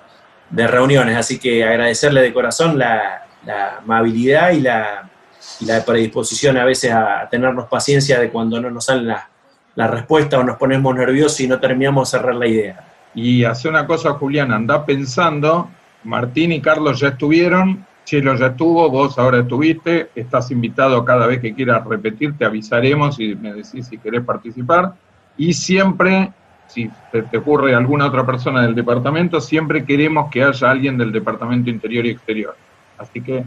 de 0.50 0.66
reuniones. 0.66 1.16
Así 1.16 1.38
que 1.38 1.64
agradecerle 1.64 2.22
de 2.22 2.32
corazón 2.32 2.78
la, 2.78 3.26
la 3.44 3.78
amabilidad 3.78 4.52
y 4.52 4.60
la, 4.60 5.10
la 5.60 5.84
predisposición 5.84 6.56
a 6.56 6.64
veces 6.64 6.92
a 6.92 7.28
tenernos 7.30 7.66
paciencia 7.66 8.18
de 8.18 8.30
cuando 8.30 8.60
no 8.60 8.70
nos 8.70 8.84
salen 8.84 9.08
las 9.08 9.24
la 9.74 9.88
respuestas 9.88 10.40
o 10.40 10.44
nos 10.44 10.56
ponemos 10.56 10.94
nerviosos 10.94 11.40
y 11.40 11.48
no 11.48 11.58
terminamos 11.58 12.10
de 12.10 12.18
cerrar 12.18 12.34
la 12.36 12.46
idea. 12.46 12.84
Y 13.14 13.44
hace 13.44 13.68
una 13.68 13.86
cosa, 13.86 14.12
Julián, 14.14 14.52
anda 14.52 14.84
pensando, 14.84 15.70
Martín 16.04 16.52
y 16.52 16.60
Carlos 16.60 17.00
ya 17.00 17.08
estuvieron, 17.08 17.84
Chelo 18.04 18.34
ya 18.34 18.48
estuvo, 18.48 18.90
vos 18.90 19.18
ahora 19.18 19.40
estuviste, 19.40 20.10
estás 20.14 20.50
invitado 20.50 21.04
cada 21.04 21.26
vez 21.26 21.40
que 21.40 21.54
quieras 21.54 21.84
repetir, 21.86 22.36
te 22.36 22.44
avisaremos 22.44 23.18
y 23.18 23.34
me 23.34 23.52
decís 23.54 23.86
si 23.88 23.98
querés 23.98 24.22
participar. 24.22 24.94
Y 25.36 25.52
siempre, 25.52 26.32
si 26.66 26.90
te, 27.10 27.38
ocurre 27.38 27.74
alguna 27.74 28.06
otra 28.06 28.24
persona 28.24 28.62
del 28.62 28.74
departamento, 28.74 29.40
siempre 29.40 29.84
queremos 29.84 30.30
que 30.30 30.42
haya 30.42 30.70
alguien 30.70 30.96
del 30.96 31.12
departamento 31.12 31.70
interior 31.70 32.06
y 32.06 32.10
exterior. 32.10 32.56
Así 32.98 33.20
que... 33.20 33.44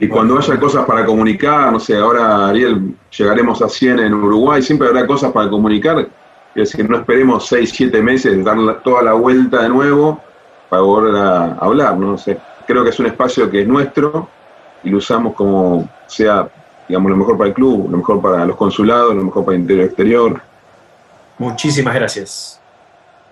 Y 0.00 0.08
cuando 0.08 0.38
haya 0.38 0.58
cosas 0.58 0.86
para 0.86 1.04
comunicar, 1.04 1.70
no 1.70 1.78
sé, 1.78 1.96
ahora 1.96 2.48
Ariel, 2.48 2.94
llegaremos 3.16 3.60
a 3.60 3.68
100 3.68 3.98
en 3.98 4.14
Uruguay, 4.14 4.62
siempre 4.62 4.88
habrá 4.88 5.06
cosas 5.06 5.32
para 5.32 5.50
comunicar, 5.50 6.08
es 6.54 6.70
decir, 6.70 6.88
no 6.88 6.96
esperemos 6.96 7.46
6, 7.46 7.70
7 7.74 8.02
meses, 8.02 8.42
dar 8.42 8.82
toda 8.82 9.02
la 9.02 9.12
vuelta 9.12 9.62
de 9.62 9.68
nuevo 9.68 10.18
para 10.70 10.82
volver 10.82 11.16
a 11.16 11.54
hablar, 11.56 11.98
no 11.98 12.16
sé. 12.16 12.38
Creo 12.66 12.82
que 12.82 12.88
es 12.88 12.98
un 12.98 13.06
espacio 13.06 13.50
que 13.50 13.60
es 13.60 13.68
nuestro 13.68 14.28
y 14.82 14.90
lo 14.90 14.98
usamos 14.98 15.34
como 15.34 15.88
sea, 16.06 16.48
digamos, 16.88 17.10
lo 17.10 17.16
mejor 17.16 17.36
para 17.36 17.48
el 17.48 17.54
club, 17.54 17.90
lo 17.90 17.98
mejor 17.98 18.20
para 18.22 18.44
los 18.46 18.56
consulados, 18.56 19.14
lo 19.14 19.24
mejor 19.24 19.44
para 19.44 19.56
el 19.56 19.62
interior 19.62 19.86
exterior. 19.86 20.42
Muchísimas 21.42 21.94
gracias. 21.94 22.60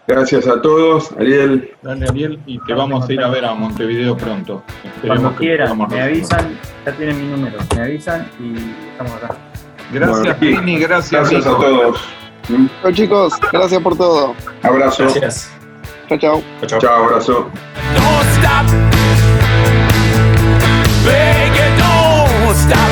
Gracias 0.08 0.48
a 0.48 0.60
todos, 0.60 1.12
Ariel. 1.12 1.70
Dale, 1.82 2.06
Ariel, 2.08 2.40
y 2.44 2.58
te 2.64 2.74
vamos 2.74 3.08
a 3.08 3.12
ir 3.12 3.22
a 3.22 3.28
ver 3.28 3.44
a 3.44 3.54
Montevideo 3.54 4.16
pronto. 4.16 4.64
Esperemos 4.84 5.20
Cuando 5.20 5.38
quieran, 5.38 5.78
me 5.88 6.02
avisan, 6.02 6.58
ya 6.84 6.92
tienen 6.92 7.20
mi 7.20 7.36
número, 7.36 7.58
me 7.76 7.82
avisan 7.82 8.28
y 8.40 8.56
estamos 8.90 9.12
acá. 9.12 9.36
Gracias, 9.92 10.18
Bueno, 10.18 10.36
Pini, 10.40 10.80
gracias, 10.80 11.30
Gracias 11.30 11.46
a 11.46 11.56
todos. 11.56 12.00
Chao 12.82 12.92
chicos, 12.92 13.32
gracias 13.52 13.80
por 13.80 13.96
todo. 13.96 14.34
Abrazo. 14.64 15.04
Gracias. 15.04 15.52
Chao, 16.08 16.18
chao. 16.18 16.42
Chao, 16.66 17.04
abrazo. 17.04 17.48
Don't 17.94 18.26
stop. 18.38 18.66
You, 21.04 21.76
don't 21.78 22.56
stop. 22.56 22.89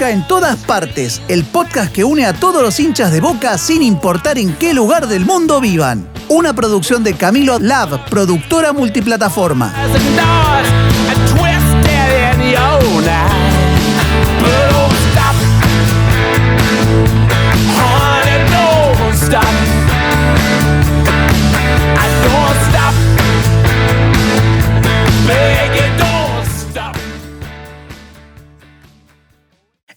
En 0.00 0.26
todas 0.26 0.58
partes, 0.58 1.20
el 1.28 1.44
podcast 1.44 1.92
que 1.92 2.04
une 2.04 2.24
a 2.24 2.32
todos 2.32 2.62
los 2.62 2.78
hinchas 2.78 3.10
de 3.10 3.20
Boca 3.20 3.58
sin 3.58 3.82
importar 3.82 4.38
en 4.38 4.54
qué 4.54 4.72
lugar 4.72 5.08
del 5.08 5.26
mundo 5.26 5.60
vivan. 5.60 6.08
Una 6.28 6.54
producción 6.54 7.02
de 7.02 7.14
Camilo 7.14 7.58
Lab, 7.58 8.08
productora 8.08 8.72
multiplataforma. 8.72 9.74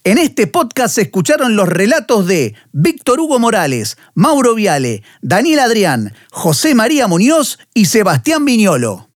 En 0.04 0.18
este 0.18 0.48
podcast 0.48 0.96
se 0.96 1.04
escucharon 1.04 1.56
los 1.56 1.70
relatos 1.70 2.26
de 2.26 2.56
Víctor 2.72 3.20
Hugo 3.20 3.38
Morales, 3.38 3.98
Mauro 4.16 4.56
Viale, 4.56 5.04
Daniel 5.22 5.60
Adrián, 5.60 6.16
José 6.32 6.74
María 6.74 7.06
Muñoz 7.06 7.60
y 7.76 7.86
Sebastián 7.86 8.44
Viñolo. 8.44 9.11